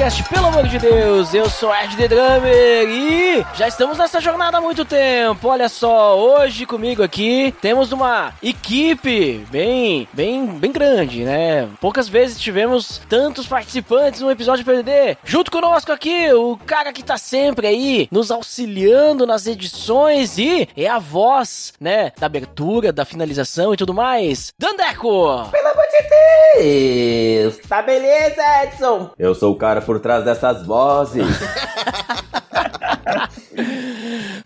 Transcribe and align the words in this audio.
Podcast, 0.00 0.24
pelo 0.30 0.46
amor 0.46 0.66
de 0.66 0.78
Deus, 0.78 1.34
eu 1.34 1.50
sou 1.50 1.74
Ed 1.74 1.94
The 1.94 2.08
Drummer 2.08 2.88
e 2.88 3.44
já 3.54 3.68
estamos 3.68 3.98
nessa 3.98 4.18
jornada 4.18 4.56
há 4.56 4.60
muito 4.60 4.82
tempo, 4.82 5.46
olha 5.46 5.68
só, 5.68 6.18
hoje 6.18 6.64
comigo 6.64 7.02
aqui 7.02 7.54
temos 7.60 7.92
uma 7.92 8.32
equipe 8.42 9.44
bem, 9.50 10.08
bem, 10.10 10.46
bem 10.46 10.72
grande, 10.72 11.22
né, 11.22 11.68
poucas 11.82 12.08
vezes 12.08 12.40
tivemos 12.40 13.02
tantos 13.10 13.46
participantes 13.46 14.22
no 14.22 14.30
episódio 14.30 14.64
PDD, 14.64 15.18
junto 15.22 15.50
conosco 15.50 15.92
aqui, 15.92 16.32
o 16.32 16.56
cara 16.64 16.94
que 16.94 17.04
tá 17.04 17.18
sempre 17.18 17.66
aí, 17.66 18.08
nos 18.10 18.30
auxiliando 18.30 19.26
nas 19.26 19.46
edições 19.46 20.38
e 20.38 20.66
é 20.74 20.88
a 20.88 20.98
voz, 20.98 21.74
né, 21.78 22.10
da 22.18 22.24
abertura, 22.24 22.90
da 22.90 23.04
finalização 23.04 23.74
e 23.74 23.76
tudo 23.76 23.92
mais, 23.92 24.50
Dandeco! 24.58 25.46
Pelo 25.50 25.68
de 25.90 27.42
Deus! 27.42 27.58
Tá 27.68 27.82
beleza, 27.82 28.42
Edson? 28.64 29.10
Eu 29.18 29.34
sou 29.34 29.52
o 29.52 29.56
cara 29.56 29.80
por 29.80 30.00
trás 30.00 30.24
dessas 30.24 30.64
vozes. 30.64 31.24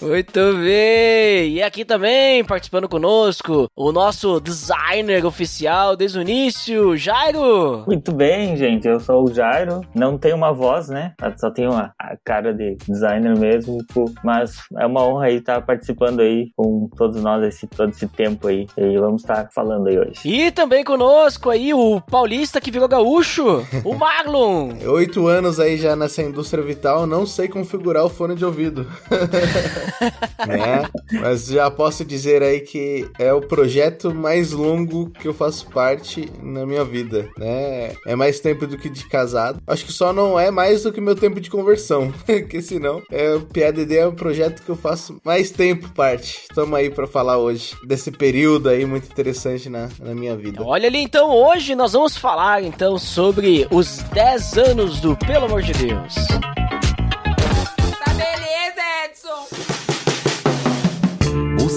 Muito 0.04 0.56
bem! 0.58 1.54
E 1.54 1.62
aqui 1.62 1.82
também, 1.82 2.44
participando 2.44 2.86
conosco, 2.86 3.70
o 3.74 3.90
nosso 3.90 4.38
designer 4.38 5.24
oficial 5.24 5.96
desde 5.96 6.18
o 6.18 6.22
início, 6.22 6.94
Jairo! 6.94 7.84
Muito 7.86 8.12
bem, 8.12 8.54
gente. 8.54 8.86
Eu 8.86 9.00
sou 9.00 9.24
o 9.24 9.32
Jairo. 9.32 9.80
Não 9.94 10.18
tenho 10.18 10.36
uma 10.36 10.52
voz, 10.52 10.88
né? 10.88 11.14
Só 11.38 11.50
tenho 11.50 11.72
a, 11.72 11.92
a 11.98 12.16
cara 12.22 12.52
de 12.52 12.76
designer 12.86 13.36
mesmo. 13.38 13.78
Mas 14.22 14.56
é 14.78 14.84
uma 14.84 15.02
honra 15.02 15.26
aí 15.26 15.36
estar 15.36 15.62
participando 15.62 16.20
aí 16.20 16.50
com 16.54 16.86
todos 16.96 17.22
nós 17.22 17.42
esse, 17.42 17.66
todo 17.66 17.88
esse 17.90 18.06
tempo 18.06 18.48
aí. 18.48 18.66
E 18.76 18.98
vamos 18.98 19.22
estar 19.22 19.48
falando 19.54 19.88
aí 19.88 19.98
hoje. 19.98 20.20
E 20.26 20.50
também 20.50 20.84
conosco 20.84 21.48
aí 21.48 21.72
o 21.72 22.00
paulista 22.00 22.60
que 22.60 22.70
virou 22.70 22.88
gaúcho, 22.88 23.66
o 23.82 23.94
Marlon! 23.96 24.70
Oito 24.86 25.26
anos 25.26 25.58
aí 25.58 25.78
já 25.78 25.96
nessa 25.96 26.22
indústria 26.22 26.62
vital, 26.62 27.06
não 27.06 27.24
sei 27.24 27.48
configurar 27.48 28.04
o 28.04 28.10
fone 28.10 28.34
de 28.34 28.44
ouvido. 28.44 28.86
né? 30.46 30.88
Mas 31.20 31.46
já 31.46 31.70
posso 31.70 32.04
dizer 32.04 32.42
aí 32.42 32.60
que 32.60 33.08
é 33.18 33.32
o 33.32 33.40
projeto 33.40 34.14
mais 34.14 34.52
longo 34.52 35.10
que 35.10 35.28
eu 35.28 35.34
faço 35.34 35.66
parte 35.68 36.30
na 36.42 36.66
minha 36.66 36.84
vida, 36.84 37.28
né? 37.38 37.94
É 38.06 38.16
mais 38.16 38.40
tempo 38.40 38.66
do 38.66 38.76
que 38.76 38.88
de 38.88 39.06
casado. 39.08 39.60
Acho 39.66 39.84
que 39.84 39.92
só 39.92 40.12
não 40.12 40.38
é 40.38 40.50
mais 40.50 40.82
do 40.82 40.92
que 40.92 41.00
meu 41.00 41.14
tempo 41.14 41.40
de 41.40 41.50
conversão, 41.50 42.12
porque 42.26 42.60
senão 42.62 43.02
é, 43.10 43.34
o 43.34 43.40
PADD 43.40 43.96
é 43.96 44.06
um 44.06 44.14
projeto 44.14 44.62
que 44.62 44.68
eu 44.68 44.76
faço 44.76 45.18
mais 45.24 45.50
tempo 45.50 45.88
parte. 45.90 46.42
Estamos 46.50 46.74
aí 46.78 46.90
para 46.90 47.06
falar 47.06 47.38
hoje 47.38 47.76
desse 47.86 48.10
período 48.10 48.68
aí 48.68 48.84
muito 48.84 49.10
interessante 49.10 49.68
na, 49.68 49.88
na 50.00 50.14
minha 50.14 50.36
vida. 50.36 50.62
Olha 50.62 50.88
ali, 50.88 51.02
então 51.02 51.30
hoje 51.30 51.74
nós 51.74 51.92
vamos 51.92 52.16
falar 52.16 52.62
então 52.62 52.98
sobre 52.98 53.66
os 53.70 53.98
10 54.12 54.58
anos 54.58 55.00
do 55.00 55.16
Pelo 55.16 55.46
Amor 55.46 55.62
de 55.62 55.72
Deus. 55.72 56.14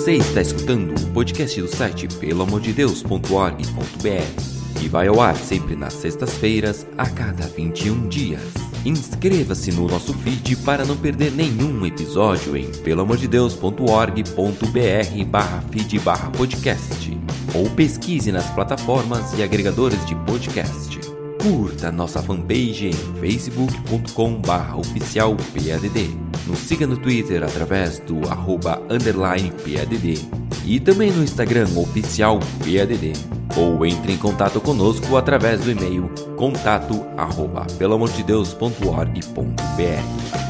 Você 0.08 0.16
está 0.16 0.40
escutando 0.40 0.98
o 0.98 1.12
podcast 1.12 1.60
do 1.60 1.68
site 1.68 2.08
pelamordedeus.org.br 2.08 4.82
e 4.82 4.88
vai 4.88 5.08
ao 5.08 5.20
ar 5.20 5.36
sempre 5.36 5.76
nas 5.76 5.96
sextas-feiras, 5.96 6.88
a 6.98 7.10
cada 7.10 7.46
21 7.46 8.08
dias. 8.08 8.54
Inscreva-se 8.86 9.70
no 9.74 9.86
nosso 9.86 10.14
feed 10.14 10.56
para 10.64 10.86
não 10.86 10.96
perder 10.96 11.34
nenhum 11.34 11.86
episódio 11.86 12.56
em 12.56 12.72
pelamordedeus.org.br 12.72 15.26
barra 15.30 15.62
feed 15.72 16.00
barra 16.00 16.32
podcast 16.32 17.20
ou 17.54 17.70
pesquise 17.72 18.32
nas 18.32 18.50
plataformas 18.52 19.38
e 19.38 19.44
agregadores 19.44 20.06
de 20.06 20.16
podcast. 20.16 21.02
Curta 21.44 21.92
nossa 21.92 22.24
fanpage 22.24 22.88
em 22.88 22.94
facebook.com 23.20 24.40
barra 24.40 24.78
oficial 24.78 25.36
PADD. 25.36 26.27
Nos 26.48 26.60
siga 26.60 26.88
no 26.88 26.96
Twitter 26.96 27.44
através 27.44 28.00
do 28.00 28.26
arroba 28.30 28.82
underline 28.90 29.52
PADD 29.52 30.26
e 30.66 30.80
também 30.80 31.12
no 31.12 31.22
Instagram 31.22 31.68
oficial 31.76 32.40
PADD. 32.60 33.12
Ou 33.58 33.86
entre 33.86 34.14
em 34.14 34.18
contato 34.18 34.62
conosco 34.62 35.18
através 35.18 35.60
do 35.60 35.72
e-mail 35.72 36.10
contato 36.38 37.06
arroba 37.18 37.68
pelamordedeus.org.br. 37.78 40.47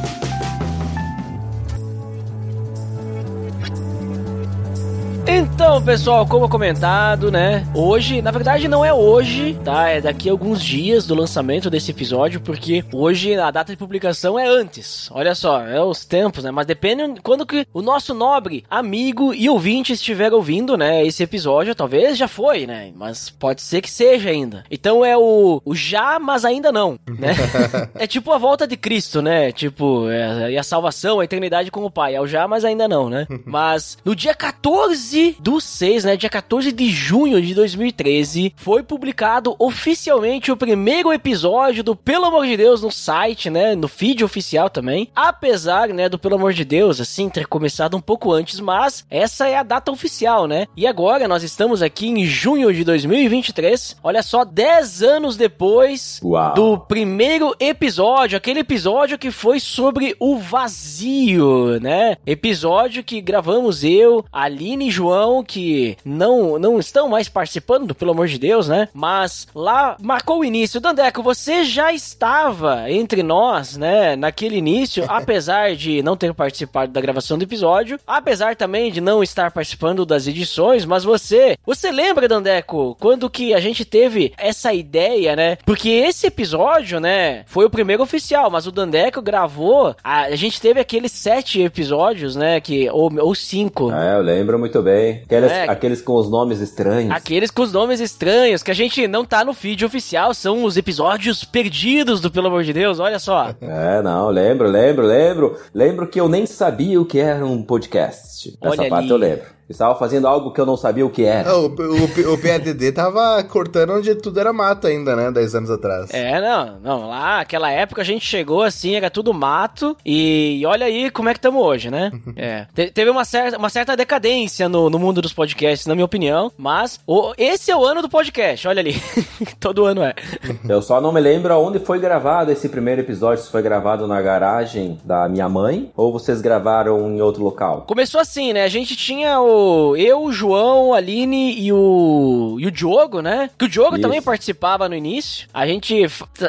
Então, 5.78 5.86
pessoal, 5.86 6.26
como 6.26 6.50
comentado, 6.50 7.32
né? 7.32 7.64
Hoje, 7.76 8.20
na 8.20 8.32
verdade, 8.32 8.68
não 8.68 8.84
é 8.84 8.92
hoje, 8.92 9.56
tá? 9.64 9.88
É 9.88 10.02
daqui 10.02 10.28
a 10.28 10.32
alguns 10.32 10.60
dias 10.60 11.06
do 11.06 11.14
lançamento 11.14 11.70
desse 11.70 11.92
episódio, 11.92 12.42
porque 12.42 12.84
hoje 12.92 13.36
a 13.36 13.52
data 13.52 13.74
de 13.74 13.78
publicação 13.78 14.40
é 14.40 14.48
antes. 14.48 15.08
Olha 15.12 15.36
só, 15.36 15.62
é 15.62 15.80
os 15.80 16.04
tempos, 16.04 16.44
né? 16.44 16.50
Mas 16.50 16.66
depende 16.66 17.22
quando 17.22 17.46
que 17.46 17.68
o 17.72 17.84
nosso 17.84 18.16
nobre 18.16 18.66
amigo 18.68 19.36
e 19.36 19.48
ouvinte 19.48 19.94
estiver 19.94 20.34
ouvindo, 20.34 20.76
né? 20.76 21.06
Esse 21.06 21.22
episódio, 21.22 21.76
talvez 21.76 22.18
já 22.18 22.28
foi, 22.28 22.66
né? 22.66 22.92
Mas 22.96 23.30
pode 23.30 23.62
ser 23.62 23.82
que 23.82 23.92
seja 23.92 24.32
ainda. 24.32 24.64
Então 24.72 25.06
é 25.06 25.16
o, 25.16 25.62
o 25.64 25.76
já, 25.76 26.18
mas 26.18 26.44
ainda 26.44 26.72
não, 26.72 26.98
né? 27.08 27.36
é 27.94 28.08
tipo 28.08 28.32
a 28.32 28.40
volta 28.40 28.66
de 28.66 28.76
Cristo, 28.76 29.22
né? 29.22 29.52
Tipo, 29.52 30.10
é, 30.10 30.54
e 30.54 30.58
a 30.58 30.64
salvação, 30.64 31.20
a 31.20 31.24
eternidade 31.24 31.70
com 31.70 31.86
o 31.86 31.92
Pai. 31.92 32.16
É 32.16 32.22
o 32.22 32.26
já, 32.26 32.48
mas 32.48 32.66
ainda 32.66 32.88
não, 32.88 33.12
né? 33.12 33.28
Mas 33.46 33.98
no 34.04 34.16
dia 34.16 34.34
14 34.34 35.38
do 35.40 35.67
6, 35.68 36.04
né, 36.04 36.18
dia 36.18 36.30
14 36.30 36.72
de 36.72 36.90
junho 36.90 37.42
de 37.42 37.54
2013, 37.54 38.54
foi 38.56 38.82
publicado 38.84 39.56
oficialmente 39.60 40.52
o 40.52 40.58
primeiro 40.58 41.12
episódio 41.12 41.84
do 41.84 41.96
Pelo 41.96 42.26
Amor 42.26 42.46
de 42.46 42.58
Deus 42.58 42.82
no 42.82 42.92
site, 42.92 43.50
né, 43.50 43.76
no 43.76 43.88
feed 43.88 44.24
oficial 44.24 44.70
também. 44.70 45.10
Apesar, 45.16 45.90
né, 45.90 46.08
do 46.10 46.18
Pelo 46.20 46.36
Amor 46.36 46.54
de 46.54 46.64
Deus, 46.64 47.02
assim, 47.02 47.30
ter 47.30 47.48
começado 47.48 47.98
um 47.98 48.02
pouco 48.02 48.32
antes, 48.32 48.60
mas 48.60 49.06
essa 49.10 49.48
é 49.48 49.58
a 49.58 49.64
data 49.64 49.92
oficial, 49.92 50.48
né? 50.48 50.68
E 50.76 50.88
agora 50.88 51.28
nós 51.28 51.44
estamos 51.44 51.82
aqui 51.82 52.08
em 52.08 52.26
junho 52.26 52.74
de 52.74 52.84
2023, 52.84 53.98
olha 54.04 54.24
só, 54.24 54.46
10 54.46 55.04
anos 55.04 55.38
depois 55.38 56.20
Uau. 56.24 56.54
do 56.54 56.78
primeiro 56.78 57.56
episódio, 57.60 58.38
aquele 58.38 58.62
episódio 58.62 59.18
que 59.18 59.32
foi 59.32 59.60
sobre 59.60 60.16
o 60.20 60.38
vazio, 60.38 61.80
né? 61.80 62.18
Episódio 62.26 63.04
que 63.04 63.22
gravamos 63.22 63.84
eu, 63.84 64.24
Aline 64.32 64.88
e 64.88 64.92
João, 64.92 65.44
que 65.44 65.57
não, 66.04 66.60
não 66.60 66.80
estão 66.80 67.10
mais 67.10 67.30
participando, 67.30 67.96
pelo 67.96 68.12
amor 68.12 68.28
de 68.28 68.38
Deus, 68.38 68.68
né? 68.68 68.90
Mas 68.94 69.48
lá 69.54 69.98
marcou 70.02 70.40
o 70.40 70.46
início. 70.46 70.80
Dandeco, 70.80 71.22
você 71.24 71.64
já 71.64 71.92
estava 71.92 72.90
entre 72.90 73.24
nós, 73.24 73.78
né? 73.78 74.16
Naquele 74.16 74.58
início, 74.58 75.06
apesar 75.10 75.76
de 75.76 76.02
não 76.02 76.18
ter 76.18 76.34
participado 76.34 76.92
da 76.92 77.02
gravação 77.02 77.38
do 77.38 77.44
episódio, 77.44 78.00
apesar 78.06 78.56
também 78.56 78.92
de 78.92 79.02
não 79.02 79.24
estar 79.24 79.52
participando 79.52 80.06
das 80.06 80.28
edições, 80.28 80.86
mas 80.86 81.04
você, 81.04 81.58
você 81.66 81.92
lembra, 81.92 82.28
Dandeco, 82.28 82.96
quando 83.00 83.30
que 83.30 83.54
a 83.54 83.60
gente 83.60 83.86
teve 83.86 84.34
essa 84.38 84.74
ideia, 84.74 85.36
né? 85.36 85.58
Porque 85.66 85.90
esse 85.90 86.28
episódio, 86.28 87.00
né, 87.00 87.44
foi 87.46 87.66
o 87.66 87.70
primeiro 87.70 88.04
oficial, 88.04 88.50
mas 88.50 88.68
o 88.68 88.72
Dandeco 88.72 89.22
gravou, 89.22 89.96
a, 90.04 90.22
a 90.24 90.36
gente 90.36 90.60
teve 90.62 90.80
aqueles 90.80 91.12
sete 91.12 91.62
episódios, 91.62 92.36
né, 92.36 92.60
que, 92.60 92.90
ou, 92.90 93.12
ou 93.20 93.36
cinco. 93.36 93.92
É, 93.92 94.16
eu 94.16 94.22
lembro 94.22 94.58
muito 94.60 94.82
bem. 94.82 95.24
Aqueles, 95.48 95.68
É. 95.68 95.72
aqueles 95.72 96.02
com 96.02 96.14
os 96.16 96.30
nomes 96.30 96.60
estranhos. 96.60 97.12
Aqueles 97.12 97.50
com 97.52 97.62
os 97.64 97.72
nomes 97.72 98.00
estranhos, 98.00 98.62
que 98.62 98.72
a 98.72 98.76
gente 98.76 99.08
não 99.08 99.26
tá 99.26 99.44
no 99.44 99.54
feed 99.54 99.84
oficial, 99.86 100.34
são 100.34 100.64
os 100.64 100.78
episódios 100.78 101.44
perdidos 101.44 102.22
do 102.22 102.30
Pelo 102.30 102.48
Amor 102.48 102.64
de 102.64 102.74
Deus, 102.74 103.00
olha 103.00 103.20
só. 103.20 103.54
É, 103.62 104.02
não, 104.02 104.30
lembro, 104.30 104.68
lembro, 104.68 105.06
lembro. 105.06 105.58
Lembro 105.74 106.08
que 106.08 106.20
eu 106.20 106.28
nem 106.30 106.46
sabia 106.46 107.00
o 107.02 107.06
que 107.06 107.20
era 107.20 107.46
um 107.46 107.62
podcast. 107.64 108.37
Essa 108.46 108.58
Olha 108.82 108.90
parte 108.90 109.04
ali. 109.06 109.10
eu 109.10 109.18
lembro. 109.18 109.58
Estava 109.70 109.96
fazendo 110.00 110.28
algo 110.30 110.52
que 110.54 110.62
eu 110.62 110.66
não 110.66 110.78
sabia 110.78 111.06
o 111.06 111.10
que 111.10 111.26
era. 111.26 111.50
Ah, 111.50 111.58
O, 111.58 111.66
o, 111.66 112.34
o 112.34 112.38
PADD 112.42 112.94
tava 112.94 113.44
cortando 113.44 113.92
onde 113.96 114.16
tudo 114.16 114.40
era 114.40 114.54
mato 114.54 114.88
ainda, 114.88 115.14
né? 115.14 115.30
10 115.30 115.56
anos 115.56 115.70
atrás. 115.70 116.10
É, 116.14 116.40
não, 116.40 116.80
não, 116.80 117.10
lá, 117.10 117.42
aquela 117.42 117.70
época 117.70 118.02
a 118.02 118.06
gente 118.06 118.26
chegou 118.26 118.64
assim, 118.64 118.96
era 118.96 119.10
tudo 119.10 119.34
mato, 119.34 119.98
e 120.06 120.64
olha 120.66 120.86
aí 120.86 121.12
como 121.12 121.28
é 121.28 121.34
que 121.34 121.40
estamos 121.40 121.62
hoje, 121.62 121.92
né? 121.92 122.12
É, 122.38 122.66
te- 122.74 122.92
teve 122.92 123.10
uma 123.10 123.26
certa, 123.26 123.58
uma 123.58 123.68
certa 123.68 123.98
decadência 123.98 124.70
no, 124.70 124.90
no 124.90 124.98
mundo 125.00 125.22
dos 125.22 125.34
podcasts, 125.34 125.86
na 125.88 125.96
minha 125.96 126.06
opinião, 126.06 126.50
mas 126.56 127.00
o- 127.06 127.34
esse 127.38 127.70
é 127.70 127.76
o 127.76 127.84
ano 127.84 128.02
do 128.02 128.08
podcast, 128.08 128.68
olha 128.70 128.80
ali, 128.80 128.96
todo 129.60 129.86
ano 129.86 130.02
é. 130.04 130.14
Eu 130.70 130.82
só 130.82 131.02
não 131.02 131.12
me 131.12 131.20
lembro 131.20 131.54
aonde 131.54 131.80
foi 131.80 132.00
gravado 132.00 132.52
esse 132.52 132.70
primeiro 132.70 133.02
episódio. 133.02 133.44
Se 133.44 133.52
foi 133.52 133.62
gravado 133.62 134.08
na 134.08 134.22
garagem 134.22 134.98
da 135.04 135.28
minha 135.28 135.50
mãe 135.50 135.92
ou 135.96 136.12
vocês 136.14 136.40
gravaram 136.42 137.10
em 137.10 137.22
outro 137.22 137.44
local. 137.44 137.84
Começou 137.88 138.22
assim, 138.28 138.54
né? 138.54 138.64
A 138.64 138.68
gente 138.68 138.96
tinha 138.96 139.40
o, 139.40 139.96
eu, 139.96 140.24
o 140.24 140.32
João, 140.32 140.94
a 140.94 140.98
Aline 140.98 141.58
e 141.60 141.72
o, 141.72 142.58
e 142.60 142.68
o 142.68 142.72
Diogo, 142.72 143.22
né? 143.22 143.50
Que 143.58 143.66
o 143.66 143.70
Diogo 143.70 143.94
Isso. 143.96 144.02
também 144.02 144.22
participava 144.22 144.90
no 144.90 144.96
início. 144.96 145.48
A 145.54 145.66
gente, 145.66 145.94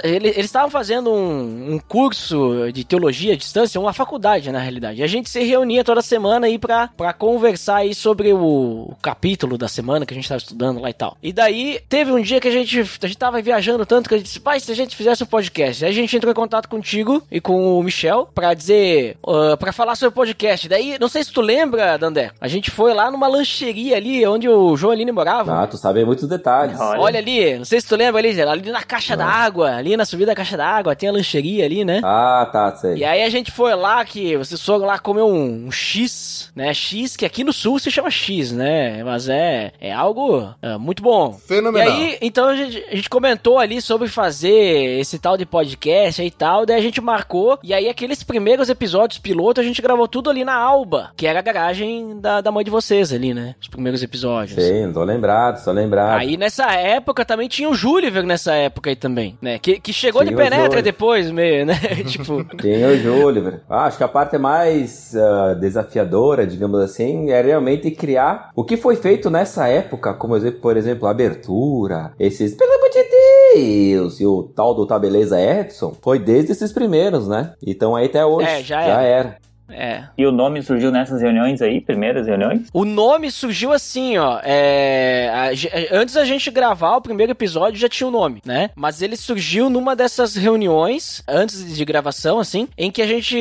ele- 0.02 0.28
eles 0.28 0.46
estavam 0.46 0.70
fazendo 0.70 1.10
um, 1.12 1.74
um 1.74 1.78
curso 1.78 2.70
de 2.72 2.84
teologia 2.84 3.32
à 3.34 3.36
distância, 3.36 3.80
uma 3.80 3.92
faculdade, 3.92 4.50
na 4.50 4.58
realidade. 4.58 5.00
E 5.00 5.04
a 5.04 5.06
gente 5.06 5.30
se 5.30 5.42
reunia 5.42 5.84
toda 5.84 6.02
semana 6.02 6.46
aí 6.46 6.58
pra, 6.58 6.88
pra 6.96 7.12
conversar 7.12 7.76
aí 7.76 7.94
sobre 7.94 8.32
o, 8.32 8.38
o 8.90 8.96
capítulo 9.00 9.56
da 9.56 9.68
semana 9.68 10.04
que 10.04 10.12
a 10.12 10.16
gente 10.16 10.28
tava 10.28 10.38
estudando 10.38 10.80
lá 10.80 10.90
e 10.90 10.94
tal. 10.94 11.16
E 11.22 11.32
daí, 11.32 11.80
teve 11.88 12.10
um 12.10 12.20
dia 12.20 12.40
que 12.40 12.48
a 12.48 12.52
gente, 12.52 12.80
a 12.80 13.06
gente 13.06 13.18
tava 13.18 13.40
viajando 13.40 13.86
tanto 13.86 14.08
que 14.08 14.14
a 14.14 14.18
gente 14.18 14.26
disse, 14.26 14.40
pai, 14.40 14.58
se 14.60 14.70
a 14.72 14.74
gente 14.74 14.96
fizesse 14.96 15.22
um 15.22 15.26
podcast. 15.26 15.84
Aí 15.84 15.90
a 15.90 15.94
gente 15.94 16.16
entrou 16.16 16.30
em 16.32 16.34
contato 16.34 16.68
contigo 16.68 17.22
e 17.30 17.40
com 17.40 17.78
o 17.78 17.82
Michel 17.82 18.28
pra 18.34 18.52
dizer, 18.54 19.16
uh, 19.26 19.56
pra 19.58 19.72
falar 19.72 19.94
sobre 19.94 20.08
o 20.08 20.12
podcast. 20.12 20.68
Daí, 20.68 20.98
não 20.98 21.08
sei 21.08 21.22
se 21.22 21.32
tu 21.32 21.40
lembra, 21.40 21.67
Dandé, 21.98 22.30
a 22.40 22.48
gente 22.48 22.70
foi 22.70 22.94
lá 22.94 23.10
numa 23.10 23.26
lancheria 23.26 23.96
ali 23.96 24.26
onde 24.26 24.48
o 24.48 24.76
João 24.76 24.92
Aline 24.92 25.12
morava. 25.12 25.62
Ah, 25.62 25.66
tu 25.66 25.76
sabe 25.76 26.04
muitos 26.04 26.28
detalhes. 26.28 26.78
Olha. 26.78 27.00
Olha 27.00 27.18
ali, 27.18 27.58
não 27.58 27.64
sei 27.64 27.80
se 27.80 27.88
tu 27.88 27.96
lembra 27.96 28.20
ali, 28.20 28.40
ali 28.40 28.70
na 28.70 28.82
caixa 28.82 29.16
da 29.16 29.26
água, 29.26 29.74
ali 29.74 29.96
na 29.96 30.04
subida 30.04 30.32
da 30.32 30.36
caixa 30.36 30.56
da 30.56 30.66
água, 30.66 30.96
tem 30.96 31.08
a 31.08 31.12
lancheria 31.12 31.64
ali, 31.64 31.84
né? 31.84 32.00
Ah, 32.04 32.48
tá, 32.50 32.74
sei. 32.76 32.96
E 32.96 33.04
aí 33.04 33.22
a 33.22 33.30
gente 33.30 33.50
foi 33.50 33.74
lá, 33.74 34.04
que 34.04 34.36
vocês 34.36 34.62
foram 34.64 34.86
lá 34.86 34.98
comer 34.98 35.22
um, 35.22 35.66
um 35.66 35.72
X, 35.72 36.50
né? 36.54 36.72
X, 36.72 37.16
que 37.16 37.24
aqui 37.24 37.44
no 37.44 37.52
sul 37.52 37.78
se 37.78 37.90
chama 37.90 38.10
X, 38.10 38.52
né? 38.52 39.02
Mas 39.04 39.28
é, 39.28 39.72
é 39.80 39.92
algo 39.92 40.48
ah, 40.62 40.78
muito 40.78 41.02
bom. 41.02 41.32
Fenomenal. 41.32 41.88
E 41.88 41.90
aí, 41.90 42.18
então 42.20 42.48
a 42.48 42.56
gente, 42.56 42.84
a 42.90 42.94
gente 42.94 43.10
comentou 43.10 43.58
ali 43.58 43.80
sobre 43.80 44.08
fazer 44.08 45.00
esse 45.00 45.18
tal 45.18 45.36
de 45.36 45.46
podcast 45.46 46.22
e 46.22 46.30
tal, 46.30 46.66
daí 46.66 46.76
a 46.76 46.82
gente 46.82 47.00
marcou, 47.00 47.58
e 47.62 47.72
aí 47.74 47.88
aqueles 47.88 48.22
primeiros 48.22 48.68
episódios 48.68 49.18
piloto 49.18 49.60
a 49.60 49.64
gente 49.64 49.82
gravou 49.82 50.08
tudo 50.08 50.30
ali 50.30 50.44
na 50.44 50.54
Alba, 50.54 51.12
que 51.16 51.26
era 51.26 51.40
a 51.40 51.42
garagem 51.58 52.20
da, 52.20 52.40
da 52.40 52.52
mãe 52.52 52.64
de 52.64 52.70
vocês 52.70 53.12
ali, 53.12 53.34
né? 53.34 53.56
Os 53.60 53.68
primeiros 53.68 54.02
episódios. 54.02 54.56
Não 54.84 54.92
tô 54.92 55.02
lembrado, 55.02 55.62
tô 55.62 55.72
lembrado. 55.72 56.18
Aí 56.20 56.36
nessa 56.36 56.72
época 56.72 57.24
também 57.24 57.48
tinha 57.48 57.68
o 57.68 57.74
Júliver 57.74 58.24
nessa 58.24 58.54
época 58.54 58.90
aí 58.90 58.96
também, 58.96 59.36
né? 59.42 59.58
Que, 59.58 59.80
que 59.80 59.92
chegou 59.92 60.22
de 60.22 60.28
Tinha 60.28 60.36
o 60.36 60.42
penetra 60.42 60.64
Júliver. 60.64 60.82
depois, 60.82 61.30
meio, 61.30 61.66
né? 61.66 61.74
tipo. 62.06 62.44
Tinha 62.56 62.88
o 62.88 62.96
Júlio, 62.96 63.42
velho. 63.42 63.60
Ah, 63.68 63.84
acho 63.84 63.98
que 63.98 64.04
a 64.04 64.08
parte 64.08 64.38
mais 64.38 65.14
ah, 65.16 65.54
desafiadora, 65.54 66.46
digamos 66.46 66.80
assim, 66.80 67.30
é 67.30 67.42
realmente 67.42 67.90
criar 67.90 68.50
o 68.54 68.64
que 68.64 68.76
foi 68.76 68.94
feito 68.96 69.28
nessa 69.28 69.66
época, 69.66 70.14
como 70.14 70.38
por 70.52 70.76
exemplo, 70.76 71.08
a 71.08 71.10
abertura, 71.10 72.12
esses, 72.18 72.54
pelo 72.54 72.72
amor 72.72 72.90
de 72.90 73.04
Deus, 73.54 74.20
e 74.20 74.26
o 74.26 74.44
tal 74.44 74.74
do 74.74 74.86
Tá 74.86 74.98
Beleza 74.98 75.40
Edson, 75.40 75.94
foi 76.00 76.18
desde 76.18 76.52
esses 76.52 76.72
primeiros, 76.72 77.26
né? 77.26 77.54
Então 77.66 77.96
aí 77.96 78.06
até 78.06 78.24
hoje. 78.24 78.48
É, 78.48 78.62
já 78.62 78.82
já 78.82 79.02
era. 79.02 79.02
era. 79.02 79.47
É. 79.70 80.04
E 80.16 80.24
o 80.26 80.32
nome 80.32 80.62
surgiu 80.62 80.90
nessas 80.90 81.20
reuniões 81.20 81.60
aí, 81.62 81.80
primeiras 81.80 82.26
reuniões? 82.26 82.68
O 82.72 82.84
nome 82.84 83.30
surgiu 83.30 83.72
assim, 83.72 84.16
ó. 84.18 84.40
É, 84.42 85.30
a 85.32 85.52
ge- 85.54 85.88
antes 85.92 86.14
da 86.14 86.24
gente 86.24 86.50
gravar 86.50 86.96
o 86.96 87.00
primeiro 87.02 87.32
episódio 87.32 87.78
já 87.78 87.88
tinha 87.88 88.06
o 88.08 88.10
nome, 88.10 88.40
né? 88.44 88.70
Mas 88.74 89.02
ele 89.02 89.16
surgiu 89.16 89.68
numa 89.68 89.94
dessas 89.94 90.34
reuniões, 90.36 91.22
antes 91.28 91.76
de 91.76 91.84
gravação, 91.84 92.38
assim, 92.38 92.68
em 92.76 92.90
que 92.90 93.02
a 93.02 93.06
gente 93.06 93.36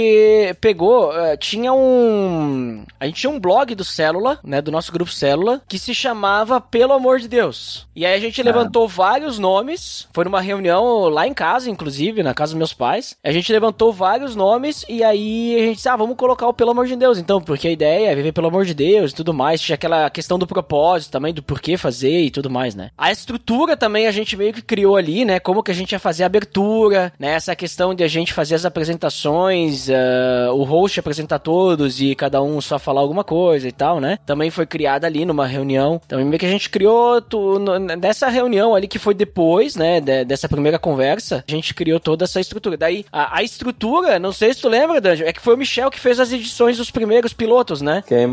pegou. 0.59 1.15
eh, 1.17 1.37
tinha 1.37 1.71
um. 1.73 2.83
A 2.99 3.05
gente 3.05 3.21
tinha 3.21 3.29
um 3.31 3.39
blog 3.39 3.73
do 3.75 3.83
Célula, 3.83 4.39
né? 4.43 4.61
Do 4.61 4.71
nosso 4.71 4.91
grupo 4.91 5.11
Célula, 5.11 5.61
que 5.67 5.79
se 5.79 5.93
chamava 5.93 6.59
Pelo 6.59 6.93
Amor 6.93 7.19
de 7.19 7.27
Deus. 7.27 7.87
E 7.95 8.05
aí 8.05 8.13
a 8.13 8.19
gente 8.19 8.41
levantou 8.43 8.87
vários 8.87 9.39
nomes. 9.39 10.07
Foi 10.13 10.23
numa 10.25 10.41
reunião 10.41 11.07
lá 11.09 11.25
em 11.27 11.33
casa, 11.33 11.69
inclusive, 11.69 12.21
na 12.23 12.33
casa 12.33 12.51
dos 12.51 12.57
meus 12.57 12.73
pais. 12.73 13.15
A 13.23 13.31
gente 13.31 13.51
levantou 13.51 13.91
vários 13.93 14.35
nomes 14.35 14.85
e 14.89 15.03
aí 15.03 15.55
a 15.55 15.59
gente 15.65 15.75
disse, 15.77 15.89
ah, 15.89 15.95
vamos 15.95 16.16
colocar 16.17 16.47
o 16.47 16.53
Pelo 16.53 16.71
Amor 16.71 16.87
de 16.87 16.95
Deus, 16.95 17.17
então, 17.17 17.41
porque 17.41 17.67
a 17.67 17.71
ideia 17.71 18.09
é 18.11 18.15
viver 18.15 18.31
pelo 18.31 18.47
amor 18.47 18.65
de 18.65 18.73
Deus 18.73 19.11
e 19.11 19.15
tudo 19.15 19.33
mais. 19.33 19.61
Tinha 19.61 19.75
aquela 19.75 20.09
questão 20.09 20.37
do 20.37 20.45
propósito 20.47 21.11
também, 21.11 21.33
do 21.33 21.41
porquê 21.43 21.77
fazer 21.77 22.21
e 22.23 22.31
tudo 22.31 22.49
mais, 22.49 22.75
né? 22.75 22.91
A 22.97 23.11
estrutura 23.11 23.77
também 23.77 24.07
a 24.07 24.11
gente 24.11 24.35
meio 24.35 24.51
que 24.53 24.61
criou 24.61 24.95
ali, 24.97 25.23
né? 25.23 25.39
Como 25.39 25.63
que 25.63 25.71
a 25.71 25.73
gente 25.73 25.91
ia 25.93 25.99
fazer 25.99 26.23
a 26.23 26.25
abertura, 26.25 27.13
né? 27.19 27.29
Essa 27.33 27.55
questão 27.55 27.93
de 27.93 28.03
a 28.03 28.07
gente 28.07 28.33
fazer 28.33 28.55
as 28.55 28.65
apresentações, 28.65 29.89
ah, 29.89 30.51
o 30.53 30.63
host 30.63 30.99
apresentar 30.99 31.39
todos 31.39 32.01
e 32.01 32.15
cada 32.15 32.41
um 32.41 32.59
só 32.61 32.77
falar 32.79 33.01
alguma 33.01 33.23
coisa 33.23 33.67
e 33.67 33.71
tal, 33.71 33.99
né? 33.99 34.19
Também 34.25 34.49
foi 34.49 34.65
criada 34.65 35.07
ali 35.07 35.25
numa 35.25 35.45
reunião. 35.45 36.01
Então, 36.05 36.23
meio 36.23 36.39
que 36.39 36.45
a 36.45 36.49
gente 36.49 36.69
criou 36.69 37.21
tu, 37.21 37.59
nessa 37.99 38.27
reunião 38.29 38.75
ali 38.75 38.87
que 38.87 38.99
foi 38.99 39.13
depois, 39.13 39.75
né? 39.75 39.99
de- 40.01 40.25
dessa 40.25 40.47
primeira 40.49 40.79
conversa, 40.79 41.43
a 41.47 41.51
gente 41.51 41.73
criou 41.73 41.99
toda 41.99 42.25
essa 42.25 42.39
estrutura. 42.39 42.77
Daí, 42.77 43.05
a, 43.11 43.37
a 43.39 43.43
estrutura, 43.43 44.19
não 44.19 44.31
sei 44.31 44.53
se 44.53 44.61
tu 44.61 44.69
lembra, 44.69 45.01
Danjo, 45.01 45.23
é 45.23 45.33
que 45.33 45.41
foi 45.41 45.53
o 45.55 45.57
Michel 45.57 45.89
que 45.91 45.99
fez 45.99 46.06
as 46.11 46.31
edições 46.31 46.77
dos 46.77 46.89
primeiros 46.91 47.33
pilotos, 47.33 47.81
né? 47.81 48.03
Quem, 48.07 48.27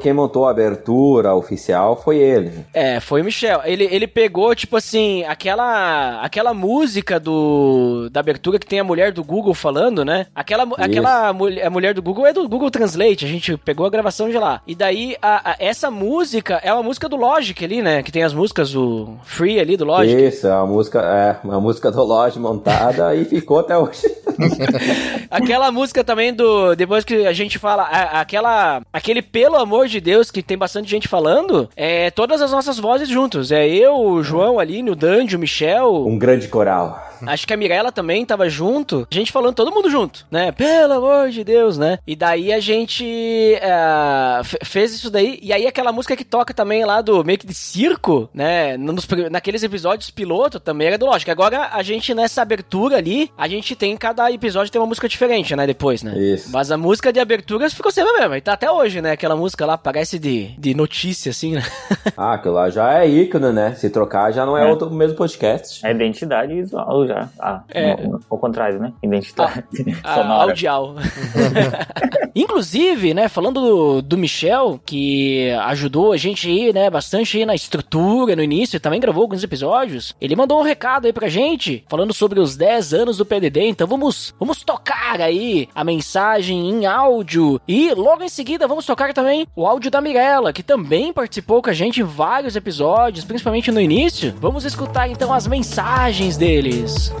quem 0.00 0.12
montou 0.12 0.46
a 0.46 0.50
abertura 0.50 1.34
oficial 1.34 2.00
foi 2.02 2.16
ele. 2.18 2.64
É, 2.72 3.00
foi 3.00 3.20
o 3.22 3.24
Michel. 3.24 3.60
Ele, 3.64 3.84
ele 3.90 4.06
pegou, 4.06 4.54
tipo 4.54 4.76
assim, 4.76 5.24
aquela 5.24 6.20
aquela 6.22 6.54
música 6.54 7.18
do 7.20 8.08
da 8.10 8.20
abertura 8.20 8.58
que 8.58 8.66
tem 8.66 8.80
a 8.80 8.84
mulher 8.84 9.12
do 9.12 9.22
Google 9.22 9.54
falando, 9.54 10.04
né? 10.04 10.26
Aquela, 10.34 10.66
aquela 10.76 11.32
mulher, 11.32 11.66
a 11.66 11.70
mulher 11.70 11.94
do 11.94 12.02
Google 12.02 12.26
é 12.26 12.32
do 12.32 12.48
Google 12.48 12.70
Translate. 12.70 13.24
A 13.24 13.28
gente 13.28 13.56
pegou 13.58 13.86
a 13.86 13.90
gravação 13.90 14.28
de 14.30 14.38
lá. 14.38 14.60
E 14.66 14.74
daí, 14.74 15.16
a- 15.20 15.52
a- 15.52 15.56
essa 15.58 15.90
música 15.90 16.60
é 16.62 16.72
uma 16.72 16.82
música 16.82 17.08
do 17.08 17.16
Logic 17.16 17.62
ali, 17.64 17.82
né? 17.82 18.02
Que 18.02 18.12
tem 18.12 18.22
as 18.22 18.32
músicas 18.34 18.72
do 18.72 19.16
Free 19.24 19.58
ali 19.60 19.76
do 19.76 19.84
Logic. 19.84 20.14
Isso, 20.28 20.48
a 20.48 20.64
música, 20.66 21.00
é, 21.00 21.48
a 21.48 21.60
música 21.60 21.90
do 21.90 22.02
Lodge 22.02 22.38
montada 22.38 23.14
e 23.14 23.24
ficou 23.24 23.58
até 23.60 23.76
hoje. 23.76 24.02
Aquela 25.30 25.70
música 25.70 26.02
também 26.04 26.32
do. 26.32 26.74
Depois 26.74 27.04
que 27.04 27.17
a 27.26 27.32
gente 27.32 27.58
fala. 27.58 27.82
a- 27.84 28.20
aquela. 28.20 28.82
Aquele 28.92 29.22
pelo 29.22 29.56
amor 29.56 29.88
de 29.88 30.00
Deus 30.00 30.30
que 30.30 30.42
tem 30.42 30.56
bastante 30.58 30.88
gente 30.90 31.08
falando. 31.08 31.68
É 31.76 32.10
todas 32.10 32.40
as 32.42 32.50
nossas 32.52 32.78
vozes 32.78 33.08
juntos. 33.08 33.50
É 33.52 33.66
eu, 33.68 33.94
o 33.96 34.22
João, 34.22 34.58
Aline, 34.58 34.90
o 34.90 34.96
Dandy, 34.96 35.36
o 35.36 35.38
Michel. 35.38 36.06
Um 36.06 36.18
grande 36.18 36.48
coral. 36.48 37.06
Acho 37.26 37.48
que 37.48 37.52
a 37.52 37.56
Mirella 37.56 37.90
também 37.90 38.24
tava 38.24 38.48
junto. 38.48 39.06
A 39.10 39.14
gente 39.14 39.32
falando 39.32 39.54
todo 39.56 39.72
mundo 39.72 39.90
junto, 39.90 40.24
né? 40.30 40.52
Pelo 40.52 40.92
amor 40.94 41.30
de 41.30 41.42
Deus, 41.42 41.76
né? 41.76 41.98
E 42.06 42.14
daí 42.14 42.52
a 42.52 42.60
gente 42.60 43.04
fe- 44.44 44.58
fez 44.64 44.94
isso 44.94 45.10
daí. 45.10 45.38
E 45.42 45.52
aí 45.52 45.66
aquela 45.66 45.92
música 45.92 46.16
que 46.16 46.24
toca 46.24 46.54
também 46.54 46.84
lá 46.84 47.00
do 47.00 47.24
meio 47.24 47.38
que 47.38 47.46
de 47.46 47.54
circo, 47.54 48.28
né? 48.32 48.76
Nos, 48.76 49.06
naqueles 49.30 49.62
episódios 49.62 50.10
piloto 50.10 50.60
também 50.60 50.88
era 50.88 50.98
do 50.98 51.06
Lógico. 51.06 51.30
Agora 51.30 51.70
a 51.72 51.82
gente 51.82 52.14
nessa 52.14 52.42
abertura 52.42 52.96
ali, 52.98 53.30
a 53.36 53.48
gente 53.48 53.74
tem 53.74 53.96
cada 53.96 54.30
episódio 54.30 54.70
tem 54.70 54.80
uma 54.80 54.86
música 54.86 55.08
diferente, 55.08 55.56
né? 55.56 55.66
Depois, 55.66 56.02
né? 56.02 56.16
Isso. 56.18 56.50
Mas 56.52 56.70
a 56.70 56.76
música 56.76 57.07
de 57.12 57.20
abertura 57.20 57.68
ficou 57.70 57.90
sempre 57.92 58.10
a 58.16 58.18
mesma. 58.20 58.38
E 58.38 58.40
tá 58.40 58.52
até 58.54 58.70
hoje, 58.70 59.00
né? 59.00 59.12
Aquela 59.12 59.36
música 59.36 59.64
lá 59.66 59.76
parece 59.78 60.18
de, 60.18 60.48
de 60.58 60.74
notícia, 60.74 61.30
assim, 61.30 61.52
né? 61.54 61.62
Ah, 62.16 62.34
aquilo 62.34 62.54
lá 62.54 62.68
já 62.70 62.94
é 63.02 63.08
ícone, 63.08 63.52
né? 63.52 63.74
Se 63.74 63.90
trocar 63.90 64.32
já 64.32 64.44
não 64.44 64.56
é, 64.56 64.62
É. 64.66 64.70
outro 64.70 64.90
mesmo 64.90 65.16
podcast. 65.16 65.84
É 65.86 65.90
identidade 65.90 66.52
visual 66.54 67.06
já. 67.06 67.28
Ah, 67.38 67.62
É. 67.70 67.94
no- 68.06 68.20
ao 68.28 68.38
contrário, 68.38 68.78
né? 68.80 68.92
Identidade 69.02 69.64
A- 70.02 70.14
sonora. 70.16 70.42
audial. 70.50 70.94
Inclusive, 72.34 73.14
né, 73.14 73.28
falando 73.28 73.60
do, 73.60 74.02
do 74.02 74.16
Michel, 74.18 74.80
que 74.84 75.50
ajudou 75.64 76.12
a 76.12 76.16
gente 76.16 76.48
aí, 76.48 76.72
né, 76.72 76.88
bastante 76.90 77.36
aí 77.38 77.44
na 77.46 77.54
estrutura 77.54 78.34
no 78.36 78.42
início, 78.42 78.76
e 78.76 78.80
também 78.80 79.00
gravou 79.00 79.22
alguns 79.22 79.42
episódios, 79.42 80.14
ele 80.20 80.36
mandou 80.36 80.58
um 80.60 80.62
recado 80.62 81.06
aí 81.06 81.12
pra 81.12 81.28
gente, 81.28 81.84
falando 81.88 82.12
sobre 82.14 82.38
os 82.40 82.56
10 82.56 82.94
anos 82.94 83.16
do 83.18 83.26
PDD, 83.26 83.68
então 83.68 83.86
vamos, 83.86 84.34
vamos 84.38 84.62
tocar 84.62 85.20
aí 85.20 85.68
a 85.74 85.82
mensagem 85.84 86.68
em 86.70 86.86
áudio, 86.88 87.60
e 87.68 87.92
logo 87.94 88.22
em 88.22 88.28
seguida 88.28 88.66
vamos 88.66 88.86
tocar 88.86 89.12
também 89.12 89.46
o 89.54 89.66
áudio 89.66 89.90
da 89.90 90.00
Mirella, 90.00 90.52
que 90.52 90.62
também 90.62 91.12
participou 91.12 91.62
com 91.62 91.70
a 91.70 91.74
gente 91.74 92.00
em 92.00 92.04
vários 92.04 92.56
episódios, 92.56 93.24
principalmente 93.24 93.70
no 93.70 93.80
início. 93.80 94.34
Vamos 94.40 94.64
escutar 94.64 95.08
então 95.08 95.32
as 95.32 95.46
mensagens 95.46 96.36
deles. 96.36 97.12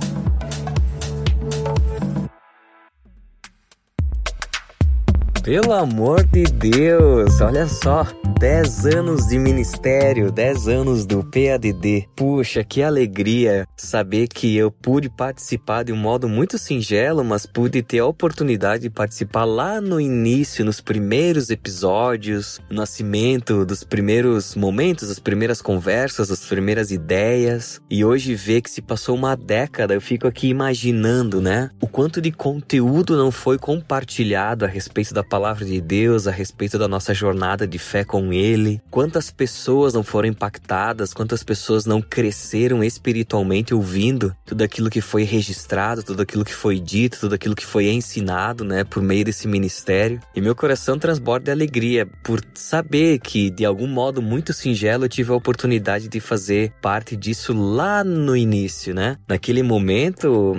Pelo 5.48 5.72
amor 5.72 6.26
de 6.26 6.42
Deus, 6.42 7.40
olha 7.40 7.66
só. 7.66 8.06
10 8.38 8.86
anos 8.86 9.28
de 9.28 9.38
ministério, 9.38 10.30
10 10.30 10.68
anos 10.68 11.06
do 11.06 11.24
PADD. 11.24 12.06
Puxa, 12.14 12.62
que 12.62 12.82
alegria 12.82 13.66
saber 13.74 14.28
que 14.28 14.54
eu 14.54 14.70
pude 14.70 15.08
participar 15.08 15.84
de 15.84 15.92
um 15.92 15.96
modo 15.96 16.28
muito 16.28 16.58
singelo, 16.58 17.24
mas 17.24 17.46
pude 17.46 17.82
ter 17.82 18.00
a 18.00 18.06
oportunidade 18.06 18.82
de 18.82 18.90
participar 18.90 19.44
lá 19.44 19.80
no 19.80 19.98
início, 19.98 20.66
nos 20.66 20.82
primeiros 20.82 21.48
episódios, 21.48 22.60
no 22.70 22.76
nascimento 22.76 23.64
dos 23.64 23.82
primeiros 23.82 24.54
momentos, 24.54 25.08
das 25.08 25.18
primeiras 25.18 25.62
conversas, 25.62 26.28
das 26.28 26.44
primeiras 26.44 26.90
ideias. 26.90 27.80
E 27.90 28.04
hoje 28.04 28.34
ver 28.34 28.60
que 28.60 28.70
se 28.70 28.82
passou 28.82 29.16
uma 29.16 29.34
década, 29.34 29.94
eu 29.94 30.00
fico 30.00 30.28
aqui 30.28 30.48
imaginando, 30.48 31.40
né? 31.40 31.70
O 31.80 31.88
quanto 31.88 32.20
de 32.20 32.30
conteúdo 32.30 33.16
não 33.16 33.32
foi 33.32 33.58
compartilhado 33.58 34.66
a 34.66 34.68
respeito 34.68 35.14
da 35.14 35.24
palavra 35.24 35.37
palavra 35.38 35.64
de 35.64 35.80
Deus, 35.80 36.26
a 36.26 36.32
respeito 36.32 36.76
da 36.76 36.88
nossa 36.88 37.14
jornada 37.14 37.64
de 37.64 37.78
fé 37.78 38.02
com 38.02 38.32
Ele. 38.32 38.82
Quantas 38.90 39.30
pessoas 39.30 39.94
não 39.94 40.02
foram 40.02 40.28
impactadas, 40.28 41.14
quantas 41.14 41.44
pessoas 41.44 41.86
não 41.86 42.02
cresceram 42.02 42.82
espiritualmente 42.82 43.72
ouvindo 43.72 44.34
tudo 44.44 44.62
aquilo 44.64 44.90
que 44.90 45.00
foi 45.00 45.22
registrado, 45.22 46.02
tudo 46.02 46.22
aquilo 46.22 46.44
que 46.44 46.52
foi 46.52 46.80
dito, 46.80 47.20
tudo 47.20 47.36
aquilo 47.36 47.54
que 47.54 47.64
foi 47.64 47.88
ensinado, 47.88 48.64
né, 48.64 48.82
por 48.82 49.00
meio 49.00 49.24
desse 49.24 49.46
ministério. 49.46 50.20
E 50.34 50.40
meu 50.40 50.56
coração 50.56 50.98
transborda 50.98 51.44
de 51.44 51.50
alegria 51.52 52.04
por 52.24 52.40
saber 52.52 53.20
que, 53.20 53.48
de 53.48 53.64
algum 53.64 53.86
modo 53.86 54.20
muito 54.20 54.52
singelo, 54.52 55.04
eu 55.04 55.08
tive 55.08 55.30
a 55.30 55.36
oportunidade 55.36 56.08
de 56.08 56.18
fazer 56.18 56.72
parte 56.82 57.16
disso 57.16 57.52
lá 57.52 58.02
no 58.02 58.36
início, 58.36 58.92
né? 58.92 59.18
Naquele 59.28 59.62
momento, 59.62 60.56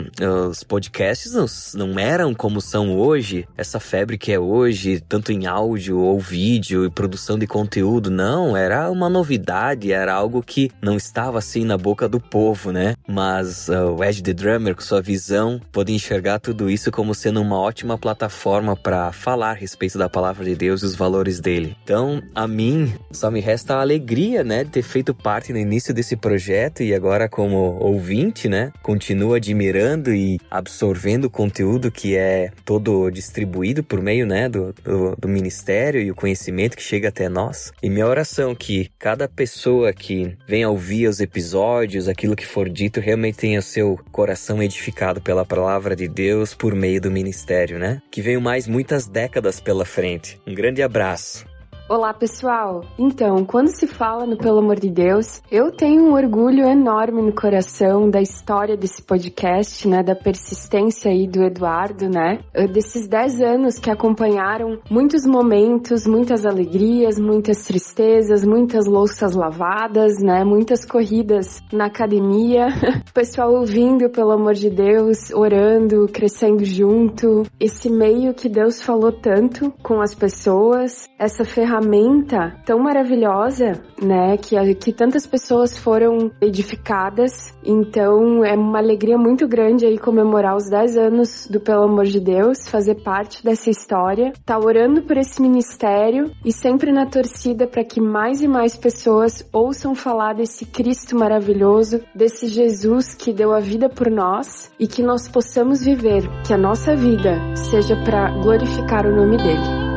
os 0.49 0.63
podcasts 0.63 1.33
não, 1.33 1.47
não 1.73 1.99
eram 1.99 2.33
como 2.33 2.61
são 2.61 2.97
hoje, 2.97 3.45
essa 3.57 3.77
febre 3.77 4.17
que 4.17 4.31
é 4.31 4.39
hoje, 4.39 4.68
tanto 5.07 5.31
em 5.31 5.45
áudio 5.45 5.99
ou 5.99 6.19
vídeo 6.19 6.85
e 6.85 6.89
produção 6.89 7.37
de 7.37 7.47
conteúdo, 7.47 8.09
não, 8.09 8.55
era 8.55 8.89
uma 8.89 9.09
novidade, 9.09 9.91
era 9.91 10.13
algo 10.13 10.41
que 10.41 10.71
não 10.81 10.95
estava 10.95 11.37
assim 11.37 11.63
na 11.65 11.77
boca 11.77 12.07
do 12.07 12.19
povo, 12.19 12.71
né? 12.71 12.95
Mas 13.07 13.67
uh, 13.69 13.95
o 13.97 14.03
Ed 14.03 14.21
the 14.21 14.33
Drummer, 14.33 14.75
com 14.75 14.81
sua 14.81 15.01
visão, 15.01 15.59
pode 15.71 15.93
enxergar 15.93 16.39
tudo 16.39 16.69
isso 16.69 16.91
como 16.91 17.15
sendo 17.15 17.41
uma 17.41 17.59
ótima 17.59 17.97
plataforma 17.97 18.75
para 18.75 19.11
falar 19.11 19.51
a 19.51 19.53
respeito 19.53 19.97
da 19.97 20.09
palavra 20.09 20.45
de 20.45 20.55
Deus 20.55 20.81
e 20.81 20.85
os 20.85 20.95
valores 20.95 21.39
dele. 21.39 21.75
Então, 21.83 22.21
a 22.33 22.47
mim, 22.47 22.93
só 23.11 23.29
me 23.31 23.39
resta 23.39 23.75
a 23.75 23.81
alegria, 23.81 24.43
né, 24.43 24.63
de 24.63 24.71
ter 24.71 24.81
feito 24.81 25.13
parte 25.13 25.51
no 25.51 25.59
início 25.59 25.93
desse 25.93 26.15
projeto 26.15 26.83
e 26.83 26.93
agora 26.93 27.27
como 27.29 27.77
ouvinte, 27.79 28.47
né, 28.47 28.71
continuo 28.81 29.33
admirando 29.33 30.13
e 30.13 30.39
absorvendo 30.49 31.25
o 31.25 31.29
conteúdo 31.29 31.91
que 31.91 32.15
é 32.15 32.51
todo 32.65 33.09
distribuído 33.09 33.83
por 33.83 34.01
meio, 34.01 34.25
né, 34.25 34.49
do, 34.49 34.58
do, 34.83 35.15
do 35.15 35.27
ministério 35.27 36.01
e 36.01 36.11
o 36.11 36.15
conhecimento 36.15 36.77
que 36.77 36.83
chega 36.83 37.09
até 37.09 37.27
nós. 37.27 37.71
E 37.81 37.89
minha 37.89 38.07
oração 38.07 38.51
é 38.51 38.55
que 38.55 38.91
cada 38.97 39.27
pessoa 39.27 39.93
que 39.93 40.37
venha 40.47 40.69
ouvir 40.69 41.07
os 41.07 41.19
episódios, 41.19 42.07
aquilo 42.07 42.35
que 42.35 42.45
for 42.45 42.69
dito, 42.69 42.99
realmente 42.99 43.37
tenha 43.37 43.61
seu 43.61 43.99
coração 44.11 44.61
edificado 44.61 45.21
pela 45.21 45.45
palavra 45.45 45.95
de 45.95 46.07
Deus 46.07 46.53
por 46.53 46.75
meio 46.75 47.01
do 47.01 47.11
ministério, 47.11 47.79
né? 47.79 48.01
Que 48.11 48.21
venham 48.21 48.41
mais 48.41 48.67
muitas 48.67 49.07
décadas 49.07 49.59
pela 49.59 49.85
frente. 49.85 50.39
Um 50.45 50.53
grande 50.53 50.81
abraço. 50.81 51.48
Olá, 51.89 52.13
pessoal! 52.13 52.83
Então, 52.99 53.43
quando 53.43 53.69
se 53.69 53.87
fala 53.87 54.23
no 54.23 54.37
Pelo 54.37 54.59
Amor 54.59 54.79
de 54.79 54.91
Deus, 54.91 55.41
eu 55.51 55.71
tenho 55.71 56.03
um 56.03 56.13
orgulho 56.13 56.63
enorme 56.63 57.19
no 57.19 57.33
coração 57.33 58.07
da 58.11 58.21
história 58.21 58.77
desse 58.77 59.01
podcast, 59.01 59.87
né? 59.87 60.03
Da 60.03 60.15
persistência 60.15 61.09
aí 61.09 61.27
do 61.27 61.43
Eduardo, 61.43 62.07
né? 62.07 62.41
Desses 62.71 63.07
10 63.07 63.41
anos 63.41 63.79
que 63.79 63.89
acompanharam 63.89 64.77
muitos 64.87 65.25
momentos, 65.25 66.05
muitas 66.05 66.45
alegrias, 66.45 67.17
muitas 67.17 67.63
tristezas, 67.63 68.45
muitas 68.45 68.85
louças 68.85 69.33
lavadas, 69.33 70.21
né? 70.21 70.43
Muitas 70.43 70.85
corridas 70.85 71.59
na 71.73 71.87
academia, 71.87 72.67
pessoal 73.15 73.51
ouvindo, 73.55 74.11
pelo 74.11 74.29
amor 74.29 74.53
de 74.53 74.69
Deus, 74.69 75.31
orando, 75.33 76.05
crescendo 76.13 76.63
junto. 76.63 77.47
Esse 77.59 77.89
meio 77.89 78.35
que 78.35 78.47
Deus 78.47 78.79
falou 78.79 79.11
tanto 79.11 79.73
com 79.81 79.99
as 80.01 80.13
pessoas, 80.13 81.09
essa 81.17 81.43
ferramenta 81.43 81.78
ferramenta 81.79 82.55
tão 82.65 82.79
maravilhosa, 82.79 83.81
né, 84.01 84.37
que, 84.37 84.55
que 84.75 84.91
tantas 84.91 85.25
pessoas 85.25 85.77
foram 85.77 86.31
edificadas. 86.41 87.53
Então 87.63 88.43
é 88.43 88.53
uma 88.53 88.79
alegria 88.79 89.17
muito 89.17 89.47
grande 89.47 89.85
aí 89.85 89.97
comemorar 89.97 90.55
os 90.55 90.69
10 90.69 90.97
anos 90.97 91.47
do 91.49 91.59
Pelo 91.59 91.83
Amor 91.83 92.05
de 92.05 92.19
Deus, 92.19 92.67
fazer 92.67 92.95
parte 92.95 93.43
dessa 93.43 93.69
história, 93.69 94.33
tá 94.45 94.57
orando 94.57 95.01
por 95.03 95.17
esse 95.17 95.41
ministério 95.41 96.31
e 96.43 96.51
sempre 96.51 96.91
na 96.91 97.05
torcida 97.05 97.65
para 97.65 97.83
que 97.83 98.01
mais 98.01 98.41
e 98.41 98.47
mais 98.47 98.75
pessoas 98.75 99.47
ouçam 99.53 99.95
falar 99.95 100.33
desse 100.33 100.65
Cristo 100.65 101.17
maravilhoso, 101.17 102.01
desse 102.13 102.47
Jesus 102.47 103.13
que 103.13 103.33
deu 103.33 103.53
a 103.53 103.59
vida 103.59 103.89
por 103.89 104.09
nós 104.09 104.71
e 104.79 104.87
que 104.87 105.01
nós 105.01 105.27
possamos 105.27 105.83
viver, 105.83 106.23
que 106.45 106.53
a 106.53 106.57
nossa 106.57 106.95
vida 106.95 107.39
seja 107.55 107.95
para 108.03 108.31
glorificar 108.41 109.05
o 109.05 109.15
nome 109.15 109.37
dele. 109.37 109.88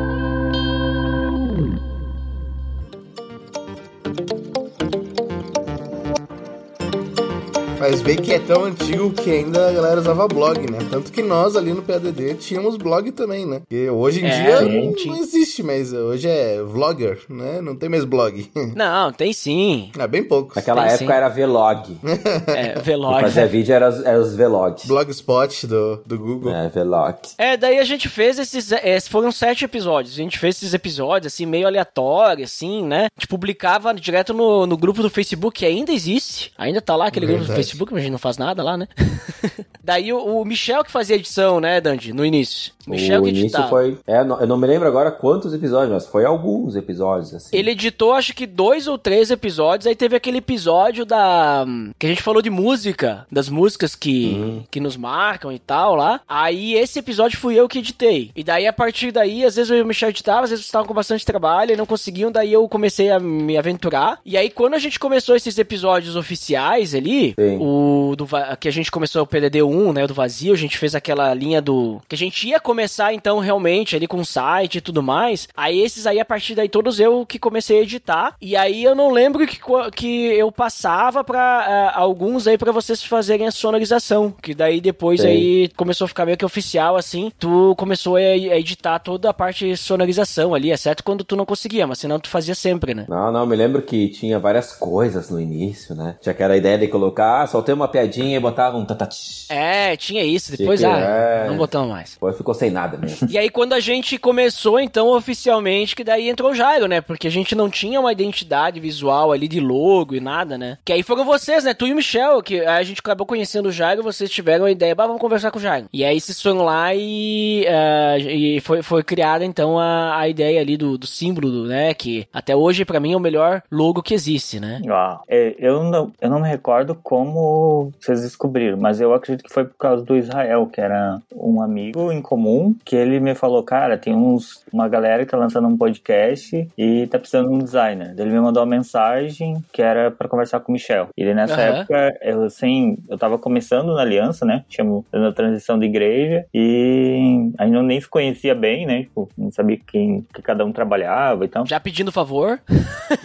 Mas 7.82 8.00
vê 8.00 8.14
que 8.14 8.32
é 8.32 8.38
tão 8.38 8.62
antigo 8.62 9.10
que 9.10 9.28
ainda 9.28 9.68
a 9.68 9.72
galera 9.72 9.98
usava 9.98 10.28
blog, 10.28 10.70
né? 10.70 10.78
Tanto 10.88 11.10
que 11.10 11.20
nós 11.20 11.56
ali 11.56 11.72
no 11.72 11.82
PADD 11.82 12.34
tínhamos 12.34 12.76
blog 12.76 13.10
também, 13.10 13.44
né? 13.44 13.62
E 13.68 13.90
hoje 13.90 14.20
em 14.20 14.28
é, 14.28 14.40
dia 14.40 14.60
não, 14.60 14.92
não, 14.92 15.16
existe 15.16 15.64
mais. 15.64 15.92
Hoje 15.92 16.28
é 16.28 16.62
vlogger, 16.62 17.18
né? 17.28 17.60
Não 17.60 17.74
tem 17.74 17.88
mais 17.88 18.04
blog. 18.04 18.48
Não, 18.76 19.12
tem 19.12 19.32
sim. 19.32 19.90
É 19.98 20.06
bem 20.06 20.22
pouco. 20.22 20.52
Naquela 20.54 20.84
tem, 20.84 20.92
época 20.92 21.06
sim. 21.06 21.12
era 21.12 21.28
vlog. 21.28 21.98
é, 22.46 22.78
vlog. 22.78 23.20
Fazia 23.20 23.46
vídeo 23.48 23.74
era, 23.74 23.86
era 24.04 24.20
os 24.20 24.36
vlogs. 24.36 24.86
Blogspot 24.86 25.66
do, 25.66 26.02
do 26.06 26.18
Google. 26.18 26.54
É, 26.54 26.68
vlog. 26.68 27.16
É, 27.36 27.56
daí 27.56 27.78
a 27.78 27.84
gente 27.84 28.08
fez 28.08 28.38
esses. 28.38 28.70
esses 28.70 29.08
foram 29.08 29.32
sete 29.32 29.64
episódios. 29.64 30.14
A 30.14 30.18
gente 30.18 30.38
fez 30.38 30.56
esses 30.56 30.72
episódios, 30.72 31.32
assim, 31.32 31.46
meio 31.46 31.66
aleatório, 31.66 32.44
assim, 32.44 32.84
né? 32.84 33.06
A 33.06 33.20
gente 33.20 33.28
publicava 33.28 33.92
direto 33.92 34.32
no, 34.32 34.66
no 34.66 34.76
grupo 34.76 35.02
do 35.02 35.10
Facebook, 35.10 35.58
que 35.58 35.66
ainda 35.66 35.92
existe. 35.92 36.52
Ainda 36.56 36.80
tá 36.80 36.94
lá 36.94 37.08
aquele 37.08 37.26
Verdade. 37.26 37.46
grupo 37.46 37.52
do 37.52 37.56
Facebook 37.56 37.71
Facebook, 37.72 37.92
mas 37.92 38.00
a 38.00 38.04
gente 38.04 38.12
não 38.12 38.18
faz 38.18 38.36
nada 38.36 38.62
lá, 38.62 38.76
né? 38.76 38.86
Daí 39.82 40.12
o, 40.12 40.18
o, 40.18 40.44
Michel 40.44 40.84
que 40.84 40.90
fazia 40.90 41.16
edição, 41.16 41.60
né, 41.60 41.80
Dandy, 41.80 42.12
no 42.12 42.24
início. 42.24 42.72
Michel 42.86 43.20
o 43.20 43.24
que 43.24 43.30
início 43.30 43.46
editava. 43.46 43.68
foi. 43.68 43.98
É, 44.06 44.20
eu 44.20 44.46
não 44.46 44.56
me 44.56 44.66
lembro 44.66 44.88
agora 44.88 45.10
quantos 45.10 45.52
episódios, 45.54 45.90
mas 45.90 46.06
foi 46.06 46.24
alguns 46.24 46.76
episódios, 46.76 47.34
assim. 47.34 47.56
Ele 47.56 47.72
editou, 47.72 48.12
acho 48.12 48.34
que 48.34 48.46
dois 48.46 48.86
ou 48.86 48.98
três 48.98 49.30
episódios. 49.30 49.86
Aí 49.86 49.94
teve 49.94 50.16
aquele 50.16 50.38
episódio 50.38 51.04
da. 51.04 51.64
que 51.98 52.06
a 52.06 52.08
gente 52.08 52.22
falou 52.22 52.42
de 52.42 52.50
música, 52.50 53.26
das 53.30 53.48
músicas 53.48 53.94
que, 53.94 54.32
uhum. 54.34 54.64
que 54.70 54.80
nos 54.80 54.96
marcam 54.96 55.52
e 55.52 55.58
tal 55.58 55.94
lá. 55.94 56.20
Aí 56.28 56.74
esse 56.74 56.98
episódio 56.98 57.38
fui 57.38 57.54
eu 57.54 57.68
que 57.68 57.78
editei. 57.78 58.30
E 58.34 58.42
daí, 58.42 58.66
a 58.66 58.72
partir 58.72 59.12
daí, 59.12 59.44
às 59.44 59.56
vezes 59.56 59.70
o 59.70 59.84
Michel 59.84 60.10
editava, 60.10 60.44
às 60.44 60.50
vezes 60.50 60.64
estavam 60.64 60.86
com 60.86 60.94
bastante 60.94 61.24
trabalho 61.24 61.72
e 61.72 61.76
não 61.76 61.86
conseguiam. 61.86 62.32
Daí 62.32 62.52
eu 62.52 62.68
comecei 62.68 63.10
a 63.10 63.20
me 63.20 63.56
aventurar. 63.56 64.18
E 64.24 64.36
aí, 64.36 64.50
quando 64.50 64.74
a 64.74 64.78
gente 64.78 64.98
começou 64.98 65.36
esses 65.36 65.56
episódios 65.58 66.16
oficiais 66.16 66.94
ali, 66.94 67.34
Sim. 67.38 67.58
o 67.60 68.14
do, 68.16 68.26
que 68.58 68.68
a 68.68 68.72
gente 68.72 68.90
começou 68.90 69.22
o 69.22 69.26
PDD 69.26 69.62
1, 69.62 69.71
né, 69.92 70.06
do 70.06 70.14
vazio, 70.14 70.52
a 70.52 70.56
gente 70.56 70.78
fez 70.78 70.94
aquela 70.94 71.32
linha 71.34 71.60
do 71.60 72.00
que 72.08 72.14
a 72.14 72.18
gente 72.18 72.48
ia 72.48 72.60
começar 72.60 73.14
então 73.14 73.38
realmente 73.38 73.96
ali 73.96 74.06
com 74.06 74.20
o 74.20 74.24
site 74.24 74.78
e 74.78 74.80
tudo 74.80 75.02
mais. 75.02 75.48
Aí 75.56 75.80
esses 75.80 76.06
aí 76.06 76.20
a 76.20 76.24
partir 76.24 76.54
daí 76.54 76.68
todos 76.68 77.00
eu 77.00 77.24
que 77.26 77.38
comecei 77.38 77.78
a 77.78 77.82
editar. 77.82 78.34
E 78.40 78.56
aí 78.56 78.82
eu 78.84 78.94
não 78.94 79.10
lembro 79.10 79.46
que, 79.46 79.58
que 79.94 80.26
eu 80.26 80.50
passava 80.50 81.24
para 81.24 81.38
uh, 81.38 81.70
é, 81.70 81.90
alguns 81.94 82.46
aí 82.46 82.58
para 82.58 82.72
vocês 82.72 83.02
fazerem 83.02 83.46
a 83.46 83.50
sonorização, 83.50 84.34
que 84.42 84.54
daí 84.54 84.80
depois 84.80 85.20
Sim. 85.20 85.28
aí 85.28 85.68
começou 85.76 86.04
a 86.04 86.08
ficar 86.08 86.24
meio 86.26 86.36
que 86.36 86.44
oficial 86.44 86.96
assim. 86.96 87.32
Tu 87.38 87.74
começou 87.76 88.16
a, 88.16 88.20
a 88.20 88.58
editar 88.58 88.98
toda 88.98 89.30
a 89.30 89.34
parte 89.34 89.66
de 89.66 89.76
sonorização 89.76 90.54
ali, 90.54 90.70
exceto 90.70 91.04
quando 91.04 91.24
tu 91.24 91.36
não 91.36 91.46
conseguia, 91.46 91.86
mas 91.86 91.98
senão 91.98 92.18
tu 92.18 92.28
fazia 92.28 92.54
sempre, 92.54 92.94
né? 92.94 93.06
Não, 93.08 93.32
não, 93.32 93.46
me 93.46 93.56
lembro 93.56 93.82
que 93.82 94.08
tinha 94.08 94.38
várias 94.38 94.72
coisas 94.72 95.30
no 95.30 95.40
início, 95.40 95.94
né? 95.94 96.16
Tinha 96.20 96.32
aquela 96.32 96.56
ideia 96.56 96.78
de 96.78 96.88
colocar, 96.88 97.42
ah, 97.42 97.46
soltei 97.46 97.74
uma 97.74 97.88
piadinha 97.88 98.36
e 98.36 98.40
botava 98.40 98.76
um 98.76 98.84
tatati. 98.84 99.46
É, 99.48 99.61
tinha 99.96 100.24
isso. 100.24 100.56
Depois, 100.56 100.80
que, 100.80 100.86
ah, 100.86 101.44
é... 101.44 101.48
não 101.48 101.56
botamos 101.56 101.88
mais. 101.88 102.12
Depois 102.12 102.36
ficou 102.36 102.54
sem 102.54 102.70
nada 102.70 102.96
mesmo. 102.96 103.28
e 103.30 103.38
aí, 103.38 103.48
quando 103.50 103.72
a 103.72 103.80
gente 103.80 104.18
começou, 104.18 104.78
então, 104.80 105.08
oficialmente, 105.08 105.94
que 105.94 106.04
daí 106.04 106.28
entrou 106.28 106.50
o 106.50 106.54
Jairo, 106.54 106.86
né? 106.86 107.00
Porque 107.00 107.26
a 107.26 107.30
gente 107.30 107.54
não 107.54 107.68
tinha 107.68 108.00
uma 108.00 108.12
identidade 108.12 108.80
visual 108.80 109.32
ali 109.32 109.48
de 109.48 109.60
logo 109.60 110.14
e 110.14 110.20
nada, 110.20 110.56
né? 110.56 110.78
Que 110.84 110.92
aí 110.92 111.02
foram 111.02 111.24
vocês, 111.24 111.64
né? 111.64 111.74
Tu 111.74 111.86
e 111.86 111.92
o 111.92 111.96
Michel, 111.96 112.42
que 112.42 112.60
a 112.60 112.82
gente 112.82 113.00
acabou 113.00 113.26
conhecendo 113.26 113.68
o 113.68 113.72
Jairo, 113.72 114.02
vocês 114.02 114.30
tiveram 114.30 114.64
a 114.64 114.70
ideia, 114.70 114.94
bah, 114.94 115.06
vamos 115.06 115.20
conversar 115.20 115.50
com 115.50 115.58
o 115.58 115.62
Jairo. 115.62 115.86
E 115.92 116.04
aí 116.04 116.20
vocês 116.20 116.40
foram 116.40 116.62
lá 116.62 116.94
e, 116.94 117.64
uh, 117.66 118.28
e 118.28 118.60
foi, 118.60 118.82
foi 118.82 119.02
criada, 119.02 119.44
então, 119.44 119.78
a, 119.78 120.18
a 120.18 120.28
ideia 120.28 120.60
ali 120.60 120.76
do, 120.76 120.96
do 120.98 121.06
símbolo, 121.06 121.50
do, 121.50 121.66
né? 121.66 121.94
Que 121.94 122.26
até 122.32 122.54
hoje, 122.54 122.84
para 122.84 123.00
mim, 123.00 123.12
é 123.12 123.16
o 123.16 123.20
melhor 123.20 123.62
logo 123.70 124.02
que 124.02 124.14
existe, 124.14 124.58
né? 124.60 124.80
Uau. 124.86 125.22
É, 125.28 125.54
eu, 125.58 125.82
não, 125.84 126.12
eu 126.20 126.30
não 126.30 126.40
me 126.40 126.48
recordo 126.48 126.94
como 127.02 127.92
vocês 128.00 128.22
descobriram, 128.22 128.78
mas 128.78 129.00
eu 129.00 129.12
acredito 129.14 129.44
que 129.44 129.51
foi 129.52 129.64
por 129.64 129.76
causa 129.76 130.02
do 130.02 130.16
Israel, 130.16 130.66
que 130.66 130.80
era 130.80 131.20
um 131.34 131.60
amigo 131.60 132.10
em 132.10 132.22
comum, 132.22 132.74
que 132.84 132.96
ele 132.96 133.20
me 133.20 133.34
falou, 133.34 133.62
cara, 133.62 133.98
tem 133.98 134.14
uns, 134.14 134.64
uma 134.72 134.88
galera 134.88 135.24
que 135.24 135.30
tá 135.30 135.36
lançando 135.36 135.68
um 135.68 135.76
podcast 135.76 136.68
e 136.76 137.06
tá 137.08 137.18
precisando 137.18 137.48
de 137.48 137.54
um 137.54 137.58
designer. 137.58 138.14
Ele 138.16 138.30
me 138.30 138.40
mandou 138.40 138.62
uma 138.62 138.70
mensagem 138.70 139.62
que 139.72 139.82
era 139.82 140.10
para 140.10 140.28
conversar 140.28 140.60
com 140.60 140.72
o 140.72 140.74
Michel. 140.74 141.08
E 141.16 141.34
nessa 141.34 141.54
uhum. 141.54 141.60
época, 141.60 142.18
eu 142.22 142.44
assim, 142.44 142.96
eu 143.08 143.18
tava 143.18 143.38
começando 143.38 143.94
na 143.94 144.00
aliança, 144.00 144.46
né? 144.46 144.64
Tinha 144.68 144.86
na 145.12 145.32
transição 145.32 145.78
de 145.78 145.84
igreja 145.84 146.46
e 146.54 147.50
ainda 147.58 147.82
nem 147.82 148.00
se 148.00 148.08
conhecia 148.08 148.54
bem, 148.54 148.86
né? 148.86 149.02
Tipo, 149.02 149.28
não 149.36 149.52
sabia 149.52 149.78
quem 149.86 150.26
que 150.32 150.40
cada 150.40 150.64
um 150.64 150.72
trabalhava 150.72 151.44
e 151.44 151.46
então. 151.46 151.66
Já 151.66 151.78
pedindo 151.78 152.10
favor. 152.10 152.58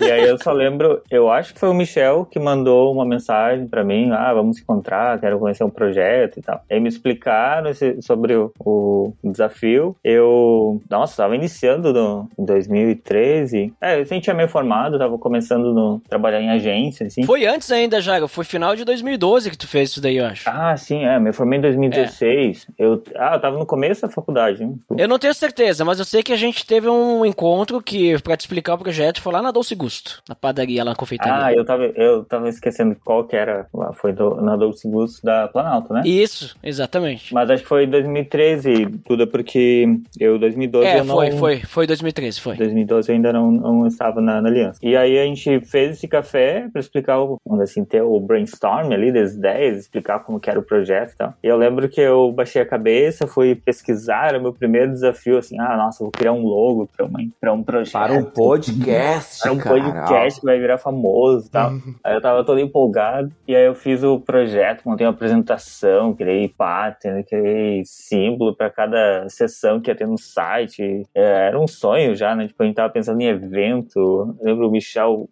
E 0.01 0.11
aí 0.11 0.27
eu 0.27 0.37
só 0.37 0.51
lembro, 0.51 1.01
eu 1.09 1.31
acho 1.31 1.53
que 1.53 1.59
foi 1.59 1.69
o 1.69 1.73
Michel 1.73 2.25
que 2.25 2.39
mandou 2.39 2.91
uma 2.91 3.05
mensagem 3.05 3.67
para 3.67 3.83
mim, 3.83 4.11
ah, 4.11 4.33
vamos 4.33 4.57
se 4.57 4.63
encontrar, 4.63 5.19
quero 5.19 5.39
conhecer 5.39 5.63
um 5.63 5.69
projeto 5.69 6.16
projeto 6.17 6.37
e 6.37 6.41
tal. 6.41 6.61
Aí 6.69 6.79
me 6.79 6.89
explicaram 6.89 7.69
esse- 7.69 8.01
sobre 8.01 8.35
o, 8.35 8.51
o 8.59 9.13
desafio. 9.23 9.95
Eu, 10.03 10.81
nossa, 10.89 11.17
tava 11.23 11.35
iniciando 11.35 11.93
no, 11.93 12.29
em 12.37 12.45
2013. 12.45 13.73
É, 13.81 13.99
eu 13.99 14.05
sempre 14.05 14.21
tinha 14.23 14.35
me 14.35 14.47
formado, 14.47 14.97
tava 14.97 15.17
começando 15.17 15.73
no 15.73 16.01
trabalhar 16.09 16.41
em 16.41 16.49
agência, 16.49 17.05
assim. 17.07 17.23
Foi 17.23 17.45
antes 17.45 17.71
ainda, 17.71 18.01
Jairo. 18.01 18.27
Foi 18.27 18.43
final 18.43 18.75
de 18.75 18.83
2012 18.83 19.49
que 19.51 19.57
tu 19.57 19.67
fez 19.67 19.91
isso 19.91 20.01
daí, 20.01 20.17
eu 20.17 20.25
acho. 20.25 20.49
Ah, 20.49 20.75
sim, 20.77 21.03
é. 21.05 21.19
Me 21.19 21.31
formei 21.33 21.59
em 21.59 21.61
2016. 21.61 22.67
Eu, 22.77 23.03
ah, 23.15 23.35
eu 23.35 23.39
tava 23.41 23.57
no 23.57 23.65
começo 23.65 24.01
da 24.01 24.09
faculdade. 24.09 24.63
hein? 24.63 24.79
Eu 24.97 25.07
não 25.07 25.19
tenho 25.19 25.33
certeza, 25.33 25.83
mas 25.85 25.99
eu 25.99 26.05
sei 26.05 26.23
que 26.23 26.33
a 26.33 26.37
gente 26.37 26.65
teve 26.65 26.89
um 26.89 27.25
encontro 27.25 27.81
que, 27.81 28.19
pra 28.21 28.35
te 28.37 28.41
explicar 28.41 28.75
o 28.75 28.77
projeto, 28.77 29.21
foi 29.21 29.33
lá 29.33 29.41
na 29.41 29.51
Dolce 29.51 29.75
Gusto, 29.75 30.21
na 30.27 30.35
padaria, 30.35 30.83
lá 30.83 30.91
na 30.91 30.95
confeitaria. 30.95 31.45
Ah, 31.45 31.53
eu 31.53 31.65
tava, 31.65 31.83
eu 31.85 32.23
tava 32.25 32.49
esquecendo 32.49 32.95
qual 33.03 33.23
que 33.25 33.35
era. 33.35 33.67
lá, 33.73 33.93
Foi 33.93 34.11
do, 34.13 34.35
na 34.41 34.55
Dolce 34.55 34.87
Gusto 34.87 35.23
da 35.25 35.47
Planalto, 35.47 35.93
né? 35.93 36.01
Isso, 36.07 36.55
exatamente. 36.63 37.33
Mas 37.33 37.49
acho 37.49 37.63
que 37.63 37.69
foi 37.69 37.85
2013, 37.85 38.87
tudo 39.05 39.27
porque 39.27 39.85
eu, 40.19 40.39
2012, 40.39 40.87
É, 40.87 40.99
eu 40.99 41.05
não... 41.05 41.15
foi, 41.15 41.31
foi, 41.31 41.59
foi 41.61 41.87
2013, 41.87 42.39
foi. 42.41 42.55
2012 42.55 43.09
eu 43.09 43.15
ainda 43.15 43.33
não, 43.33 43.51
não 43.51 43.87
estava 43.87 44.21
na, 44.21 44.41
na 44.41 44.49
aliança. 44.49 44.79
E 44.81 44.95
aí 44.95 45.19
a 45.19 45.23
gente 45.25 45.59
fez 45.61 45.97
esse 45.97 46.07
café 46.07 46.67
para 46.71 46.79
explicar, 46.79 47.19
o, 47.19 47.39
assim, 47.61 47.83
ter 47.83 48.01
o 48.01 48.19
brainstorm 48.19 48.91
ali 48.91 49.11
das 49.11 49.33
ideias, 49.33 49.79
explicar 49.79 50.19
como 50.19 50.39
que 50.39 50.49
era 50.49 50.59
o 50.59 50.63
projeto 50.63 51.11
e 51.13 51.17
tal. 51.17 51.33
E 51.43 51.47
eu 51.47 51.57
lembro 51.57 51.89
que 51.89 51.99
eu 51.99 52.31
baixei 52.31 52.61
a 52.61 52.65
cabeça, 52.65 53.27
fui 53.27 53.55
pesquisar, 53.55 54.29
era 54.29 54.39
o 54.39 54.41
meu 54.41 54.53
primeiro 54.53 54.91
desafio, 54.91 55.37
assim, 55.37 55.59
ah, 55.59 55.75
nossa, 55.75 56.03
vou 56.03 56.11
criar 56.11 56.31
um 56.31 56.43
logo 56.43 56.87
para 56.95 57.07
pra 57.39 57.53
um 57.53 57.63
projeto. 57.63 57.93
Para 57.93 58.13
um 58.13 58.23
podcast, 58.23 59.41
Para 59.41 59.51
um 59.51 59.57
cara. 59.57 59.75
podcast 59.81 60.39
que 60.39 60.45
vai 60.45 60.59
virar 60.59 60.77
famoso 60.77 61.47
e 61.47 61.51
tal. 61.51 61.71
Aí 62.03 62.13
eu 62.15 62.21
tava 62.21 62.43
todo 62.43 62.59
empolgado. 62.59 63.31
E 63.47 63.55
aí 63.55 63.65
eu 63.65 63.75
fiz 63.75 64.03
o 64.03 64.19
projeto, 64.19 64.83
montei 64.85 65.05
uma 65.05 65.13
apresentação, 65.13 65.96
criei 66.13 66.47
pattern, 66.47 67.23
criei 67.23 67.83
símbolo 67.85 68.55
para 68.55 68.69
cada 68.69 69.27
sessão 69.29 69.79
que 69.79 69.89
ia 69.89 69.95
ter 69.95 70.07
no 70.07 70.17
site. 70.17 71.05
É, 71.13 71.47
era 71.47 71.59
um 71.59 71.67
sonho 71.67 72.15
já, 72.15 72.35
né? 72.35 72.47
Tipo, 72.47 72.63
a 72.63 72.65
gente 72.65 72.75
tava 72.75 72.91
pensando 72.91 73.21
em 73.21 73.27
evento. 73.27 73.99
Eu 73.99 74.37
lembro 74.41 74.67
o 74.67 74.71
Michel 74.71 75.27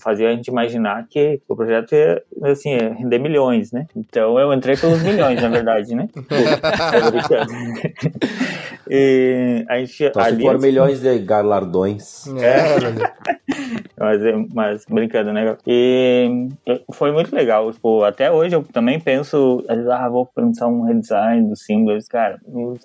fazia 0.00 0.28
a 0.28 0.32
gente 0.32 0.48
imaginar 0.48 1.06
que 1.08 1.40
o 1.48 1.56
projeto 1.56 1.94
ia, 1.94 2.22
assim, 2.42 2.70
ia 2.70 2.94
render 2.94 3.18
milhões, 3.18 3.72
né? 3.72 3.86
Então 3.96 4.38
eu 4.38 4.52
entrei 4.52 4.76
pelos 4.76 5.02
milhões, 5.02 5.40
na 5.40 5.48
verdade, 5.48 5.94
né? 5.94 6.08
E 8.90 9.64
a 9.68 9.78
gente 9.78 10.10
Só 10.12 10.22
se 10.22 10.28
ali- 10.28 10.42
for 10.42 10.58
milhões 10.60 11.00
de 11.00 11.18
galardões. 11.18 12.26
É, 12.28 12.74
olha. 12.74 13.14
mas, 13.98 14.20
mas 14.52 14.84
brincando, 14.88 15.32
né? 15.32 15.56
E 15.66 16.48
foi 16.92 17.12
muito 17.12 17.34
legal. 17.34 17.72
Tipo, 17.72 18.02
até 18.04 18.30
hoje 18.30 18.54
eu 18.54 18.62
também 18.62 18.98
penso, 19.00 19.64
às 19.68 19.76
vezes, 19.76 19.90
ah, 19.90 20.08
vou 20.08 20.26
pensar 20.26 20.66
um 20.66 20.82
redesign 20.82 21.48
dos 21.48 21.60
símbolos. 21.64 22.06
Cara, 22.08 22.38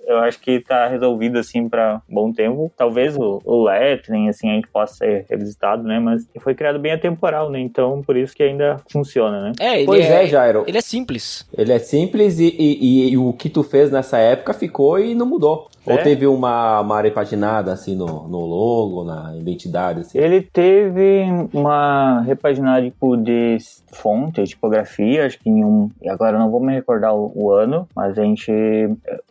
eu 0.08 0.18
acho 0.20 0.40
que 0.40 0.60
tá 0.60 0.88
resolvido 0.88 1.38
assim 1.40 1.68
pra 1.68 2.02
bom 2.10 2.32
tempo. 2.32 2.72
Talvez 2.78 3.16
o, 3.18 3.42
o 3.44 3.64
lettering, 3.64 4.30
assim, 4.30 4.50
a 4.50 4.54
gente 4.56 4.68
possa 4.68 4.96
ser 4.96 5.26
revisitado, 5.30 5.84
né? 5.84 6.00
Mas 6.00 6.28
foi 6.40 6.54
criado 6.56 6.80
bem 6.80 6.94
atemporal, 6.94 7.50
né? 7.50 7.60
Então, 7.60 8.02
por 8.02 8.16
isso 8.16 8.36
que 8.36 8.44
ainda 8.44 8.78
funciona, 8.92 9.42
né? 9.42 9.52
É, 9.60 9.78
ele 9.78 9.86
Pois 9.86 10.06
é, 10.06 10.24
é, 10.24 10.28
Jairo. 10.28 10.64
Ele 10.68 10.78
é 10.78 10.82
simples. 10.82 11.48
Ele 11.58 11.72
é 11.72 11.80
simples 11.80 12.40
e, 12.40 12.46
e- 12.48 12.78
e- 13.08 13.10
e 13.12 13.18
o 13.18 13.34
que 13.34 13.50
tu 13.50 13.64
fez 13.64 13.92
nessa 13.92 14.18
época 14.18 14.54
ficou 14.54 15.00
e 15.00 15.16
não 15.16 15.26
mudou. 15.26 15.68
Ou 15.90 16.00
É. 16.00 16.04
teve 16.04 16.28
uma, 16.28 16.82
uma 16.82 17.02
repaginada 17.02 17.72
assim 17.74 17.96
no, 17.96 18.28
no 18.28 18.46
logo, 18.46 19.04
na 19.04 19.36
identidade, 19.36 20.02
assim. 20.02 20.18
Ele 20.18 20.42
teve 20.42 21.24
uma 21.54 22.22
repaginada 22.22 22.84
tipo, 22.84 23.16
de 23.18 23.58
fonte, 23.94 24.44
tipografia, 24.44 25.26
acho 25.26 25.40
que 25.40 25.50
em 25.50 25.64
um. 25.64 25.90
Agora 26.08 26.36
eu 26.36 26.40
não 26.40 26.50
vou 26.50 26.60
me 26.60 26.74
recordar 26.74 27.14
o, 27.16 27.32
o 27.36 27.52
ano, 27.52 27.88
mas 27.96 28.18
a 28.18 28.24
gente. 28.24 28.52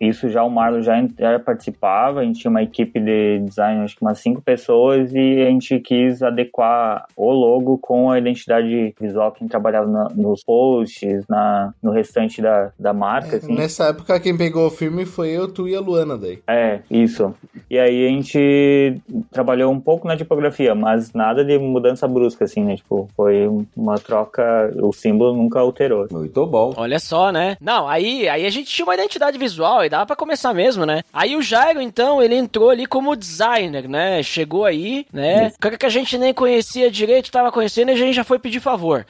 Isso 0.00 0.29
já 0.29 0.43
o 0.43 0.50
Marlon 0.50 0.83
já, 0.83 0.95
já 1.19 1.38
participava, 1.38 2.21
a 2.21 2.25
gente 2.25 2.41
tinha 2.41 2.50
uma 2.50 2.62
equipe 2.62 2.99
de 3.00 3.41
design, 3.41 3.85
acho 3.85 3.97
que 3.97 4.03
umas 4.03 4.19
cinco 4.19 4.41
pessoas, 4.43 5.12
e 5.15 5.43
a 5.43 5.50
gente 5.50 5.79
quis 5.81 6.23
adequar 6.23 7.07
o 7.17 7.31
logo 7.31 7.79
com 7.79 8.11
a 8.11 8.19
identidade 8.19 8.95
visual 9.00 9.33
que 9.33 9.38
a 9.38 9.45
gente 9.45 9.50
trabalhava 9.50 9.87
na- 9.88 10.09
nos 10.15 10.43
posts, 10.43 11.25
na, 11.29 11.73
no 11.83 11.91
restante 11.91 12.41
da, 12.43 12.71
da 12.79 12.93
marca. 12.93 13.37
assim. 13.37 13.55
Nessa 13.55 13.85
época, 13.88 14.19
quem 14.21 14.37
pegou 14.37 14.67
o 14.67 14.71
filme 14.71 15.05
foi 15.05 15.31
eu, 15.31 15.49
tu 15.53 15.69
e 15.69 15.75
a 15.75 15.81
Luana 15.81 16.17
daí. 16.17 16.38
É, 16.49 16.81
isso. 16.90 17.35
E 17.71 17.78
aí 17.78 18.07
a 18.07 18.09
gente 18.09 19.02
trabalhou 19.31 19.71
um 19.71 19.78
pouco 19.78 20.09
na 20.09 20.17
tipografia, 20.17 20.75
mas 20.75 21.12
nada 21.12 21.45
de 21.45 21.59
mudança 21.59 22.09
brusca, 22.09 22.47
assim, 22.47 22.65
né? 22.65 22.76
Tipo, 22.76 23.06
foi 23.15 23.47
uma 23.76 23.99
troca, 23.99 24.73
o 24.82 24.91
símbolo 24.91 25.37
nunca 25.37 25.61
alterou. 25.61 26.08
Muito 26.11 26.47
bom. 26.47 26.73
Olha 26.75 26.99
só, 26.99 27.30
né? 27.30 27.58
Não, 27.61 27.87
aí, 27.87 28.26
aí 28.30 28.47
a 28.47 28.50
gente 28.50 28.73
tinha 28.73 28.87
uma 28.87 28.95
identidade 28.95 29.37
visual 29.37 29.84
e 29.84 29.91
dava 29.91 30.06
pra 30.06 30.17
começar 30.17 30.54
mesmo, 30.54 30.87
né? 30.87 31.02
Aí 31.13 31.37
o 31.37 31.43
Jairo, 31.43 31.82
então, 31.82 32.23
ele 32.23 32.34
entrou 32.34 32.71
ali 32.71 32.87
como 32.87 33.15
designer, 33.15 33.87
né? 33.87 34.23
Chegou 34.23 34.65
aí, 34.65 35.04
né? 35.13 35.49
O 35.49 35.61
cara 35.61 35.76
que 35.76 35.84
a 35.87 35.91
gente 35.91 36.17
nem 36.17 36.32
conhecia 36.32 36.91
direito, 36.91 37.30
tava 37.30 37.52
conhecendo 37.52 37.91
e 37.91 37.93
a 37.93 37.97
gente 37.97 38.15
já 38.15 38.25
foi 38.25 38.39
pedir 38.39 38.61
favor. 38.61 39.04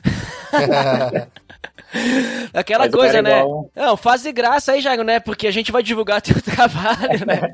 Aquela 2.53 2.85
Mas 2.85 2.95
coisa, 2.95 3.15
cara 3.15 3.23
né? 3.23 3.41
igual- 3.41 3.71
Não, 3.75 3.97
faz 3.97 4.23
de 4.23 4.33
graça 4.33 4.73
aí, 4.73 4.81
Jairo, 4.81 5.05
né? 5.05 5.21
Porque 5.21 5.47
a 5.47 5.51
gente 5.51 5.73
vai 5.73 5.83
divulgar 5.83 6.21
teu 6.23 6.41
trabalho, 6.41 7.27
né? 7.27 7.53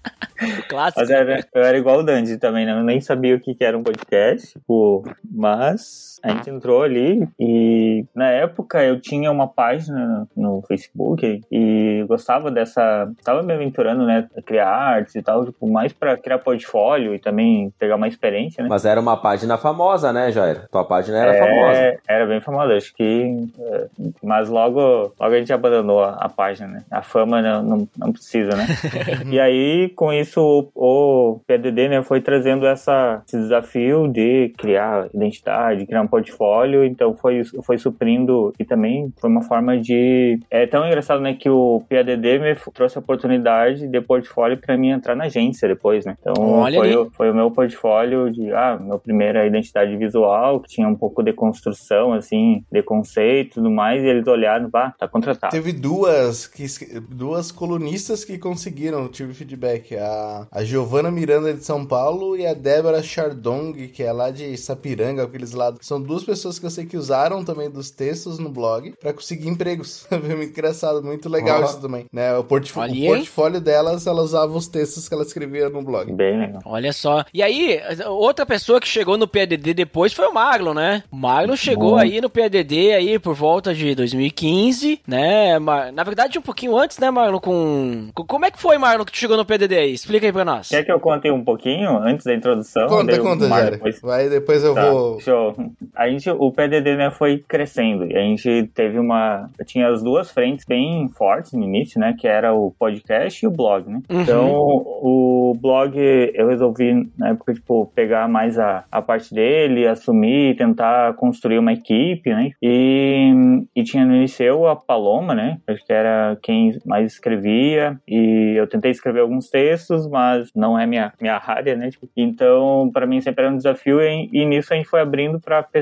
Clássico. 0.68 1.00
Mas 1.00 1.10
era, 1.10 1.46
eu 1.54 1.62
era 1.62 1.76
igual 1.78 1.98
o 1.98 2.02
Dandy 2.02 2.38
também, 2.38 2.64
né? 2.64 2.72
Eu 2.72 2.82
nem 2.82 3.00
sabia 3.00 3.34
o 3.36 3.40
que, 3.40 3.54
que 3.54 3.64
era 3.64 3.76
um 3.76 3.82
podcast, 3.82 4.52
tipo, 4.52 5.04
mas 5.30 6.09
a 6.22 6.30
gente 6.30 6.50
entrou 6.50 6.82
ali 6.82 7.26
e 7.38 8.04
na 8.14 8.30
época 8.30 8.82
eu 8.82 9.00
tinha 9.00 9.30
uma 9.30 9.48
página 9.48 10.26
no 10.36 10.62
Facebook 10.66 11.40
e 11.50 12.04
gostava 12.06 12.50
dessa. 12.50 13.10
Tava 13.24 13.42
me 13.42 13.52
aventurando, 13.52 14.04
né? 14.04 14.28
A 14.36 14.42
criar 14.42 14.68
artes 14.68 15.14
e 15.14 15.22
tal, 15.22 15.44
tipo, 15.44 15.66
mais 15.68 15.92
pra 15.92 16.16
criar 16.16 16.38
portfólio 16.38 17.14
e 17.14 17.18
também 17.18 17.72
pegar 17.78 17.96
uma 17.96 18.08
experiência, 18.08 18.62
né? 18.62 18.68
Mas 18.68 18.84
era 18.84 19.00
uma 19.00 19.16
página 19.16 19.56
famosa, 19.56 20.12
né, 20.12 20.30
Jair? 20.32 20.68
Tua 20.70 20.84
página 20.84 21.18
era 21.18 21.34
É, 21.34 21.38
famosa. 21.38 22.00
Era 22.08 22.26
bem 22.26 22.40
famosa, 22.40 22.74
acho 22.76 22.94
que. 22.94 23.48
é, 23.58 23.86
mas 24.22 24.48
logo, 24.48 24.80
logo 25.18 25.34
a 25.34 25.38
gente 25.38 25.52
abandonou 25.52 26.02
a, 26.02 26.10
a 26.14 26.28
página, 26.28 26.68
né? 26.68 26.84
A 26.90 27.02
fama 27.02 27.40
não, 27.40 27.62
não, 27.62 27.88
não 27.96 28.12
precisa, 28.12 28.50
né? 28.56 28.66
e 29.30 29.38
aí, 29.40 29.88
com 29.90 30.12
isso, 30.12 30.70
o, 30.74 31.30
o 31.34 31.40
PDD 31.46 31.88
né, 31.88 32.02
foi 32.02 32.20
trazendo 32.20 32.66
essa, 32.66 33.22
esse 33.26 33.36
desafio 33.36 34.08
de 34.08 34.52
criar 34.58 35.08
identidade, 35.14 35.86
criar 35.86 36.02
um 36.02 36.06
portfólio, 36.10 36.84
então 36.84 37.16
foi, 37.16 37.42
foi 37.64 37.78
suprindo 37.78 38.52
e 38.58 38.64
também 38.64 39.12
foi 39.20 39.30
uma 39.30 39.42
forma 39.42 39.78
de. 39.78 40.38
É 40.50 40.66
tão 40.66 40.86
engraçado, 40.86 41.20
né, 41.20 41.34
que 41.34 41.48
o 41.48 41.82
PADD 41.88 42.38
me 42.38 42.54
trouxe 42.74 42.98
a 42.98 43.00
oportunidade 43.00 43.86
de 43.86 44.00
portfólio 44.00 44.58
para 44.58 44.76
mim 44.76 44.90
entrar 44.90 45.14
na 45.14 45.24
agência 45.24 45.68
depois, 45.68 46.04
né? 46.04 46.16
Então 46.20 46.34
Olha 46.42 46.78
foi, 46.78 46.96
o- 46.96 47.10
foi 47.12 47.30
o 47.30 47.34
meu 47.34 47.50
portfólio 47.50 48.30
de, 48.30 48.52
ah, 48.52 48.78
minha 48.80 48.98
primeira 48.98 49.46
identidade 49.46 49.96
visual, 49.96 50.60
que 50.60 50.68
tinha 50.68 50.88
um 50.88 50.94
pouco 50.96 51.22
de 51.22 51.32
construção, 51.32 52.12
assim, 52.12 52.64
de 52.70 52.82
conceito 52.82 53.50
e 53.52 53.54
tudo 53.54 53.70
mais, 53.70 54.02
e 54.02 54.06
eles 54.06 54.26
olharam, 54.26 54.68
bah, 54.68 54.92
tá 54.98 55.06
contratado. 55.08 55.52
Teve 55.52 55.72
duas, 55.72 56.46
que, 56.46 56.66
duas 57.08 57.52
colunistas 57.52 58.24
que 58.24 58.38
conseguiram, 58.38 59.08
tive 59.08 59.32
feedback. 59.34 59.96
A, 59.96 60.46
a 60.50 60.64
Giovana 60.64 61.10
Miranda 61.10 61.52
de 61.54 61.64
São 61.64 61.84
Paulo 61.86 62.36
e 62.36 62.46
a 62.46 62.54
Débora 62.54 63.02
Chardong, 63.02 63.72
que 63.88 64.02
é 64.02 64.12
lá 64.12 64.30
de 64.30 64.56
Sapiranga, 64.56 65.24
aqueles 65.24 65.52
lados. 65.52 65.80
São 65.86 65.99
duas 66.00 66.24
pessoas 66.24 66.58
que 66.58 66.66
eu 66.66 66.70
sei 66.70 66.86
que 66.86 66.96
usaram 66.96 67.44
também 67.44 67.70
dos 67.70 67.90
textos 67.90 68.38
no 68.38 68.48
blog 68.48 68.92
pra 69.00 69.12
conseguir 69.12 69.48
empregos. 69.48 70.06
Foi 70.08 70.18
muito 70.18 70.50
engraçado, 70.50 71.02
muito 71.02 71.28
legal 71.28 71.64
isso 71.64 71.80
também. 71.80 72.06
Né? 72.12 72.36
O, 72.36 72.44
portf- 72.44 72.76
Olha, 72.78 72.92
o 72.92 73.06
portfólio 73.14 73.60
delas, 73.60 74.06
ela 74.06 74.22
usava 74.22 74.52
os 74.56 74.66
textos 74.68 75.08
que 75.08 75.14
ela 75.14 75.22
escrevia 75.22 75.68
no 75.68 75.82
blog. 75.82 76.12
Bem 76.12 76.38
legal. 76.38 76.60
Olha 76.64 76.92
só. 76.92 77.24
E 77.32 77.42
aí, 77.42 77.80
outra 78.06 78.44
pessoa 78.46 78.80
que 78.80 78.88
chegou 78.88 79.16
no 79.16 79.26
PADD 79.28 79.74
depois 79.74 80.12
foi 80.12 80.26
o 80.26 80.32
Marlon, 80.34 80.74
né? 80.74 81.02
O 81.10 81.16
Marlon 81.16 81.56
chegou 81.56 81.90
Bom. 81.92 81.96
aí 81.96 82.20
no 82.20 82.30
PADD 82.30 82.92
aí 82.92 83.18
por 83.18 83.34
volta 83.34 83.74
de 83.74 83.94
2015, 83.94 85.00
né? 85.06 85.58
Na 85.92 86.02
verdade, 86.04 86.38
um 86.38 86.42
pouquinho 86.42 86.76
antes, 86.76 86.98
né, 86.98 87.10
Marlon? 87.10 87.38
Com... 87.40 88.10
com- 88.14 88.24
Como 88.24 88.44
é 88.44 88.50
que 88.50 88.60
foi, 88.60 88.78
Marlon, 88.78 89.04
que 89.04 89.12
tu 89.12 89.18
chegou 89.18 89.36
no 89.36 89.44
PADD 89.44 89.74
aí? 89.76 89.92
Explica 89.92 90.26
aí 90.26 90.32
pra 90.32 90.44
nós. 90.44 90.68
Quer 90.68 90.84
que 90.84 90.92
eu 90.92 91.00
conte 91.00 91.30
um 91.30 91.44
pouquinho 91.44 91.98
antes 91.98 92.24
da 92.24 92.34
introdução? 92.34 92.86
Conta, 92.88 93.18
conta, 93.18 93.48
Jair. 93.48 93.70
depois- 93.72 94.00
Vai, 94.00 94.28
depois 94.28 94.62
eu 94.64 94.74
Tá, 94.74 94.90
vou... 94.90 95.20
show. 95.20 95.54
A 95.94 96.08
gente, 96.08 96.30
o 96.30 96.52
PDD, 96.52 96.96
né, 96.96 97.10
foi 97.10 97.38
crescendo 97.38 98.06
e 98.06 98.16
a 98.16 98.20
gente 98.20 98.70
teve 98.74 98.98
uma, 98.98 99.50
tinha 99.64 99.88
as 99.88 100.02
duas 100.02 100.30
frentes 100.30 100.64
bem 100.64 101.08
fortes 101.08 101.52
no 101.52 101.64
início, 101.64 102.00
né, 102.00 102.14
que 102.18 102.26
era 102.26 102.52
o 102.54 102.72
podcast 102.78 103.44
e 103.44 103.48
o 103.48 103.50
blog, 103.50 103.88
né. 103.88 104.00
Uhum. 104.10 104.20
Então, 104.20 104.50
o 104.52 105.56
blog 105.60 105.96
eu 106.34 106.48
resolvi 106.48 107.08
na 107.18 107.30
época 107.30 107.54
tipo 107.54 107.90
pegar 107.94 108.28
mais 108.28 108.58
a, 108.58 108.84
a 108.90 109.02
parte 109.02 109.34
dele, 109.34 109.86
assumir, 109.86 110.56
tentar 110.56 111.14
construir 111.14 111.58
uma 111.58 111.72
equipe, 111.72 112.30
né. 112.30 112.50
E, 112.62 113.32
e 113.74 113.82
tinha 113.82 114.04
no 114.04 114.14
início 114.14 114.44
eu, 114.44 114.66
a 114.66 114.76
Paloma, 114.76 115.34
né, 115.34 115.58
acho 115.66 115.84
que 115.84 115.92
era 115.92 116.36
quem 116.42 116.78
mais 116.84 117.12
escrevia 117.12 117.98
e 118.06 118.54
eu 118.56 118.66
tentei 118.66 118.90
escrever 118.90 119.20
alguns 119.20 119.48
textos 119.48 120.08
mas 120.08 120.50
não 120.54 120.78
é 120.78 120.86
minha, 120.86 121.12
minha 121.20 121.36
área, 121.36 121.76
né? 121.76 121.90
Tipo, 121.90 122.08
então, 122.16 122.90
para 122.92 123.06
mim 123.06 123.20
sempre 123.20 123.44
era 123.44 123.52
um 123.52 123.56
desafio 123.56 124.00
e, 124.00 124.28
e 124.32 124.44
nisso 124.44 124.72
a 124.72 124.76
gente 124.76 124.88
foi 124.88 125.00
abrindo 125.00 125.40
para 125.40 125.62
pessoas 125.62 125.79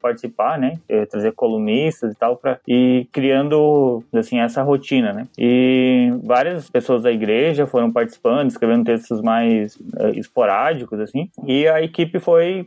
participar, 0.00 0.58
né? 0.58 0.78
É, 0.88 1.06
trazer 1.06 1.32
colunistas 1.32 2.12
e 2.12 2.16
tal, 2.16 2.36
pra, 2.36 2.58
e 2.66 3.06
criando, 3.12 4.02
assim, 4.12 4.38
essa 4.38 4.62
rotina, 4.62 5.12
né? 5.12 5.26
E 5.38 6.12
várias 6.22 6.68
pessoas 6.70 7.02
da 7.02 7.12
igreja 7.12 7.66
foram 7.66 7.92
participando, 7.92 8.48
escrevendo 8.48 8.84
textos 8.84 9.20
mais 9.22 9.76
uh, 9.76 10.08
esporádicos, 10.14 11.00
assim, 11.00 11.28
e 11.46 11.66
a 11.68 11.82
equipe 11.82 12.18
foi 12.18 12.66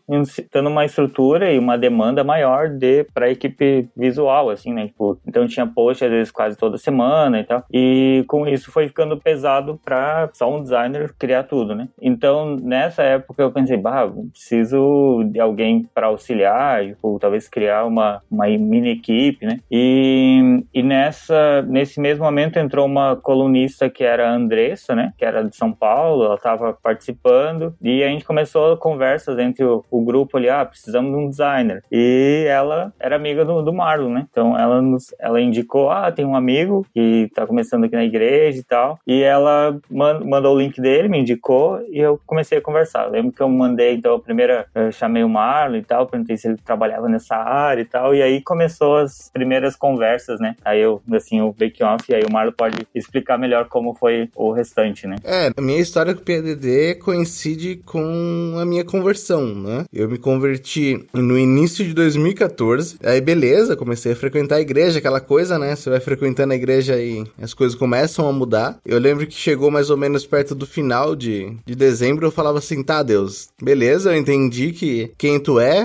tendo 0.51 0.69
uma 0.69 0.85
estrutura 0.85 1.51
e 1.51 1.59
uma 1.59 1.77
demanda 1.77 2.23
maior 2.23 2.69
de 2.69 3.03
para 3.13 3.25
a 3.25 3.29
equipe 3.29 3.89
visual, 3.95 4.49
assim, 4.49 4.73
né? 4.73 4.87
Tipo, 4.87 5.19
então 5.27 5.47
tinha 5.47 5.67
post 5.67 6.03
às 6.03 6.11
vezes 6.11 6.31
quase 6.31 6.57
toda 6.57 6.77
semana 6.77 7.39
e 7.39 7.43
tal, 7.43 7.63
e 7.71 8.23
com 8.27 8.47
isso 8.47 8.71
foi 8.71 8.87
ficando 8.87 9.17
pesado 9.17 9.79
para 9.83 10.29
só 10.33 10.53
um 10.53 10.61
designer 10.61 11.13
criar 11.17 11.43
tudo, 11.43 11.75
né? 11.75 11.87
Então 12.01 12.55
nessa 12.55 13.03
época 13.03 13.41
eu 13.41 13.51
pensei, 13.51 13.77
bah, 13.77 14.09
preciso 14.31 15.23
de 15.25 15.39
alguém 15.39 15.87
para 15.93 16.07
auxiliar, 16.07 16.72
tipo, 16.81 17.17
talvez 17.19 17.47
criar 17.47 17.85
uma, 17.85 18.21
uma 18.29 18.45
mini 18.47 18.91
equipe, 18.91 19.45
né? 19.45 19.59
E, 19.71 20.63
e 20.73 20.83
nessa 20.83 21.61
nesse 21.63 21.99
mesmo 21.99 22.23
momento 22.23 22.57
entrou 22.57 22.85
uma 22.85 23.15
colunista 23.15 23.89
que 23.89 24.03
era 24.03 24.29
a 24.29 24.33
Andressa, 24.33 24.95
né? 24.95 25.13
Que 25.17 25.25
era 25.25 25.43
de 25.43 25.55
São 25.55 25.71
Paulo, 25.71 26.25
ela 26.25 26.35
estava 26.35 26.73
participando 26.73 27.75
e 27.81 28.03
a 28.03 28.07
gente 28.07 28.25
começou 28.25 28.77
conversas 28.77 29.37
entre 29.39 29.63
o, 29.63 29.83
o, 29.89 30.03
grupo 30.03 30.37
ali, 30.37 30.49
ah, 30.49 30.65
precisamos 30.65 31.11
de 31.11 31.17
um 31.17 31.29
designer. 31.29 31.83
E 31.91 32.45
ela 32.47 32.93
era 32.99 33.15
amiga 33.15 33.45
do, 33.45 33.61
do 33.61 33.73
Marlon, 33.73 34.09
né? 34.09 34.27
Então 34.29 34.57
ela 34.57 34.81
nos, 34.81 35.13
ela 35.19 35.41
indicou, 35.41 35.89
ah, 35.89 36.11
tem 36.11 36.25
um 36.25 36.35
amigo 36.35 36.85
que 36.93 37.29
tá 37.33 37.45
começando 37.45 37.85
aqui 37.85 37.95
na 37.95 38.05
igreja 38.05 38.59
e 38.59 38.63
tal. 38.63 38.99
E 39.05 39.21
ela 39.21 39.77
mandou 39.89 40.55
o 40.55 40.59
link 40.59 40.79
dele, 40.81 41.07
me 41.07 41.19
indicou 41.19 41.81
e 41.89 41.99
eu 41.99 42.19
comecei 42.25 42.57
a 42.57 42.61
conversar. 42.61 43.07
Lembro 43.07 43.31
que 43.31 43.41
eu 43.41 43.49
mandei, 43.49 43.95
então, 43.95 44.15
a 44.15 44.19
primeira, 44.19 44.67
eu 44.73 44.91
chamei 44.91 45.23
o 45.23 45.29
Marlon 45.29 45.77
e 45.77 45.83
tal, 45.83 46.07
perguntei 46.07 46.37
se 46.37 46.47
ele 46.47 46.57
trabalhava 46.63 47.07
nessa 47.07 47.35
área 47.35 47.81
e 47.81 47.85
tal. 47.85 48.15
E 48.15 48.21
aí 48.21 48.41
começou 48.41 48.97
as 48.97 49.29
primeiras 49.31 49.75
conversas, 49.75 50.39
né? 50.39 50.55
Aí 50.63 50.81
eu, 50.81 51.01
assim, 51.13 51.41
o 51.41 51.53
bake-off, 51.53 52.05
e 52.09 52.15
aí 52.15 52.23
o 52.27 52.31
Marlon 52.31 52.51
pode 52.51 52.87
explicar 52.93 53.37
melhor 53.37 53.67
como 53.67 53.93
foi 53.93 54.29
o 54.35 54.51
restante, 54.51 55.07
né? 55.07 55.15
É, 55.23 55.51
a 55.55 55.61
minha 55.61 55.79
história 55.79 56.13
com 56.13 56.21
o 56.21 56.23
PDD 56.23 56.95
coincide 56.95 57.81
com 57.85 58.55
a 58.59 58.65
minha 58.65 58.83
conversão, 58.83 59.53
né? 59.55 59.85
Eu 59.91 60.09
me 60.09 60.17
converti 60.17 61.05
no 61.13 61.37
início 61.37 61.85
de 61.85 61.93
2014. 61.93 62.97
Aí, 63.03 63.21
beleza, 63.21 63.75
comecei 63.75 64.13
a 64.13 64.15
frequentar 64.15 64.57
a 64.57 64.61
igreja, 64.61 64.99
aquela 64.99 65.19
coisa, 65.19 65.57
né? 65.57 65.75
Você 65.75 65.89
vai 65.89 65.99
frequentando 65.99 66.53
a 66.53 66.55
igreja 66.55 66.95
e 66.97 67.23
as 67.41 67.53
coisas 67.53 67.77
começam 67.77 68.27
a 68.27 68.33
mudar. 68.33 68.77
Eu 68.85 68.99
lembro 68.99 69.25
que 69.27 69.33
chegou 69.33 69.69
mais 69.71 69.89
ou 69.89 69.97
menos 69.97 70.25
perto 70.25 70.55
do 70.55 70.65
final 70.65 71.15
de, 71.15 71.55
de 71.65 71.75
dezembro, 71.75 72.27
eu 72.27 72.31
falava 72.31 72.57
assim: 72.57 72.83
tá, 72.83 73.03
Deus, 73.03 73.49
beleza, 73.61 74.13
eu 74.13 74.17
entendi 74.17 74.71
que 74.71 75.11
quem 75.17 75.39
tu 75.39 75.59
é 75.59 75.81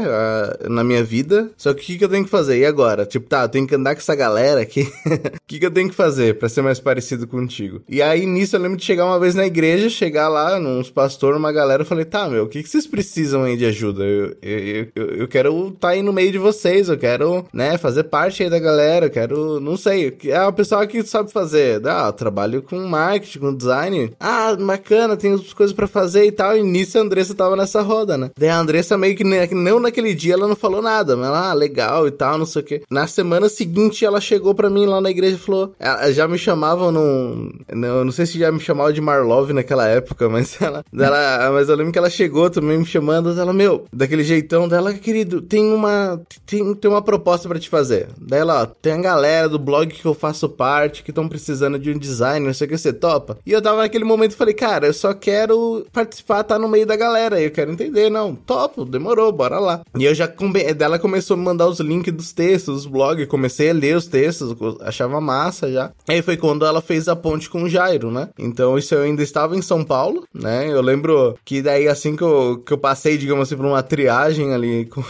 na 0.68 0.82
minha 0.82 1.02
vida, 1.02 1.50
só 1.56 1.72
que 1.74 1.82
o 1.82 1.84
que, 1.84 1.98
que 1.98 2.04
eu 2.04 2.08
tenho 2.08 2.24
que 2.24 2.30
fazer? 2.30 2.58
E 2.58 2.64
agora? 2.64 3.06
Tipo, 3.06 3.28
tá, 3.28 3.42
eu 3.42 3.48
tenho 3.48 3.66
que 3.66 3.74
andar 3.74 3.94
com 3.94 4.00
essa 4.00 4.14
galera 4.14 4.60
aqui. 4.60 4.88
O 5.38 5.48
que, 5.48 5.58
que 5.58 5.64
eu 5.64 5.70
tenho 5.70 5.88
que 5.88 5.94
fazer 5.94 6.38
para 6.38 6.48
ser 6.48 6.60
mais 6.60 6.78
parecido 6.78 7.26
contigo? 7.26 7.80
E 7.88 8.02
aí, 8.02 8.26
nisso, 8.26 8.54
eu 8.54 8.60
lembro 8.60 8.76
de 8.76 8.84
chegar 8.84 9.06
uma 9.06 9.18
vez 9.18 9.34
na 9.34 9.46
igreja, 9.46 9.88
chegar 9.88 10.28
lá, 10.28 10.58
uns 10.58 10.90
pastores, 10.90 11.38
uma 11.38 11.50
galera, 11.50 11.82
eu 11.82 11.86
falei, 11.86 12.04
tá, 12.04 12.28
meu, 12.28 12.44
o 12.44 12.48
que, 12.48 12.62
que 12.62 12.68
vocês 12.68 12.86
precisam 12.86 13.44
aí 13.44 13.56
de 13.56 13.64
ajuda? 13.64 14.04
Eu, 14.04 14.36
eu, 14.42 14.86
eu, 14.94 15.06
eu 15.20 15.28
quero 15.28 15.68
estar 15.68 15.78
tá 15.78 15.88
aí 15.88 16.02
no 16.02 16.12
meio 16.12 16.30
de 16.30 16.36
vocês, 16.36 16.90
eu 16.90 16.98
quero, 16.98 17.46
né, 17.50 17.78
fazer 17.78 18.04
parte 18.04 18.42
aí 18.42 18.50
da 18.50 18.58
galera, 18.58 19.06
eu 19.06 19.10
quero, 19.10 19.58
não 19.58 19.74
sei, 19.78 20.18
é 20.26 20.44
o 20.44 20.52
pessoal 20.52 20.86
que 20.86 21.02
sabe 21.02 21.32
fazer. 21.32 21.86
Ah, 21.86 22.12
trabalho 22.12 22.62
com 22.62 22.78
marketing, 22.86 23.38
com 23.38 23.54
design. 23.54 24.12
Ah, 24.18 24.54
bacana, 24.56 25.16
tem 25.16 25.36
coisas 25.38 25.74
para 25.74 25.86
fazer 25.86 26.26
e 26.26 26.32
tal. 26.32 26.56
E 26.56 26.62
nisso 26.62 26.98
a 26.98 27.00
Andressa 27.00 27.34
tava 27.34 27.56
nessa 27.56 27.80
roda, 27.80 28.16
né? 28.16 28.30
Daí 28.36 28.48
a 28.48 28.58
Andressa 28.58 28.98
meio 28.98 29.16
que 29.16 29.24
não 29.24 29.80
naquele 29.80 30.14
dia 30.14 30.34
ela 30.34 30.47
não 30.48 30.56
falou 30.56 30.82
nada, 30.82 31.16
mas 31.16 31.26
ela, 31.26 31.50
ah, 31.50 31.54
legal 31.54 32.06
e 32.06 32.11
tal, 32.11 32.38
não 32.38 32.46
sei 32.46 32.62
o 32.62 32.64
que. 32.64 32.82
Na 32.90 33.06
semana 33.06 33.48
seguinte 33.48 34.04
ela 34.04 34.20
chegou 34.20 34.54
para 34.54 34.70
mim 34.70 34.87
lá 34.87 35.00
na 35.00 35.11
igreja 35.11 35.37
e 35.37 35.38
falou, 35.38 35.74
ela, 35.78 36.11
já 36.12 36.26
me 36.26 36.38
chamavam 36.38 36.90
num, 36.90 37.50
não, 37.72 38.04
não 38.04 38.12
sei 38.12 38.26
se 38.26 38.38
já 38.38 38.50
me 38.50 38.61
chamava 38.61 38.92
de 38.92 39.00
Marlove 39.00 39.52
naquela 39.52 39.87
época, 39.87 40.28
mas 40.30 40.61
ela, 40.61 40.84
ela, 40.92 41.50
mas 41.52 41.68
eu 41.68 41.76
lembro 41.76 41.92
que 41.92 41.98
ela 41.98 42.11
chegou 42.11 42.50
também 42.50 42.78
me 42.78 42.87
chamando, 42.87 43.38
ela, 43.38 43.52
meu, 43.52 43.84
daquele 43.92 44.24
jeitão 44.24 44.68
dela, 44.68 44.92
querido, 44.94 45.40
tem 45.42 45.72
uma, 45.72 46.20
tem, 46.46 46.74
tem 46.74 46.90
uma 46.90 47.02
proposta 47.02 47.48
para 47.48 47.58
te 47.58 47.68
fazer. 47.68 48.08
Daí 48.20 48.40
ela, 48.40 48.62
ó, 48.62 48.66
tem 48.66 48.92
a 48.92 48.98
galera 48.98 49.48
do 49.48 49.58
blog 49.58 49.88
que 49.88 50.04
eu 50.04 50.14
faço 50.14 50.48
parte, 50.48 51.02
que 51.02 51.11
estão 51.11 51.28
precisando 51.28 51.78
de 51.78 51.90
um 51.90 51.98
design, 51.98 52.46
não 52.46 52.54
sei 52.54 52.66
o 52.66 52.70
que, 52.70 52.78
você 52.78 52.92
topa? 52.92 53.38
E 53.44 53.52
eu 53.52 53.62
tava 53.62 53.78
naquele 53.78 54.04
momento 54.04 54.32
e 54.32 54.37
falei, 54.37 54.54
cara, 54.54 54.87
eu 54.87 54.92
só 54.92 55.12
quero 55.14 55.87
participar, 55.92 56.42
tá 56.42 56.58
no 56.58 56.68
meio 56.68 56.87
da 56.87 56.96
galera, 56.96 57.40
eu 57.40 57.50
quero 57.50 57.72
entender, 57.72 58.11
não, 58.11 58.34
topo, 58.34 58.84
demorou, 58.84 59.30
bora 59.32 59.58
lá. 59.58 59.82
E 59.96 60.04
eu 60.04 60.14
já, 60.14 60.28
dela 60.77 60.98
começou 60.98 61.35
a 61.35 61.38
me 61.38 61.44
mandar 61.44 61.66
os 61.66 61.81
links 61.81 62.12
dos 62.12 62.33
textos, 62.33 62.85
dos 62.85 62.87
blogs, 62.87 63.27
comecei 63.27 63.70
a 63.70 63.74
ler 63.74 63.96
os 63.96 64.07
textos, 64.07 64.55
achava 64.81 65.20
massa 65.20 65.70
já. 65.70 65.90
Aí 66.09 66.22
foi 66.22 66.37
quando 66.37 66.64
ela 66.64 66.81
fez 66.81 67.09
a 67.09 67.16
ponte 67.16 67.48
com 67.51 67.62
o 67.62 67.68
Jairo, 67.68 68.11
né? 68.11 68.29
Então 68.38 68.79
isso 68.79 68.94
eu 68.94 69.03
ainda 69.03 69.22
estava 69.22 69.57
em 69.57 69.62
São 69.62 69.85
Paulo, 69.85 70.24
né? 70.33 70.68
Eu 70.70 70.81
lembro 70.81 71.37
que 71.44 71.62
daí 71.62 71.88
assim 71.88 72.16
que 72.16 72.22
eu, 72.22 72.62
que 72.64 72.72
eu 72.72 72.79
passei, 72.79 73.16
digamos 73.16 73.48
assim, 73.48 73.57
por 73.57 73.66
uma 73.66 73.83
triagem 73.83 74.53
ali 74.53 74.87
com, 74.90 75.03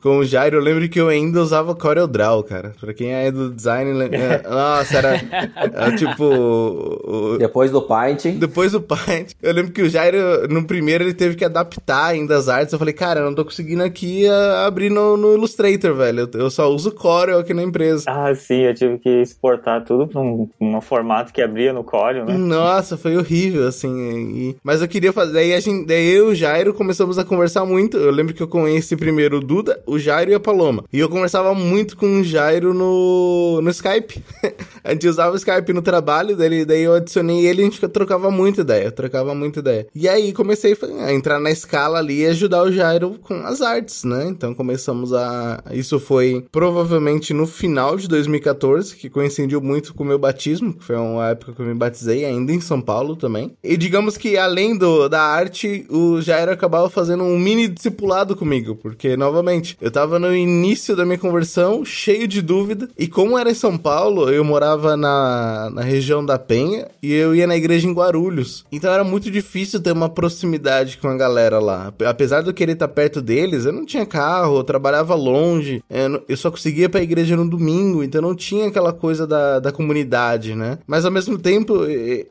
com 0.00 0.18
o 0.18 0.24
Jairo, 0.24 0.56
eu 0.56 0.62
lembro 0.62 0.88
que 0.88 1.00
eu 1.00 1.08
ainda 1.08 1.40
usava 1.40 1.74
CorelDRAW, 1.74 2.42
cara. 2.44 2.74
Pra 2.80 2.94
quem 2.94 3.12
é 3.12 3.30
do 3.30 3.50
design, 3.50 3.90
é, 4.12 4.42
nossa, 4.48 4.96
era, 4.96 5.20
era 5.56 5.96
tipo... 5.96 6.24
O, 6.24 7.38
depois 7.38 7.70
do 7.70 7.82
Paint. 7.82 8.26
Depois 8.36 8.72
do 8.72 8.80
Paint. 8.80 9.32
Eu 9.42 9.52
lembro 9.52 9.72
que 9.72 9.82
o 9.82 9.88
Jairo, 9.88 10.48
no 10.48 10.64
primeiro, 10.64 11.04
ele 11.04 11.14
teve 11.14 11.36
que 11.36 11.44
adaptar 11.44 12.06
ainda 12.06 12.36
as 12.36 12.48
artes. 12.48 12.72
Eu 12.72 12.78
falei, 12.78 12.94
cara, 12.94 13.20
eu 13.20 13.24
não 13.24 13.34
tô 13.34 13.44
conseguindo 13.44 13.82
aqui 13.82 14.26
a, 14.28 14.67
abrir 14.68 14.90
no, 14.90 15.16
no, 15.16 15.34
Illustrator, 15.34 15.94
velho. 15.94 16.28
Eu, 16.32 16.40
eu, 16.40 16.50
só 16.50 16.68
uso 16.70 16.92
Corel 16.92 17.38
aqui 17.38 17.52
na 17.52 17.62
empresa. 17.62 18.04
Ah, 18.06 18.34
sim, 18.34 18.62
eu 18.62 18.74
tive 18.74 18.98
que 18.98 19.08
exportar 19.08 19.84
tudo 19.84 20.06
pra 20.06 20.20
um, 20.20 20.48
um 20.60 20.80
formato 20.80 21.32
que 21.32 21.42
abria 21.42 21.72
no 21.72 21.82
Corel, 21.82 22.24
né? 22.24 22.36
Nossa, 22.36 22.96
foi 22.96 23.16
horrível, 23.16 23.66
assim. 23.66 23.88
E... 23.88 24.56
Mas 24.62 24.80
eu 24.80 24.88
queria 24.88 25.12
fazer. 25.12 25.32
Daí, 25.32 25.54
a 25.54 25.60
gente, 25.60 25.86
daí 25.86 26.10
eu 26.10 26.28
e 26.28 26.32
o 26.32 26.34
Jairo 26.34 26.74
começamos 26.74 27.18
a 27.18 27.24
conversar 27.24 27.64
muito. 27.64 27.96
Eu 27.96 28.10
lembro 28.10 28.34
que 28.34 28.42
eu 28.42 28.48
conheci 28.48 28.96
primeiro 28.96 29.38
o 29.38 29.40
Duda, 29.40 29.80
o 29.86 29.98
Jairo 29.98 30.30
e 30.30 30.34
a 30.34 30.40
Paloma. 30.40 30.84
E 30.92 30.98
eu 30.98 31.08
conversava 31.08 31.54
muito 31.54 31.96
com 31.96 32.20
o 32.20 32.24
Jairo 32.24 32.74
no, 32.74 33.60
no 33.62 33.70
Skype. 33.70 34.22
a 34.84 34.92
gente 34.92 35.08
usava 35.08 35.32
o 35.32 35.36
Skype 35.36 35.72
no 35.72 35.82
trabalho, 35.82 36.36
daí, 36.36 36.64
daí 36.64 36.82
eu 36.82 36.94
adicionei 36.94 37.46
ele 37.46 37.62
e 37.62 37.64
a 37.64 37.70
gente 37.70 37.88
trocava 37.88 38.30
muita 38.30 38.60
ideia. 38.60 38.90
Trocava 38.90 39.34
muita 39.34 39.60
ideia. 39.60 39.86
E 39.94 40.08
aí 40.08 40.32
comecei 40.32 40.76
a 41.00 41.12
entrar 41.12 41.38
na 41.38 41.50
escala 41.50 41.98
ali 41.98 42.20
e 42.22 42.26
ajudar 42.26 42.62
o 42.62 42.72
Jairo 42.72 43.16
com 43.22 43.34
as 43.46 43.60
artes, 43.60 44.04
né? 44.04 44.26
Então 44.28 44.54
começamos 44.58 45.12
a. 45.14 45.62
Isso 45.70 46.00
foi 46.00 46.44
provavelmente 46.50 47.32
no 47.32 47.46
final 47.46 47.96
de 47.96 48.08
2014, 48.08 48.96
que 48.96 49.08
coincidiu 49.08 49.60
muito 49.60 49.94
com 49.94 50.02
o 50.02 50.06
meu 50.06 50.18
batismo, 50.18 50.74
que 50.74 50.84
foi 50.84 50.96
uma 50.96 51.28
época 51.28 51.52
que 51.52 51.62
eu 51.62 51.66
me 51.66 51.74
batizei, 51.74 52.24
ainda 52.24 52.52
em 52.52 52.60
São 52.60 52.80
Paulo 52.80 53.14
também. 53.14 53.52
E 53.62 53.76
digamos 53.76 54.16
que 54.16 54.36
além 54.36 54.76
do, 54.76 55.08
da 55.08 55.22
arte, 55.22 55.86
o 55.88 56.20
Jairo 56.20 56.50
acabava 56.50 56.90
fazendo 56.90 57.22
um 57.22 57.38
mini 57.38 57.68
discipulado 57.68 58.34
comigo, 58.34 58.74
porque, 58.74 59.16
novamente, 59.16 59.78
eu 59.80 59.92
tava 59.92 60.18
no 60.18 60.34
início 60.34 60.96
da 60.96 61.06
minha 61.06 61.18
conversão, 61.18 61.84
cheio 61.84 62.26
de 62.26 62.42
dúvida, 62.42 62.88
e 62.98 63.06
como 63.06 63.38
era 63.38 63.50
em 63.50 63.54
São 63.54 63.78
Paulo, 63.78 64.28
eu 64.28 64.42
morava 64.42 64.96
na, 64.96 65.70
na 65.72 65.82
região 65.82 66.24
da 66.26 66.36
Penha 66.36 66.88
e 67.00 67.14
eu 67.14 67.32
ia 67.32 67.46
na 67.46 67.56
igreja 67.56 67.86
em 67.86 67.92
Guarulhos. 67.92 68.64
Então 68.72 68.92
era 68.92 69.04
muito 69.04 69.30
difícil 69.30 69.80
ter 69.80 69.92
uma 69.92 70.08
proximidade 70.08 70.98
com 70.98 71.06
a 71.06 71.16
galera 71.16 71.60
lá. 71.60 71.92
Apesar 72.04 72.42
de 72.42 72.48
eu 72.48 72.54
querer 72.54 72.72
estar 72.72 72.88
perto 72.88 73.22
deles, 73.22 73.64
eu 73.64 73.72
não 73.72 73.86
tinha 73.86 74.04
carro, 74.04 74.47
eu 74.56 74.64
trabalhava 74.64 75.14
longe, 75.14 75.82
eu 76.28 76.36
só 76.36 76.50
conseguia 76.50 76.86
ir 76.86 76.88
pra 76.88 77.02
igreja 77.02 77.36
no 77.36 77.48
domingo, 77.48 78.02
então 78.02 78.20
não 78.20 78.34
tinha 78.34 78.66
aquela 78.68 78.92
coisa 78.92 79.26
da, 79.26 79.58
da 79.60 79.72
comunidade, 79.72 80.54
né? 80.54 80.78
Mas 80.86 81.04
ao 81.04 81.10
mesmo 81.10 81.38
tempo, 81.38 81.84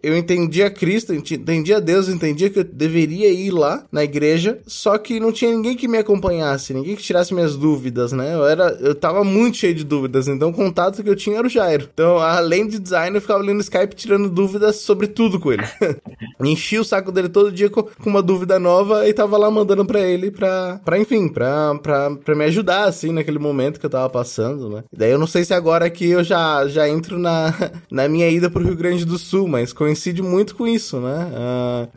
eu 0.04 0.18
entendia 0.18 0.70
Cristo, 0.70 1.14
entendia 1.14 1.82
Deus, 1.82 2.10
entendia 2.10 2.50
que 2.50 2.60
eu 2.60 2.64
deveria 2.64 3.30
ir 3.30 3.52
lá 3.52 3.84
na 3.92 4.04
igreja, 4.04 4.60
só 4.66 4.98
que 4.98 5.20
não 5.20 5.32
tinha 5.32 5.52
ninguém 5.52 5.76
que 5.76 5.88
me 5.88 5.98
acompanhasse, 5.98 6.74
ninguém 6.74 6.96
que 6.96 7.04
tirasse 7.04 7.34
minhas 7.34 7.56
dúvidas, 7.56 8.12
né? 8.12 8.34
Eu 8.34 8.46
era, 8.46 8.78
eu 8.82 8.96
tava 8.96 9.24
muito 9.24 9.58
cheio 9.58 9.74
de 9.74 9.84
dúvidas, 9.84 10.28
então 10.28 10.50
o 10.50 10.54
contato 10.54 11.04
que 11.04 11.10
eu 11.10 11.16
tinha 11.16 11.38
era 11.38 11.48
o 11.48 11.50
Jairo. 11.50 11.90
Então, 11.94 12.18
além 12.18 12.68
de 12.68 12.80
design, 12.80 13.16
eu 13.16 13.22
ficava 13.22 13.42
ali 13.42 13.54
no 13.54 13.62
Skype 13.62 13.96
tirando 13.96 14.30
dúvidas 14.30 14.78
sobre 14.78 15.08
tudo 15.08 15.40
com 15.40 15.52
ele. 15.52 15.64
Enchi 16.42 16.78
o 16.80 16.84
saco 16.84 17.12
dele 17.12 17.30
todo 17.30 17.52
dia 17.52 17.70
com, 17.70 17.88
uma 18.06 18.22
dúvida 18.22 18.60
nova 18.60 19.08
e 19.08 19.14
tava 19.14 19.38
lá 19.38 19.50
mandando 19.50 19.86
pra 19.86 20.00
ele 20.00 20.32
pra, 20.32 20.80
pra 20.84 21.00
enfim, 21.00 21.28
pra, 21.28 21.76
pra, 21.76 22.07
pra 22.16 22.36
me 22.36 22.46
ajudar, 22.46 22.86
assim, 22.86 23.12
naquele 23.12 23.40
momento 23.40 23.80
que 23.80 23.86
eu 23.86 23.90
tava 23.90 24.10
passando, 24.10 24.70
né? 24.70 24.84
E 24.92 24.98
daí 24.98 25.12
eu 25.12 25.20
não 25.20 25.28
sei 25.28 25.44
se 25.44 25.54
agora 25.54 25.86
aqui 25.86 26.10
eu 26.10 26.24
já, 26.24 26.68
já 26.68 26.88
entro 26.88 27.18
na, 27.18 27.54
na 27.92 28.08
minha 28.08 28.30
ida 28.30 28.50
pro 28.50 28.64
Rio 28.64 28.76
Grande 28.76 29.06
do 29.06 29.18
Sul, 29.18 29.48
mas 29.48 29.74
coincide 29.74 30.22
muito 30.22 30.56
com 30.56 30.68
isso, 30.68 31.00
né? 31.00 31.28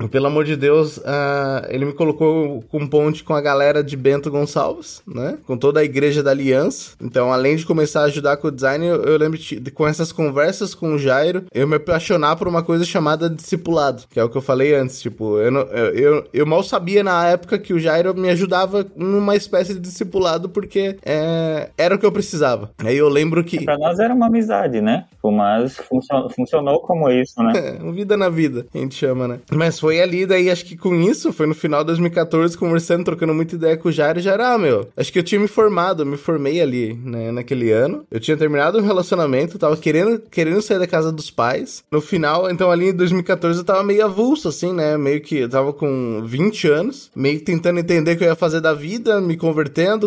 Uh, 0.00 0.08
pelo 0.08 0.26
amor 0.26 0.44
de 0.44 0.56
Deus, 0.56 0.98
uh, 0.98 1.66
ele 1.68 1.84
me 1.84 1.92
colocou 1.92 2.62
com 2.68 2.86
ponte 2.86 3.24
com 3.24 3.34
a 3.34 3.40
galera 3.40 3.82
de 3.82 3.96
Bento 3.96 4.30
Gonçalves, 4.30 5.02
né? 5.06 5.38
Com 5.46 5.56
toda 5.56 5.80
a 5.80 5.84
igreja 5.84 6.22
da 6.22 6.30
Aliança. 6.30 6.92
Então, 7.00 7.32
além 7.32 7.56
de 7.56 7.66
começar 7.66 8.02
a 8.02 8.04
ajudar 8.04 8.36
com 8.36 8.48
o 8.48 8.50
design, 8.50 8.86
eu, 8.86 9.02
eu 9.02 9.18
lembro 9.18 9.38
de, 9.38 9.70
com 9.70 9.86
essas 9.86 10.12
conversas 10.12 10.74
com 10.74 10.94
o 10.94 10.98
Jairo, 10.98 11.44
eu 11.52 11.66
me 11.66 11.76
apaixonar 11.76 12.36
por 12.36 12.48
uma 12.48 12.62
coisa 12.62 12.84
chamada 12.84 13.28
discipulado. 13.28 14.04
que 14.10 14.18
é 14.18 14.24
o 14.24 14.28
que 14.28 14.36
eu 14.36 14.42
falei 14.42 14.74
antes, 14.74 15.00
tipo, 15.00 15.38
eu, 15.38 15.50
não, 15.50 15.60
eu, 15.62 15.94
eu, 15.94 16.24
eu 16.32 16.46
mal 16.46 16.62
sabia 16.62 17.02
na 17.02 17.26
época 17.26 17.58
que 17.58 17.72
o 17.72 17.78
Jairo 17.78 18.14
me 18.14 18.30
ajudava 18.30 18.86
numa 18.96 19.36
espécie 19.36 19.74
de 19.74 19.80
discipulado, 20.00 20.48
porque 20.48 20.96
é, 21.04 21.70
era 21.76 21.94
o 21.94 21.98
que 21.98 22.06
eu 22.06 22.12
precisava. 22.12 22.70
Aí 22.78 22.96
eu 22.96 23.08
lembro 23.08 23.44
que... 23.44 23.64
Pra 23.64 23.78
nós 23.78 23.98
era 23.98 24.14
uma 24.14 24.26
amizade, 24.26 24.80
né? 24.80 25.04
Tipo, 25.10 25.30
mas 25.30 25.76
funcionou, 25.76 26.30
funcionou 26.30 26.80
como 26.80 27.10
isso, 27.10 27.42
né? 27.42 27.52
É, 27.54 27.92
vida 27.92 28.16
na 28.16 28.28
vida, 28.28 28.66
a 28.74 28.78
gente 28.78 28.94
chama, 28.94 29.28
né? 29.28 29.40
Mas 29.52 29.78
foi 29.78 30.00
ali, 30.00 30.24
daí 30.24 30.50
acho 30.50 30.64
que 30.64 30.76
com 30.76 30.94
isso, 30.94 31.32
foi 31.32 31.46
no 31.46 31.54
final 31.54 31.80
de 31.80 31.88
2014, 31.88 32.56
conversando, 32.56 33.04
trocando 33.04 33.34
muita 33.34 33.54
ideia 33.54 33.76
com 33.76 33.88
o 33.88 33.92
Jairo, 33.92 34.20
já 34.20 34.32
era, 34.32 34.54
ah, 34.54 34.58
meu, 34.58 34.88
acho 34.96 35.12
que 35.12 35.18
eu 35.18 35.22
tinha 35.22 35.40
me 35.40 35.48
formado, 35.48 36.02
eu 36.02 36.06
me 36.06 36.16
formei 36.16 36.60
ali, 36.60 36.94
né, 36.94 37.30
naquele 37.30 37.70
ano. 37.70 38.04
Eu 38.10 38.18
tinha 38.18 38.36
terminado 38.36 38.78
um 38.78 38.82
relacionamento, 38.82 39.58
tava 39.58 39.76
querendo, 39.76 40.20
querendo 40.30 40.62
sair 40.62 40.78
da 40.78 40.86
casa 40.86 41.12
dos 41.12 41.30
pais. 41.30 41.84
No 41.90 42.00
final, 42.00 42.50
então 42.50 42.70
ali 42.70 42.88
em 42.88 42.94
2014 42.94 43.58
eu 43.58 43.64
tava 43.64 43.82
meio 43.82 44.04
avulso, 44.04 44.48
assim, 44.48 44.72
né? 44.72 44.96
Meio 44.96 45.20
que 45.20 45.38
eu 45.38 45.48
tava 45.48 45.72
com 45.72 46.22
20 46.24 46.68
anos, 46.68 47.10
meio 47.14 47.40
tentando 47.40 47.78
entender 47.80 48.12
o 48.12 48.16
que 48.16 48.24
eu 48.24 48.28
ia 48.28 48.34
fazer 48.34 48.60
da 48.60 48.72
vida, 48.72 49.20
me 49.20 49.36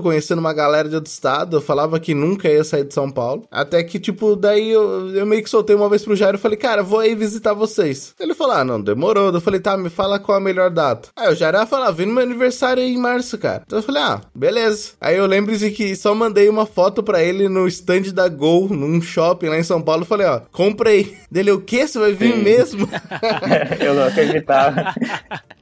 conhecendo 0.01 0.39
uma 0.39 0.53
galera 0.53 0.89
de 0.89 0.95
outro 0.95 1.11
estado. 1.11 1.57
Eu 1.57 1.61
falava 1.61 1.99
que 1.99 2.13
nunca 2.13 2.49
ia 2.49 2.63
sair 2.63 2.83
de 2.83 2.93
São 2.93 3.09
Paulo. 3.09 3.45
Até 3.51 3.83
que, 3.83 3.99
tipo, 3.99 4.35
daí 4.35 4.71
eu, 4.71 5.09
eu 5.15 5.25
meio 5.25 5.43
que 5.43 5.49
soltei 5.49 5.75
uma 5.75 5.89
vez 5.89 6.03
pro 6.03 6.15
Jairo 6.15 6.37
e 6.37 6.41
falei, 6.41 6.57
cara, 6.57 6.83
vou 6.83 6.99
aí 6.99 7.15
visitar 7.15 7.53
vocês. 7.53 8.13
Ele 8.19 8.33
falou, 8.33 8.55
ah, 8.55 8.63
não, 8.63 8.81
demorou. 8.81 9.31
Eu 9.31 9.41
falei, 9.41 9.59
tá, 9.59 9.77
me 9.77 9.89
fala 9.89 10.19
qual 10.19 10.37
a 10.37 10.41
melhor 10.41 10.69
data. 10.69 11.09
Aí 11.15 11.31
o 11.31 11.35
Jairo 11.35 11.57
ia 11.57 11.65
falar, 11.65 11.91
vem 11.91 12.05
no 12.05 12.13
meu 12.13 12.23
aniversário 12.23 12.83
aí 12.83 12.93
em 12.93 12.97
março, 12.97 13.37
cara. 13.37 13.63
Então 13.65 13.79
eu 13.79 13.83
falei, 13.83 14.01
ah, 14.01 14.21
beleza. 14.33 14.91
Aí 14.99 15.17
eu 15.17 15.25
lembro 15.25 15.55
de 15.57 15.71
que 15.71 15.95
só 15.95 16.13
mandei 16.13 16.49
uma 16.49 16.65
foto 16.65 17.01
pra 17.01 17.23
ele 17.23 17.47
no 17.49 17.67
stand 17.67 18.13
da 18.13 18.27
Gol, 18.27 18.69
num 18.69 19.01
shopping 19.01 19.47
lá 19.47 19.57
em 19.57 19.63
São 19.63 19.81
Paulo. 19.81 20.05
Falei, 20.05 20.27
ó, 20.27 20.41
comprei. 20.51 21.17
Dele, 21.31 21.51
o 21.51 21.61
quê? 21.61 21.87
Você 21.87 21.99
vai 21.99 22.13
vir 22.13 22.33
Sim. 22.33 22.43
mesmo? 22.43 22.89
eu 23.79 23.93
não 23.93 24.07
acreditava. 24.07 24.93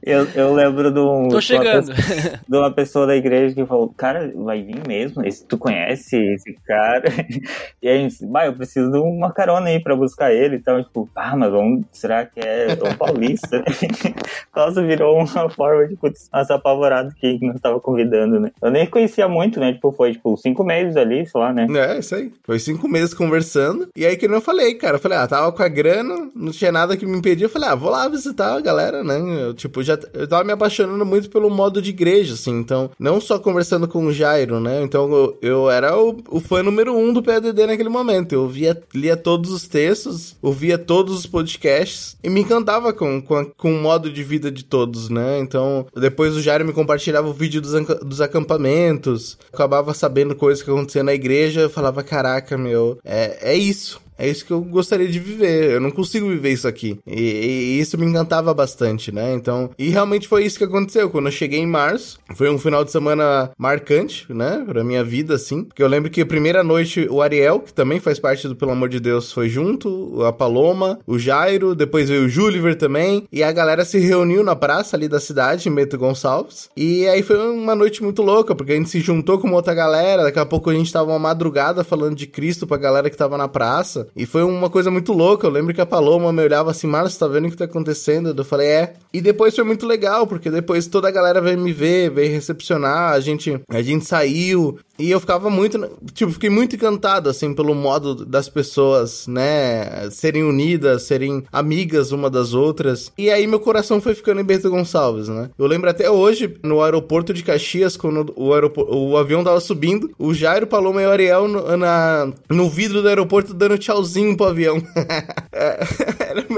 Eu, 0.04 0.26
eu 0.34 0.52
lembro 0.52 0.90
de, 0.90 0.98
um, 0.98 1.28
Tô 1.28 1.40
chegando. 1.40 1.92
de 1.92 2.56
uma 2.56 2.70
pessoa 2.72 3.06
da 3.06 3.14
igreja 3.14 3.54
que 3.54 3.64
falou, 3.64 3.92
cara, 4.02 4.32
vai 4.34 4.60
vir 4.60 4.84
mesmo? 4.84 5.24
Esse, 5.24 5.46
tu 5.46 5.56
conhece 5.56 6.16
esse 6.16 6.52
cara? 6.66 7.04
E 7.80 7.88
aí, 7.88 8.08
bah, 8.22 8.46
eu 8.46 8.52
preciso 8.52 8.90
de 8.92 8.98
uma 8.98 9.32
carona 9.32 9.68
aí 9.68 9.80
pra 9.80 9.96
buscar 9.96 10.32
ele. 10.32 10.56
Então, 10.56 10.82
tipo, 10.82 11.08
ah, 11.16 11.36
mas 11.36 11.50
vamos, 11.50 11.84
será 11.90 12.24
que 12.24 12.38
é 12.38 12.76
Dom 12.76 12.94
Paulista? 12.94 13.62
Nossa, 14.54 14.82
virou 14.82 15.18
uma 15.18 15.50
forma 15.50 15.88
de 15.88 15.96
putz, 15.96 16.28
nossa, 16.32 16.54
apavorado 16.54 17.12
que 17.14 17.38
nós 17.44 17.60
tava 17.60 17.80
convidando, 17.80 18.38
né? 18.38 18.52
Eu 18.62 18.70
nem 18.70 18.86
conhecia 18.86 19.26
muito, 19.26 19.58
né? 19.58 19.72
Tipo, 19.72 19.90
foi 19.90 20.12
tipo 20.12 20.36
cinco 20.36 20.62
meses 20.62 20.96
ali, 20.96 21.26
sei 21.26 21.40
lá, 21.40 21.52
né? 21.52 21.66
É, 21.70 21.98
isso 21.98 22.14
aí. 22.14 22.32
Foi 22.44 22.58
cinco 22.58 22.88
meses 22.88 23.14
conversando. 23.14 23.88
E 23.96 24.06
aí 24.06 24.16
que 24.16 24.26
eu 24.26 24.40
falei, 24.40 24.74
cara. 24.74 24.96
Eu 24.96 25.00
falei, 25.00 25.18
ah, 25.18 25.26
tava 25.26 25.50
com 25.50 25.62
a 25.62 25.68
grana, 25.68 26.30
não 26.34 26.52
tinha 26.52 26.70
nada 26.70 26.96
que 26.96 27.06
me 27.06 27.18
impedia. 27.18 27.46
Eu 27.46 27.50
falei, 27.50 27.68
ah, 27.68 27.74
vou 27.74 27.90
lá 27.90 28.08
visitar 28.08 28.56
a 28.56 28.60
galera, 28.60 29.02
né? 29.02 29.18
Eu, 29.46 29.54
tipo, 29.54 29.82
já 29.82 29.98
eu 30.12 30.28
tava 30.28 30.44
me 30.44 30.52
apaixonando 30.52 31.04
muito 31.04 31.30
pelo 31.30 31.50
modo 31.50 31.82
de 31.82 31.90
igreja, 31.90 32.34
assim. 32.34 32.58
Então, 32.58 32.90
não 32.98 33.20
só 33.20 33.38
conversando 33.38 33.88
com 33.92 34.06
o 34.06 34.12
Jairo, 34.12 34.58
né? 34.58 34.82
Então, 34.82 35.12
eu, 35.12 35.38
eu 35.42 35.70
era 35.70 35.96
o, 36.00 36.16
o 36.30 36.40
fã 36.40 36.62
número 36.62 36.96
um 36.96 37.12
do 37.12 37.22
PADD 37.22 37.66
naquele 37.66 37.90
momento. 37.90 38.32
Eu 38.32 38.48
via, 38.48 38.80
lia 38.94 39.16
todos 39.16 39.52
os 39.52 39.68
textos, 39.68 40.34
ouvia 40.40 40.78
todos 40.78 41.18
os 41.18 41.26
podcasts 41.26 42.16
e 42.24 42.30
me 42.30 42.40
encantava 42.40 42.92
com, 42.92 43.20
com, 43.20 43.36
a, 43.36 43.44
com 43.44 43.72
o 43.72 43.80
modo 43.80 44.10
de 44.10 44.24
vida 44.24 44.50
de 44.50 44.64
todos, 44.64 45.10
né? 45.10 45.38
Então, 45.38 45.86
depois 45.94 46.34
o 46.34 46.40
Jairo 46.40 46.64
me 46.64 46.72
compartilhava 46.72 47.28
o 47.28 47.34
vídeo 47.34 47.60
dos, 47.60 47.72
dos 47.98 48.20
acampamentos, 48.20 49.36
acabava 49.52 49.92
sabendo 49.92 50.34
coisas 50.34 50.62
que 50.62 50.70
aconteciam 50.70 51.04
na 51.04 51.12
igreja, 51.12 51.60
eu 51.60 51.70
falava, 51.70 52.02
caraca, 52.02 52.56
meu, 52.56 52.98
é, 53.04 53.52
é 53.52 53.54
isso. 53.54 54.00
É 54.22 54.28
isso 54.28 54.46
que 54.46 54.52
eu 54.52 54.62
gostaria 54.62 55.08
de 55.08 55.18
viver. 55.18 55.72
Eu 55.72 55.80
não 55.80 55.90
consigo 55.90 56.28
viver 56.28 56.50
isso 56.50 56.68
aqui. 56.68 56.96
E, 57.04 57.20
e, 57.20 57.80
isso 57.80 57.98
me 57.98 58.06
encantava 58.06 58.54
bastante, 58.54 59.10
né? 59.10 59.34
Então, 59.34 59.70
e 59.76 59.88
realmente 59.88 60.28
foi 60.28 60.44
isso 60.44 60.58
que 60.58 60.62
aconteceu. 60.62 61.10
Quando 61.10 61.26
eu 61.26 61.32
cheguei 61.32 61.58
em 61.58 61.66
março, 61.66 62.20
foi 62.36 62.48
um 62.48 62.56
final 62.56 62.84
de 62.84 62.92
semana 62.92 63.50
marcante, 63.58 64.32
né? 64.32 64.62
Pra 64.64 64.84
minha 64.84 65.02
vida, 65.02 65.34
assim. 65.34 65.64
Porque 65.64 65.82
eu 65.82 65.88
lembro 65.88 66.08
que 66.08 66.20
a 66.20 66.26
primeira 66.26 66.62
noite 66.62 67.08
o 67.10 67.20
Ariel, 67.20 67.58
que 67.58 67.74
também 67.74 67.98
faz 67.98 68.20
parte 68.20 68.46
do 68.46 68.54
Pelo 68.54 68.70
Amor 68.70 68.88
de 68.88 69.00
Deus, 69.00 69.32
foi 69.32 69.48
junto, 69.48 70.22
a 70.22 70.32
Paloma, 70.32 71.00
o 71.04 71.18
Jairo, 71.18 71.74
depois 71.74 72.08
veio 72.08 72.26
o 72.26 72.28
Juliver 72.28 72.76
também. 72.76 73.24
E 73.32 73.42
a 73.42 73.50
galera 73.50 73.84
se 73.84 73.98
reuniu 73.98 74.44
na 74.44 74.54
praça 74.54 74.94
ali 74.94 75.08
da 75.08 75.18
cidade, 75.18 75.68
em 75.68 75.74
Beto 75.74 75.98
Gonçalves. 75.98 76.70
E 76.76 77.08
aí 77.08 77.24
foi 77.24 77.36
uma 77.38 77.74
noite 77.74 78.00
muito 78.04 78.22
louca, 78.22 78.54
porque 78.54 78.70
a 78.70 78.76
gente 78.76 78.88
se 78.88 79.00
juntou 79.00 79.40
com 79.40 79.50
outra 79.50 79.74
galera. 79.74 80.22
Daqui 80.22 80.38
a 80.38 80.46
pouco 80.46 80.70
a 80.70 80.74
gente 80.74 80.92
tava 80.92 81.10
uma 81.10 81.18
madrugada 81.18 81.82
falando 81.82 82.14
de 82.14 82.28
Cristo 82.28 82.68
pra 82.68 82.76
galera 82.76 83.10
que 83.10 83.16
tava 83.16 83.36
na 83.36 83.48
praça. 83.48 84.11
E 84.14 84.26
foi 84.26 84.42
uma 84.42 84.68
coisa 84.68 84.90
muito 84.90 85.12
louca. 85.12 85.46
Eu 85.46 85.50
lembro 85.50 85.74
que 85.74 85.80
a 85.80 85.86
Paloma 85.86 86.32
me 86.32 86.42
olhava 86.42 86.70
assim, 86.70 86.86
Marcos, 86.86 87.16
tá 87.16 87.26
vendo 87.26 87.46
o 87.48 87.50
que 87.50 87.56
tá 87.56 87.64
acontecendo? 87.64 88.34
Eu 88.36 88.44
falei, 88.44 88.68
é. 88.68 88.94
E 89.12 89.20
depois 89.20 89.54
foi 89.54 89.64
muito 89.64 89.86
legal, 89.86 90.26
porque 90.26 90.50
depois 90.50 90.86
toda 90.86 91.08
a 91.08 91.12
galera 91.12 91.40
veio 91.40 91.58
me 91.58 91.72
ver, 91.72 92.10
veio 92.10 92.32
recepcionar, 92.32 93.12
a 93.12 93.20
gente, 93.20 93.60
a 93.68 93.82
gente 93.82 94.04
saiu. 94.04 94.78
E 94.98 95.10
eu 95.10 95.18
ficava 95.18 95.48
muito, 95.48 95.78
tipo, 96.12 96.32
fiquei 96.32 96.50
muito 96.50 96.76
encantado, 96.76 97.28
assim, 97.30 97.54
pelo 97.54 97.74
modo 97.74 98.24
das 98.26 98.48
pessoas, 98.48 99.26
né, 99.26 100.08
serem 100.10 100.42
unidas, 100.42 101.02
serem 101.04 101.44
amigas 101.50 102.12
uma 102.12 102.28
das 102.28 102.52
outras. 102.52 103.10
E 103.16 103.30
aí 103.30 103.46
meu 103.46 103.58
coração 103.58 104.00
foi 104.00 104.14
ficando 104.14 104.40
em 104.40 104.44
Bento 104.44 104.70
Gonçalves, 104.70 105.28
né? 105.28 105.50
Eu 105.58 105.66
lembro 105.66 105.88
até 105.88 106.10
hoje, 106.10 106.56
no 106.62 106.82
aeroporto 106.82 107.32
de 107.32 107.42
Caxias, 107.42 107.96
quando 107.96 108.32
o, 108.36 108.50
o 108.94 109.16
avião 109.16 109.42
tava 109.42 109.60
subindo, 109.60 110.10
o 110.18 110.34
Jairo, 110.34 110.66
Paloma 110.66 111.02
e 111.02 111.06
o 111.06 111.10
Ariel 111.10 111.48
no, 111.48 111.76
na, 111.76 112.30
no 112.48 112.68
vidro 112.68 113.02
do 113.02 113.08
aeroporto 113.08 113.54
dando 113.54 113.78
tchauzinho 113.78 114.36
pro 114.36 114.46
avião. 114.46 114.76
é, 115.52 115.80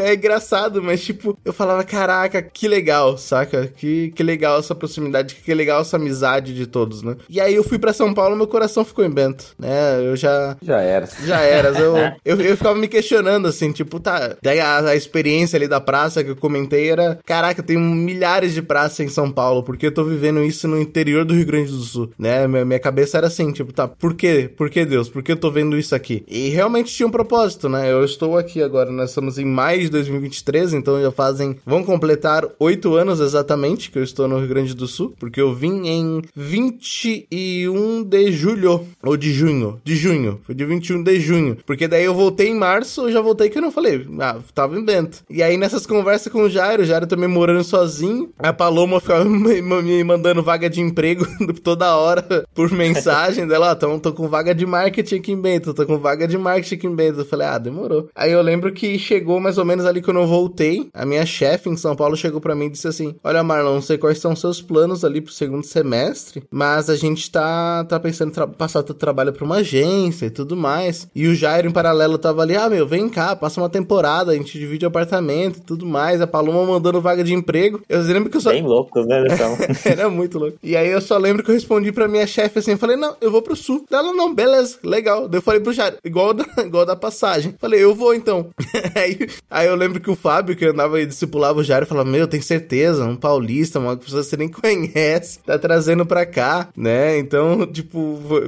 é 0.01 0.15
engraçado, 0.15 0.83
mas 0.83 1.03
tipo, 1.03 1.39
eu 1.45 1.53
falava, 1.53 1.85
caraca, 1.85 2.43
que 2.43 2.67
legal, 2.67 3.17
saca? 3.17 3.69
Que, 3.69 4.11
que 4.11 4.23
legal 4.23 4.59
essa 4.59 4.75
proximidade, 4.75 5.37
que 5.37 5.55
legal 5.55 5.81
essa 5.81 5.97
amizade 5.97 6.55
de 6.55 6.67
todos, 6.67 7.03
né? 7.03 7.17
E 7.29 7.41
aí 7.41 7.55
eu 7.55 7.65
fui 7.65 7.79
para 7.79 7.93
São 7.93 8.13
Paulo 8.13 8.24
meu 8.37 8.47
coração 8.47 8.85
ficou 8.85 9.05
em 9.05 9.11
Bento, 9.11 9.55
né? 9.59 10.01
Eu 10.05 10.17
já. 10.17 10.57
Já 10.63 10.81
era. 10.81 11.09
Já 11.25 11.41
era. 11.41 11.69
Eu, 11.71 11.97
eu, 12.25 12.41
eu, 12.41 12.57
ficava 12.57 12.75
me 12.75 12.89
questionando, 12.89 13.47
assim, 13.47 13.73
tipo, 13.73 14.01
tá. 14.01 14.37
Daí 14.43 14.61
a, 14.61 14.81
a, 14.81 14.97
experiência 14.97 15.57
ali 15.57 15.69
da 15.69 15.81
praça 15.81 16.23
que 16.23 16.31
eu 16.31 16.37
comentei 16.37 16.91
era: 16.91 17.19
caraca, 17.25 17.63
tem 17.63 17.77
milhares 17.77 18.55
de 18.55 18.63
praças 18.63 19.01
em 19.01 19.09
São 19.09 19.31
Paulo, 19.31 19.63
porque 19.63 19.87
eu 19.87 19.93
tô 19.93 20.05
vivendo 20.05 20.43
isso 20.43 20.67
no 20.69 20.81
interior 20.81 21.25
do 21.25 21.35
Rio 21.35 21.47
Grande 21.47 21.71
do 21.71 21.81
Sul, 21.81 22.11
né? 22.19 22.47
Minha, 22.47 22.65
minha 22.65 22.81
cabeça 22.81 23.19
era 23.19 23.27
assim, 23.27 23.53
tipo, 23.53 23.73
tá, 23.73 23.87
por 23.89 24.15
quê? 24.15 24.51
Por 24.57 24.71
que 24.71 24.85
Deus? 24.85 25.09
Por 25.09 25.23
que 25.23 25.33
eu 25.33 25.37
tô 25.37 25.51
vendo 25.51 25.79
isso 25.79 25.95
aqui? 25.95 26.25
E 26.29 26.49
realmente 26.49 26.93
tinha 26.93 27.07
um 27.07 27.11
propósito, 27.11 27.69
né? 27.69 27.91
Eu 27.91 28.05
estou 28.05 28.39
aqui 28.39 28.63
agora, 28.63 28.91
nós 28.91 29.11
estamos 29.11 29.39
em 29.39 29.45
maio 29.45 29.81
de 29.81 29.91
2023, 29.91 30.75
então 30.75 31.01
já 31.01 31.11
fazem. 31.11 31.57
Vão 31.65 31.83
completar 31.83 32.45
oito 32.59 32.95
anos 32.95 33.21
exatamente 33.21 33.91
que 33.91 33.99
eu 33.99 34.03
estou 34.03 34.29
no 34.29 34.39
Rio 34.39 34.49
Grande 34.49 34.75
do 34.75 34.87
Sul, 34.87 35.15
porque 35.19 35.41
eu 35.41 35.55
vim 35.55 35.87
em 35.87 36.23
21 36.35 38.03
de 38.19 38.33
julho. 38.33 38.87
Ou 39.03 39.17
de 39.17 39.33
junho. 39.33 39.81
De 39.85 39.97
junho. 39.97 40.41
Foi 40.45 40.55
de 40.55 40.65
21 40.65 41.03
de 41.03 41.21
junho. 41.21 41.57
Porque 41.67 41.89
daí 41.89 42.05
eu 42.05 42.15
voltei 42.15 42.49
em 42.49 42.55
março, 42.55 43.03
eu 43.03 43.13
já 43.13 43.21
voltei 43.21 43.49
que 43.49 43.59
eu 43.59 43.63
não 43.63 43.71
falei. 43.71 44.07
Ah, 44.21 44.39
tava 44.55 44.79
em 44.79 44.85
Bento. 44.85 45.23
E 45.29 45.43
aí 45.43 45.57
nessas 45.57 45.87
conversas 45.87 46.33
com 46.33 46.43
o 46.43 46.51
Jairo, 46.51 46.83
o 46.83 46.87
Jairo 46.87 47.07
também 47.07 47.29
morando 47.29 47.65
sozinho. 47.65 48.31
A 48.39 48.53
Paloma 48.53 49.01
ficava 49.01 49.25
me 49.29 50.05
mandando 50.05 50.43
vaga 50.43 50.69
de 50.69 50.81
emprego 50.81 51.27
toda 51.63 51.97
hora 51.97 52.45
por 52.55 52.71
mensagem 52.71 53.47
dela. 53.47 53.71
Ó, 53.71 53.73
então 53.73 53.99
tô 53.99 54.13
com 54.13 54.29
vaga 54.29 54.55
de 54.55 54.67
marketing 54.67 55.17
aqui 55.17 55.33
em 55.33 55.41
Bento. 55.41 55.75
Tô 55.75 55.87
com 55.87 55.99
vaga 55.99 56.27
de 56.27 56.39
marketing 56.39 56.75
aqui 56.75 56.87
em 56.87 56.95
Bento. 56.95 57.21
Eu 57.21 57.25
falei, 57.25 57.47
ah, 57.47 57.59
demorou. 57.59 58.09
Aí 58.15 58.33
eu 58.33 58.43
lembro 58.43 58.73
que 58.73 58.99
chegou 58.99 59.41
mais 59.41 59.59
ou 59.59 59.65
menos 59.65 59.85
ali 59.85 60.01
quando 60.03 60.21
eu 60.21 60.27
voltei. 60.27 60.89
A 60.93 61.05
minha 61.05 61.27
chefe 61.27 61.69
em 61.69 61.77
São 61.77 61.97
Paulo 61.97 62.17
chegou 62.17 62.41
para 62.41 62.55
mim 62.55 62.67
e 62.67 62.71
disse 62.71 62.89
assim: 62.89 63.15
Olha, 63.23 63.43
Marlon, 63.43 63.75
não 63.75 63.83
sei 63.83 63.99
quais 63.99 64.19
são 64.19 64.35
seus 64.37 64.61
planos 64.61 65.05
ali 65.05 65.21
pro 65.21 65.33
segundo 65.33 65.65
semestre, 65.65 66.45
mas 66.51 66.89
a 66.89 66.97
gente 66.97 67.31
tá, 67.31 67.85
tá 67.85 67.99
pensando 68.05 68.31
em 68.39 68.49
passar 68.53 68.83
teu 68.83 68.95
trabalho 68.95 69.33
pra 69.33 69.47
uma 69.47 69.57
agência 69.57 70.27
e 70.27 70.31
tudo 70.31 70.55
mais. 70.55 71.09
E 71.15 71.27
o 71.27 71.35
Jairo, 71.35 71.69
em 71.69 71.73
paralelo, 71.73 72.19
tava 72.19 72.43
ali, 72.43 72.55
ah, 72.55 72.69
meu, 72.69 72.87
vem 72.87 73.09
cá, 73.09 73.35
passa 73.35 73.59
uma 73.59 73.71
temporada, 73.71 74.33
a 74.33 74.35
gente 74.35 74.59
divide 74.59 74.85
o 74.85 74.89
apartamento 74.89 75.57
e 75.57 75.63
tudo 75.63 75.87
mais. 75.87 76.21
A 76.21 76.27
Paloma 76.27 76.67
mandando 76.67 77.01
vaga 77.01 77.25
de 77.25 77.33
emprego. 77.33 77.81
Eu 77.89 78.03
lembro 78.03 78.29
que 78.29 78.37
eu 78.37 78.43
só... 78.43 78.51
Bem 78.51 78.63
loucos, 78.63 79.07
né, 79.07 79.25
então. 79.27 79.57
Era 79.91 80.11
muito 80.11 80.39
louco. 80.39 80.59
E 80.63 80.77
aí 80.77 80.91
eu 80.91 81.01
só 81.01 81.17
lembro 81.17 81.43
que 81.43 81.51
eu 81.51 81.55
respondi 81.55 81.93
pra 81.93 82.07
minha 82.07 82.27
chefe 82.27 82.59
assim, 82.59 82.77
falei, 82.77 82.97
não, 82.97 83.17
eu 83.23 83.31
vou 83.31 83.41
pro 83.41 83.57
sul. 83.57 83.87
Ela, 83.91 84.13
não, 84.13 84.35
beleza, 84.35 84.79
legal. 84.85 85.27
Daí 85.27 85.39
eu 85.39 85.43
falei 85.43 85.61
pro 85.61 85.73
Jairo, 85.73 85.97
igual 86.05 86.35
da, 86.35 86.45
igual 86.63 86.85
da 86.85 86.95
passagem. 86.95 87.55
Falei, 87.59 87.83
eu 87.83 87.95
vou 87.95 88.15
então. 88.15 88.51
aí, 88.95 89.27
aí 89.51 89.67
eu 89.67 89.75
lembro 89.75 89.99
que 89.99 90.11
o 90.11 90.17
Fábio, 90.17 90.55
que 90.55 90.67
andava 90.67 91.01
e 91.01 91.07
discipulava 91.07 91.61
o 91.61 91.65
Jairo, 91.65 91.87
falava, 91.87 92.11
meu, 92.11 92.29
tem 92.29 92.43
certeza, 92.43 93.07
um 93.07 93.17
paulista, 93.17 93.79
uma 93.79 93.97
pessoa 93.97 94.23
que 94.23 94.29
você 94.29 94.37
nem 94.37 94.49
conhece, 94.49 95.39
tá 95.39 95.59
trazendo 95.59 96.05
pra 96.05 96.27
cá, 96.27 96.69
né? 96.77 97.19
Então, 97.19 97.67
tipo, 97.67 97.94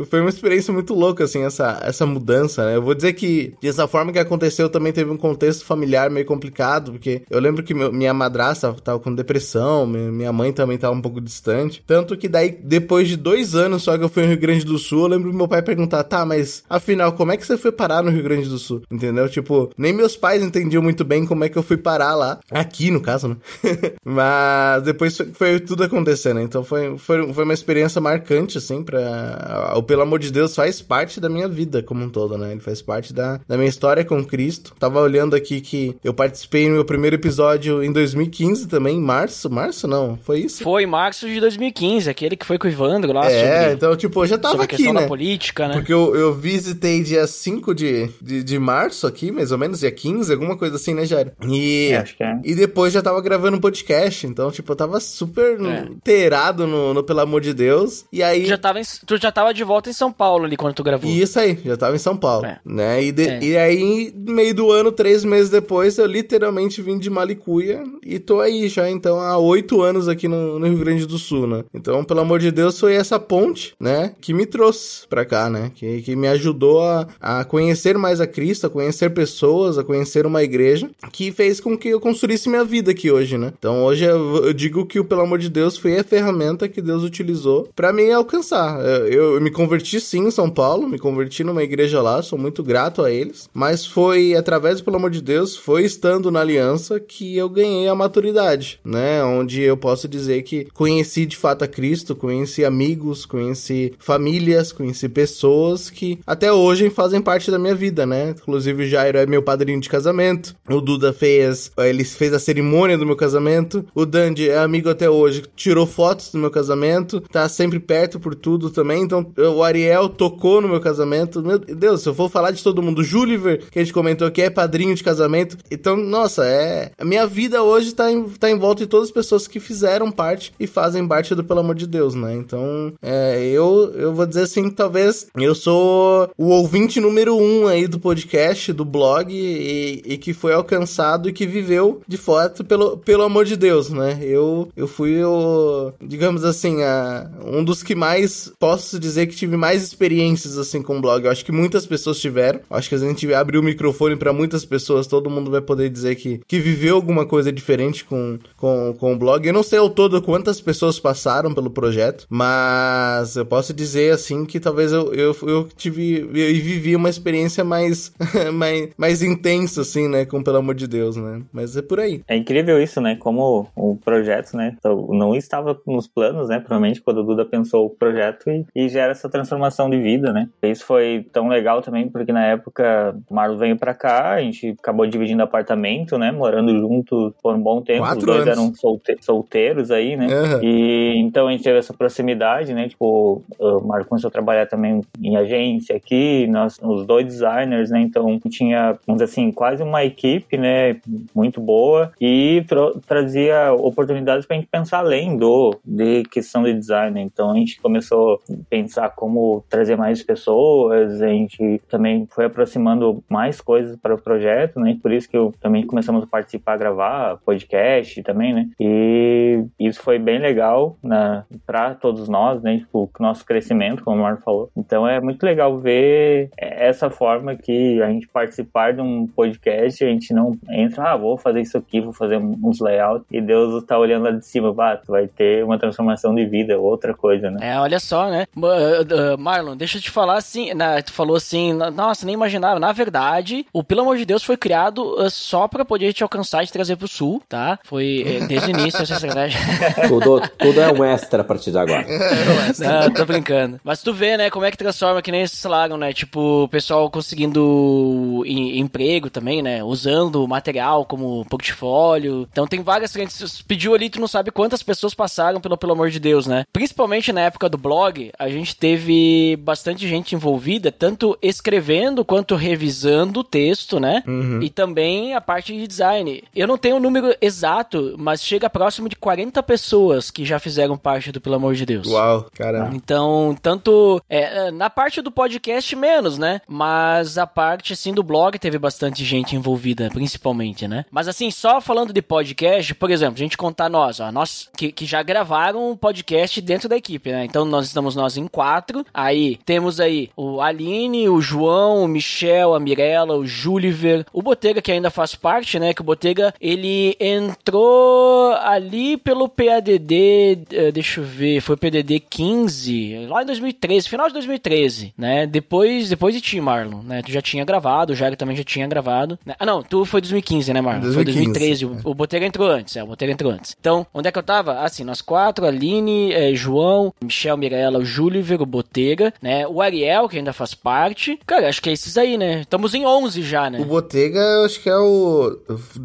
foi 0.08 0.20
uma 0.20 0.30
experiência 0.30 0.72
muito 0.72 0.94
louca, 0.94 1.24
assim, 1.24 1.42
essa, 1.42 1.80
essa 1.82 2.06
mudança, 2.06 2.64
né? 2.64 2.76
Eu 2.76 2.82
vou 2.82 2.94
dizer 2.94 3.12
que, 3.12 3.54
dessa 3.60 3.86
forma 3.86 4.12
que 4.12 4.18
aconteceu, 4.18 4.68
também 4.68 4.92
teve 4.92 5.10
um 5.10 5.16
contexto 5.16 5.64
familiar 5.64 6.10
meio 6.10 6.26
complicado, 6.26 6.92
porque 6.92 7.22
eu 7.30 7.40
lembro 7.40 7.62
que 7.62 7.74
meu, 7.74 7.92
minha 7.92 8.14
madrasta 8.14 8.72
tava 8.74 8.98
com 8.98 9.14
depressão, 9.14 9.86
minha 9.86 10.32
mãe 10.32 10.52
também 10.52 10.78
tava 10.78 10.94
um 10.94 11.02
pouco 11.02 11.20
distante. 11.20 11.82
Tanto 11.86 12.16
que 12.16 12.28
daí, 12.28 12.58
depois 12.62 13.08
de 13.08 13.16
dois 13.16 13.54
anos 13.54 13.82
só 13.82 13.96
que 13.96 14.04
eu 14.04 14.08
fui 14.08 14.22
no 14.22 14.28
Rio 14.30 14.38
Grande 14.38 14.64
do 14.64 14.78
Sul, 14.78 15.02
eu 15.02 15.08
lembro 15.08 15.32
meu 15.32 15.48
pai 15.48 15.62
perguntar, 15.62 16.04
tá, 16.04 16.24
mas 16.24 16.64
afinal, 16.68 17.12
como 17.12 17.32
é 17.32 17.36
que 17.36 17.46
você 17.46 17.56
foi 17.56 17.72
parar 17.72 18.02
no 18.02 18.10
Rio 18.10 18.22
Grande 18.22 18.48
do 18.48 18.58
Sul, 18.58 18.82
entendeu? 18.90 19.28
Tipo, 19.28 19.70
nem 19.76 19.92
meus 19.92 20.16
pais 20.16 20.42
entendiam 20.42 20.82
muito 20.82 21.04
bem 21.04 21.26
como 21.26 21.44
é 21.44 21.48
que 21.48 21.56
eu 21.56 21.62
fui 21.62 21.76
parar 21.76 22.14
lá. 22.14 22.40
Aqui, 22.50 22.90
no 22.90 23.00
caso, 23.00 23.28
né? 23.28 23.36
Mas 24.04 24.82
depois 24.82 25.16
foi, 25.16 25.26
foi 25.32 25.60
tudo 25.60 25.84
acontecendo. 25.84 26.40
Então 26.40 26.64
foi, 26.64 26.96
foi, 26.98 27.32
foi 27.32 27.44
uma 27.44 27.54
experiência 27.54 28.00
marcante, 28.00 28.58
assim, 28.58 28.82
pra. 28.82 29.35
O 29.76 29.82
Pelo 29.82 30.02
Amor 30.02 30.18
de 30.18 30.30
Deus 30.32 30.54
faz 30.54 30.80
parte 30.80 31.20
da 31.20 31.28
minha 31.28 31.48
vida 31.48 31.82
como 31.82 32.04
um 32.04 32.08
todo, 32.10 32.36
né? 32.38 32.52
Ele 32.52 32.60
faz 32.60 32.80
parte 32.82 33.12
da, 33.12 33.40
da 33.46 33.56
minha 33.56 33.68
história 33.68 34.04
com 34.04 34.24
Cristo. 34.24 34.74
Tava 34.78 35.00
olhando 35.00 35.34
aqui 35.36 35.60
que 35.60 35.96
eu 36.02 36.14
participei 36.14 36.68
no 36.68 36.74
meu 36.74 36.84
primeiro 36.84 37.16
episódio 37.16 37.82
em 37.82 37.92
2015 37.92 38.68
também, 38.68 38.96
em 38.96 39.00
março. 39.00 39.50
Março 39.50 39.86
não, 39.86 40.18
foi 40.22 40.40
isso? 40.40 40.62
Foi 40.62 40.82
em 40.84 40.86
março 40.86 41.26
de 41.28 41.40
2015, 41.40 42.08
aquele 42.08 42.36
que 42.36 42.46
foi 42.46 42.58
com 42.58 42.66
o 42.66 42.70
Ivandro 42.70 43.12
lá 43.12 43.26
É, 43.30 43.58
sobre, 43.60 43.74
então, 43.74 43.96
tipo, 43.96 44.22
eu 44.22 44.26
já 44.26 44.38
tava 44.38 44.64
aqui, 44.64 44.76
questão 44.76 44.92
né? 44.94 45.02
da 45.02 45.06
política, 45.08 45.68
né? 45.68 45.74
Porque 45.74 45.92
eu, 45.92 46.14
eu 46.16 46.34
visitei 46.34 47.02
dia 47.02 47.26
5 47.26 47.74
de, 47.74 48.08
de, 48.20 48.42
de 48.42 48.58
março 48.58 49.06
aqui, 49.06 49.30
mais 49.30 49.52
ou 49.52 49.58
menos, 49.58 49.80
dia 49.80 49.90
15, 49.90 50.32
alguma 50.32 50.56
coisa 50.56 50.76
assim, 50.76 50.94
né, 50.94 51.04
Jair? 51.04 51.32
E, 51.46 51.90
É, 51.92 51.96
acho 51.98 52.16
que 52.16 52.22
é. 52.22 52.38
e 52.44 52.54
depois 52.54 52.92
já 52.92 53.02
tava 53.02 53.20
gravando 53.20 53.56
um 53.56 53.60
podcast, 53.60 54.26
então, 54.26 54.50
tipo, 54.50 54.72
eu 54.72 54.76
tava 54.76 55.00
super 55.00 55.60
É. 55.60 55.80
inteirado 55.90 56.66
no, 56.66 56.94
no 56.94 57.02
Pelo 57.02 57.20
Amor 57.20 57.40
de 57.40 57.52
Deus. 57.52 58.04
E 58.12 58.22
aí. 58.22 58.46
Já, 58.46 58.56
tava 58.58 58.80
em- 58.80 58.84
tu 59.06 59.16
já 59.16 59.25
tava 59.32 59.52
de 59.54 59.62
volta 59.64 59.90
em 59.90 59.92
São 59.92 60.12
Paulo 60.12 60.44
ali 60.44 60.56
quando 60.56 60.74
tu 60.74 60.82
gravou. 60.82 61.10
Isso 61.10 61.38
aí, 61.38 61.58
já 61.64 61.76
tava 61.76 61.96
em 61.96 61.98
São 61.98 62.16
Paulo, 62.16 62.46
É. 62.46 62.58
né? 62.64 63.02
E, 63.02 63.12
de- 63.12 63.28
É. 63.28 63.38
e 63.42 63.56
aí, 63.56 64.12
meio 64.16 64.54
do 64.54 64.70
ano, 64.70 64.90
três 64.92 65.24
meses 65.24 65.50
depois, 65.50 65.98
eu 65.98 66.06
literalmente 66.06 66.80
vim 66.82 66.98
de 66.98 67.10
Malicuia 67.10 67.82
e 68.04 68.18
tô 68.18 68.40
aí 68.40 68.68
já, 68.68 68.88
então, 68.90 69.20
há 69.20 69.36
oito 69.38 69.82
anos 69.82 70.08
aqui 70.08 70.28
no, 70.28 70.58
no 70.58 70.66
Rio 70.66 70.78
Grande 70.78 71.06
do 71.06 71.18
Sul, 71.18 71.46
né? 71.46 71.64
Então, 71.74 72.04
pelo 72.04 72.20
amor 72.20 72.38
de 72.40 72.50
Deus, 72.50 72.78
foi 72.78 72.94
essa 72.94 73.18
ponte, 73.18 73.74
né? 73.80 74.12
Que 74.20 74.32
me 74.34 74.46
trouxe 74.46 75.06
pra 75.08 75.24
cá, 75.24 75.48
né? 75.50 75.70
Que, 75.74 76.02
que 76.02 76.16
me 76.16 76.28
ajudou 76.28 76.82
a, 76.82 77.06
a 77.20 77.44
conhecer 77.44 77.96
mais 77.98 78.20
a 78.20 78.26
Cristo, 78.26 78.66
a 78.66 78.70
conhecer 78.70 79.10
pessoas, 79.10 79.78
a 79.78 79.84
conhecer 79.84 80.26
uma 80.26 80.42
igreja, 80.42 80.90
que 81.12 81.30
fez 81.32 81.60
com 81.60 81.76
que 81.76 81.88
eu 81.88 82.00
construísse 82.00 82.48
minha 82.48 82.64
vida 82.64 82.90
aqui 82.90 83.10
hoje, 83.10 83.36
né? 83.38 83.52
Então, 83.58 83.84
hoje 83.84 84.04
eu, 84.04 84.44
eu 84.46 84.52
digo 84.52 84.84
que 84.86 84.98
o 85.00 85.04
pelo 85.04 85.22
amor 85.22 85.38
de 85.38 85.48
Deus 85.48 85.76
foi 85.76 85.98
a 85.98 86.04
ferramenta 86.04 86.68
que 86.68 86.80
Deus 86.82 87.02
utilizou 87.02 87.68
pra 87.74 87.92
me 87.92 88.10
alcançar. 88.12 88.80
Eu, 88.84 89.06
eu 89.16 89.40
me 89.40 89.50
converti 89.50 90.00
sim 90.00 90.26
em 90.26 90.30
São 90.30 90.50
Paulo, 90.50 90.88
me 90.88 90.98
converti 90.98 91.42
numa 91.42 91.62
igreja 91.62 92.00
lá, 92.00 92.22
sou 92.22 92.38
muito 92.38 92.62
grato 92.62 93.02
a 93.02 93.10
eles, 93.10 93.48
mas 93.52 93.86
foi 93.86 94.34
através 94.34 94.80
pelo 94.80 94.96
amor 94.96 95.10
de 95.10 95.20
Deus, 95.20 95.56
foi 95.56 95.84
estando 95.84 96.30
na 96.30 96.40
aliança 96.40 97.00
que 97.00 97.36
eu 97.36 97.48
ganhei 97.48 97.88
a 97.88 97.94
maturidade, 97.94 98.80
né? 98.84 99.22
Onde 99.24 99.62
eu 99.62 99.76
posso 99.76 100.08
dizer 100.08 100.42
que 100.42 100.66
conheci 100.72 101.26
de 101.26 101.36
fato 101.36 101.64
a 101.64 101.68
Cristo, 101.68 102.14
conheci 102.14 102.64
amigos, 102.64 103.24
conheci 103.24 103.94
famílias, 103.98 104.72
conheci 104.72 105.08
pessoas 105.08 105.90
que 105.90 106.18
até 106.26 106.52
hoje 106.52 106.90
fazem 106.90 107.20
parte 107.20 107.50
da 107.50 107.58
minha 107.58 107.74
vida, 107.74 108.04
né? 108.04 108.30
Inclusive 108.30 108.84
o 108.84 108.88
Jairo 108.88 109.18
é 109.18 109.26
meu 109.26 109.42
padrinho 109.42 109.80
de 109.80 109.88
casamento, 109.88 110.54
o 110.68 110.80
Duda 110.80 111.12
fez, 111.12 111.70
ele 111.78 112.04
fez 112.04 112.32
a 112.32 112.38
cerimônia 112.38 112.98
do 112.98 113.06
meu 113.06 113.16
casamento, 113.16 113.84
o 113.94 114.04
Dandy 114.04 114.48
é 114.48 114.58
amigo 114.58 114.88
até 114.88 115.08
hoje, 115.08 115.44
tirou 115.54 115.86
fotos 115.86 116.30
do 116.30 116.38
meu 116.38 116.50
casamento, 116.50 117.20
tá 117.20 117.48
sempre 117.48 117.80
perto 117.80 118.20
por 118.20 118.34
tudo 118.34 118.70
também, 118.70 119.05
então 119.06 119.26
o 119.54 119.62
Ariel 119.62 120.08
tocou 120.08 120.60
no 120.60 120.68
meu 120.68 120.80
casamento, 120.80 121.42
meu 121.42 121.58
Deus, 121.58 122.02
se 122.02 122.08
eu 122.08 122.14
for 122.14 122.30
falar 122.30 122.50
de 122.50 122.62
todo 122.62 122.82
mundo, 122.82 122.98
o 122.98 123.04
Juliver, 123.04 123.62
que 123.70 123.78
a 123.78 123.82
gente 123.82 123.92
comentou 123.92 124.30
que 124.30 124.42
é 124.42 124.50
padrinho 124.50 124.94
de 124.94 125.02
casamento, 125.02 125.56
então, 125.70 125.96
nossa, 125.96 126.44
é, 126.44 126.90
a 126.98 127.04
minha 127.04 127.26
vida 127.26 127.62
hoje 127.62 127.94
tá 127.94 128.10
em, 128.10 128.24
tá 128.30 128.50
em 128.50 128.58
volta 128.58 128.82
de 128.82 128.88
todas 128.88 129.08
as 129.08 129.14
pessoas 129.14 129.48
que 129.48 129.60
fizeram 129.60 130.10
parte 130.10 130.52
e 130.60 130.66
fazem 130.66 131.06
parte 131.06 131.34
do 131.34 131.44
Pelo 131.44 131.60
Amor 131.60 131.74
de 131.74 131.86
Deus, 131.86 132.14
né, 132.14 132.34
então, 132.34 132.92
é, 133.00 133.46
eu, 133.46 133.92
eu 133.94 134.14
vou 134.14 134.26
dizer 134.26 134.42
assim, 134.42 134.70
talvez 134.70 135.26
eu 135.36 135.54
sou 135.54 136.28
o 136.36 136.48
ouvinte 136.48 137.00
número 137.00 137.36
um 137.36 137.66
aí 137.66 137.86
do 137.86 137.98
podcast, 137.98 138.72
do 138.72 138.84
blog, 138.84 139.32
e, 139.32 140.02
e 140.04 140.18
que 140.18 140.32
foi 140.32 140.52
alcançado 140.52 141.28
e 141.28 141.32
que 141.32 141.46
viveu 141.46 142.00
de 142.06 142.16
fato 142.16 142.64
pelo, 142.64 142.96
pelo 142.98 143.22
amor 143.22 143.44
de 143.44 143.56
Deus, 143.56 143.90
né? 143.90 144.18
Eu, 144.20 144.68
eu 144.76 144.88
fui 144.88 145.22
o, 145.22 145.92
digamos 146.02 146.44
assim, 146.44 146.82
a, 146.82 147.30
um 147.44 147.62
dos 147.62 147.82
que 147.82 147.94
mais 147.94 148.52
posso 148.58 148.85
dizer 148.92 149.26
que 149.26 149.36
tive 149.36 149.56
mais 149.56 149.82
experiências 149.82 150.58
assim 150.58 150.82
com 150.82 150.98
o 150.98 151.00
blog. 151.00 151.24
Eu 151.24 151.30
acho 151.30 151.44
que 151.44 151.52
muitas 151.52 151.86
pessoas 151.86 152.20
tiveram. 152.20 152.60
Eu 152.70 152.76
acho 152.76 152.88
que 152.88 152.94
a 152.94 152.98
gente 152.98 153.32
abrir 153.34 153.58
o 153.58 153.62
microfone 153.62 154.16
para 154.16 154.32
muitas 154.32 154.64
pessoas, 154.64 155.06
todo 155.06 155.30
mundo 155.30 155.50
vai 155.50 155.60
poder 155.60 155.90
dizer 155.90 156.14
que, 156.16 156.40
que 156.46 156.58
viveu 156.58 156.96
alguma 156.96 157.26
coisa 157.26 157.52
diferente 157.52 158.04
com, 158.04 158.38
com, 158.56 158.94
com 158.98 159.12
o 159.12 159.18
blog. 159.18 159.46
Eu 159.46 159.52
não 159.52 159.62
sei 159.62 159.78
ao 159.78 159.90
todo 159.90 160.22
quantas 160.22 160.60
pessoas 160.60 160.98
passaram 161.00 161.52
pelo 161.54 161.70
projeto, 161.70 162.26
mas 162.28 163.36
eu 163.36 163.46
posso 163.46 163.72
dizer 163.72 164.12
assim 164.12 164.44
que 164.44 164.60
talvez 164.60 164.92
eu, 164.92 165.12
eu, 165.14 165.36
eu 165.42 165.68
tive 165.76 166.20
eu 166.20 166.54
vivi 166.62 166.94
uma 166.96 167.08
experiência 167.08 167.64
mais, 167.64 168.12
mais, 168.52 168.90
mais 168.96 169.22
intensa, 169.22 169.82
assim, 169.82 170.08
né? 170.08 170.24
Com 170.24 170.42
pelo 170.42 170.58
amor 170.58 170.74
de 170.74 170.86
Deus, 170.86 171.16
né? 171.16 171.42
Mas 171.52 171.76
é 171.76 171.82
por 171.82 172.00
aí. 172.00 172.22
É 172.28 172.36
incrível 172.36 172.82
isso, 172.82 173.00
né? 173.00 173.16
Como 173.16 173.68
o 173.74 173.96
projeto, 173.96 174.56
né? 174.56 174.74
então, 174.78 175.08
Não 175.10 175.34
estava 175.34 175.78
nos 175.86 176.06
planos, 176.06 176.48
né? 176.48 176.58
Provavelmente 176.58 177.00
quando 177.00 177.18
o 177.18 177.24
Duda 177.24 177.44
pensou 177.44 177.86
o 177.86 177.90
projeto 177.90 178.50
e, 178.50 178.64
e 178.78 178.88
gera 178.90 179.12
essa 179.12 179.28
transformação 179.28 179.88
de 179.88 179.98
vida, 179.98 180.32
né? 180.32 180.48
Isso 180.62 180.84
foi 180.84 181.26
tão 181.32 181.48
legal 181.48 181.80
também 181.80 182.08
porque 182.08 182.30
na 182.32 182.44
época 182.44 183.16
o 183.30 183.34
Marlon 183.34 183.56
veio 183.56 183.76
pra 183.78 183.94
cá, 183.94 184.34
a 184.34 184.42
gente 184.42 184.76
acabou 184.78 185.06
dividindo 185.06 185.42
apartamento, 185.42 186.18
né? 186.18 186.30
Morando 186.30 186.78
juntos 186.78 187.32
por 187.42 187.54
um 187.54 187.60
bom 187.60 187.80
tempo. 187.80 188.00
Quatro 188.00 188.18
Os 188.18 188.24
dois 188.26 188.42
anos. 188.42 188.58
eram 188.58 188.74
solte- 188.74 189.16
solteiros 189.22 189.90
aí, 189.90 190.14
né? 190.16 190.26
Aham. 190.26 190.60
E 190.62 191.14
então 191.18 191.48
a 191.48 191.52
gente 191.52 191.64
teve 191.64 191.78
essa 191.78 191.94
proximidade, 191.94 192.74
né? 192.74 192.86
Tipo, 192.88 193.42
o 193.58 193.80
Marco 193.80 194.08
começou 194.10 194.28
a 194.28 194.30
trabalhar 194.30 194.66
também 194.66 195.00
em 195.22 195.36
agência 195.36 195.96
aqui, 195.96 196.46
nós, 196.46 196.78
os 196.82 197.06
dois 197.06 197.24
designers, 197.24 197.90
né? 197.90 198.00
Então 198.00 198.38
tinha, 198.48 198.98
vamos 199.06 199.22
dizer 199.22 199.24
assim, 199.24 199.50
quase 199.50 199.82
uma 199.82 200.04
equipe, 200.04 200.58
né? 200.58 200.96
Muito 201.34 201.60
boa 201.62 202.12
e 202.20 202.62
trazia 203.06 203.72
oportunidades 203.72 204.44
pra 204.46 204.56
gente 204.56 204.68
pensar 204.68 204.98
além 204.98 205.36
do 205.36 205.74
de 205.84 206.24
questão 206.24 206.62
de 206.62 206.74
design. 206.74 207.20
Então 207.20 207.52
a 207.52 207.54
gente 207.54 207.80
começou 207.80 208.40
pensar 208.68 209.10
como 209.10 209.64
trazer 209.68 209.96
mais 209.96 210.22
pessoas, 210.22 211.22
a 211.22 211.28
gente 211.28 211.80
também 211.88 212.26
foi 212.30 212.46
aproximando 212.46 213.22
mais 213.28 213.60
coisas 213.60 213.96
para 213.96 214.14
o 214.14 214.20
projeto, 214.20 214.80
né? 214.80 214.98
Por 215.00 215.12
isso 215.12 215.28
que 215.28 215.36
eu 215.36 215.54
também 215.60 215.86
começamos 215.86 216.22
a 216.22 216.26
participar, 216.26 216.76
gravar 216.76 217.38
podcast 217.44 218.22
também, 218.22 218.52
né? 218.52 218.68
E 218.80 219.64
isso 219.78 220.00
foi 220.02 220.18
bem 220.18 220.38
legal 220.38 220.96
na 221.02 221.44
para 221.66 221.94
todos 221.94 222.28
nós, 222.28 222.62
né? 222.62 222.78
Tipo, 222.78 223.10
o 223.18 223.22
nosso 223.22 223.44
crescimento, 223.44 224.02
como 224.04 224.20
o 224.20 224.22
Marco 224.22 224.42
falou. 224.42 224.70
Então 224.76 225.06
é 225.06 225.20
muito 225.20 225.42
legal 225.44 225.78
ver 225.78 226.50
essa 226.56 227.10
forma 227.10 227.54
que 227.54 228.00
a 228.02 228.08
gente 228.10 228.28
participar 228.28 228.92
de 228.92 229.00
um 229.00 229.26
podcast, 229.26 230.04
a 230.04 230.08
gente 230.08 230.32
não 230.32 230.56
entra, 230.70 231.12
ah, 231.12 231.16
vou 231.16 231.36
fazer 231.36 231.60
isso 231.60 231.76
aqui, 231.78 232.00
vou 232.00 232.12
fazer 232.12 232.38
uns 232.38 232.80
layouts, 232.80 233.26
e 233.30 233.40
Deus 233.40 233.84
tá 233.84 233.98
olhando 233.98 234.24
lá 234.24 234.30
de 234.30 234.44
cima, 234.46 234.72
bah, 234.72 235.00
vai 235.06 235.26
ter 235.26 235.64
uma 235.64 235.78
transformação 235.78 236.34
de 236.34 236.44
vida, 236.44 236.78
outra 236.78 237.14
coisa, 237.14 237.50
né? 237.50 237.58
É, 237.62 237.78
olha 237.78 237.98
só, 237.98 238.30
né? 238.30 238.46
Ah, 238.62 239.32
ah, 239.32 239.36
Marlon, 239.36 239.76
deixa 239.76 239.98
eu 239.98 240.02
te 240.02 240.10
falar 240.10 240.36
assim, 240.36 240.72
né, 240.74 241.02
tu 241.02 241.12
falou 241.12 241.36
assim, 241.36 241.72
nossa, 241.94 242.24
nem 242.24 242.34
imaginava. 242.34 242.78
Na 242.80 242.92
verdade, 242.92 243.66
o 243.72 243.82
Pelo 243.84 244.00
Amor 244.02 244.16
de 244.16 244.24
Deus 244.24 244.42
foi 244.42 244.56
criado 244.56 245.16
ah, 245.18 245.28
só 245.30 245.68
pra 245.68 245.84
poder 245.84 246.12
te 246.12 246.22
alcançar 246.22 246.62
e 246.62 246.66
te 246.66 246.72
trazer 246.72 246.96
pro 246.96 247.08
sul, 247.08 247.42
tá? 247.48 247.78
Foi 247.84 248.24
eh, 248.26 248.46
desde 248.46 248.68
o 248.68 248.78
início 248.78 249.02
essa 249.02 249.14
estratégia. 249.14 249.58
Tudo, 250.08 250.40
tudo 250.58 250.80
é 250.80 250.92
um 250.92 251.04
extra 251.04 251.42
a 251.42 251.44
partir 251.44 251.70
de 251.70 251.78
agora. 251.78 252.06
Não, 252.78 253.10
tô 253.12 253.24
brincando. 253.24 253.80
Mas 253.84 254.02
tu 254.02 254.12
vê, 254.12 254.36
né, 254.36 254.50
como 254.50 254.64
é 254.64 254.70
que 254.70 254.76
transforma, 254.76 255.20
que 255.22 255.30
nem 255.30 255.42
esses 255.42 255.60
falaram, 255.60 255.96
né? 255.96 256.12
Tipo, 256.12 256.64
o 256.64 256.68
pessoal 256.68 257.10
conseguindo 257.10 258.42
em- 258.46 258.78
emprego 258.78 259.28
também, 259.30 259.62
né? 259.62 259.82
Usando 259.82 260.42
o 260.44 260.48
material 260.48 261.04
como 261.04 261.44
portfólio. 261.46 262.46
Então 262.50 262.66
tem 262.66 262.82
várias 262.82 263.12
frentes. 263.12 263.62
Pediu 263.62 263.94
ali, 263.94 264.08
tu 264.10 264.20
não 264.20 264.28
sabe 264.28 264.50
quantas 264.50 264.82
pessoas 264.82 265.14
passaram 265.14 265.60
pelo 265.60 265.76
Pelo 265.76 265.92
Amor 265.92 266.10
de 266.10 266.18
Deus, 266.20 266.46
né? 266.46 266.64
Principalmente 266.72 267.32
na 267.32 267.42
época 267.42 267.68
do 267.68 267.78
blog, 267.78 268.30
a 268.38 268.45
gente 268.50 268.76
teve 268.76 269.56
bastante 269.62 270.08
gente 270.08 270.34
envolvida, 270.34 270.92
tanto 270.92 271.36
escrevendo 271.42 272.24
quanto 272.24 272.54
revisando 272.54 273.40
o 273.40 273.44
texto, 273.44 273.98
né? 274.00 274.22
E 274.62 274.70
também 274.70 275.34
a 275.34 275.40
parte 275.40 275.72
de 275.72 275.86
design. 275.86 276.42
Eu 276.54 276.66
não 276.66 276.78
tenho 276.78 276.96
o 276.96 277.00
número 277.00 277.34
exato, 277.40 278.14
mas 278.18 278.42
chega 278.42 278.70
próximo 278.70 279.08
de 279.08 279.16
40 279.16 279.62
pessoas 279.62 280.30
que 280.30 280.44
já 280.44 280.58
fizeram 280.58 280.96
parte 280.96 281.32
do 281.32 281.40
Pelo 281.40 281.56
Amor 281.56 281.74
de 281.74 281.86
Deus. 281.86 282.06
Uau, 282.08 282.46
caramba. 282.54 282.94
Então, 282.94 283.56
tanto 283.60 284.20
é, 284.28 284.70
na 284.70 284.90
parte 284.90 285.20
do 285.20 285.30
podcast 285.30 285.94
menos, 285.96 286.38
né? 286.38 286.60
Mas 286.68 287.38
a 287.38 287.46
parte 287.46 287.92
assim 287.92 288.12
do 288.12 288.22
blog 288.22 288.58
teve 288.58 288.78
bastante 288.78 289.24
gente 289.24 289.56
envolvida, 289.56 290.10
principalmente, 290.10 290.86
né? 290.86 291.04
Mas 291.10 291.28
assim, 291.28 291.50
só 291.50 291.80
falando 291.80 292.12
de 292.12 292.22
podcast, 292.22 292.94
por 292.94 293.10
exemplo, 293.10 293.34
a 293.34 293.38
gente 293.38 293.56
contar 293.56 293.88
nós, 293.88 294.20
ó, 294.20 294.30
nós 294.30 294.68
que, 294.76 294.92
que 294.92 295.06
já 295.06 295.22
gravaram 295.22 295.90
um 295.90 295.96
podcast 295.96 296.60
dentro 296.60 296.88
da 296.88 296.96
equipe, 296.96 297.30
né? 297.30 297.44
Então 297.44 297.64
nós 297.64 297.86
estamos 297.86 298.14
nós 298.14 298.35
em 298.36 298.46
quatro. 298.46 299.04
Aí 299.12 299.58
temos 299.64 300.00
aí 300.00 300.30
o 300.36 300.60
Aline, 300.60 301.28
o 301.28 301.40
João, 301.40 302.04
o 302.04 302.08
Michel, 302.08 302.74
a 302.74 302.80
Mirella, 302.80 303.36
o 303.36 303.46
Juliver, 303.46 304.24
o 304.32 304.42
Botega 304.42 304.82
que 304.82 304.92
ainda 304.92 305.10
faz 305.10 305.34
parte, 305.34 305.78
né? 305.78 305.92
Que 305.94 306.00
o 306.00 306.04
Botega 306.04 306.54
ele 306.60 307.16
entrou 307.20 308.52
ali 308.54 309.16
pelo 309.16 309.48
PADD, 309.48 310.58
eh, 310.72 310.92
deixa 310.92 311.20
eu 311.20 311.24
ver, 311.24 311.60
foi 311.60 311.76
PDD 311.76 312.20
15, 312.20 313.26
lá 313.28 313.42
em 313.42 313.46
2013, 313.46 314.08
final 314.08 314.26
de 314.28 314.34
2013, 314.34 315.14
né? 315.16 315.46
Depois, 315.46 316.08
depois 316.08 316.34
de 316.34 316.40
ti, 316.40 316.60
Marlon, 316.60 317.02
né? 317.02 317.22
Tu 317.22 317.32
já 317.32 317.42
tinha 317.42 317.64
gravado, 317.64 318.12
o 318.12 318.16
Jairo 318.16 318.36
também 318.36 318.56
já 318.56 318.64
tinha 318.64 318.86
gravado. 318.86 319.38
né? 319.44 319.54
Ah, 319.58 319.66
não, 319.66 319.82
tu 319.82 320.04
foi 320.04 320.20
2015, 320.20 320.72
né, 320.72 320.80
Marlon? 320.80 321.02
Foi 321.12 321.24
2015, 321.24 321.84
2013, 321.84 322.06
o, 322.06 322.10
o 322.10 322.14
Botega 322.14 322.46
entrou 322.46 322.68
antes, 322.68 322.96
é, 322.96 323.02
o 323.02 323.06
Botega 323.06 323.32
entrou 323.32 323.50
antes. 323.52 323.76
Então, 323.80 324.06
onde 324.12 324.28
é 324.28 324.32
que 324.32 324.38
eu 324.38 324.42
tava? 324.42 324.80
Assim, 324.80 325.04
nós 325.04 325.20
quatro, 325.20 325.66
Aline, 325.66 326.32
eh, 326.32 326.54
João, 326.54 327.12
Michel, 327.22 327.56
Mirella, 327.56 327.98
o 327.98 328.04
Júliver, 328.26 328.60
o 328.60 328.66
Botega, 328.66 329.32
né? 329.40 329.66
O 329.66 329.80
Ariel, 329.80 330.28
que 330.28 330.36
ainda 330.36 330.52
faz 330.52 330.74
parte. 330.74 331.38
Cara, 331.46 331.68
acho 331.68 331.80
que 331.80 331.88
é 331.88 331.92
esses 331.92 332.18
aí, 332.18 332.36
né? 332.36 332.62
Estamos 332.62 332.92
em 332.92 333.06
11 333.06 333.42
já, 333.42 333.70
né? 333.70 333.78
O 333.80 333.84
Botega, 333.84 334.40
eu 334.40 334.64
acho 334.64 334.82
que 334.82 334.88
é 334.88 334.96
o. 334.96 335.58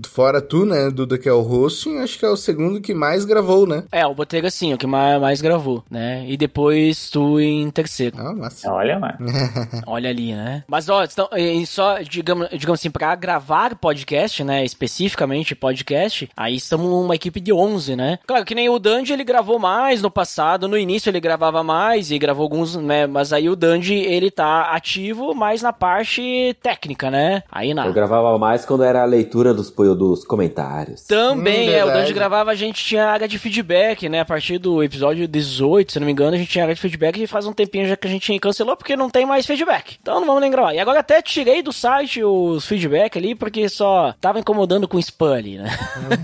Fora 0.07 0.39
tu, 0.39 0.65
né, 0.65 0.89
Duda, 0.91 1.17
que 1.17 1.27
é 1.27 1.33
o 1.33 1.41
hosting, 1.41 1.97
acho 1.97 2.19
que 2.19 2.25
é 2.25 2.29
o 2.29 2.37
segundo 2.37 2.79
que 2.79 2.93
mais 2.93 3.25
gravou, 3.25 3.65
né? 3.65 3.83
É, 3.91 4.05
o 4.05 4.13
Botega 4.13 4.51
sim, 4.51 4.73
o 4.73 4.77
que 4.77 4.85
mais, 4.85 5.19
mais 5.19 5.41
gravou, 5.41 5.83
né? 5.89 6.23
E 6.27 6.37
depois 6.37 7.09
tu 7.09 7.39
em 7.39 7.69
terceiro. 7.71 8.15
Ah, 8.19 8.33
massa. 8.33 8.71
Olha, 8.71 8.99
mano. 8.99 9.17
Olha 9.87 10.09
ali, 10.09 10.33
né? 10.33 10.63
Mas, 10.67 10.87
ó, 10.89 11.03
então, 11.03 11.27
e 11.35 11.65
só, 11.65 11.99
digamos, 11.99 12.49
digamos 12.51 12.79
assim, 12.79 12.91
pra 12.91 13.15
gravar 13.15 13.75
podcast, 13.75 14.43
né, 14.43 14.63
especificamente 14.63 15.55
podcast, 15.55 16.29
aí 16.37 16.55
estamos 16.55 16.87
uma 16.87 17.15
equipe 17.15 17.39
de 17.39 17.51
11, 17.51 17.95
né? 17.95 18.19
Claro 18.27 18.45
que 18.45 18.55
nem 18.55 18.69
o 18.69 18.77
Dandy, 18.77 19.13
ele 19.13 19.23
gravou 19.23 19.57
mais 19.57 20.01
no 20.01 20.11
passado, 20.11 20.67
no 20.67 20.77
início 20.77 21.09
ele 21.09 21.19
gravava 21.19 21.63
mais 21.63 22.10
e 22.11 22.19
gravou 22.19 22.43
alguns, 22.43 22.75
né, 22.75 23.07
mas 23.07 23.31
aí 23.33 23.49
o 23.49 23.55
Dandy, 23.55 23.95
ele 23.95 24.29
tá 24.31 24.71
ativo 24.73 25.33
mais 25.33 25.61
na 25.61 25.71
parte 25.73 26.55
técnica, 26.61 27.09
né? 27.09 27.43
Aí 27.51 27.73
na... 27.73 27.85
Eu 27.85 27.93
gravava 27.93 28.37
mais 28.37 28.65
quando 28.65 28.83
era 28.83 29.01
a 29.01 29.05
leitura 29.05 29.53
dos, 29.53 29.69
dos 29.71 30.23
comentários. 30.25 31.03
Também, 31.05 31.69
Hum, 31.69 31.73
é, 31.73 31.85
o. 31.85 31.87
Dandy 31.87 32.13
gravava, 32.13 32.51
a 32.51 32.55
gente 32.55 32.83
tinha 32.83 33.05
área 33.07 33.27
de 33.27 33.37
feedback, 33.37 34.07
né? 34.09 34.21
A 34.21 34.25
partir 34.25 34.57
do 34.57 34.83
episódio 34.83 35.27
18, 35.27 35.91
se 35.93 35.99
não 35.99 36.05
me 36.05 36.11
engano, 36.11 36.35
a 36.35 36.37
gente 36.37 36.49
tinha 36.49 36.63
área 36.63 36.75
de 36.75 36.81
feedback 36.81 37.21
e 37.21 37.27
faz 37.27 37.45
um 37.45 37.53
tempinho 37.53 37.87
já 37.87 37.95
que 37.95 38.07
a 38.07 38.11
gente 38.11 38.37
cancelou 38.39 38.75
porque 38.75 38.95
não 38.95 39.09
tem 39.09 39.25
mais 39.25 39.45
feedback. 39.45 39.97
Então 40.01 40.19
não 40.19 40.27
vamos 40.27 40.41
nem 40.41 40.51
gravar. 40.51 40.73
E 40.73 40.79
agora 40.79 40.99
até 40.99 41.21
tirei 41.21 41.61
do 41.61 41.71
site 41.73 42.23
os 42.23 42.65
feedback 42.65 43.17
ali 43.17 43.35
porque 43.35 43.67
só 43.69 44.13
tava 44.19 44.39
incomodando 44.39 44.87
com 44.87 44.97
spam 44.99 45.33
ali, 45.35 45.57
né? 45.57 45.69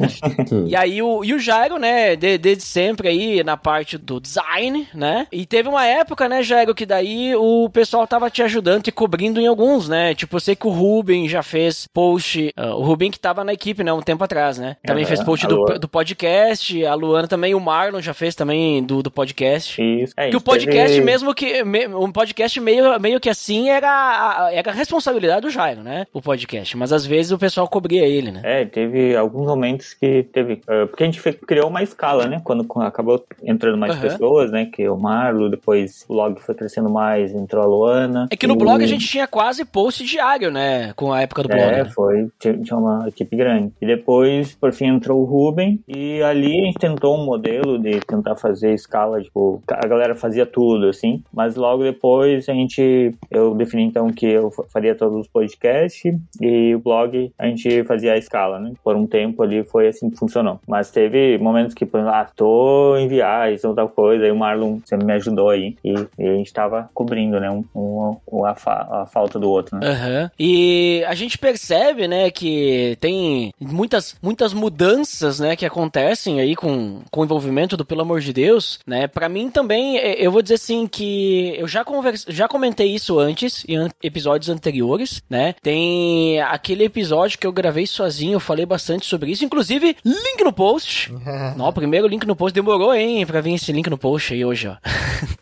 e 0.68 0.76
aí 0.76 1.02
o, 1.02 1.24
e 1.24 1.34
o 1.34 1.40
Jairo, 1.40 1.78
né, 1.78 2.16
de- 2.16 2.38
desde 2.38 2.64
sempre 2.64 3.08
aí 3.08 3.44
na 3.44 3.58
parte 3.58 3.98
do 3.98 4.20
design, 4.20 4.88
né? 4.94 5.28
E 5.32 5.46
teve 5.46 5.67
uma 5.68 5.86
época, 5.86 6.28
né, 6.30 6.42
Jairo, 6.44 6.74
que 6.76 6.86
daí 6.86 7.36
o 7.36 7.70
pessoal 7.70 8.06
tava 8.08 8.30
te 8.30 8.42
ajudando 8.42 8.88
e 8.88 8.92
cobrindo 8.92 9.40
em 9.40 9.48
alguns, 9.48 9.88
né? 9.90 10.14
Tipo, 10.16 10.36
eu 10.36 10.40
sei 10.40 10.56
que 10.56 10.68
o 10.68 10.72
Ruben 10.72 11.28
já 11.28 11.44
fez 11.44 11.88
post, 11.94 12.52
ah, 12.56 12.76
o 12.76 12.84
Ruben 12.84 13.12
que 13.12 13.20
tava 13.20 13.44
na 13.44 13.54
equipe, 13.54 13.84
né, 13.84 13.92
um 13.94 14.02
tempo 14.02 14.24
atrás, 14.24 14.58
né? 14.58 14.78
Também 14.86 15.04
Aham, 15.04 15.08
fez 15.10 15.24
post 15.24 15.48
do, 15.48 15.66
do 15.80 15.88
podcast, 15.88 16.86
a 16.86 16.94
Luana 16.96 17.28
também, 17.28 17.54
o 17.56 17.60
Marlon 17.60 18.02
já 18.02 18.14
fez 18.14 18.36
também 18.36 18.84
do, 18.84 19.02
do 19.04 19.12
podcast. 19.12 19.82
Isso. 19.82 20.14
É, 20.18 20.30
Que 20.30 20.36
o 20.38 20.42
podcast 20.42 20.92
teve- 20.94 21.06
mesmo 21.06 21.34
que. 21.34 21.64
me- 21.64 21.88
um 21.88 22.12
podcast 22.12 22.60
meio, 22.60 23.00
meio 23.00 23.20
que 23.20 23.30
assim 23.30 23.70
era, 23.70 23.90
a- 23.90 24.54
era 24.54 24.72
a 24.72 24.74
responsabilidade 24.74 25.42
do 25.42 25.50
Jairo, 25.50 25.82
né? 25.82 26.06
O 26.14 26.22
podcast. 26.22 26.76
Mas 26.78 26.92
às 26.94 27.06
vezes 27.06 27.32
o 27.32 27.38
pessoal 27.38 27.68
cobria 27.68 28.06
ele, 28.06 28.32
né? 28.32 28.42
É, 28.44 28.66
teve 28.66 29.16
alguns 29.16 29.48
momentos 29.48 29.94
que 29.94 30.24
teve. 30.32 30.62
eh, 30.68 30.86
porque 30.86 31.04
a 31.04 31.06
gente 31.06 31.22
criou 31.46 31.70
uma 31.70 31.84
escala, 31.84 32.26
né? 32.28 32.42
Quando 32.44 32.66
acabou 32.82 33.24
entrando 33.44 33.78
mais 33.78 33.94
Aham. 33.94 34.02
pessoas, 34.02 34.52
né? 34.52 34.66
Que 34.72 34.88
o 34.88 34.98
Marlo, 34.98 35.57
depois 35.58 36.06
o 36.08 36.14
blog 36.14 36.40
foi 36.42 36.56
crescendo 36.56 36.90
mais, 36.90 37.34
entrou 37.34 37.64
a 37.64 37.68
Luana. 37.68 38.28
É 38.32 38.36
que 38.38 38.48
no 38.48 38.54
e- 38.54 38.58
blog 38.58 38.84
a 38.84 38.88
gente 38.88 39.06
tinha 39.08 39.28
quase 39.28 39.66
post 39.66 40.04
diário, 40.06 40.52
né? 40.52 40.94
Com 40.96 41.12
a 41.12 41.22
época 41.22 41.44
do 41.44 41.50
blog. 41.50 41.62
É, 41.62 41.84
né? 41.84 41.86
foi. 41.86 42.28
Tinha 42.40 42.78
uma 42.78 43.08
equipe 43.08 43.36
grande. 43.36 43.74
E 43.82 43.86
depois, 43.86 44.56
por 44.56 44.72
fim, 44.72 44.86
entrou 44.88 45.22
o 45.22 45.26
Ruben. 45.26 45.80
E 45.88 46.22
ali 46.22 46.62
a 46.62 46.66
gente 46.66 46.78
tentou 46.80 47.18
um 47.18 47.26
modelo 47.26 47.78
de 47.80 48.00
tentar 48.02 48.36
fazer 48.36 48.74
escala, 48.74 49.22
tipo, 49.22 49.62
a 49.70 49.88
galera 49.88 50.16
fazia 50.16 50.46
tudo, 50.46 50.88
assim. 50.88 51.24
Mas 51.34 51.56
logo 51.56 51.84
depois 51.84 52.48
a 52.48 52.54
gente. 52.54 53.14
Eu 53.32 53.54
defini 53.56 53.84
então 53.84 54.08
que 54.12 54.26
eu 54.28 54.52
fa- 54.52 54.64
faria 54.72 54.96
todos 54.96 55.20
os 55.22 55.28
podcasts 55.28 56.14
e 56.42 56.76
o 56.76 56.80
blog 56.80 57.32
a 57.38 57.48
gente 57.48 57.84
fazia 57.84 58.14
a 58.14 58.18
escala, 58.18 58.60
né? 58.60 58.72
Por 58.84 58.96
um 58.96 59.06
tempo 59.08 59.42
ali 59.44 59.64
foi 59.64 59.88
assim 59.88 60.10
que 60.10 60.18
funcionou. 60.18 60.60
Mas 60.68 60.92
teve 60.92 61.38
momentos 61.38 61.74
que, 61.74 61.86
por 61.86 62.00
exemplo, 62.00 62.16
ah, 62.16 62.28
tô 62.36 62.96
em 62.98 63.08
viagem, 63.08 63.60
ou 63.64 63.74
tal 63.74 63.90
coisa. 63.90 64.24
Aí 64.26 64.32
o 64.32 64.36
Marlon 64.36 64.80
sempre 64.86 65.06
me 65.06 65.14
ajudou 65.14 65.47
aí. 65.50 65.76
E, 65.84 65.94
e 66.20 66.28
a 66.28 66.34
gente 66.36 66.54
tava 66.54 66.90
cobrindo, 66.94 67.40
né? 67.40 67.50
Um, 67.50 67.64
um- 67.76 68.46
a, 68.46 68.56
fa- 68.56 68.88
a 69.04 69.06
falta 69.06 69.40
do 69.40 69.50
outro, 69.50 69.78
né? 69.78 69.88
Aham. 69.90 70.32
E 70.40 71.04
a 71.08 71.14
gente 71.16 71.38
percebe, 71.38 72.08
né, 72.08 72.30
que 72.32 72.98
tem 73.02 73.54
muitas, 73.60 74.16
muitas 74.22 74.54
mudanças, 74.54 75.40
né, 75.40 75.56
que 75.56 75.66
acontecem 75.66 76.40
aí 76.40 76.56
com, 76.56 77.02
com 77.12 77.22
o 77.22 77.24
envolvimento 77.24 77.76
do 77.76 77.86
Pelo 77.86 78.02
Amor 78.02 78.20
de 78.22 78.32
Deus, 78.34 78.80
né? 78.86 79.08
Pra 79.08 79.28
mim 79.30 79.50
também, 79.50 79.98
eh, 79.98 80.16
eu 80.20 80.32
vou 80.32 80.42
dizer 80.42 80.56
assim 80.56 80.88
que 80.88 81.56
eu 81.58 81.68
já, 81.68 81.84
convers... 81.84 82.26
já 82.28 82.48
comentei 82.48 82.88
isso 82.94 83.20
antes, 83.20 83.66
em 83.68 83.76
an- 83.76 83.90
episódios 84.04 84.50
anteriores, 84.50 85.22
né? 85.30 85.54
Tem 85.62 86.40
aquele 86.42 86.84
episódio 86.86 87.38
que 87.40 87.46
eu 87.48 87.52
gravei 87.52 87.86
sozinho, 87.88 88.34
eu 88.34 88.40
falei 88.40 88.66
bastante 88.66 89.06
sobre 89.06 89.32
isso, 89.32 89.44
inclusive, 89.46 89.96
link 90.06 90.44
no 90.44 90.54
post. 90.54 91.12
Não, 91.58 91.72
primeiro 91.74 92.08
link 92.08 92.26
no 92.26 92.36
post 92.36 92.54
demorou, 92.54 92.94
hein, 92.94 93.26
pra 93.26 93.42
vir 93.42 93.54
esse 93.56 93.72
link 93.72 93.90
no 93.90 93.98
post 93.98 94.34
aí 94.34 94.44
hoje, 94.46 94.68
ó. 94.68 94.76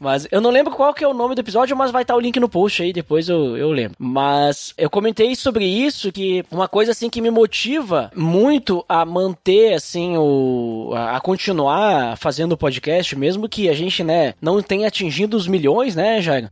Mas 0.00 0.26
eu 0.32 0.40
não 0.40 0.50
lembro 0.50 0.74
qual 0.74 0.94
que 0.94 1.04
é 1.04 1.08
o 1.08 1.12
nome 1.12 1.34
do 1.34 1.40
episódio, 1.40 1.76
mas 1.76 1.90
vai 1.90 2.02
estar 2.02 2.16
o 2.16 2.20
link 2.20 2.40
no 2.40 2.48
post 2.48 2.82
aí, 2.82 2.92
depois 2.92 3.28
eu, 3.28 3.56
eu 3.56 3.70
lembro. 3.70 3.96
Mas 3.98 4.72
eu 4.78 4.88
comentei 4.88 5.36
sobre 5.36 5.66
isso, 5.66 6.10
que 6.10 6.42
uma 6.50 6.66
coisa 6.66 6.92
assim 6.92 7.10
que 7.10 7.20
me 7.20 7.30
motiva 7.30 8.10
muito 8.16 8.84
a 8.88 9.04
manter, 9.04 9.74
assim, 9.74 10.16
o. 10.16 10.92
a, 10.94 11.16
a 11.16 11.20
continuar 11.20 12.16
fazendo 12.16 12.52
o 12.52 12.56
podcast, 12.56 13.14
mesmo 13.14 13.48
que 13.48 13.68
a 13.68 13.74
gente, 13.74 14.02
né, 14.02 14.32
não 14.40 14.62
tenha 14.62 14.88
atingido 14.88 15.36
os 15.36 15.46
milhões, 15.46 15.94
né, 15.94 16.22
Jairo? 16.22 16.48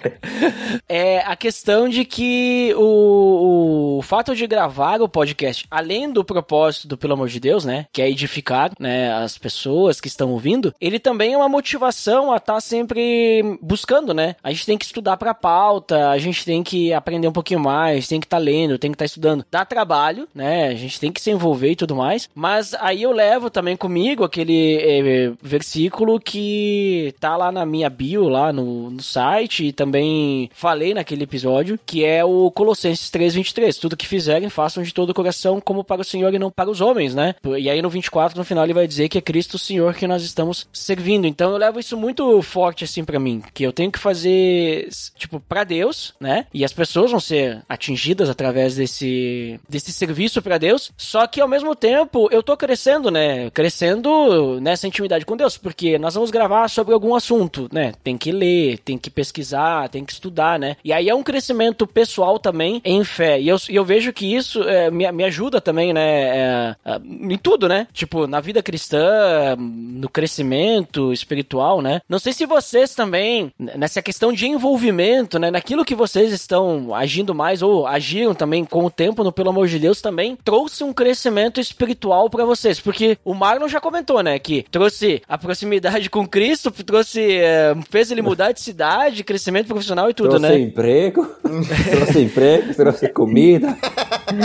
é 0.86 1.20
a 1.20 1.34
questão 1.34 1.88
de 1.88 2.04
que 2.04 2.74
o, 2.76 3.98
o 3.98 4.02
fato 4.02 4.34
de 4.34 4.46
gravar 4.46 5.00
o 5.00 5.08
podcast, 5.08 5.66
além 5.70 6.12
do 6.12 6.24
propósito 6.24 6.86
do 6.88 6.98
Pelo 6.98 7.14
Amor 7.14 7.28
de 7.28 7.40
Deus, 7.40 7.64
né, 7.64 7.86
que 7.92 8.02
é 8.02 8.10
edificar, 8.10 8.72
né, 8.78 9.12
as 9.14 9.38
pessoas 9.38 10.00
que 10.00 10.08
estão 10.08 10.30
ouvindo, 10.32 10.74
ele 10.80 10.98
também 10.98 11.32
é 11.32 11.36
uma 11.36 11.48
motivação 11.48 12.30
a 12.32 12.36
estar 12.36 12.57
sempre 12.60 13.58
buscando, 13.60 14.12
né? 14.14 14.36
A 14.42 14.50
gente 14.50 14.66
tem 14.66 14.78
que 14.78 14.84
estudar 14.84 15.16
pra 15.16 15.34
pauta, 15.34 16.10
a 16.10 16.18
gente 16.18 16.44
tem 16.44 16.62
que 16.62 16.92
aprender 16.92 17.28
um 17.28 17.32
pouquinho 17.32 17.60
mais, 17.60 18.08
tem 18.08 18.20
que 18.20 18.26
estar 18.26 18.38
lendo, 18.38 18.78
tem 18.78 18.90
que 18.90 18.94
estar 18.94 19.04
estudando. 19.04 19.44
Dá 19.50 19.64
trabalho, 19.64 20.28
né? 20.34 20.68
A 20.68 20.74
gente 20.74 21.00
tem 21.00 21.12
que 21.12 21.20
se 21.20 21.30
envolver 21.30 21.72
e 21.72 21.76
tudo 21.76 21.96
mais, 21.96 22.28
mas 22.34 22.74
aí 22.74 23.02
eu 23.02 23.12
levo 23.12 23.50
também 23.50 23.76
comigo 23.76 24.24
aquele 24.24 24.76
eh, 24.76 25.32
versículo 25.42 26.20
que 26.20 27.14
tá 27.20 27.36
lá 27.36 27.50
na 27.52 27.64
minha 27.64 27.90
bio, 27.90 28.28
lá 28.28 28.52
no, 28.52 28.90
no 28.90 29.02
site, 29.02 29.66
e 29.66 29.72
também 29.72 30.50
falei 30.52 30.94
naquele 30.94 31.24
episódio, 31.24 31.78
que 31.84 32.04
é 32.04 32.24
o 32.24 32.50
Colossenses 32.50 33.10
3:23. 33.10 33.78
Tudo 33.78 33.96
que 33.96 34.06
fizerem, 34.06 34.48
façam 34.48 34.82
de 34.82 34.92
todo 34.92 35.10
o 35.10 35.14
coração, 35.14 35.60
como 35.60 35.84
para 35.84 36.00
o 36.00 36.04
Senhor 36.04 36.32
e 36.34 36.38
não 36.38 36.50
para 36.50 36.70
os 36.70 36.80
homens, 36.80 37.14
né? 37.14 37.34
E 37.58 37.68
aí 37.68 37.82
no 37.82 37.90
24, 37.90 38.38
no 38.38 38.44
final, 38.44 38.64
ele 38.64 38.74
vai 38.74 38.86
dizer 38.86 39.08
que 39.08 39.18
é 39.18 39.20
Cristo 39.20 39.54
o 39.54 39.58
Senhor 39.58 39.94
que 39.94 40.06
nós 40.06 40.22
estamos 40.22 40.66
servindo. 40.72 41.26
Então 41.26 41.52
eu 41.52 41.56
levo 41.56 41.78
isso 41.78 41.96
muito 41.96 42.40
forte 42.48 42.84
assim 42.84 43.04
pra 43.04 43.20
mim, 43.20 43.42
que 43.54 43.62
eu 43.62 43.72
tenho 43.72 43.92
que 43.92 43.98
fazer, 43.98 44.88
tipo, 45.16 45.38
pra 45.40 45.64
Deus, 45.64 46.14
né? 46.20 46.46
E 46.52 46.64
as 46.64 46.72
pessoas 46.72 47.10
vão 47.10 47.20
ser 47.20 47.62
atingidas 47.68 48.28
através 48.28 48.76
desse 48.76 49.60
desse 49.68 49.92
serviço 49.92 50.42
pra 50.42 50.58
Deus. 50.58 50.90
Só 50.96 51.26
que 51.26 51.40
ao 51.40 51.48
mesmo 51.48 51.74
tempo, 51.76 52.28
eu 52.32 52.42
tô 52.42 52.56
crescendo, 52.56 53.10
né? 53.10 53.50
Crescendo 53.50 54.60
nessa 54.60 54.86
intimidade 54.86 55.24
com 55.24 55.36
Deus, 55.36 55.56
porque 55.56 55.98
nós 55.98 56.14
vamos 56.14 56.30
gravar 56.30 56.68
sobre 56.68 56.94
algum 56.94 57.14
assunto, 57.14 57.68
né? 57.72 57.92
Tem 58.02 58.16
que 58.16 58.32
ler, 58.32 58.78
tem 58.78 58.98
que 58.98 59.10
pesquisar, 59.10 59.88
tem 59.88 60.04
que 60.04 60.12
estudar, 60.12 60.58
né? 60.58 60.76
E 60.82 60.92
aí 60.92 61.08
é 61.08 61.14
um 61.14 61.22
crescimento 61.22 61.86
pessoal 61.86 62.38
também 62.38 62.80
em 62.84 63.04
fé. 63.04 63.40
E 63.40 63.48
eu, 63.48 63.56
eu 63.68 63.84
vejo 63.84 64.12
que 64.12 64.34
isso 64.34 64.62
é, 64.62 64.90
me, 64.90 65.10
me 65.12 65.24
ajuda 65.24 65.60
também, 65.60 65.92
né? 65.92 66.08
é, 66.08 66.76
é, 66.84 67.00
em 67.04 67.36
tudo, 67.36 67.68
né? 67.68 67.86
Tipo, 67.92 68.26
na 68.26 68.40
vida 68.40 68.62
cristã, 68.62 69.56
no 69.58 70.08
crescimento 70.08 71.12
espiritual, 71.12 71.82
né? 71.82 72.00
Não 72.08 72.18
sei 72.18 72.32
se 72.32 72.37
vocês 72.46 72.94
também, 72.94 73.52
nessa 73.58 74.02
questão 74.02 74.32
de 74.32 74.46
envolvimento, 74.46 75.38
né? 75.38 75.50
Naquilo 75.50 75.84
que 75.84 75.94
vocês 75.94 76.32
estão 76.32 76.94
agindo 76.94 77.34
mais 77.34 77.62
ou 77.62 77.86
agiram 77.86 78.34
também 78.34 78.64
com 78.64 78.84
o 78.84 78.90
tempo 78.90 79.24
no 79.24 79.32
Pelo 79.32 79.50
Amor 79.50 79.68
de 79.68 79.78
Deus 79.78 80.00
também, 80.00 80.36
trouxe 80.44 80.84
um 80.84 80.92
crescimento 80.92 81.60
espiritual 81.60 82.28
pra 82.30 82.44
vocês. 82.44 82.80
Porque 82.80 83.18
o 83.24 83.34
Marlon 83.34 83.68
já 83.68 83.80
comentou, 83.80 84.22
né? 84.22 84.38
Que 84.38 84.64
trouxe 84.70 85.22
a 85.28 85.38
proximidade 85.38 86.10
com 86.10 86.26
Cristo, 86.26 86.70
trouxe. 86.70 87.38
é, 87.38 87.74
fez 87.90 88.10
ele 88.10 88.22
mudar 88.22 88.52
de 88.52 88.60
cidade, 88.60 89.24
crescimento 89.24 89.68
profissional 89.68 90.10
e 90.10 90.14
tudo, 90.14 90.30
trouxe 90.30 90.48
né? 90.48 90.58
emprego, 90.58 91.26
trouxe 91.90 92.20
emprego, 92.20 92.74
trouxe 92.74 93.08
comida, 93.08 93.76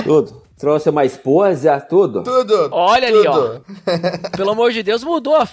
tudo. 0.03 0.42
Trouxe 0.57 0.89
uma 0.89 1.03
esposa, 1.03 1.79
tudo. 1.81 2.23
Tudo. 2.23 2.69
Olha 2.71 3.07
ali, 3.07 3.27
ó. 3.27 3.33
tudo. 3.33 3.65
Pelo 4.37 4.51
amor 4.51 4.71
de 4.71 4.83
Deus, 4.83 5.03
mudou 5.03 5.35
a, 5.35 5.47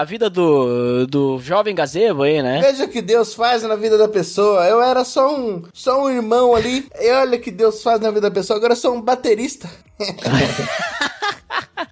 a 0.00 0.04
vida 0.04 0.30
do, 0.30 1.06
do 1.06 1.38
jovem 1.40 1.74
gazebo 1.74 2.22
aí, 2.22 2.42
né? 2.42 2.60
Veja 2.60 2.84
o 2.84 2.88
que 2.88 3.02
Deus 3.02 3.34
faz 3.34 3.62
na 3.62 3.74
vida 3.74 3.98
da 3.98 4.08
pessoa. 4.08 4.64
Eu 4.66 4.80
era 4.80 5.04
só 5.04 5.34
um, 5.34 5.62
só 5.72 6.04
um 6.04 6.10
irmão 6.10 6.54
ali. 6.54 6.86
E 7.00 7.10
olha 7.10 7.36
o 7.36 7.40
que 7.40 7.50
Deus 7.50 7.82
faz 7.82 8.00
na 8.00 8.08
vida 8.10 8.22
da 8.22 8.30
pessoa. 8.30 8.56
Agora 8.56 8.74
eu 8.74 8.76
sou 8.76 8.94
um 8.94 9.00
baterista. 9.00 9.68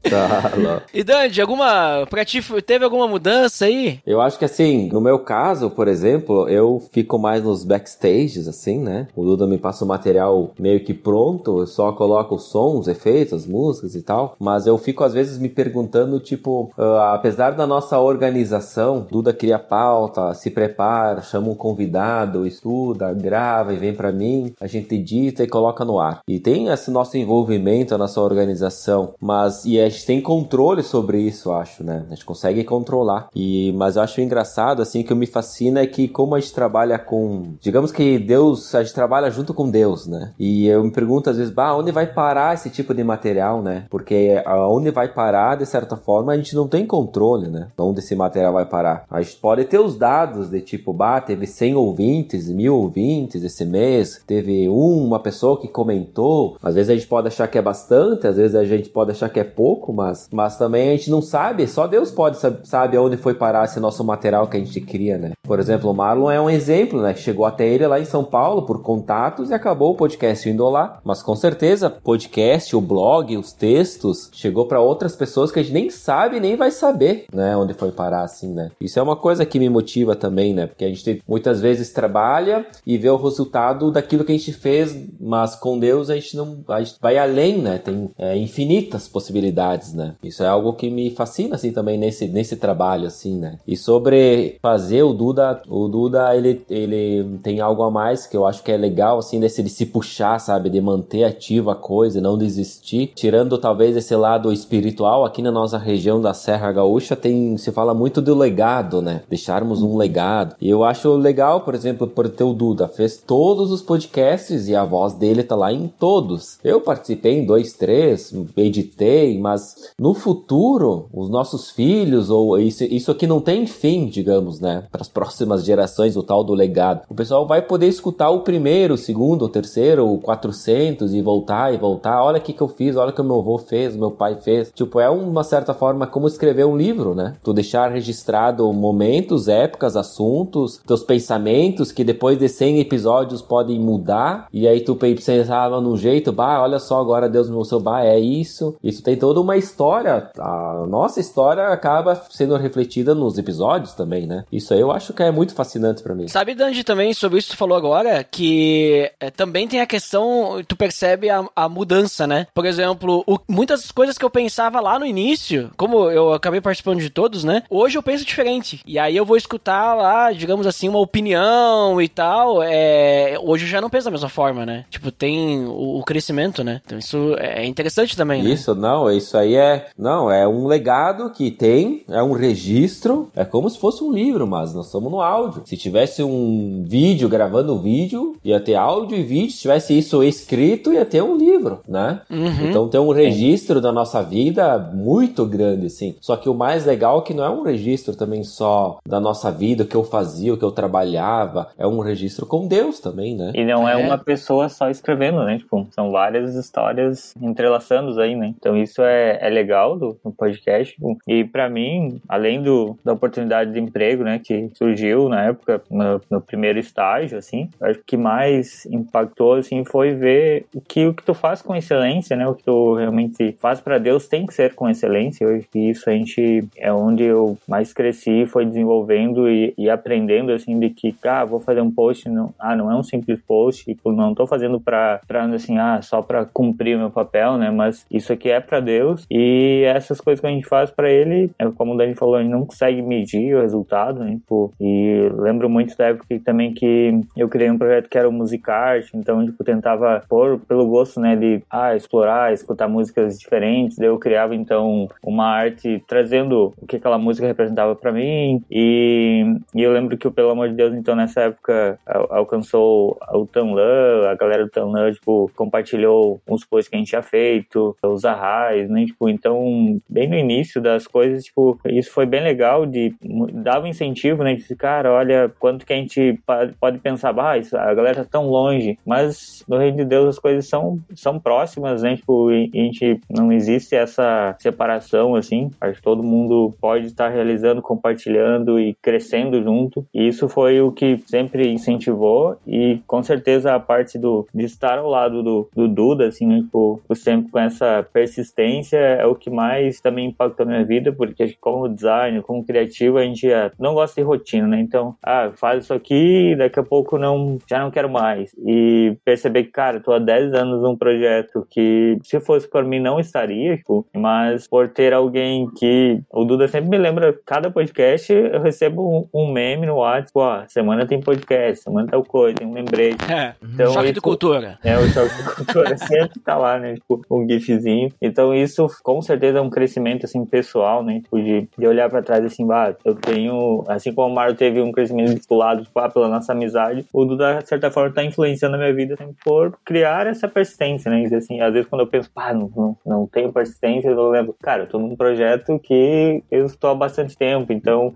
Tá, 0.03 0.53
lá. 0.57 0.83
E 0.93 1.03
Dandy, 1.05 1.41
alguma. 1.41 2.07
Pra 2.09 2.25
ti, 2.25 2.43
teve 2.63 2.85
alguma 2.85 3.07
mudança 3.07 3.67
aí? 3.67 4.01
Eu 4.07 4.21
acho 4.21 4.39
que 4.39 4.45
assim, 4.45 4.89
no 4.93 5.01
meu 5.01 5.19
caso, 5.19 5.71
por 5.71 5.89
exemplo, 5.89 6.49
eu 6.49 6.83
fico 6.93 7.19
mais 7.19 7.43
nos 7.43 7.65
backstages, 7.65 8.49
assim, 8.49 8.79
né? 8.79 9.07
O 9.15 9.25
Duda 9.25 9.47
me 9.47 9.59
passa 9.59 9.85
o 9.85 9.89
material 9.89 10.51
meio 10.59 10.81
que 10.81 10.93
pronto, 10.93 11.61
eu 11.61 11.67
só 11.67 11.93
coloco 11.93 12.35
os 12.35 12.45
sons, 12.45 12.81
os 12.81 12.89
efeitos, 12.89 13.33
as 13.33 13.47
músicas 13.47 13.95
e 13.95 14.03
tal. 14.03 14.37
Mas 14.39 14.67
eu 14.67 14.77
fico 14.77 15.05
às 15.05 15.13
vezes 15.13 15.39
me 15.39 15.49
perguntando, 15.49 16.19
tipo, 16.21 16.73
ah, 16.77 17.15
apesar 17.15 17.53
da 17.53 17.67
nossa 17.67 17.99
organização, 17.99 19.07
Duda 19.11 19.33
cria 19.33 19.59
pauta, 19.59 20.35
se 20.35 20.51
prepara, 20.51 21.23
chama 21.23 21.51
um 21.51 21.55
convidado, 21.55 22.47
estuda, 22.47 23.13
grava 23.13 23.73
e 23.73 23.77
vem 23.77 23.95
pra 23.95 24.13
mim, 24.13 24.53
a 24.61 24.67
gente 24.67 24.95
edita 24.95 25.43
e 25.43 25.49
coloca 25.49 25.85
no 25.85 26.01
ar. 26.01 26.21
E 26.27 26.41
tem 26.41 26.69
esse 26.69 26.91
nosso 26.91 27.17
envolvimento, 27.17 27.95
a 27.95 27.99
nossa 27.99 28.21
organização, 28.21 29.15
mas 29.21 29.65
e 29.65 29.81
a 29.81 29.92
gente 29.93 30.07
tem 30.07 30.21
controle 30.21 30.83
sobre 30.83 31.21
isso, 31.21 31.53
acho, 31.53 31.85
né? 31.85 32.05
A 32.07 32.15
gente 32.15 32.25
consegue 32.25 32.65
controlar. 32.65 33.29
E 33.35 33.73
mas 33.73 33.97
eu 33.97 34.03
acho 34.03 34.21
engraçado 34.21 34.83
assim 34.83 35.03
que 35.03 35.15
me 35.15 35.27
fascina 35.27 35.81
é 35.81 35.87
que 35.87 36.09
como 36.09 36.35
a 36.35 36.41
gente 36.41 36.53
trabalha 36.53 36.99
com, 36.99 37.55
digamos 37.61 37.93
que 37.93 38.19
Deus, 38.19 38.75
a 38.75 38.83
gente 38.83 38.95
trabalha 38.95 39.31
junto 39.31 39.55
com 39.55 39.71
Deus, 39.71 40.07
né? 40.07 40.33
E 40.39 40.67
eu 40.67 40.83
me 40.83 40.91
pergunto 40.91 41.31
às 41.31 41.37
vezes, 41.37 41.53
bah, 41.53 41.75
onde 41.75 41.93
vai 41.93 42.07
parar 42.07 42.55
esse 42.55 42.71
tipo 42.71 42.95
de 42.95 43.05
material, 43.05 43.63
né? 43.63 43.85
Porque 43.91 44.43
aonde 44.45 44.91
vai 44.91 45.09
parar, 45.09 45.57
de 45.57 45.67
certa 45.67 45.97
forma, 45.97 46.33
a 46.33 46.37
gente 46.37 46.55
não 46.55 46.69
tem 46.69 46.87
controle, 46.87 47.49
né? 47.49 47.69
Onde 47.79 48.01
esse 48.01 48.15
material 48.15 48.53
vai 48.53 48.67
parar. 48.67 49.05
A 49.11 49.21
gente 49.21 49.37
pode 49.37 49.65
ter 49.65 49.79
os 49.79 49.97
dados 49.97 50.51
de 50.51 50.61
tipo, 50.61 50.93
bah, 50.93 51.21
teve 51.21 51.47
100 51.47 51.75
ouvintes, 51.77 52.49
mil 52.49 52.77
ouvintes 52.77 53.43
esse 53.43 53.65
mês, 53.65 54.23
teve 54.27 54.69
uma 54.69 55.19
pessoa 55.19 55.61
que 55.61 55.69
comentou. 55.69 56.57
Às 56.63 56.75
vezes 56.75 56.91
a 56.91 56.95
gente 56.95 57.07
pode 57.07 57.29
achar 57.29 57.49
que 57.49 57.59
é 57.59 57.63
bastante, 57.63 58.27
às 58.27 58.37
vezes 58.37 58.55
a 58.55 58.65
gente 58.65 58.89
pode 58.89 59.11
achar 59.11 59.29
que 59.29 59.41
é 59.41 59.45
pouco, 59.45 59.82
mas, 59.91 60.29
mas 60.31 60.59
também 60.59 60.91
a 60.91 60.93
gente 60.93 61.11
não 61.11 61.23
sabe, 61.23 61.67
só 61.67 61.87
Deus 61.87 62.11
pode 62.11 62.37
saber 62.37 62.53
sabe 62.83 62.97
aonde 62.97 63.17
foi 63.17 63.35
parar 63.35 63.65
esse 63.65 63.81
nosso 63.81 64.05
material 64.05 64.47
que 64.47 64.57
a 64.57 64.61
gente 64.61 64.81
cria, 64.81 65.17
né? 65.17 65.33
Por 65.43 65.59
exemplo, 65.59 65.91
o 65.91 65.95
Marlon 65.95 66.31
é 66.31 66.41
um 66.41 66.51
exemplo, 66.51 67.01
né? 67.01 67.15
Chegou 67.15 67.45
até 67.45 67.67
ele 67.67 67.87
lá 67.87 68.01
em 68.01 68.05
São 68.05 68.25
Paulo 68.25 68.63
por 68.63 68.83
contatos 68.83 69.51
e 69.51 69.55
acabou 69.55 69.93
o 69.93 69.97
podcast 69.97 70.49
indo 70.49 70.69
lá. 70.69 71.01
Mas 71.05 71.23
com 71.23 71.35
certeza, 71.35 71.91
podcast, 71.91 72.75
o 72.75 72.81
blog, 72.81 73.37
os 73.37 73.53
textos, 73.53 74.31
chegou 74.33 74.67
para 74.67 74.81
outras 74.81 75.17
pessoas 75.17 75.51
que 75.51 75.59
a 75.59 75.63
gente 75.63 75.73
nem 75.73 75.91
sabe 75.91 76.41
nem 76.41 76.57
vai 76.57 76.71
saber, 76.71 77.27
né? 77.33 77.57
Onde 77.57 77.75
foi 77.75 77.93
parar, 77.93 78.23
assim, 78.23 78.53
né? 78.53 78.71
Isso 78.81 78.99
é 78.99 79.03
uma 79.03 79.17
coisa 79.17 79.45
que 79.45 79.59
me 79.59 79.69
motiva 79.69 80.15
também, 80.15 80.55
né? 80.55 80.67
Porque 80.67 80.85
a 80.85 80.89
gente 80.89 81.23
muitas 81.27 81.61
vezes 81.61 81.93
trabalha 81.93 82.67
e 82.87 82.99
vê 82.99 83.11
o 83.11 83.17
resultado 83.17 83.91
daquilo 83.91 84.25
que 84.25 84.33
a 84.33 84.37
gente 84.37 84.53
fez, 84.53 84.97
mas 85.21 85.55
com 85.55 85.79
Deus 85.79 86.11
a 86.11 86.15
gente 86.15 86.37
não 86.37 86.65
a 86.69 86.83
gente 86.83 86.97
vai 87.01 87.19
além, 87.19 87.59
né? 87.59 87.79
Tem 87.79 88.11
é, 88.19 88.37
infinitas 88.37 89.09
possibilidades, 89.09 89.72
né? 89.93 90.15
Isso 90.23 90.43
é 90.43 90.49
algo 90.49 90.73
que 90.73 90.91
me 90.91 91.11
fascina, 91.11 91.57
assim, 91.57 91.73
também 91.73 91.99
nesse, 91.99 92.29
nesse 92.29 92.57
trabalho, 92.57 93.07
assim, 93.07 93.37
né? 93.37 93.59
E 93.67 93.77
sobre 93.77 94.59
fazer 94.61 95.03
o 95.03 95.13
Duda, 95.13 95.61
o 95.69 95.89
Duda, 95.89 96.35
ele, 96.37 96.65
ele 96.71 97.39
tem 97.43 97.61
algo 97.61 97.83
a 97.83 97.91
mais 97.91 98.27
que 98.27 98.37
eu 98.37 98.47
acho 98.47 98.63
que 98.63 98.73
é 98.73 98.77
legal, 98.77 99.19
assim, 99.19 99.39
desse 99.39 99.63
de 99.63 99.71
se 99.71 99.87
puxar, 99.87 100.39
sabe? 100.39 100.71
De 100.71 100.81
manter 100.81 101.25
ativa 101.25 101.73
a 101.73 101.77
coisa 101.77 102.21
não 102.23 102.39
desistir. 102.39 103.13
Tirando 103.15 103.59
talvez 103.59 103.97
esse 103.97 104.15
lado 104.17 104.53
espiritual, 104.53 105.25
aqui 105.25 105.43
na 105.43 105.51
nossa 105.51 105.77
região 105.77 106.21
da 106.21 106.33
Serra 106.33 106.73
Gaúcha 106.73 107.15
tem, 107.15 107.59
se 107.59 107.71
fala 107.73 107.93
muito 107.93 108.23
do 108.23 108.35
legado, 108.35 109.03
né? 109.03 109.23
Deixarmos 109.29 109.83
um 109.83 109.97
legado. 109.97 110.55
E 110.61 110.71
eu 110.71 110.85
acho 110.85 111.15
legal, 111.17 111.61
por 111.61 111.75
exemplo, 111.75 112.07
por 112.07 112.29
ter 112.29 112.45
o 112.45 112.55
Duda, 112.55 112.89
fez 112.89 113.17
todos 113.17 113.71
os 113.71 113.83
podcasts 113.83 114.69
e 114.69 114.77
a 114.77 114.85
voz 114.85 115.15
dele 115.15 115.43
tá 115.43 115.57
lá 115.57 115.73
em 115.73 115.89
todos. 115.89 116.59
Eu 116.63 116.81
participei 116.81 117.39
em 117.39 117.45
dois, 117.45 117.73
três, 117.73 118.33
editei, 118.57 119.39
mas 119.39 119.62
no 119.99 120.15
futuro, 120.15 121.09
os 121.13 121.29
nossos 121.29 121.71
filhos, 121.71 122.31
ou 122.31 122.59
isso, 122.59 122.85
isso 122.85 123.11
aqui 123.11 123.27
não 123.27 123.41
tem 123.41 123.67
fim, 123.67 124.07
digamos, 124.07 124.61
né? 124.61 124.85
Para 124.91 125.03
as 125.03 125.09
próximas 125.09 125.65
gerações, 125.65 126.17
o 126.17 126.23
tal 126.23 126.45
do 126.45 126.55
legado. 126.55 127.03
O 127.09 127.15
pessoal 127.15 127.47
vai 127.47 127.63
poder 127.63 127.89
escutar 127.89 128.31
o 128.31 128.41
primeiro, 128.41 128.95
o 128.95 128.99
segundo, 128.99 129.45
o 129.45 129.49
terceiro, 129.49 130.07
o 130.07 130.19
400 130.19 131.15
e 131.15 131.23
voltar 131.23 131.73
e 131.73 131.79
voltar. 131.79 132.23
Olha 132.23 132.39
o 132.39 132.41
que, 132.41 132.53
que 132.53 132.61
eu 132.61 132.69
fiz, 132.69 132.97
olha 132.97 133.11
o 133.11 133.15
que 133.15 133.21
o 133.21 133.25
meu 133.25 133.39
avô 133.41 133.59
fez, 133.59 133.97
meu 133.97 134.11
pai 134.11 134.37
fez. 134.37 134.71
Tipo, 134.75 135.01
é 135.01 135.09
uma 135.09 135.45
certa 135.45 135.75
forma 135.75 136.07
como 136.07 136.27
escrever 136.27 136.65
um 136.65 136.77
livro, 136.77 137.15
né? 137.15 137.35
Tu 137.43 137.53
deixar 137.53 137.91
registrado 137.91 138.73
momentos, 138.73 139.49
épocas, 139.49 139.97
assuntos, 139.97 140.81
teus 140.87 141.03
pensamentos 141.03 141.93
que 141.93 142.05
depois 142.05 142.39
de 142.39 142.49
100 142.49 142.81
episódios 142.81 143.43
podem 143.43 143.79
mudar. 143.79 144.49
E 144.53 144.67
aí 144.67 144.81
tu 144.81 144.95
pensava 144.97 145.81
num 145.81 145.97
jeito, 145.97 146.33
bah, 146.33 146.63
olha 146.63 146.79
só, 146.79 147.01
agora 147.01 147.29
Deus 147.29 147.49
me 147.49 147.57
mostrou, 147.57 147.81
bah, 147.81 148.05
é 148.05 148.19
isso. 148.19 148.75
Isso 148.83 149.03
tem 149.03 149.17
toda 149.17 149.41
uma 149.41 149.52
história. 149.57 150.31
A 150.39 150.85
nossa 150.89 151.21
história 151.21 151.69
acaba 151.69 152.21
sendo 152.31 152.57
refletida 152.57 153.15
nos 153.15 153.39
episódios 153.39 153.95
também, 153.95 154.27
né? 154.27 154.45
Isso 154.53 154.73
aí 154.75 154.81
eu 154.81 154.91
acho 154.91 155.13
que 155.13 155.23
é 155.23 155.31
muito 155.31 155.55
fascinante 155.55 156.03
para 156.03 156.15
mim. 156.15 156.29
Sabe, 156.29 156.55
Danji, 156.55 156.85
também 156.85 157.13
sobre 157.15 157.39
isso 157.39 157.49
que 157.49 157.55
tu 157.55 157.59
falou 157.59 157.77
agora, 157.77 158.25
que 158.25 159.11
é, 159.21 159.31
também 159.31 159.69
tem 159.69 159.81
a 159.81 159.87
questão, 159.87 160.63
tu 160.67 160.77
percebe 160.77 161.31
a, 161.31 161.45
a 161.55 161.69
mudança, 161.69 162.27
né? 162.27 162.47
Por 162.55 162.67
exemplo, 162.67 163.25
o, 163.27 163.39
muitas 163.49 163.91
coisas 163.91 164.19
que 164.19 164.25
eu 164.25 164.31
pensava 164.31 164.81
lá 164.81 164.99
no 164.99 165.07
início, 165.07 165.71
como 165.77 166.11
eu 166.11 166.33
acabei 166.33 166.61
participando 166.61 167.01
de 167.01 167.11
todos, 167.11 167.45
né? 167.45 167.63
Hoje 167.71 167.97
eu 167.99 168.03
penso 168.03 168.25
diferente. 168.25 168.81
E 168.87 168.99
aí 168.99 169.17
eu 169.17 169.25
vou 169.25 169.37
escutar 169.37 169.95
lá, 169.95 170.33
digamos 170.33 170.67
assim, 170.67 170.89
uma 170.89 170.99
opinião 170.99 172.01
e 172.01 172.09
tal. 172.09 172.63
É, 172.63 173.37
hoje 173.43 173.65
eu 173.65 173.69
já 173.69 173.81
não 173.81 173.91
penso 173.91 174.05
da 174.07 174.11
mesma 174.11 174.29
forma, 174.29 174.65
né? 174.67 174.85
Tipo, 174.91 175.11
tem 175.11 175.65
o, 175.65 175.99
o 175.99 176.05
crescimento, 176.05 176.63
né? 176.65 176.81
Então 176.85 176.99
isso 176.99 177.35
é 177.39 177.65
interessante 177.65 178.17
também, 178.17 178.43
né? 178.43 178.51
Isso, 178.51 178.75
não, 178.75 179.11
isso 179.11 179.37
aí 179.43 179.55
é. 179.57 179.87
Não, 179.99 180.31
é 180.31 180.47
um 180.47 180.67
legado 180.67 181.31
que 181.31 181.51
tem, 181.51 182.05
é 182.09 182.23
um 182.23 182.33
registro, 182.33 183.29
é 183.35 183.45
como 183.45 183.69
se 183.69 183.79
fosse 183.79 184.03
um 184.03 184.13
livro, 184.13 184.47
mas 184.47 184.75
nós 184.75 184.87
estamos 184.87 185.11
no 185.11 185.21
áudio. 185.21 185.63
Se 185.65 185.77
tivesse 185.77 186.23
um 186.23 186.85
vídeo 186.87 187.29
gravando 187.29 187.75
um 187.75 187.79
vídeo, 187.79 188.37
ia 188.45 188.61
ter 188.61 188.75
áudio 188.75 189.17
e 189.17 189.23
vídeo. 189.23 189.51
Se 189.53 189.63
tivesse 189.63 189.97
isso 189.97 190.23
escrito, 190.23 190.93
ia 190.93 191.05
ter 191.05 191.23
um 191.23 191.37
livro, 191.37 191.81
né? 191.87 192.21
Uhum. 192.31 192.69
Então 192.69 192.89
tem 192.89 193.01
um 193.01 193.13
registro 193.13 193.81
da 193.81 193.93
nossa 193.93 194.23
vida 194.23 194.79
muito 194.79 195.45
grande, 195.47 195.87
assim. 195.87 196.15
Só 196.21 196.37
que 196.37 196.49
o 196.49 196.55
mais 196.55 196.85
legal 196.87 197.19
é 197.19 197.23
que 197.23 197.35
não 197.35 197.45
é 197.45 197.51
um 197.51 197.63
registro 197.63 198.15
também 198.17 198.43
só 198.45 198.99
da 199.07 199.21
nossa 199.21 199.51
vida, 199.51 199.85
o 199.85 199.87
que 199.87 199.97
eu 199.97 200.05
fazia, 200.05 200.53
o 200.55 200.57
que 200.57 200.65
eu 200.65 200.71
trabalhava. 200.73 201.69
É 201.79 201.87
um 201.87 202.01
registro 202.01 202.47
com 202.47 202.67
Deus 202.67 203.01
também, 203.01 203.35
né? 203.37 203.53
E 203.55 203.65
não 203.65 203.89
é, 203.89 204.01
É. 204.01 204.07
uma 204.07 204.19
pessoa 204.19 204.69
só 204.69 204.89
escrevendo, 204.89 205.43
né? 205.45 205.59
Tipo, 205.59 205.87
são 205.91 206.11
várias 206.11 206.55
histórias 206.55 207.35
entrelaçando 207.41 208.19
aí, 208.21 208.35
né? 208.35 208.55
Então 208.59 208.77
isso 208.77 209.03
é, 209.03 209.22
é 209.41 209.49
legal 209.49 209.99
do, 209.99 210.19
do 210.25 210.33
podcast. 210.33 210.97
E 211.29 211.45
pra 211.45 211.69
mim, 211.69 212.21
além 212.29 212.63
do, 212.63 212.99
da 213.05 213.13
oportunidade 213.13 213.73
de 213.73 213.81
emprego, 213.81 214.23
né? 214.25 214.41
Que 214.43 214.71
surgiu 214.75 215.29
na 215.29 215.45
época, 215.45 215.83
no, 215.91 216.21
no 216.31 216.41
primeiro 216.41 216.79
estágio, 216.79 217.39
assim, 217.39 217.69
acho 217.81 218.01
que 218.07 218.17
mais 218.17 218.87
impactou, 218.87 219.55
assim, 219.55 219.85
foi 219.85 220.15
ver 220.15 220.67
o 220.75 220.81
que, 220.81 221.07
o 221.07 221.15
que 221.15 221.23
tu 221.23 221.35
faz 221.35 221.63
com 221.63 221.75
excelência, 221.75 222.37
né? 222.37 222.47
O 222.47 222.55
que 222.55 222.65
tu 222.65 222.95
realmente 222.95 223.57
faz 223.61 223.81
pra 223.81 223.99
Deus 223.99 224.29
tem 224.29 224.47
que 224.47 224.55
ser 224.55 224.75
com 224.75 224.89
excelência. 224.89 225.47
Que 225.71 225.91
isso 225.91 226.09
a 226.09 226.13
gente 226.13 226.65
é 226.77 226.93
onde 226.93 227.25
eu 227.25 227.59
mais 227.69 227.93
cresci, 227.93 228.47
foi 228.47 228.65
desenvolvendo 228.65 229.49
e, 229.49 229.75
e 229.77 229.89
aprendendo, 229.89 230.53
assim, 230.53 230.79
de 230.79 230.91
que, 230.91 231.15
ah, 231.25 231.45
vou 231.45 231.61
fazer 231.61 231.81
um 231.81 231.91
post, 231.91 232.29
não, 232.29 232.55
ah, 232.59 232.77
não 232.77 232.91
é 232.91 232.97
um 232.97 233.03
simples 233.03 233.41
post, 233.47 233.85
tipo, 233.85 234.13
não 234.13 234.35
tô 234.35 234.47
fazendo 234.47 234.81
pra 234.81 235.21
assim, 235.55 235.79
ah, 235.79 236.01
só 236.03 236.23
pra 236.23 236.45
cumprir 236.45 236.97
meu 236.97 237.11
papel, 237.11 237.57
né? 237.59 237.71
Mas 237.71 238.07
isso 238.11 238.33
aqui 238.33 238.51
é 238.51 238.61
pra 238.61 238.81
Deus 238.81 239.12
e 239.31 239.83
essas 239.87 240.21
coisas 240.21 240.41
que 240.41 240.47
a 240.47 240.51
gente 240.51 240.67
faz 240.67 240.91
pra 240.91 241.11
Ele, 241.11 241.51
é 241.59 241.69
como 241.71 241.95
o 241.95 241.97
Dani 241.97 242.15
falou, 242.15 242.37
a 242.37 242.43
gente 242.43 242.51
não 242.53 242.67
consegue 242.67 243.03
medir 243.03 243.55
o 243.57 243.61
resultado, 243.61 244.21
né? 244.25 244.33
Tipo, 244.37 244.73
e 244.81 245.29
lembro 245.37 245.69
muito 245.69 245.97
da 245.97 246.07
época 246.07 246.27
também 246.45 246.73
que 246.73 247.21
eu 247.37 247.49
criei 247.49 247.71
um 247.71 247.79
projeto 247.79 248.09
que 248.09 248.19
era 248.19 248.29
o 248.29 248.33
Musicart, 248.33 249.09
então, 249.15 249.45
tipo, 249.45 249.63
tentava 249.65 250.23
pôr 250.29 250.59
pelo 250.61 250.87
gosto, 250.87 251.21
né, 251.21 251.37
de, 251.37 251.63
ah, 251.71 251.95
explorar, 251.97 252.53
escutar 252.53 252.89
músicas 252.89 253.39
diferentes, 253.39 253.97
daí 253.99 254.09
eu 254.09 254.19
criava, 254.19 254.55
então, 254.55 255.09
uma 255.23 255.47
arte 255.47 256.03
trazendo 256.07 256.73
o 256.81 256.87
que 256.87 256.97
aquela 256.97 257.19
música 257.19 257.47
representava 257.47 257.95
pra 257.95 258.13
mim 258.13 258.63
e, 258.71 259.45
e 259.75 259.83
eu 259.83 259.93
lembro 259.93 260.17
que 260.17 260.27
o 260.27 260.33
Pelo 260.33 260.51
Amor 260.51 260.69
de 260.69 260.75
Deus, 260.75 260.95
então, 260.95 261.15
nessa 261.15 261.43
época 261.43 261.99
al- 262.07 262.29
alcançou 262.31 263.19
o 263.33 263.47
Tanlan, 263.47 264.29
a 264.31 264.35
galera 264.35 264.65
do 264.65 264.71
Tanlan, 264.71 265.13
tipo, 265.13 265.51
compartilhou 265.57 266.41
uns 266.49 266.65
posts 266.65 266.89
que 266.89 266.97
a 266.97 266.99
gente 266.99 267.09
tinha 267.09 267.23
feito, 267.23 267.97
os 268.03 268.25
arrais, 268.25 268.89
né, 268.89 269.02
tipo, 269.07 269.29
então, 269.29 270.01
bem 270.09 270.29
no 270.29 270.37
início 270.37 270.81
das 270.81 271.07
coisas, 271.07 271.45
tipo, 271.45 271.79
isso 271.87 272.11
foi 272.13 272.27
bem 272.27 272.43
legal 272.43 272.87
de, 272.87 273.15
dava 273.53 273.89
incentivo, 273.89 274.43
né, 274.43 274.55
de 274.55 274.77
cara, 274.77 275.13
olha, 275.13 275.51
quanto 275.59 275.85
que 275.85 275.93
a 275.93 275.97
gente 275.97 276.39
pode 276.81 276.99
pensar, 276.99 277.39
ah, 277.39 277.59
isso, 277.59 277.77
a 277.77 277.93
galera 277.95 278.25
tá 278.25 278.25
tão 278.25 278.49
longe, 278.49 278.99
mas 279.05 279.65
no 279.69 279.79
reino 279.79 279.99
de 279.99 280.05
Deus 280.05 280.29
as 280.29 280.39
coisas 280.39 280.67
são, 280.69 281.01
são 281.15 281.39
próximas, 281.39 282.03
né? 282.03 282.17
Tipo, 282.17 282.49
a 282.49 282.53
gente 282.53 283.21
não 283.29 283.53
existe 283.53 283.95
essa 283.95 284.57
separação, 284.59 285.35
assim. 285.35 285.71
Acho 285.81 285.97
que 285.97 286.03
todo 286.03 286.23
mundo 286.23 286.75
pode 286.81 287.07
estar 287.07 287.29
realizando, 287.29 287.83
compartilhando 287.83 288.79
e 288.79 288.95
crescendo 289.01 289.63
junto. 289.63 290.07
E 290.15 290.29
isso 290.29 290.49
foi 290.49 290.81
o 290.81 290.93
que 290.93 291.19
sempre 291.27 291.71
incentivou 291.71 292.57
e 292.67 293.01
com 293.07 293.23
certeza 293.23 293.75
a 293.75 293.81
parte 293.81 294.19
do, 294.19 294.47
de 294.55 294.65
estar 294.65 294.99
ao 294.99 295.09
lado 295.09 295.43
do, 295.43 295.69
do 295.75 295.89
Duda, 295.89 296.29
assim, 296.29 296.47
né? 296.47 296.61
Tipo, 296.61 297.01
sempre 297.15 297.51
com 297.51 297.59
essa 297.59 298.07
persistência 298.13 298.92
é 298.97 299.27
o 299.27 299.35
que 299.35 299.51
mais 299.51 300.01
também 300.01 300.29
impactou 300.29 300.65
a 300.65 300.69
minha 300.69 300.85
vida, 300.85 301.13
porque 301.13 301.57
como 301.61 301.89
design, 301.89 302.43
como 302.43 302.65
criativo, 302.65 303.19
a 303.19 303.25
gente 303.25 303.47
não 303.79 303.95
gosta 303.95 304.21
de 304.21 304.27
rotina, 304.27 304.67
né? 304.67 304.81
Então, 304.81 305.15
ah, 305.23 305.51
faz 305.55 305.85
isso 305.85 305.95
aqui, 305.95 306.55
daqui 306.57 306.79
a 306.79 306.83
pouco 306.83 307.19
não, 307.19 307.59
já 307.69 307.81
não 307.81 307.91
quero 307.91 308.11
mais. 308.11 308.55
E 308.67 309.17
perceber 309.25 309.65
que, 309.65 309.71
cara, 309.71 310.01
tô 310.01 310.13
há 310.13 310.19
10 310.19 310.55
anos 310.55 310.83
num 310.83 310.97
projeto 310.97 311.67
que, 311.71 312.19
se 312.23 312.41
fosse 312.41 312.69
por 312.69 312.85
mim, 312.85 313.01
não 313.01 313.19
estaria, 313.19 313.77
tipo, 313.77 314.07
mas 314.15 314.67
por 314.67 314.89
ter 314.89 315.13
alguém 315.13 315.69
que. 315.77 316.21
O 316.31 316.45
Duda 316.45 316.69
sempre 316.69 316.91
me 316.91 316.99
lembra, 316.99 317.39
cada 317.45 317.71
podcast 317.71 318.33
eu 318.33 318.61
recebo 318.61 319.29
um, 319.33 319.43
um 319.43 319.53
meme 319.53 319.87
no 319.87 319.97
WhatsApp, 319.97 320.33
ó, 320.35 320.63
semana 320.69 321.07
tem 321.07 321.21
podcast, 321.21 321.85
semana 321.85 322.09
tal 322.09 322.25
coisa, 322.25 322.57
tem 322.57 322.67
um 322.67 322.75
lembrete. 322.75 323.31
É, 323.31 323.55
então, 323.63 323.93
choque 323.93 324.07
isso, 324.07 324.15
de 324.15 324.21
cultura. 324.21 324.79
É, 324.85 324.97
o 324.99 325.09
choque 325.09 325.37
de 325.37 325.55
cultura 325.55 325.97
sempre 325.99 326.41
tá 326.41 326.57
lá, 326.57 326.79
né? 326.79 326.95
Tipo, 326.95 327.23
um 327.31 327.49
gifzinho. 327.49 328.13
Então 328.21 328.55
isso, 328.55 328.82
com 329.03 329.21
certeza, 329.23 329.59
é 329.59 329.61
um 329.61 329.71
crescimento, 329.71 330.25
assim, 330.25 330.45
pessoal, 330.45 331.03
né? 331.03 331.21
Tipo, 331.21 331.41
de, 331.41 331.69
de 331.77 331.87
olhar 331.87 332.09
pra 332.09 332.23
trás, 332.23 332.45
assim, 332.45 332.67
bah, 332.67 332.95
eu 333.05 333.15
tenho, 333.15 333.85
assim 333.89 334.13
como 334.13 334.33
o 334.33 334.35
Mário 334.35 334.55
teve 334.55 334.81
um 334.81 334.93
crescimento 334.93 335.33
musculado, 335.33 335.83
tipo, 335.83 335.99
ah, 335.99 336.09
pela 336.09 336.29
nossa 336.29 336.53
amizade, 336.53 337.07
o 337.13 337.25
Duda, 337.25 337.59
de 337.59 337.69
certa 337.69 337.91
forma, 337.91 338.15
tá 338.15 338.25
influenciando 338.25 338.77
a 338.77 338.79
minha 338.79 338.95
vida, 338.95 339.15
assim, 339.15 339.35
por 339.45 339.79
criar 339.85 340.27
essa 340.27 340.49
persistência, 340.49 341.11
né? 341.11 341.23
E, 341.23 341.35
assim, 341.35 341.61
às 341.61 341.73
vezes 341.73 341.89
quando 341.89 342.03
eu 342.03 342.07
penso, 342.07 342.31
pá, 342.31 342.53
não, 342.53 342.71
não, 342.77 342.97
não 343.05 343.27
tenho 343.27 343.53
persistência, 343.53 344.09
eu 344.09 344.31
lembro, 344.31 344.55
cara, 344.63 344.85
eu 344.85 344.87
tô 344.89 344.99
num 344.99 345.17
projeto 345.17 345.79
que 345.79 346.43
eu 346.51 346.67
estou 346.67 346.91
há 346.91 346.95
bastante 346.95 347.37
tempo, 347.37 347.73
então 347.73 348.13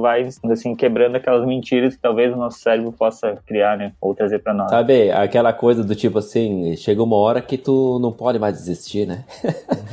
vai, 0.00 0.28
assim, 0.50 0.74
quebrando 0.74 1.16
aquelas 1.16 1.46
mentiras 1.46 1.94
que 1.94 2.02
talvez 2.02 2.32
o 2.32 2.36
nosso 2.36 2.58
cérebro 2.58 2.92
possa 2.92 3.38
criar, 3.46 3.76
né? 3.76 3.92
Ou 4.00 4.14
trazer 4.14 4.38
pra 4.40 4.54
nós. 4.54 4.70
Sabe, 4.70 5.10
aquela 5.10 5.52
coisa 5.52 5.82
do 5.84 5.94
tipo 5.94 6.18
assim, 6.18 6.76
chega 6.76 7.02
uma 7.02 7.16
hora 7.16 7.40
que 7.40 7.56
tu 7.56 7.98
não 8.00 8.12
pode 8.12 8.38
mais 8.38 8.54
desistir, 8.54 9.06
né? 9.06 9.24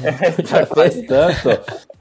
já 0.45 0.65
fez 0.65 1.07
tanto. 1.07 1.49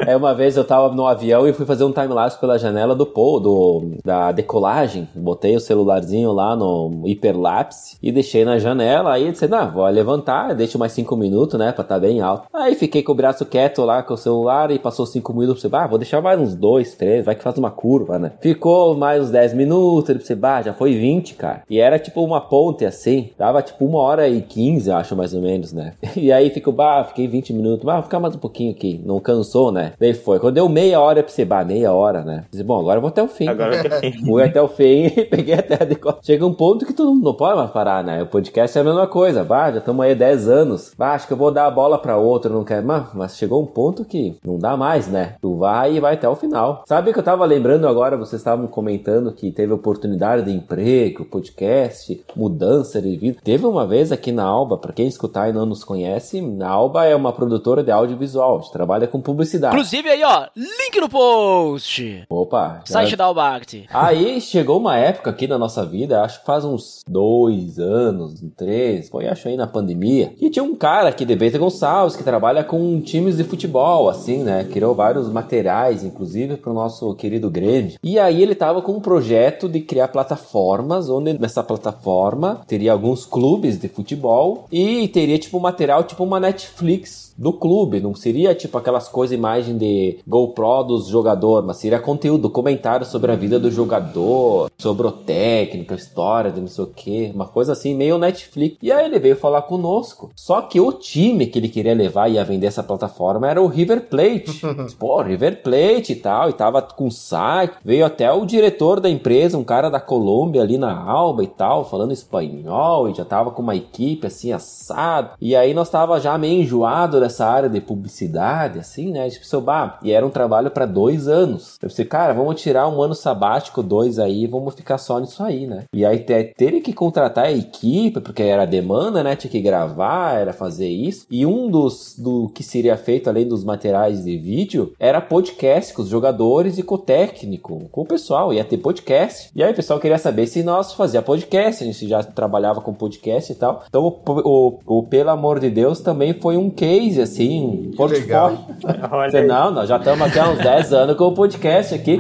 É, 0.07 0.17
uma 0.17 0.35
vez 0.35 0.57
eu 0.57 0.65
tava 0.65 0.95
no 0.95 1.07
avião 1.07 1.47
e 1.49 1.53
fui 1.53 1.65
fazer 1.65 1.85
um 1.85 1.93
time-lapse 1.93 2.39
pela 2.39 2.59
janela 2.59 2.95
do 2.95 3.07
Paul, 3.07 3.41
do, 3.41 3.91
da 4.05 4.33
decolagem. 4.33 5.09
Botei 5.15 5.57
o 5.57 5.61
celularzinho 5.61 6.33
lá 6.33 6.55
no 6.55 7.03
hiperlapse 7.07 7.97
e 8.03 8.13
deixei 8.13 8.45
na 8.45 8.59
janela. 8.59 9.13
Aí 9.13 9.31
disse, 9.31 9.49
não, 9.49 9.71
vou 9.71 9.87
levantar, 9.87 10.55
deixo 10.55 10.79
mais 10.79 10.93
cinco 10.93 11.17
minutos, 11.17 11.59
né, 11.59 11.73
pra 11.73 11.85
tá 11.85 11.99
bem 11.99 12.21
alto. 12.21 12.49
Aí 12.53 12.75
fiquei 12.75 13.03
com 13.03 13.13
o 13.13 13.15
braço 13.15 13.47
quieto 13.47 13.83
lá 13.83 14.03
com 14.03 14.15
o 14.15 14.19
celular 14.19 14.71
e 14.71 14.79
passou 14.79 15.07
cinco 15.07 15.33
minutos. 15.33 15.63
Você, 15.63 15.69
ah, 15.73 15.87
vou 15.87 15.99
deixar 15.99 16.21
mais 16.21 16.39
uns 16.39 16.55
dois, 16.55 16.95
três, 16.95 17.25
vai 17.25 17.35
que 17.35 17.43
faz 17.43 17.57
uma 17.57 17.71
curva, 17.71 18.19
né? 18.19 18.33
Ficou 18.41 18.95
mais 18.95 19.23
uns 19.23 19.31
dez 19.31 19.55
minutos. 19.55 20.11
Ele 20.11 20.19
disse, 20.19 20.35
bah, 20.35 20.63
já 20.63 20.73
foi 20.73 20.95
vinte, 20.95 21.35
cara. 21.35 21.63
E 21.69 21.79
era 21.81 21.99
tipo 21.99 22.23
uma 22.23 22.41
ponte 22.41 22.85
assim, 22.85 23.31
dava 23.39 23.63
tipo 23.63 23.85
uma 23.85 23.99
hora 23.99 24.29
e 24.29 24.43
quinze, 24.43 24.91
acho 24.91 25.17
mais 25.17 25.33
ou 25.35 25.41
menos, 25.41 25.73
né? 25.73 25.95
E 26.25 26.33
aí 26.33 26.49
ficou, 26.49 26.73
bah, 26.73 27.05
fiquei 27.05 27.27
vinte 27.27 27.53
minutos, 27.53 27.85
bah, 27.85 27.95
vou 27.95 28.05
ficar 28.05 28.21
mais 28.21 28.35
um 28.35 28.39
pouquinho 28.39 28.71
aqui. 28.71 29.01
Não 29.05 29.21
cansou, 29.21 29.71
né? 29.73 29.93
Daí 29.99 30.15
foi. 30.15 30.39
Quando 30.39 30.55
deu 30.55 30.69
meia 30.69 31.01
hora, 31.01 31.21
eu 31.21 31.25
pensei, 31.25 31.45
bah, 31.45 31.65
meia 31.65 31.93
hora, 31.93 32.23
né? 32.23 32.45
Disse, 32.51 32.65
bom, 32.65 32.81
agora 32.81 32.99
eu 32.99 33.01
vou 33.01 33.09
até 33.09 33.23
o 33.23 33.29
fim. 33.29 33.49
Agora 33.49 33.81
até 33.81 33.97
o 33.97 34.01
fim. 34.01 34.27
Fui 34.27 34.43
até 34.43 34.63
o 34.63 34.69
fim 34.69 35.07
e 35.17 35.25
peguei 35.25 35.55
até 35.55 35.75
a 35.75 35.87
decola. 35.87 36.19
Chega 36.23 36.47
um 36.47 36.55
ponto 36.55 36.87
que 36.87 36.93
tu 36.93 37.05
não, 37.05 37.15
não 37.17 37.35
pode 37.35 37.57
mais 37.57 37.71
parar, 37.71 38.03
né? 38.03 38.23
O 38.23 38.27
podcast 38.27 38.77
é 38.77 38.81
a 38.81 38.85
mesma 38.85 39.07
coisa. 39.07 39.45
Bah, 39.45 39.71
já 39.71 39.79
estamos 39.79 40.05
aí 40.05 40.15
10 40.15 40.49
anos. 40.49 40.95
Bah, 40.97 41.15
acho 41.15 41.27
que 41.27 41.33
eu 41.33 41.37
vou 41.37 41.51
dar 41.51 41.67
a 41.67 41.71
bola 41.71 41.99
pra 41.99 42.17
outro, 42.17 42.53
não 42.53 42.65
quero. 42.65 42.87
Mas, 42.87 43.07
mas 43.15 43.37
chegou 43.37 43.63
um 43.63 43.67
ponto 43.67 44.05
que 44.05 44.37
não 44.45 44.59
dá 44.59 44.77
mais, 44.77 45.09
né? 45.09 45.35
Tu 45.41 45.57
vai 45.57 45.97
e 45.97 46.01
vai 46.01 46.15
até 46.15 46.29
o 46.29 46.35
final. 46.35 46.83
Sabe 46.87 47.13
que 47.13 47.19
eu 47.19 47.23
tava 47.23 47.45
lembrando 47.45 47.87
agora, 47.87 48.17
vocês 48.17 48.41
estavam 48.41 48.67
comentando 48.67 49.33
que 49.33 49.51
teve 49.51 49.73
oportunidade 49.73 50.45
de 50.45 50.53
emprego, 50.53 51.25
podcast, 51.25 52.23
mudança 52.37 53.01
de 53.01 53.17
vida. 53.17 53.39
Teve 53.43 53.67
uma 53.67 53.87
vez 53.87 54.13
aqui 54.13 54.33
na 54.33 54.45
Alba, 54.45 54.79
pra 54.79 54.93
quem 54.93 55.07
escutar 55.07 55.49
e 55.49 55.53
não 55.53 55.67
nos 55.67 55.85
conhece, 55.85 56.43
a 56.61 56.69
Alba 56.69 57.05
é 57.05 57.15
uma 57.15 57.33
produtora 57.33 57.83
de 57.83 57.91
audiovisual, 57.91 58.59
a 58.59 58.61
gente 58.61 58.73
trabalha 58.73 59.07
com 59.07 59.21
publicidade. 59.21 59.74
Inclusive 59.75 60.09
aí, 60.09 60.23
ó, 60.23 60.47
link 60.57 61.01
no 61.01 61.09
post. 61.09 62.25
Opa. 62.31 62.83
Site 62.85 63.11
já... 63.11 63.17
da 63.17 63.25
Albact. 63.25 63.87
Aí 63.93 64.41
chegou 64.41 64.79
uma 64.79 64.97
época 64.97 65.31
aqui 65.31 65.49
na 65.49 65.59
nossa 65.59 65.85
vida, 65.85 66.23
acho 66.23 66.39
que 66.39 66.47
faz 66.47 66.65
uns 66.65 67.03
dois 67.09 67.81
anos, 67.81 68.41
três, 68.57 69.09
foi 69.09 69.27
acho 69.27 69.49
aí 69.49 69.57
na 69.57 69.67
pandemia, 69.67 70.33
que 70.39 70.49
tinha 70.49 70.63
um 70.63 70.77
cara 70.77 71.09
aqui 71.09 71.25
de 71.25 71.35
Beta 71.35 71.59
Gonçalves 71.59 72.15
que 72.15 72.23
trabalha 72.23 72.63
com 72.63 73.01
times 73.01 73.37
de 73.37 73.43
futebol, 73.43 74.09
assim, 74.09 74.45
né? 74.45 74.63
Criou 74.63 74.95
vários 74.95 75.29
materiais, 75.29 76.05
inclusive 76.05 76.57
pro 76.57 76.73
nosso 76.73 77.13
querido 77.17 77.51
Grêmio. 77.51 77.99
E 78.01 78.17
aí 78.17 78.41
ele 78.41 78.55
tava 78.55 78.81
com 78.81 78.93
um 78.93 79.01
projeto 79.01 79.69
de 79.69 79.81
criar 79.81 80.07
plataformas, 80.07 81.11
onde 81.11 81.37
nessa 81.37 81.65
plataforma 81.65 82.61
teria 82.69 82.93
alguns 82.93 83.27
clubes 83.27 83.77
de 83.77 83.89
futebol 83.89 84.67
e 84.71 85.09
teria 85.09 85.37
tipo 85.37 85.59
material, 85.59 86.05
tipo 86.05 86.23
uma 86.23 86.39
Netflix 86.39 87.24
do 87.37 87.53
clube, 87.53 88.01
não 88.01 88.15
seria 88.15 88.55
tipo 88.55 88.77
aquelas 88.79 89.09
coisas, 89.09 89.37
imagem 89.37 89.77
de 89.77 90.19
GoPro 90.27 90.85
dos 90.85 91.07
jogadores, 91.07 91.67
mas 91.67 91.79
seria 91.79 91.99
conteúdo, 91.99 92.51
comentário 92.51 93.07
sobre 93.07 93.33
a 93.33 93.37
vida 93.37 93.59
do 93.59 93.71
jogador, 93.71 94.71
sobre 94.79 95.07
o 95.07 95.13
técnico, 95.13 95.95
história 95.95 96.51
de 96.51 96.61
não 96.61 96.69
sei 96.69 96.85
o 96.85 96.89
que, 96.89 97.33
uma 97.35 97.47
coisa 97.47 97.73
assim, 97.73 97.95
meio 97.95 98.19
Netflix. 98.19 98.77
E 98.81 98.93
aí 98.93 99.07
ele 99.07 99.19
veio 99.19 99.37
falar 99.37 99.63
conosco. 99.63 100.31
Só 100.35 100.63
que 100.63 100.81
o 100.81 100.93
time 100.93 101.47
que 101.47 101.59
ele 101.59 101.69
queria 101.69 101.95
levar 101.95 102.29
e 102.29 102.35
ia 102.35 102.45
vender 102.45 102.67
essa 102.67 102.83
plataforma 102.83 103.49
era 103.49 103.61
o 103.61 103.67
River 103.67 104.09
Plate. 104.09 104.61
Pô, 104.99 105.21
River 105.23 105.63
Plate 105.63 106.13
e 106.13 106.17
tal, 106.17 106.51
e 106.51 106.53
tava 106.53 106.81
com 106.83 107.11
site. 107.11 107.75
Veio 107.85 108.07
até 108.07 108.31
o 108.33 108.45
diretor 108.45 109.01
da 109.01 109.11
empresa, 109.11 109.59
um 109.59 109.65
cara 109.65 109.91
da 109.91 110.01
Colômbia 110.01 110.63
ali 110.63 110.79
na 110.79 110.95
Alba 110.95 111.43
e 111.43 111.49
tal, 111.49 111.85
falando 111.85 112.13
espanhol, 112.13 113.09
e 113.09 113.15
já 113.15 113.25
tava 113.25 113.51
com 113.51 113.63
uma 113.63 113.77
equipe 113.77 114.27
assim 114.27 114.53
assado. 114.53 115.31
E 115.41 115.57
aí 115.57 115.75
nós 115.75 115.91
tava 115.91 116.21
já 116.21 116.37
meio 116.39 116.63
enjoado 116.63 117.24
dessa 117.25 117.47
área 117.47 117.69
de 117.69 117.81
publicidade, 117.81 118.79
assim, 118.79 119.11
né? 119.11 119.23
A 119.23 119.29
gente 119.29 119.41
pensou, 119.41 119.61
bah, 119.61 119.99
e 120.03 120.13
era 120.13 120.27
um 120.27 120.31
trabalho 120.31 120.71
para 120.71 120.87
dois 120.87 121.27
anos. 121.27 121.79
Eu 121.83 121.89
pensei, 121.89 122.05
cara, 122.05 122.33
vamos 122.33 122.61
tirar 122.61 122.89
um 122.89 123.03
ano 123.03 123.15
sabático, 123.15 123.83
dois 123.83 124.19
aí, 124.19 124.47
vamos 124.47 124.75
ficar 124.75 124.99
só 124.99 125.19
nisso 125.19 125.43
aí, 125.43 125.67
né? 125.67 125.85
E 125.93 126.05
aí 126.05 126.19
teria 126.19 126.81
que 126.81 126.93
contratar 126.93 127.47
a 127.47 127.53
equipe, 127.53 128.21
porque 128.21 128.43
era 128.43 128.67
demanda, 128.67 129.23
né? 129.23 129.37
Tinha 129.37 129.51
que 129.51 129.61
gravar, 129.61 130.39
era 130.39 130.53
fazer 130.53 130.89
isso. 130.89 131.27
E 131.31 131.47
um 131.47 131.71
dos 131.71 132.15
do 132.19 132.49
que 132.55 132.63
seria 132.63 132.97
feito, 132.97 133.29
além 133.29 133.47
dos 133.47 133.65
materiais 133.65 134.25
de 134.25 134.37
vídeo, 134.37 134.93
era 134.99 135.21
podcast 135.21 135.93
com 135.95 136.03
os 136.03 136.09
jogadores 136.09 136.79
e 136.79 136.83
com 136.83 136.95
o 136.97 136.99
técnico, 136.99 137.89
com 137.91 138.03
o 138.03 138.07
pessoal. 138.07 138.53
Ia 138.53 138.65
ter 138.65 138.79
podcast. 138.79 139.51
E 139.55 139.63
aí 139.63 139.73
o 139.73 139.77
pessoal 139.77 139.99
queria 139.99 140.19
saber 140.19 140.47
se 140.47 140.63
nós 140.63 140.93
fazia 140.93 141.23
podcast, 141.23 141.83
a 141.83 141.87
gente 141.87 142.07
já 142.07 142.23
trabalhava 142.23 142.81
com 142.81 142.93
podcast 142.93 143.51
e 143.51 143.55
tal. 143.55 143.83
Então 143.89 144.05
o, 144.05 144.79
o, 144.87 144.99
o 144.99 145.03
Pelo 145.05 145.31
Amor 145.31 145.59
de 145.59 145.71
Deus 145.71 146.01
também 146.01 146.35
foi 146.35 146.57
um 146.57 146.71
case 146.71 147.14
case, 147.15 147.23
assim, 147.23 147.61
um 147.61 147.91
portfólio. 147.97 148.59
Você, 149.31 149.43
não, 149.43 149.71
nós 149.71 149.89
já 149.89 149.97
estamos 149.97 150.27
aqui 150.27 150.39
há 150.39 150.49
uns 150.51 150.59
10 150.59 150.93
anos 150.93 151.17
com 151.17 151.25
o 151.25 151.35
podcast 151.35 151.95
aqui. 151.95 152.19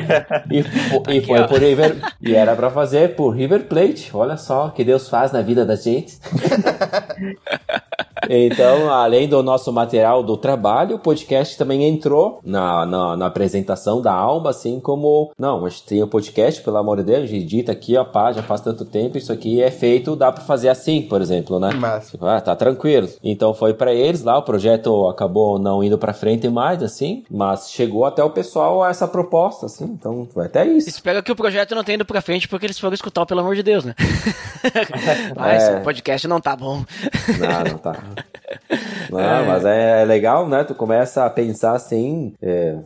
E, 0.50 0.60
e 1.16 1.20
foi 1.20 1.46
por 1.46 1.58
River. 1.58 1.96
E 2.20 2.34
era 2.34 2.54
para 2.54 2.70
fazer 2.70 3.16
por 3.16 3.30
River 3.30 3.64
Plate. 3.64 4.10
Olha 4.14 4.36
só 4.36 4.68
o 4.68 4.70
que 4.70 4.84
Deus 4.84 5.08
faz 5.08 5.32
na 5.32 5.42
vida 5.42 5.64
da 5.66 5.76
gente. 5.76 6.18
Então, 8.28 8.92
além 8.92 9.28
do 9.28 9.42
nosso 9.42 9.72
material 9.72 10.22
do 10.22 10.36
trabalho, 10.36 10.96
o 10.96 10.98
podcast 10.98 11.56
também 11.56 11.84
entrou 11.84 12.40
na, 12.44 12.86
na, 12.86 13.16
na 13.16 13.26
apresentação 13.26 14.00
da 14.00 14.12
Alma, 14.12 14.50
assim 14.50 14.80
como, 14.80 15.32
não, 15.38 15.64
a 15.64 15.68
gente 15.68 15.84
tem 15.84 16.02
o 16.02 16.08
podcast, 16.08 16.62
pelo 16.62 16.76
amor 16.76 16.98
de 16.98 17.04
Deus, 17.04 17.24
a 17.24 17.26
gente 17.26 17.42
edita 17.42 17.72
aqui, 17.72 17.96
ó, 17.96 18.04
pá, 18.04 18.32
já 18.32 18.42
faz 18.42 18.60
tanto 18.60 18.84
tempo, 18.84 19.18
isso 19.18 19.32
aqui 19.32 19.62
é 19.62 19.70
feito, 19.70 20.16
dá 20.16 20.30
para 20.32 20.44
fazer 20.44 20.68
assim, 20.68 21.02
por 21.02 21.20
exemplo, 21.20 21.58
né? 21.58 21.70
Mas... 21.74 22.10
Tipo, 22.10 22.26
ah, 22.26 22.40
tá 22.40 22.54
tranquilo. 22.54 23.08
Então 23.22 23.54
foi 23.54 23.74
para 23.74 23.92
eles 23.92 24.22
lá, 24.22 24.38
o 24.38 24.42
projeto 24.42 25.08
acabou 25.08 25.58
não 25.58 25.82
indo 25.82 25.98
para 25.98 26.12
frente 26.12 26.48
mais, 26.48 26.82
assim, 26.82 27.24
mas 27.30 27.70
chegou 27.70 28.04
até 28.04 28.22
o 28.22 28.30
pessoal 28.30 28.82
a 28.82 28.90
essa 28.90 29.08
proposta, 29.08 29.66
assim, 29.66 29.84
então 29.84 30.28
vai 30.34 30.46
até 30.46 30.66
isso. 30.66 30.88
Espera 30.88 31.22
que 31.22 31.32
o 31.32 31.36
projeto 31.36 31.74
não 31.74 31.84
tenha 31.84 31.96
indo 31.96 32.04
pra 32.04 32.20
frente 32.20 32.48
porque 32.48 32.66
eles 32.66 32.78
foram 32.78 32.94
escutar, 32.94 33.26
pelo 33.26 33.40
amor 33.40 33.54
de 33.54 33.62
Deus, 33.62 33.84
né? 33.84 33.94
Mas 35.36 35.62
é. 35.62 35.78
o 35.78 35.82
podcast 35.82 36.26
não 36.28 36.40
tá 36.40 36.56
bom. 36.56 36.84
Não, 37.38 37.72
não 37.72 37.78
tá. 37.78 37.94
Não, 39.10 39.46
mas 39.46 39.64
é, 39.64 40.02
é 40.02 40.04
legal, 40.04 40.48
né? 40.48 40.64
Tu 40.64 40.74
começa 40.74 41.24
a 41.24 41.30
pensar 41.30 41.74
assim, 41.74 42.32
é, 42.42 42.76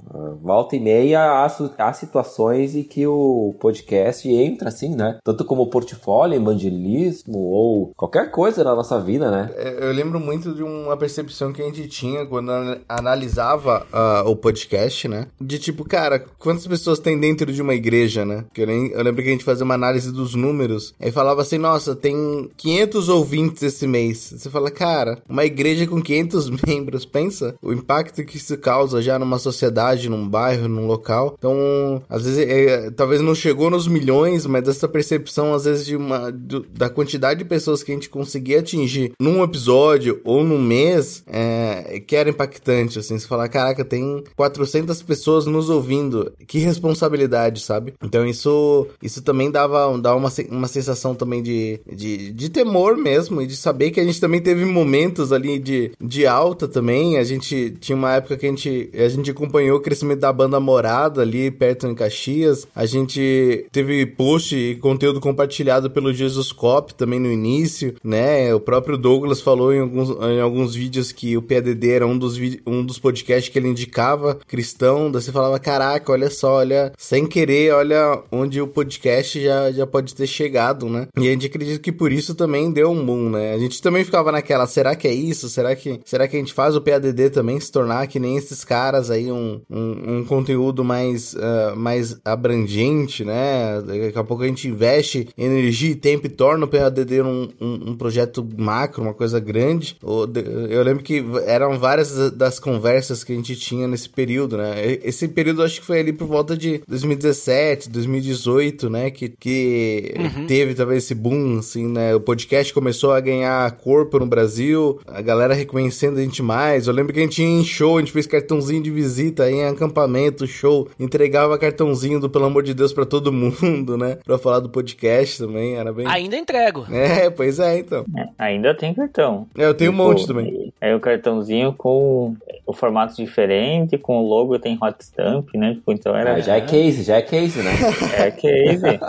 volta 0.42 0.76
e 0.76 0.80
meia 0.80 1.20
há, 1.20 1.44
há 1.78 1.92
situações 1.92 2.74
em 2.74 2.82
que 2.82 3.06
o 3.06 3.54
podcast 3.60 4.28
entra 4.28 4.68
assim, 4.68 4.94
né? 4.94 5.18
Tanto 5.24 5.44
como 5.44 5.68
portfólio, 5.70 6.36
evangelismo 6.36 7.38
ou 7.38 7.92
qualquer 7.96 8.30
coisa 8.30 8.62
na 8.64 8.74
nossa 8.74 9.00
vida, 9.00 9.30
né? 9.30 9.50
É, 9.56 9.88
Eu 9.88 9.92
lembro 9.92 10.20
muito 10.20 10.54
de 10.54 10.62
uma 10.62 10.96
percepção 10.96 11.52
que 11.52 11.62
a 11.62 11.64
gente 11.64 11.86
tinha 11.88 12.26
quando 12.26 12.50
ana- 12.50 12.78
analisava 12.88 13.86
ah, 13.92 14.22
o 14.26 14.36
podcast, 14.36 15.08
né? 15.08 15.26
De 15.40 15.58
tipo, 15.58 15.84
cara, 15.84 16.18
quantas 16.38 16.66
pessoas 16.66 16.98
tem 16.98 17.18
dentro 17.18 17.52
de 17.52 17.62
uma 17.62 17.74
igreja, 17.74 18.24
né? 18.24 18.44
Que 18.52 18.62
eu, 18.62 18.66
nem- 18.66 18.90
eu 18.90 19.02
lembro 19.02 19.22
que 19.22 19.28
a 19.28 19.32
gente 19.32 19.44
fazia 19.44 19.64
uma 19.64 19.74
análise 19.74 20.12
dos 20.12 20.34
números, 20.34 20.94
aí 21.00 21.10
falava 21.10 21.42
assim, 21.42 21.58
nossa, 21.58 21.94
tem 21.94 22.50
500 22.56 23.08
ouvintes 23.08 23.62
esse 23.62 23.86
mês. 23.86 24.34
Você 24.36 24.50
fala, 24.50 24.70
cara, 24.70 25.17
uma 25.28 25.44
igreja 25.44 25.86
com 25.86 26.00
500 26.02 26.50
membros, 26.66 27.04
pensa 27.04 27.54
o 27.62 27.72
impacto 27.72 28.24
que 28.24 28.36
isso 28.36 28.56
causa 28.58 29.00
já 29.02 29.18
numa 29.18 29.38
sociedade, 29.38 30.08
num 30.08 30.28
bairro, 30.28 30.68
num 30.68 30.86
local. 30.86 31.34
Então, 31.38 32.02
às 32.08 32.24
vezes, 32.24 32.38
é, 32.38 32.90
talvez 32.90 33.20
não 33.20 33.34
chegou 33.34 33.70
nos 33.70 33.86
milhões, 33.88 34.46
mas 34.46 34.68
essa 34.68 34.88
percepção, 34.88 35.54
às 35.54 35.64
vezes, 35.64 35.86
de 35.86 35.96
uma, 35.96 36.30
do- 36.30 36.66
da 36.70 36.88
quantidade 36.90 37.38
de 37.38 37.44
pessoas 37.44 37.82
que 37.82 37.90
a 37.92 37.94
gente 37.94 38.08
conseguia 38.10 38.60
atingir 38.60 39.12
num 39.20 39.42
episódio 39.42 40.20
ou 40.24 40.42
num 40.44 40.60
mês, 40.60 41.22
é, 41.26 42.00
que 42.06 42.16
era 42.16 42.30
impactante, 42.30 42.98
assim, 42.98 43.18
você 43.18 43.26
falar, 43.26 43.48
caraca, 43.48 43.84
tem 43.84 44.22
400 44.36 45.02
pessoas 45.02 45.46
nos 45.46 45.70
ouvindo, 45.70 46.32
que 46.46 46.58
responsabilidade, 46.58 47.60
sabe? 47.60 47.94
Então, 48.02 48.26
isso, 48.26 48.86
isso 49.02 49.22
também 49.22 49.50
dava, 49.50 49.96
dava 49.98 50.16
uma, 50.16 50.30
uma 50.50 50.68
sensação 50.68 51.14
também 51.14 51.42
de, 51.42 51.80
de, 51.92 52.32
de 52.32 52.48
temor 52.48 52.96
mesmo, 52.96 53.40
e 53.42 53.46
de 53.46 53.56
saber 53.56 53.90
que 53.90 54.00
a 54.00 54.04
gente 54.04 54.20
também 54.20 54.40
teve 54.40 54.64
momentos 54.64 55.07
ali 55.32 55.58
de, 55.58 55.92
de 56.00 56.26
alta 56.26 56.68
também, 56.68 57.18
a 57.18 57.24
gente 57.24 57.76
tinha 57.80 57.96
uma 57.96 58.14
época 58.14 58.36
que 58.36 58.46
a 58.46 58.48
gente, 58.48 58.90
a 58.94 59.08
gente 59.08 59.30
acompanhou 59.30 59.78
o 59.78 59.80
crescimento 59.80 60.20
da 60.20 60.32
banda 60.32 60.60
Morada 60.60 61.22
ali 61.22 61.50
perto 61.50 61.86
em 61.86 61.94
Caxias. 61.94 62.66
A 62.74 62.86
gente 62.86 63.66
teve 63.72 64.06
post 64.06 64.56
e 64.56 64.76
conteúdo 64.76 65.20
compartilhado 65.20 65.90
pelo 65.90 66.12
Jesus 66.12 66.52
Cop 66.52 66.94
também 66.94 67.20
no 67.20 67.30
início, 67.30 67.94
né? 68.02 68.54
O 68.54 68.60
próprio 68.60 68.96
Douglas 68.96 69.40
falou 69.40 69.72
em 69.72 69.80
alguns, 69.80 70.10
em 70.10 70.40
alguns 70.40 70.74
vídeos 70.74 71.12
que 71.12 71.36
o 71.36 71.42
PADD 71.42 71.90
era 71.90 72.06
um 72.06 72.18
dos, 72.18 72.38
um 72.66 72.84
dos 72.84 72.98
podcasts 72.98 73.52
que 73.52 73.58
ele 73.58 73.68
indicava 73.68 74.38
cristão. 74.46 75.10
Daí 75.10 75.22
você 75.22 75.32
falava, 75.32 75.58
caraca, 75.58 76.12
olha 76.12 76.30
só, 76.30 76.54
olha, 76.54 76.92
sem 76.96 77.26
querer, 77.26 77.72
olha 77.72 78.22
onde 78.30 78.60
o 78.60 78.66
podcast 78.66 79.42
já, 79.42 79.70
já 79.70 79.86
pode 79.86 80.14
ter 80.14 80.26
chegado, 80.26 80.88
né? 80.88 81.08
E 81.16 81.28
a 81.28 81.32
gente 81.32 81.46
acredita 81.46 81.78
que 81.78 81.92
por 81.92 82.12
isso 82.12 82.34
também 82.34 82.70
deu 82.70 82.90
um 82.90 83.04
boom, 83.04 83.30
né? 83.30 83.54
A 83.54 83.58
gente 83.58 83.80
também 83.82 84.04
ficava 84.04 84.32
naquela, 84.32 84.66
será 84.66 84.87
que 84.96 85.08
é 85.08 85.12
isso? 85.12 85.48
Será 85.48 85.74
que, 85.74 86.00
será 86.04 86.28
que 86.28 86.36
a 86.36 86.38
gente 86.38 86.52
faz 86.52 86.76
o 86.76 86.80
PADD 86.80 87.30
também 87.30 87.58
se 87.58 87.70
tornar 87.70 88.06
que 88.06 88.18
nem 88.18 88.36
esses 88.36 88.64
caras 88.64 89.10
aí, 89.10 89.30
um, 89.30 89.60
um, 89.70 90.18
um 90.18 90.24
conteúdo 90.24 90.84
mais, 90.84 91.34
ah, 91.36 91.74
mais 91.76 92.18
abrangente, 92.24 93.24
né? 93.24 93.82
Daqui 93.82 94.18
a 94.18 94.24
pouco 94.24 94.42
a 94.42 94.46
gente 94.46 94.68
investe 94.68 95.28
energia 95.36 95.90
e 95.90 95.96
tempo 95.96 96.26
e 96.26 96.30
torna 96.30 96.64
o 96.64 96.68
PADD 96.68 97.22
um, 97.22 97.48
um, 97.60 97.90
um 97.90 97.96
projeto 97.96 98.46
macro, 98.56 99.02
uma 99.02 99.14
coisa 99.14 99.40
grande. 99.40 99.96
Eu 100.02 100.82
lembro 100.82 101.02
que 101.02 101.24
eram 101.46 101.78
várias 101.78 102.30
das 102.32 102.58
conversas 102.58 103.24
que 103.24 103.32
a 103.32 103.36
gente 103.36 103.56
tinha 103.56 103.86
nesse 103.86 104.08
período, 104.08 104.56
né? 104.56 104.98
Esse 105.02 105.28
período 105.28 105.62
acho 105.62 105.80
que 105.80 105.86
foi 105.86 106.00
ali 106.00 106.12
por 106.12 106.26
volta 106.26 106.56
de 106.56 106.82
2017, 106.86 107.90
2018, 107.90 108.90
né? 108.90 109.10
Que, 109.10 109.28
que 109.28 110.14
teve 110.46 110.74
talvez 110.74 111.04
esse 111.04 111.14
boom, 111.14 111.58
assim, 111.58 111.86
né? 111.86 112.14
O 112.14 112.20
podcast 112.20 112.72
começou 112.72 113.12
a 113.12 113.20
ganhar 113.20 113.70
corpo 113.78 114.18
no 114.18 114.26
Brasil, 114.26 114.77
a 115.06 115.20
galera 115.20 115.54
reconhecendo 115.54 116.18
a 116.18 116.22
gente 116.22 116.42
mais. 116.42 116.86
Eu 116.86 116.94
lembro 116.94 117.12
que 117.12 117.20
a 117.20 117.22
gente 117.22 117.42
ia 117.42 117.48
em 117.48 117.64
show, 117.64 117.96
a 117.96 118.00
gente 118.00 118.12
fez 118.12 118.26
cartãozinho 118.26 118.82
de 118.82 118.90
visita 118.90 119.50
em 119.50 119.64
acampamento, 119.64 120.46
show, 120.46 120.88
entregava 120.98 121.58
cartãozinho 121.58 122.20
do 122.20 122.28
Pelo 122.30 122.44
Amor 122.46 122.62
de 122.62 122.74
Deus 122.74 122.92
pra 122.92 123.04
todo 123.06 123.30
mundo, 123.32 123.96
né? 123.96 124.18
Pra 124.24 124.38
falar 124.38 124.60
do 124.60 124.68
podcast 124.68 125.38
também, 125.38 125.76
era 125.76 125.92
bem... 125.92 126.06
Ainda 126.06 126.36
entrego. 126.36 126.86
É, 127.08 127.30
pois 127.30 127.58
é, 127.58 127.78
então. 127.78 128.04
Ainda 128.38 128.74
tem 128.74 128.92
cartão. 128.92 129.46
É, 129.56 129.64
eu 129.64 129.74
tenho 129.74 129.90
um 129.90 129.94
Tipo, 129.94 130.06
monte 130.08 130.26
também. 130.26 130.72
Aí 130.80 130.94
o 130.94 131.00
cartãozinho 131.00 131.72
com 131.72 132.34
o 132.66 132.72
formato 132.72 133.16
diferente, 133.16 133.96
com 133.96 134.18
o 134.18 134.28
logo 134.28 134.58
tem 134.58 134.76
hot 134.80 134.96
stamp, 135.00 135.48
né? 135.54 135.74
Tipo, 135.74 135.92
então 135.92 136.14
era. 136.14 136.34
Ah, 136.34 136.40
já 136.40 136.56
é 136.56 136.60
case, 136.60 137.02
já 137.02 137.16
é 137.16 137.22
case, 137.22 137.58
né? 137.60 137.70
É 138.18 138.30
case. 138.30 139.00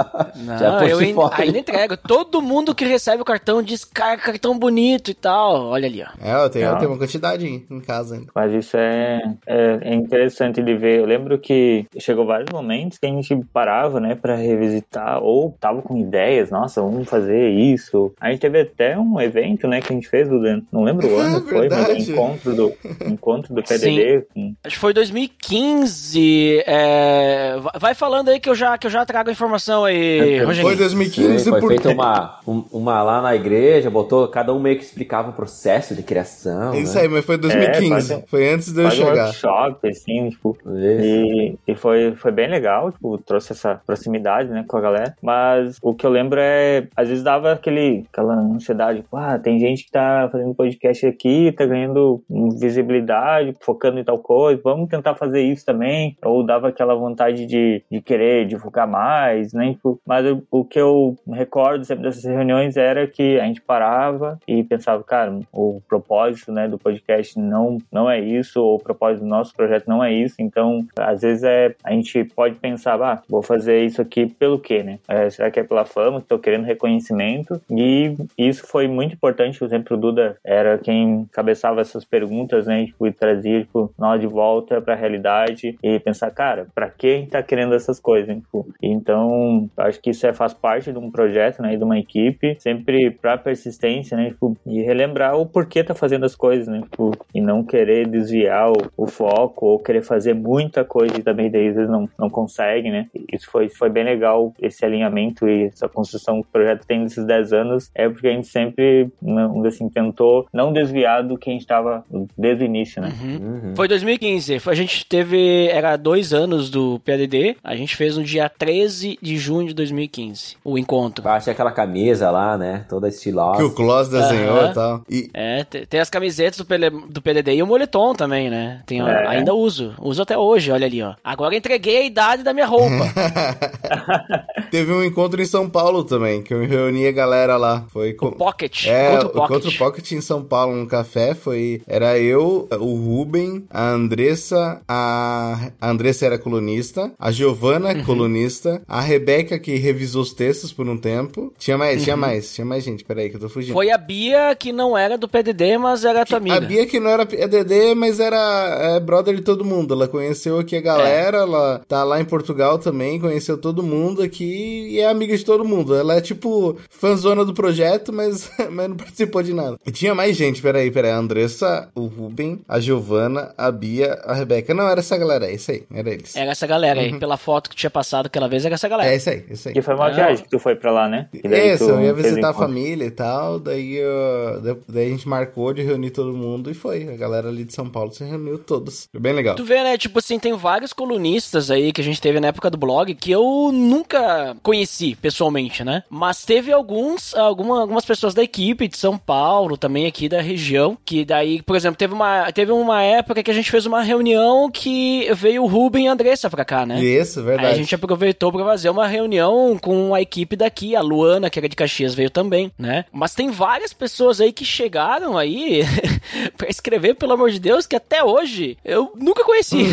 Não, 0.45 0.57
Já 0.57 0.87
eu 0.87 1.13
foto. 1.13 1.41
ainda 1.41 1.57
entrego. 1.59 1.97
Todo 1.97 2.41
mundo 2.41 2.73
que 2.73 2.85
recebe 2.85 3.21
o 3.21 3.25
cartão 3.25 3.61
diz, 3.61 3.83
cara, 3.83 4.17
cartão 4.17 4.57
bonito 4.57 5.11
e 5.11 5.13
tal. 5.13 5.58
Olha 5.67 5.87
ali, 5.87 6.01
ó. 6.03 6.07
É, 6.25 6.43
eu 6.45 6.49
tenho, 6.49 6.65
eu 6.67 6.77
tenho 6.77 6.91
uma 6.91 6.97
quantidade 6.97 7.45
em, 7.47 7.65
em 7.69 7.79
casa 7.79 8.15
ainda. 8.15 8.31
Mas 8.33 8.53
isso 8.53 8.77
é, 8.77 9.21
é, 9.47 9.79
é 9.81 9.93
interessante 9.93 10.61
de 10.61 10.75
ver. 10.75 10.99
Eu 10.99 11.05
lembro 11.05 11.37
que 11.37 11.85
chegou 11.99 12.25
vários 12.25 12.49
momentos 12.51 12.97
que 12.97 13.05
a 13.05 13.09
gente 13.09 13.35
parava, 13.53 13.99
né, 13.99 14.15
pra 14.15 14.35
revisitar, 14.35 15.21
ou 15.23 15.55
tava 15.59 15.81
com 15.81 15.97
ideias, 15.97 16.49
nossa, 16.49 16.81
vamos 16.81 17.07
fazer 17.09 17.49
isso. 17.49 18.11
A 18.19 18.29
gente 18.31 18.39
teve 18.41 18.61
até 18.61 18.97
um 18.97 19.19
evento, 19.19 19.67
né, 19.67 19.81
que 19.81 19.91
a 19.91 19.95
gente 19.95 20.07
fez, 20.07 20.27
Dudan. 20.29 20.61
Não 20.71 20.83
lembro 20.83 21.07
o 21.07 21.15
ano 21.19 21.37
É 21.37 21.41
que 21.41 21.49
foi, 21.49 21.69
mas 21.69 22.07
encontro 22.09 22.55
do, 22.55 22.73
encontro 23.07 23.53
do 23.53 23.63
PDD. 23.63 24.25
com- 24.33 24.53
Acho 24.63 24.75
que 24.75 24.79
foi 24.79 24.93
2015. 24.93 26.63
é, 26.65 27.57
va- 27.59 27.71
Vai 27.79 27.93
falando 27.95 28.29
aí 28.29 28.39
que 28.39 28.49
eu 28.49 28.55
já, 28.55 28.77
que 28.77 28.87
eu 28.87 28.91
já 28.91 29.05
trago 29.05 29.29
a 29.29 29.31
informação 29.31 29.85
aí, 29.85 30.19
Foi 30.37 30.45
Rogerinho. 30.45 30.67
Foi 30.67 30.75
2015 30.75 31.39
Sim, 31.39 31.49
foi 31.49 31.59
por 31.59 31.67
feita 31.69 31.89
uma, 31.89 32.39
um- 32.47 32.63
uma 32.71 33.01
lá 33.03 33.21
na 33.21 33.35
igreja, 33.35 33.89
botou, 33.89 34.27
cada 34.27 34.53
um 34.53 34.59
meio 34.59 34.77
que 34.77 34.83
explicava 34.83 35.29
o 35.29 35.33
processo 35.33 35.48
de 35.95 36.03
criação. 36.03 36.73
Isso 36.75 36.95
né? 36.95 37.01
aí, 37.01 37.07
mas 37.07 37.25
foi 37.25 37.37
2015. 37.37 37.89
quase 37.89 38.15
um- 38.15 38.21
foi 38.27 38.53
antes 38.53 38.71
de 38.73 38.79
eu 38.81 38.83
Faz 38.89 38.99
um 38.99 39.05
chegar. 39.05 39.23
workshop, 39.25 39.87
assim, 39.87 40.29
tipo, 40.29 40.57
Isso. 40.65 41.03
E, 41.03 41.55
e 41.67 41.75
foi, 41.75 42.13
foi 42.15 42.31
bem 42.31 42.47
legal, 42.49 42.91
tipo, 42.91 43.17
trouxe 43.19 43.51
essa 43.53 43.81
proximidade, 43.85 44.49
né, 44.49 44.63
com 44.67 44.77
a 44.77 44.81
galera. 44.81 45.15
Mas 45.21 45.77
o 45.81 45.93
que 45.93 46.05
eu 46.05 46.09
lembro 46.09 46.39
é, 46.41 46.87
às 46.95 47.07
vezes 47.07 47.23
dava 47.23 47.51
aquele, 47.53 48.05
aquela 48.11 48.33
ansiedade, 48.35 49.01
tipo, 49.01 49.15
ah, 49.17 49.37
tem 49.39 49.59
gente 49.59 49.85
que 49.85 49.91
tá 49.91 50.27
fazendo 50.31 50.53
podcast 50.53 51.05
aqui, 51.05 51.51
tá 51.51 51.65
ganhando 51.65 52.21
visibilidade, 52.59 53.55
focando 53.61 53.99
em 53.99 54.03
tal 54.03 54.19
coisa, 54.19 54.61
vamos 54.63 54.89
tentar 54.89 55.15
fazer 55.15 55.41
isso 55.41 55.65
também. 55.65 56.15
Ou 56.23 56.43
dava 56.43 56.69
aquela 56.69 56.95
vontade 56.95 57.45
de, 57.45 57.83
de 57.91 58.01
querer 58.01 58.45
divulgar 58.45 58.87
mais, 58.87 59.53
né, 59.53 59.71
tipo, 59.73 59.99
mas 60.05 60.25
o, 60.25 60.43
o 60.51 60.63
que 60.65 60.79
eu 60.79 61.15
recordo 61.31 61.83
sempre 61.85 62.03
dessas 62.03 62.23
reuniões 62.23 62.77
era 62.77 63.07
que 63.07 63.39
a 63.39 63.45
gente 63.45 63.61
parava 63.61 64.39
e 64.47 64.63
pensava, 64.63 65.03
cara, 65.03 65.38
o 65.51 65.81
propósito, 65.87 66.51
né, 66.51 66.67
do 66.67 66.77
podcast 66.77 67.39
não, 67.39 67.77
não 67.91 68.09
é 68.09 68.19
isso, 68.19 68.61
ou 68.61 68.75
o 68.75 68.79
propósito 68.79 69.23
do 69.23 69.29
nosso 69.29 69.53
projeto 69.55 69.87
não 69.87 70.03
é 70.03 70.11
isso, 70.13 70.35
então, 70.39 70.85
às 70.97 71.21
vezes 71.21 71.43
é, 71.43 71.75
a 71.83 71.91
gente 71.91 72.23
pode 72.23 72.55
pensar, 72.55 73.01
ah, 73.01 73.21
vou 73.29 73.41
fazer 73.41 73.83
isso 73.83 74.01
aqui 74.01 74.27
pelo 74.27 74.59
quê, 74.59 74.83
né? 74.83 74.99
É, 75.07 75.29
será 75.29 75.49
que 75.51 75.59
é 75.59 75.63
pela 75.63 75.85
fama, 75.85 76.21
tô 76.21 76.37
querendo 76.39 76.65
reconhecimento? 76.65 77.61
E 77.69 78.15
isso 78.37 78.65
foi 78.67 78.87
muito 78.87 79.13
importante, 79.13 79.57
por 79.57 79.65
exemplo, 79.65 79.97
o 79.97 79.99
Duda 79.99 80.37
era 80.43 80.77
quem 80.77 81.25
cabeçava 81.31 81.81
essas 81.81 82.05
perguntas, 82.05 82.67
né, 82.67 82.85
tipo, 82.85 83.07
e 83.07 83.11
trazia, 83.11 83.61
tipo, 83.61 83.91
nós 83.97 84.19
de 84.19 84.27
volta 84.27 84.81
pra 84.81 84.95
realidade 84.95 85.77
e 85.81 85.99
pensar, 85.99 86.31
cara, 86.31 86.67
pra 86.73 86.89
que 86.89 87.07
a 87.07 87.17
gente 87.17 87.29
tá 87.29 87.43
querendo 87.43 87.73
essas 87.73 87.99
coisas, 87.99 88.27
né? 88.27 88.35
Tipo, 88.35 88.67
então, 88.81 89.69
acho 89.77 90.01
que 90.01 90.09
isso 90.09 90.25
é, 90.25 90.33
faz 90.33 90.53
parte 90.53 90.91
de 90.91 90.97
um 90.97 91.11
projeto, 91.11 91.61
né, 91.61 91.73
e 91.73 91.77
de 91.77 91.83
uma 91.83 91.97
equipe, 91.97 92.55
sempre 92.59 93.11
pra 93.11 93.37
persistência, 93.37 94.15
né, 94.17 94.29
tipo, 94.29 94.55
e 94.65 94.81
relembrar 94.81 95.28
o 95.33 95.45
porquê 95.45 95.83
tá 95.83 95.93
fazendo 95.93 96.25
as 96.25 96.35
coisas, 96.35 96.67
né, 96.67 96.81
tipo, 96.81 97.11
e 97.33 97.41
não 97.41 97.63
querer 97.63 98.07
desviar 98.07 98.71
o, 98.71 98.75
o 98.97 99.07
foco 99.07 99.65
ou 99.67 99.79
querer 99.79 100.01
fazer 100.01 100.33
muita 100.33 100.83
coisa 100.83 101.17
e 101.17 101.23
também 101.23 101.49
daí 101.49 101.69
às 101.69 101.75
vezes 101.75 101.89
não, 101.89 102.09
não 102.17 102.29
consegue, 102.29 102.89
né, 102.89 103.07
isso 103.31 103.49
foi, 103.51 103.69
foi 103.69 103.89
bem 103.89 104.03
legal, 104.03 104.53
esse 104.61 104.83
alinhamento 104.85 105.47
e 105.47 105.65
essa 105.65 105.87
construção 105.87 106.41
que 106.41 106.47
o 106.49 106.51
projeto 106.51 106.85
tem 106.85 106.99
nesses 106.99 107.25
10 107.25 107.53
anos, 107.53 107.91
é 107.95 108.07
porque 108.09 108.27
a 108.27 108.31
gente 108.31 108.47
sempre, 108.47 109.09
não, 109.21 109.65
assim, 109.65 109.89
tentou 109.89 110.47
não 110.53 110.71
desviar 110.73 111.23
do 111.23 111.37
que 111.37 111.49
a 111.49 111.53
gente 111.53 111.65
tava 111.67 112.03
desde 112.37 112.63
o 112.63 112.65
início, 112.65 113.01
né. 113.01 113.11
Uhum. 113.21 113.73
Foi 113.75 113.87
2015. 113.87 114.59
Foi- 114.59 114.73
A 114.73 114.75
gente 114.75 115.05
teve. 115.05 115.67
Era 115.67 115.97
dois 115.97 116.33
anos 116.33 116.69
do 116.69 116.99
PADD. 117.05 117.57
A 117.63 117.75
gente 117.75 117.95
fez 117.95 118.17
no 118.17 118.23
dia 118.23 118.49
13 118.49 119.17
de 119.21 119.37
junho 119.37 119.67
de 119.67 119.73
2015. 119.73 120.55
O 120.63 120.77
encontro. 120.77 121.27
Achei 121.27 121.51
aquela 121.53 121.71
camisa 121.71 122.29
lá, 122.31 122.57
né? 122.57 122.85
Toda 122.89 123.07
estilosa. 123.07 123.57
Que 123.57 123.63
o 123.63 123.71
Kloss 123.73 124.09
desenhou 124.09 124.57
Aham. 124.57 124.71
e 124.71 124.73
tal. 124.73 125.01
E, 125.09 125.18
É, 125.33 125.63
te- 125.63 125.85
tem 125.85 125.99
as 125.99 126.09
camisetas 126.09 126.57
do, 126.57 126.65
PL 126.65 126.89
do 127.09 127.21
PDD 127.21 127.55
e 127.55 127.63
o 127.63 127.67
moletom 127.67 128.13
também, 128.13 128.49
né? 128.49 128.81
Tem, 128.85 129.01
É. 129.01 129.27
Ainda 129.27 129.53
uso. 129.53 129.93
Uso 129.99 130.21
até 130.21 130.37
hoje, 130.37 130.71
olha 130.71 130.85
ali, 130.85 131.01
ó. 131.01 131.13
Agora 131.23 131.55
entreguei 131.55 131.97
a 131.97 132.05
idade 132.05 132.43
da 132.43 132.53
minha 132.53 132.65
roupa. 132.65 132.89
teve 134.71 134.91
um 134.91 135.03
encontro 135.03 135.41
em 135.41 135.45
São 135.45 135.69
Paulo 135.69 136.03
também, 136.03 136.41
que 136.41 136.53
eu 136.53 136.65
reuni 136.65 137.07
a 137.07 137.11
galera 137.11 137.57
lá. 137.57 137.85
Foi 137.89 138.13
com... 138.13 138.27
o 138.27 138.31
Pocket. 138.31 138.85
É, 138.87 139.19
o 139.19 139.29
Pocket. 139.29 139.43
Encontro 139.49 139.77
Pocket 139.77 140.11
em 140.11 140.21
São 140.21 140.43
Paulo, 140.43 140.75
no 140.75 140.87
café, 140.87 141.33
foi... 141.33 141.81
Era 141.87 142.17
eu, 142.19 142.67
o 142.79 142.95
Ruben, 142.95 143.65
a 143.69 143.89
Andressa, 143.89 144.81
a, 144.87 145.69
a 145.79 145.89
Andressa 145.89 146.25
era 146.25 146.37
colunista, 146.37 147.11
a 147.19 147.31
Giovana, 147.31 147.89
Uhum. 147.89 148.03
colunista, 148.03 148.81
a 148.87 149.01
Rebeca, 149.01 149.57
que 149.57 149.75
revisou 149.75 150.21
os 150.21 150.33
textos 150.33 150.71
por 150.71 150.87
um 150.87 150.97
tempo. 150.97 151.53
Tinha 151.57 151.77
mais, 151.77 152.03
tinha 152.03 152.15
mais, 152.17 152.53
tinha 152.53 152.65
mais 152.65 152.83
gente, 152.83 153.03
peraí 153.03 153.29
que 153.29 153.35
eu 153.35 153.39
tô 153.39 153.49
fugindo. 153.49 153.69
Uhum. 153.71 153.75
Foi 153.77 153.89
a 153.91 153.97
Bia, 153.97 154.55
que 154.57 154.71
não 154.71 154.97
era 154.97 155.08
do 155.17 155.27
PDD, 155.27 155.77
mas 155.77 156.03
era 156.05 156.25
tua 156.25 156.37
amiga. 156.37 156.57
A 156.57 156.61
Bia 156.61 156.85
que 156.85 156.99
não 156.99 157.09
era 157.09 157.25
PDD, 157.25 157.95
mas 157.95 158.19
era 158.19 158.37
é, 158.81 158.99
brother 158.99 159.35
de 159.35 159.41
todo 159.41 159.65
mundo. 159.65 159.93
Ela 159.93 160.07
conheceu 160.07 160.59
aqui 160.59 160.75
a 160.75 160.81
galera, 160.81 161.39
é. 161.39 161.41
ela 161.41 161.81
tá 161.87 162.03
lá 162.03 162.19
em 162.19 162.25
Portugal 162.25 162.77
também, 162.77 163.19
conheceu 163.19 163.57
todo 163.57 163.83
mundo 163.83 164.21
aqui 164.21 164.89
e 164.89 164.99
é 164.99 165.07
amiga 165.07 165.35
de 165.35 165.43
todo 165.43 165.65
mundo. 165.65 165.95
Ela 165.95 166.15
é 166.15 166.21
tipo 166.21 166.77
fãzona 166.89 167.43
do 167.45 167.53
projeto, 167.53 168.11
mas, 168.13 168.49
mas 168.71 168.89
não 168.89 168.95
participou 168.95 169.43
de 169.43 169.53
nada. 169.53 169.77
E 169.85 169.91
tinha 169.91 170.13
mais 170.13 170.35
gente, 170.35 170.61
peraí, 170.61 170.91
peraí. 170.91 171.09
A 171.09 171.17
Andressa, 171.17 171.89
o 171.95 172.05
Ruben, 172.05 172.61
a 172.67 172.79
Giovana, 172.79 173.53
a 173.57 173.71
Bia, 173.71 174.19
a 174.23 174.33
Rebeca. 174.33 174.73
Não, 174.73 174.87
era 174.87 174.99
essa 174.99 175.17
galera, 175.17 175.47
é 175.47 175.53
isso 175.53 175.71
aí, 175.71 175.83
era 175.93 176.09
eles. 176.09 176.35
Era 176.35 176.51
essa 176.51 176.67
galera 176.67 177.01
aí, 177.01 177.11
uhum. 177.11 177.19
pela 177.19 177.37
foto 177.37 177.69
que 177.69 177.75
tinha 177.75 177.89
passado 177.89 178.27
aquela 178.27 178.47
vez, 178.47 178.65
era 178.65 178.75
essa 178.75 178.87
galera. 178.87 179.11
É 179.11 179.15
isso 179.15 179.29
aí, 179.29 179.45
isso 179.49 179.67
aí. 179.67 179.73
Que 179.73 179.81
foi 179.81 179.95
uma 179.95 180.09
viagem 180.11 180.43
que 180.43 180.49
tu 180.49 180.59
foi 180.59 180.75
pra 180.75 180.91
lá, 180.91 181.09
né? 181.09 181.27
Isso, 181.33 181.89
eu 181.89 182.01
ia 182.01 182.13
visitar 182.13 182.49
a 182.49 182.53
família 182.53 183.05
e 183.05 183.11
tal, 183.11 183.59
daí, 183.59 183.99
uh, 183.99 184.83
daí 184.91 185.07
a 185.07 185.09
gente 185.09 185.27
marcou 185.27 185.73
de 185.73 185.81
reunir 185.81 186.11
todo 186.11 186.33
mundo 186.33 186.69
e 186.69 186.73
foi. 186.73 187.07
A 187.09 187.15
galera 187.15 187.49
ali 187.49 187.63
de 187.63 187.73
São 187.73 187.89
Paulo 187.89 188.11
se 188.11 188.23
reuniu 188.23 188.57
todos. 188.57 189.07
Foi 189.11 189.19
bem 189.19 189.33
legal. 189.33 189.55
Tu 189.55 189.63
vê, 189.63 189.83
né? 189.83 189.97
Tipo 189.97 190.19
assim, 190.19 190.39
tem 190.39 190.53
vários 190.53 190.93
colunistas 190.93 191.71
aí 191.71 191.91
que 191.91 192.01
a 192.01 192.03
gente 192.03 192.21
teve 192.21 192.39
na 192.39 192.47
época 192.47 192.69
do 192.69 192.77
blog 192.77 193.13
que 193.15 193.31
eu 193.31 193.71
nunca 193.73 194.55
conheci 194.61 195.15
pessoalmente, 195.15 195.83
né? 195.83 196.03
Mas 196.09 196.43
teve 196.43 196.71
alguns, 196.71 197.35
alguma, 197.35 197.81
algumas 197.81 198.05
pessoas 198.05 198.33
da 198.33 198.43
equipe 198.43 198.87
de 198.87 198.97
São 198.97 199.17
Paulo, 199.17 199.77
também 199.77 200.05
aqui 200.05 200.27
da 200.27 200.41
região, 200.41 200.97
que 201.05 201.25
daí, 201.25 201.61
por 201.61 201.75
exemplo, 201.75 201.97
teve 201.97 202.13
uma, 202.13 202.51
teve 202.51 202.71
uma 202.71 203.01
época 203.01 203.43
que 203.43 203.51
a 203.51 203.53
gente 203.53 203.71
fez 203.71 203.85
uma 203.85 204.01
reunião 204.01 204.69
que 204.71 205.31
veio 205.33 205.63
o 205.63 205.67
Ruben 205.67 206.05
e 206.05 206.07
a 206.07 206.13
Andressa 206.13 206.49
pra 206.49 206.65
cá, 206.65 206.85
né? 206.85 207.03
Isso, 207.03 207.43
verdade. 207.43 207.67
Aí 207.67 207.73
a 207.73 207.77
gente 207.77 207.93
aproveitou 207.93 208.51
pra 208.51 208.65
fazer 208.65 208.89
uma 208.89 209.07
reunião 209.07 209.77
com 209.77 210.13
a 210.13 210.21
equipe 210.21 210.55
daqui, 210.55 210.95
a 210.95 211.01
Luana, 211.01 211.49
que 211.49 211.59
era 211.59 211.69
de 211.69 211.75
Caxias, 211.75 212.13
veio 212.13 212.29
também, 212.29 212.71
né? 212.77 213.05
Mas 213.11 213.33
tem 213.33 213.49
várias 213.49 213.93
pessoas 213.93 214.41
aí 214.41 214.51
que 214.51 214.65
chegaram 214.79 215.37
aí 215.37 215.81
pra 216.57 216.69
escrever, 216.69 217.15
pelo 217.15 217.33
amor 217.33 217.51
de 217.51 217.59
Deus, 217.59 217.85
que 217.85 217.97
até 217.97 218.23
hoje 218.23 218.77
eu 218.85 219.11
nunca 219.15 219.43
conheci. 219.43 219.87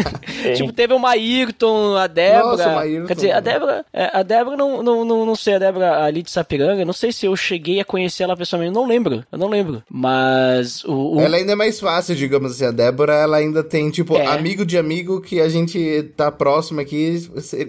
tipo, 0.54 0.72
teve 0.72 0.92
o 0.92 0.98
Maírton, 0.98 1.96
a 1.96 2.06
Débora. 2.06 2.50
Nossa, 2.50 2.74
Maírton. 2.74 3.06
Quer 3.06 3.14
dizer, 3.14 3.32
a 3.32 3.40
Débora, 3.40 3.86
é, 3.92 4.10
a 4.12 4.22
Débora 4.22 4.56
não, 4.56 4.82
não, 4.82 5.04
não, 5.06 5.24
não 5.24 5.34
sei, 5.34 5.54
a 5.54 5.58
Débora 5.58 6.04
ali 6.04 6.22
de 6.22 6.30
Sapiranga, 6.30 6.84
não 6.84 6.92
sei 6.92 7.12
se 7.12 7.24
eu 7.24 7.34
cheguei 7.34 7.80
a 7.80 7.84
conhecer 7.84 8.24
ela 8.24 8.36
pessoalmente, 8.36 8.74
não 8.74 8.86
lembro, 8.86 9.24
eu 9.32 9.38
não 9.38 9.48
lembro. 9.48 9.82
Mas 9.90 10.84
o, 10.84 11.16
o... 11.16 11.20
Ela 11.20 11.38
ainda 11.38 11.52
é 11.52 11.56
mais 11.56 11.80
fácil, 11.80 12.14
digamos 12.14 12.52
assim, 12.52 12.66
a 12.66 12.70
Débora, 12.70 13.14
ela 13.14 13.38
ainda 13.38 13.64
tem, 13.64 13.90
tipo, 13.90 14.16
é. 14.16 14.26
amigo 14.26 14.66
de 14.66 14.76
amigo 14.76 15.22
que 15.22 15.40
a 15.40 15.48
gente 15.48 16.10
tá 16.14 16.30
próximo 16.30 16.80
aqui, 16.80 17.26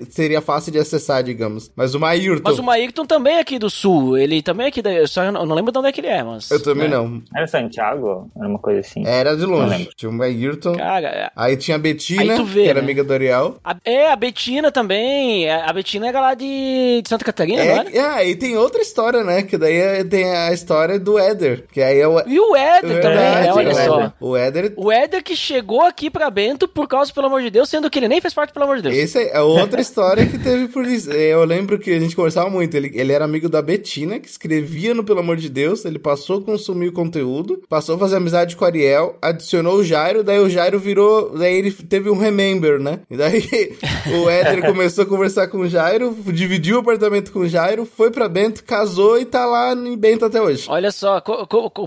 seria 0.09 0.41
fácil 0.41 0.71
de 0.71 0.79
acessar, 0.79 1.23
digamos. 1.23 1.71
Mas 1.75 1.95
o 1.95 1.99
Maírton... 1.99 2.41
Mas 2.43 2.59
o 2.59 2.63
Maírton 2.63 3.05
também 3.05 3.35
é 3.35 3.39
aqui 3.39 3.57
do 3.57 3.69
Sul, 3.69 4.17
ele 4.17 4.41
também 4.41 4.65
é 4.65 4.69
aqui 4.69 4.81
da... 4.81 4.91
Eu 4.91 5.07
só 5.07 5.31
não, 5.31 5.45
não 5.45 5.55
lembro 5.55 5.71
de 5.71 5.79
onde 5.79 5.87
é 5.87 5.91
que 5.93 6.01
ele 6.01 6.07
é, 6.07 6.23
mas... 6.23 6.49
Eu 6.57 6.63
também 6.63 6.89
né? 6.89 6.95
não. 6.95 7.21
Era 7.35 7.47
Santiago? 7.47 8.29
Era 8.35 8.47
uma 8.47 8.59
coisa 8.59 8.79
assim. 8.81 9.05
Era 9.05 9.35
de 9.35 9.45
longe. 9.45 9.89
Tinha 9.95 10.11
o 10.11 10.21
Ayrton. 10.21 10.75
Cara, 10.75 11.07
é. 11.07 11.31
aí 11.35 11.57
tinha 11.57 11.75
a 11.75 11.79
Betina, 11.79 12.43
vê, 12.43 12.63
que 12.63 12.69
era 12.69 12.79
né? 12.79 12.85
amiga 12.85 13.03
do 13.03 13.13
Ariel. 13.13 13.57
A, 13.63 13.75
é, 13.85 14.11
a 14.11 14.15
Betina 14.15 14.71
também. 14.71 15.49
A 15.49 15.71
Betina 15.73 16.07
era 16.07 16.19
lá 16.19 16.33
de, 16.33 17.01
de 17.01 17.09
Santa 17.09 17.25
Catarina, 17.25 17.61
é, 17.61 17.83
não 17.83 17.91
É, 17.91 18.27
e 18.27 18.35
tem 18.35 18.57
outra 18.57 18.81
história, 18.81 19.23
né? 19.23 19.43
Que 19.43 19.57
daí 19.57 19.75
é, 19.75 20.03
tem 20.03 20.31
a 20.31 20.51
história 20.51 20.99
do 20.99 21.17
Éder. 21.17 21.65
Que 21.71 21.81
aí 21.81 21.99
é 21.99 22.07
o... 22.07 22.19
E 22.27 22.39
o 22.39 22.55
Éder 22.55 23.01
também, 23.01 23.47
é, 23.47 23.53
olha 23.53 23.73
só. 23.73 24.13
O 24.19 24.35
Éder... 24.35 24.73
O 24.75 24.91
Éder 24.91 25.23
que 25.23 25.35
chegou 25.35 25.81
aqui 25.81 26.09
pra 26.09 26.29
Bento 26.29 26.67
por 26.67 26.87
causa, 26.87 27.13
pelo 27.13 27.27
amor 27.27 27.41
de 27.41 27.49
Deus, 27.49 27.69
sendo 27.69 27.89
que 27.89 27.99
ele 27.99 28.07
nem 28.07 28.21
fez 28.21 28.33
parte, 28.33 28.53
pelo 28.53 28.65
amor 28.65 28.77
de 28.77 28.83
Deus. 28.83 28.95
Esse 28.95 29.29
é 29.29 29.41
outra 29.41 29.81
história 29.81 30.25
que 30.25 30.37
teve 30.37 30.67
por 30.67 30.85
isso. 30.85 31.11
Eu 31.11 31.43
lembro 31.45 31.79
que 31.79 31.91
a 31.91 31.99
gente 31.99 32.15
conversava 32.15 32.49
muito. 32.49 32.75
Ele, 32.75 32.91
ele 32.93 33.13
era 33.13 33.25
amigo 33.25 33.49
da 33.49 33.61
Betina, 33.61 34.19
que 34.19 34.27
escrevia 34.27 34.93
no 34.93 35.03
Pelo 35.03 35.19
Amor 35.19 35.37
de 35.37 35.49
Deus. 35.49 35.85
Ele 35.85 35.99
passou 35.99 36.41
consumir 36.47 36.87
o 36.87 36.93
conteúdo, 36.93 37.61
passou 37.67 37.95
a 37.95 37.99
fazer 37.99 38.15
amizade 38.15 38.55
com 38.55 38.63
o 38.63 38.67
Ariel, 38.67 39.17
adicionou 39.21 39.75
o 39.75 39.83
Jairo, 39.83 40.23
daí 40.23 40.39
o 40.39 40.49
Jairo 40.49 40.79
virou. 40.79 41.37
Daí 41.37 41.55
ele 41.55 41.71
teve 41.71 42.09
um 42.09 42.17
remember, 42.17 42.79
né? 42.79 43.01
E 43.11 43.17
daí 43.17 43.77
o 44.23 44.29
Éder 44.29 44.65
começou 44.65 45.03
a 45.03 45.07
conversar 45.07 45.47
com 45.47 45.59
o 45.59 45.67
Jairo, 45.67 46.15
dividiu 46.27 46.77
o 46.77 46.79
apartamento 46.79 47.33
com 47.33 47.39
o 47.39 47.47
Jairo, 47.49 47.85
foi 47.85 48.09
pra 48.09 48.29
Bento, 48.29 48.63
casou 48.63 49.19
e 49.19 49.25
tá 49.25 49.45
lá 49.45 49.73
em 49.73 49.97
Bento 49.97 50.23
até 50.23 50.41
hoje. 50.41 50.67
Olha 50.69 50.89
só, 50.89 51.21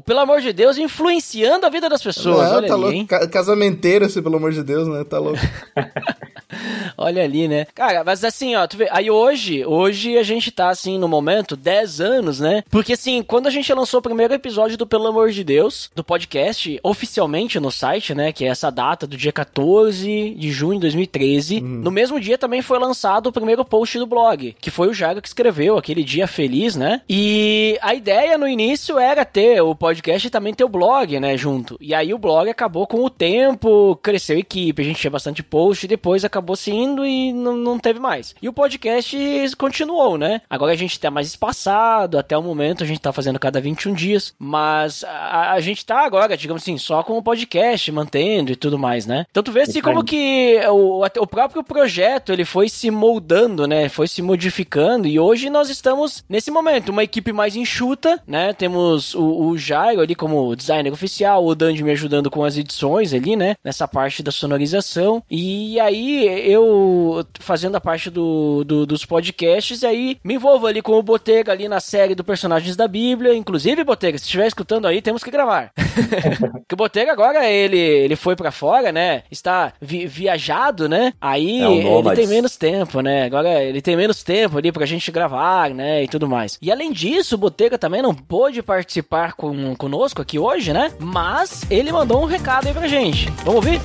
pelo 0.04 0.20
amor 0.20 0.42
de 0.42 0.52
Deus, 0.52 0.76
influenciando 0.76 1.64
a 1.64 1.70
vida 1.70 1.88
das 1.88 2.02
pessoas. 2.02 2.50
Não, 2.50 2.56
olha 2.58 2.68
tá 2.68 2.74
ali, 2.74 2.82
louco. 2.82 2.96
Hein? 2.96 3.06
Casamenteiro, 3.30 4.04
assim, 4.04 4.22
pelo 4.22 4.36
amor 4.36 4.52
de 4.52 4.62
Deus, 4.62 4.86
né? 4.86 5.02
Tá 5.04 5.18
louco. 5.18 5.40
olha 6.98 7.24
ali, 7.24 7.48
né? 7.48 7.66
Cara, 7.74 8.04
mas 8.04 8.22
assim, 8.24 8.54
ó, 8.56 8.66
tu 8.66 8.76
vê, 8.76 8.88
aí 8.90 9.10
hoje, 9.10 9.64
hoje 9.64 10.18
a 10.18 10.22
gente 10.22 10.50
tá 10.50 10.68
assim 10.68 10.98
no 10.98 11.08
momento, 11.08 11.56
10 11.56 12.00
anos, 12.02 12.40
né? 12.40 12.62
Porque 12.68 12.92
assim, 12.92 13.22
quando 13.22 13.46
a 13.46 13.50
gente 13.50 13.72
lançou 13.72 14.00
o 14.00 14.02
primeiro 14.02 14.34
episódio 14.34 14.49
do 14.76 14.86
Pelo 14.86 15.06
Amor 15.06 15.30
de 15.30 15.44
Deus, 15.44 15.90
do 15.94 16.02
podcast, 16.02 16.78
oficialmente 16.82 17.60
no 17.60 17.70
site, 17.70 18.14
né? 18.14 18.32
Que 18.32 18.44
é 18.44 18.48
essa 18.48 18.70
data 18.70 19.06
do 19.06 19.16
dia 19.16 19.32
14 19.32 20.34
de 20.36 20.50
junho 20.50 20.74
de 20.74 20.80
2013. 20.80 21.58
Uhum. 21.58 21.62
No 21.62 21.90
mesmo 21.90 22.20
dia 22.20 22.36
também 22.36 22.62
foi 22.62 22.78
lançado 22.78 23.28
o 23.28 23.32
primeiro 23.32 23.64
post 23.64 23.98
do 23.98 24.06
blog, 24.06 24.56
que 24.60 24.70
foi 24.70 24.88
o 24.88 24.94
Jago 24.94 25.22
que 25.22 25.28
escreveu 25.28 25.78
aquele 25.78 26.02
dia 26.02 26.26
feliz, 26.26 26.76
né? 26.76 27.02
E 27.08 27.78
a 27.80 27.94
ideia 27.94 28.36
no 28.36 28.48
início 28.48 28.98
era 28.98 29.24
ter 29.24 29.60
o 29.62 29.74
podcast 29.74 30.26
e 30.26 30.30
também 30.30 30.54
ter 30.54 30.64
o 30.64 30.68
blog, 30.68 31.18
né? 31.20 31.36
Junto. 31.36 31.76
E 31.80 31.94
aí 31.94 32.12
o 32.12 32.18
blog 32.18 32.48
acabou 32.48 32.86
com 32.86 33.04
o 33.04 33.10
tempo, 33.10 33.96
cresceu 34.02 34.36
a 34.36 34.40
equipe, 34.40 34.82
a 34.82 34.84
gente 34.84 35.00
tinha 35.00 35.10
bastante 35.10 35.42
post, 35.42 35.86
depois 35.86 36.24
acabou 36.24 36.56
se 36.56 36.70
indo 36.70 37.06
e 37.06 37.32
não, 37.32 37.56
não 37.56 37.78
teve 37.78 38.00
mais. 38.00 38.34
E 38.40 38.48
o 38.48 38.52
podcast 38.52 39.16
continuou, 39.56 40.18
né? 40.18 40.42
Agora 40.48 40.72
a 40.72 40.76
gente 40.76 40.98
tá 40.98 41.10
mais 41.10 41.28
espaçado, 41.28 42.18
até 42.18 42.36
o 42.36 42.42
momento 42.42 42.82
a 42.82 42.86
gente 42.86 43.00
tá 43.00 43.12
fazendo 43.12 43.38
cada 43.38 43.60
21 43.60 43.92
dias, 43.92 44.34
mas 44.42 45.04
a, 45.04 45.52
a 45.52 45.60
gente 45.60 45.84
tá 45.84 46.04
agora, 46.04 46.34
digamos 46.34 46.62
assim, 46.62 46.78
só 46.78 47.02
com 47.02 47.18
o 47.18 47.22
podcast, 47.22 47.92
mantendo 47.92 48.50
e 48.50 48.56
tudo 48.56 48.78
mais, 48.78 49.04
né? 49.04 49.26
Então 49.30 49.42
tu 49.42 49.52
vê 49.52 49.60
assim 49.60 49.82
como 49.82 50.02
que 50.02 50.58
o, 50.68 51.04
o 51.04 51.26
próprio 51.26 51.62
projeto 51.62 52.32
ele 52.32 52.46
foi 52.46 52.70
se 52.70 52.90
moldando, 52.90 53.66
né? 53.66 53.90
Foi 53.90 54.08
se 54.08 54.22
modificando 54.22 55.06
e 55.06 55.20
hoje 55.20 55.50
nós 55.50 55.68
estamos 55.68 56.24
nesse 56.26 56.50
momento, 56.50 56.88
uma 56.88 57.04
equipe 57.04 57.32
mais 57.32 57.54
enxuta, 57.54 58.18
né? 58.26 58.54
Temos 58.54 59.14
o, 59.14 59.48
o 59.48 59.58
Jairo 59.58 60.00
ali 60.00 60.14
como 60.14 60.56
designer 60.56 60.90
oficial, 60.90 61.44
o 61.44 61.54
Dandy 61.54 61.84
me 61.84 61.90
ajudando 61.90 62.30
com 62.30 62.42
as 62.42 62.56
edições 62.56 63.12
ali, 63.12 63.36
né? 63.36 63.56
Nessa 63.62 63.86
parte 63.86 64.22
da 64.22 64.32
sonorização. 64.32 65.22
E 65.30 65.78
aí 65.80 66.26
eu 66.50 67.26
fazendo 67.38 67.76
a 67.76 67.80
parte 67.80 68.08
do, 68.08 68.64
do 68.64 68.86
dos 68.86 69.04
podcasts, 69.04 69.82
e 69.82 69.86
aí 69.86 70.18
me 70.24 70.34
envolvo 70.34 70.66
ali 70.66 70.80
com 70.80 70.92
o 70.92 71.02
Botega 71.02 71.52
ali 71.52 71.68
na 71.68 71.80
série 71.80 72.14
do 72.14 72.24
Personagens 72.24 72.74
da 72.74 72.88
Bíblia. 72.88 73.34
Inclusive, 73.34 73.84
Botega, 73.84 74.16
se 74.16 74.29
estiver 74.30 74.46
escutando 74.46 74.86
aí, 74.86 75.02
temos 75.02 75.22
que 75.22 75.30
gravar. 75.30 75.72
que 76.68 76.74
o 76.74 76.76
Botega 76.76 77.12
agora, 77.12 77.48
ele, 77.48 77.78
ele 77.78 78.16
foi 78.16 78.36
para 78.36 78.50
fora, 78.50 78.92
né? 78.92 79.22
Está 79.30 79.72
vi 79.80 80.06
viajado, 80.06 80.88
né? 80.88 81.12
Aí 81.20 81.60
é 81.60 81.68
um 81.68 81.98
ele 81.98 82.14
tem 82.14 82.26
menos 82.26 82.56
tempo, 82.56 83.00
né? 83.00 83.24
Agora 83.24 83.62
ele 83.62 83.82
tem 83.82 83.96
menos 83.96 84.22
tempo 84.22 84.58
ali 84.58 84.72
pra 84.72 84.86
gente 84.86 85.10
gravar, 85.10 85.70
né? 85.70 86.04
E 86.04 86.08
tudo 86.08 86.28
mais. 86.28 86.58
E 86.62 86.70
além 86.70 86.92
disso, 86.92 87.34
o 87.34 87.38
Botega 87.38 87.76
também 87.76 88.02
não 88.02 88.14
pôde 88.14 88.62
participar 88.62 89.34
com, 89.34 89.74
conosco 89.74 90.22
aqui 90.22 90.38
hoje, 90.38 90.72
né? 90.72 90.92
Mas 90.98 91.64
ele 91.70 91.92
mandou 91.92 92.22
um 92.22 92.26
recado 92.26 92.68
aí 92.68 92.74
pra 92.74 92.88
gente. 92.88 93.28
Vamos 93.44 93.56
ouvir? 93.56 93.80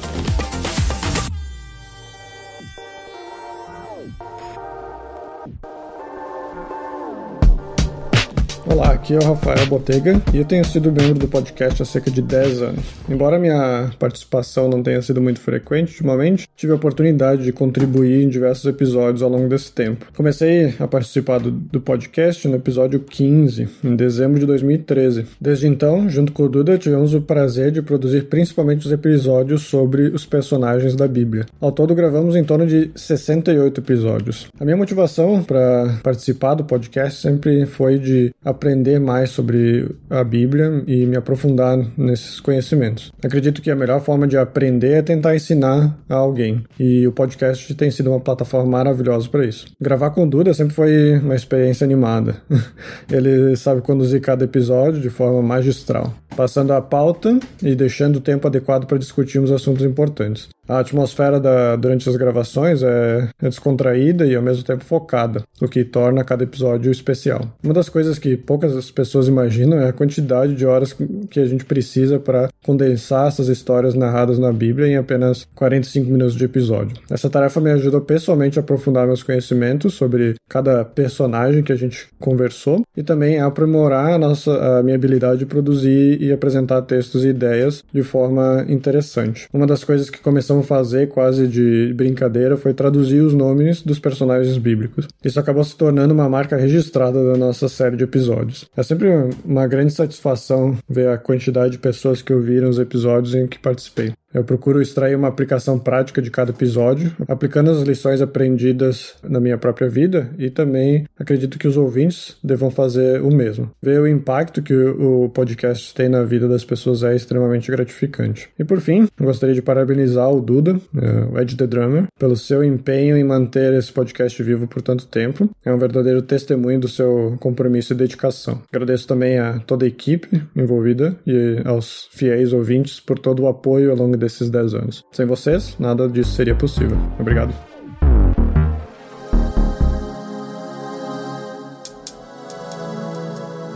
Olá, 8.76 8.92
aqui 8.92 9.14
é 9.14 9.18
o 9.18 9.24
Rafael 9.24 9.66
Botega 9.68 10.22
e 10.34 10.38
eu 10.38 10.44
tenho 10.44 10.66
sido 10.66 10.92
membro 10.92 11.20
do 11.20 11.30
podcast 11.30 11.82
há 11.82 11.86
cerca 11.86 12.12
de 12.12 12.22
10 12.22 12.62
anos. 12.62 12.84
Embora 13.08 13.40
minha 13.40 13.90
participação 13.98 14.68
não 14.68 14.84
tenha 14.84 15.02
sido 15.02 15.22
muito 15.22 15.40
frequente 15.40 15.92
ultimamente, 15.92 16.46
tive 16.58 16.74
a 16.74 16.76
oportunidade 16.76 17.46
de 17.46 17.54
contribuir 17.54 18.22
em 18.22 18.28
diversos 18.28 18.66
episódios 18.66 19.24
ao 19.24 19.30
longo 19.30 19.48
desse 19.48 19.72
tempo. 19.72 20.08
Comecei 20.14 20.76
a 20.78 20.86
participar 20.90 21.38
do, 21.38 21.52
do 21.52 21.80
podcast 21.80 22.46
no 22.50 22.58
episódio 22.58 23.00
15, 23.00 23.66
em 23.82 23.96
dezembro 23.96 24.42
de 24.42 24.46
2013. 24.46 25.26
Desde 25.40 25.68
então, 25.68 26.10
junto 26.10 26.34
com 26.34 26.44
o 26.44 26.50
Duda, 26.50 26.78
tivemos 26.78 27.14
o 27.14 27.22
prazer 27.22 27.72
de 27.72 27.82
produzir 27.82 28.26
principalmente 28.26 28.86
os 28.88 28.92
episódios 28.92 29.62
sobre 29.62 30.10
os 30.10 30.26
personagens 30.26 30.98
da 30.98 31.08
Bíblia. 31.08 31.46
Ao 31.62 31.72
todo, 31.72 31.96
gravamos 31.96 32.36
em 32.36 32.44
torno 32.44 32.68
de 32.68 32.92
68 32.94 33.80
episódios. 33.80 34.48
A 34.60 34.66
minha 34.66 34.76
motivação 34.76 35.42
para 35.42 35.98
participar 36.04 36.56
do 36.56 36.66
podcast 36.66 37.22
sempre 37.22 37.66
foi 37.66 37.98
de 37.98 38.36
aprender 38.44 38.65
mais 39.00 39.30
sobre 39.30 39.90
a 40.10 40.24
Bíblia 40.24 40.84
e 40.88 41.06
me 41.06 41.18
aprofundar 41.18 41.78
nesses 41.98 42.40
conhecimentos. 42.40 43.12
Acredito 43.24 43.62
que 43.62 43.72
a 43.72 43.76
melhor 43.76 44.02
forma 44.02 44.28
de 44.28 44.38
aprender 44.38 44.94
é 44.94 45.02
tentar 45.02 45.36
ensinar 45.36 45.98
a 46.10 46.16
alguém, 46.16 46.64
e 46.80 47.08
o 47.08 47.12
podcast 47.12 47.74
tem 47.76 47.92
sido 47.92 48.10
uma 48.10 48.20
plataforma 48.20 48.70
maravilhosa 48.70 49.30
para 49.30 49.46
isso. 49.46 49.68
Gravar 49.80 50.12
com 50.12 50.24
o 50.24 50.30
Duda 50.30 50.54
sempre 50.54 50.74
foi 50.74 51.18
uma 51.20 51.36
experiência 51.36 51.86
animada. 51.86 52.38
Ele 53.12 53.56
sabe 53.56 53.82
conduzir 53.82 54.22
cada 54.22 54.46
episódio 54.46 55.02
de 55.02 55.10
forma 55.10 55.42
magistral, 55.42 56.14
passando 56.36 56.74
a 56.74 56.82
pauta 56.82 57.40
e 57.62 57.76
deixando 57.76 58.18
o 58.18 58.22
tempo 58.22 58.48
adequado 58.48 58.86
para 58.86 58.98
discutirmos 58.98 59.52
assuntos 59.52 59.86
importantes. 59.86 60.50
A 60.68 60.80
atmosfera 60.80 61.40
da, 61.40 61.76
durante 61.76 62.10
as 62.10 62.16
gravações 62.16 62.82
é, 62.82 63.30
é 63.42 63.50
descontraída 63.50 64.26
e 64.26 64.36
ao 64.36 64.42
mesmo 64.42 64.64
tempo 64.64 64.84
focada, 64.84 65.44
o 65.62 65.68
que 65.68 65.84
torna 65.84 66.24
cada 66.24 66.44
episódio 66.44 66.92
especial. 66.92 67.42
Uma 67.64 67.74
das 67.74 67.88
coisas 67.88 68.18
que 68.18 68.36
poucas 68.36 68.90
pessoas 68.92 69.28
imaginam 69.28 69.80
é 69.80 69.90
a 69.90 69.94
quantidade 69.94 70.56
de 70.56 70.66
horas 70.66 70.96
que 71.30 71.40
a 71.40 71.46
gente 71.46 71.66
precisa 71.66 72.20
para 72.20 72.50
condensar 72.66 73.28
essas 73.28 73.48
histórias 73.48 73.94
narradas 73.94 74.40
na 74.40 74.52
Bíblia 74.52 74.88
em 74.88 74.98
apenas 74.98 75.48
45 75.56 76.10
minutos 76.10 76.36
de 76.36 76.46
episódio. 76.46 76.98
Essa 77.10 77.30
tarefa 77.30 77.62
me 77.62 77.72
ajudou 77.72 78.02
pessoalmente 78.02 78.58
a 78.58 78.62
aprofundar 78.62 79.06
meus 79.06 79.22
conhecimentos 79.22 79.94
sobre 79.94 80.36
cada 80.50 80.84
personagem 80.84 81.64
que 81.64 81.72
a 81.72 81.76
gente 81.76 82.08
conversou 82.20 82.82
e 82.98 83.04
também 83.04 83.40
a 83.40 83.46
aprimorar 83.46 84.14
a, 84.14 84.18
nossa, 84.18 84.80
a 84.80 84.84
minha 84.84 84.96
habilidade 84.96 85.40
de 85.40 85.46
produzir 85.46 86.22
e 86.22 86.32
apresentar 86.32 86.82
textos 86.84 87.24
e 87.24 87.30
ideias 87.30 87.84
de 87.94 88.04
forma 88.04 88.66
interessante. 88.68 89.48
Uma 89.54 89.68
das 89.68 89.84
coisas 89.84 90.10
que 90.10 90.20
começamos 90.20 90.55
fazer 90.64 91.08
quase 91.08 91.48
de 91.48 91.94
brincadeira 91.96 92.58
foi 92.58 92.74
traduzir 92.74 93.22
os 93.22 93.34
nomes 93.34 93.82
dos 93.82 94.00
personagens 94.00 94.58
bíblicos. 94.58 95.08
Isso 95.24 95.40
acabou 95.40 95.64
se 95.64 95.76
tornando 95.76 96.14
uma 96.14 96.30
marca 96.30 96.56
registrada 96.56 97.24
da 97.32 97.38
nossa 97.38 97.68
série 97.68 97.96
de 97.96 98.04
episódios. 98.04 98.70
É 98.76 98.84
sempre 98.84 99.10
uma 99.44 99.68
grande 99.68 99.94
satisfação 99.94 100.78
ver 100.90 101.10
a 101.10 101.18
quantidade 101.18 101.74
de 101.74 101.80
pessoas 101.80 102.22
que 102.22 102.34
ouviram 102.34 102.70
os 102.70 102.80
episódios 102.80 103.36
em 103.36 103.48
que 103.48 103.60
participei. 103.60 104.14
Eu 104.36 104.44
procuro 104.44 104.82
extrair 104.82 105.16
uma 105.16 105.30
aplicação 105.30 105.80
prática 105.80 106.22
de 106.22 106.30
cada 106.30 106.52
episódio, 106.52 107.14
aplicando 107.26 107.72
as 107.72 107.82
lições 107.84 108.22
aprendidas 108.22 109.16
na 109.24 109.40
minha 109.40 109.58
própria 109.58 109.88
vida 109.88 110.30
e 110.38 110.50
também 110.50 111.06
acredito 111.18 111.58
que 111.58 111.66
os 111.66 111.78
ouvintes 111.78 112.36
devam 112.44 112.70
fazer 112.70 113.22
o 113.22 113.34
mesmo. 113.34 113.72
Ver 113.82 114.02
o 114.02 114.08
impacto 114.08 114.62
que 114.62 114.74
o 114.74 115.30
podcast 115.30 115.94
tem 115.94 116.10
na 116.10 116.24
vida 116.26 116.50
das 116.50 116.66
pessoas 116.66 117.02
é 117.02 117.16
extremamente 117.16 117.72
gratificante. 117.72 118.50
E 118.60 118.66
por 118.66 118.82
fim, 118.82 119.08
gostaria 119.18 119.56
de 119.56 119.62
parabenizar 119.62 120.30
o 120.30 120.42
Duda, 120.42 120.78
é, 120.98 121.34
o 121.34 121.40
Ed 121.40 121.56
The 121.56 121.66
Drummer, 121.66 122.04
pelo 122.20 122.36
seu 122.36 122.62
empenho 122.62 123.16
em 123.16 123.24
manter 123.24 123.74
esse 123.74 123.94
podcast 123.94 124.44
vivo 124.44 124.68
por 124.68 124.82
tanto 124.82 125.08
tempo. 125.08 125.50
É 125.64 125.74
um 125.74 125.78
verdadeiro 125.78 126.22
testemunho 126.22 126.82
do 126.82 126.90
seu 126.90 127.38
compromisso 127.40 127.94
e 127.94 127.96
dedicação. 127.96 128.62
Agradeço 128.70 129.08
também 129.08 129.40
a 129.40 129.60
toda 129.60 129.86
a 129.86 129.88
equipe 129.88 130.44
envolvida 130.54 131.16
e 131.26 131.62
aos 131.64 132.10
fiéis 132.12 132.52
ouvintes 132.52 133.00
por 133.00 133.18
todo 133.18 133.44
o 133.44 133.48
apoio 133.48 133.92
ao 133.92 133.98
longo 133.98 134.18
desses 134.26 134.50
10 134.50 134.74
anos. 134.74 135.06
Sem 135.12 135.26
vocês, 135.26 135.76
nada 135.80 136.10
disso 136.10 136.32
seria 136.32 136.56
possível. 136.56 136.98
Obrigado. 137.20 137.54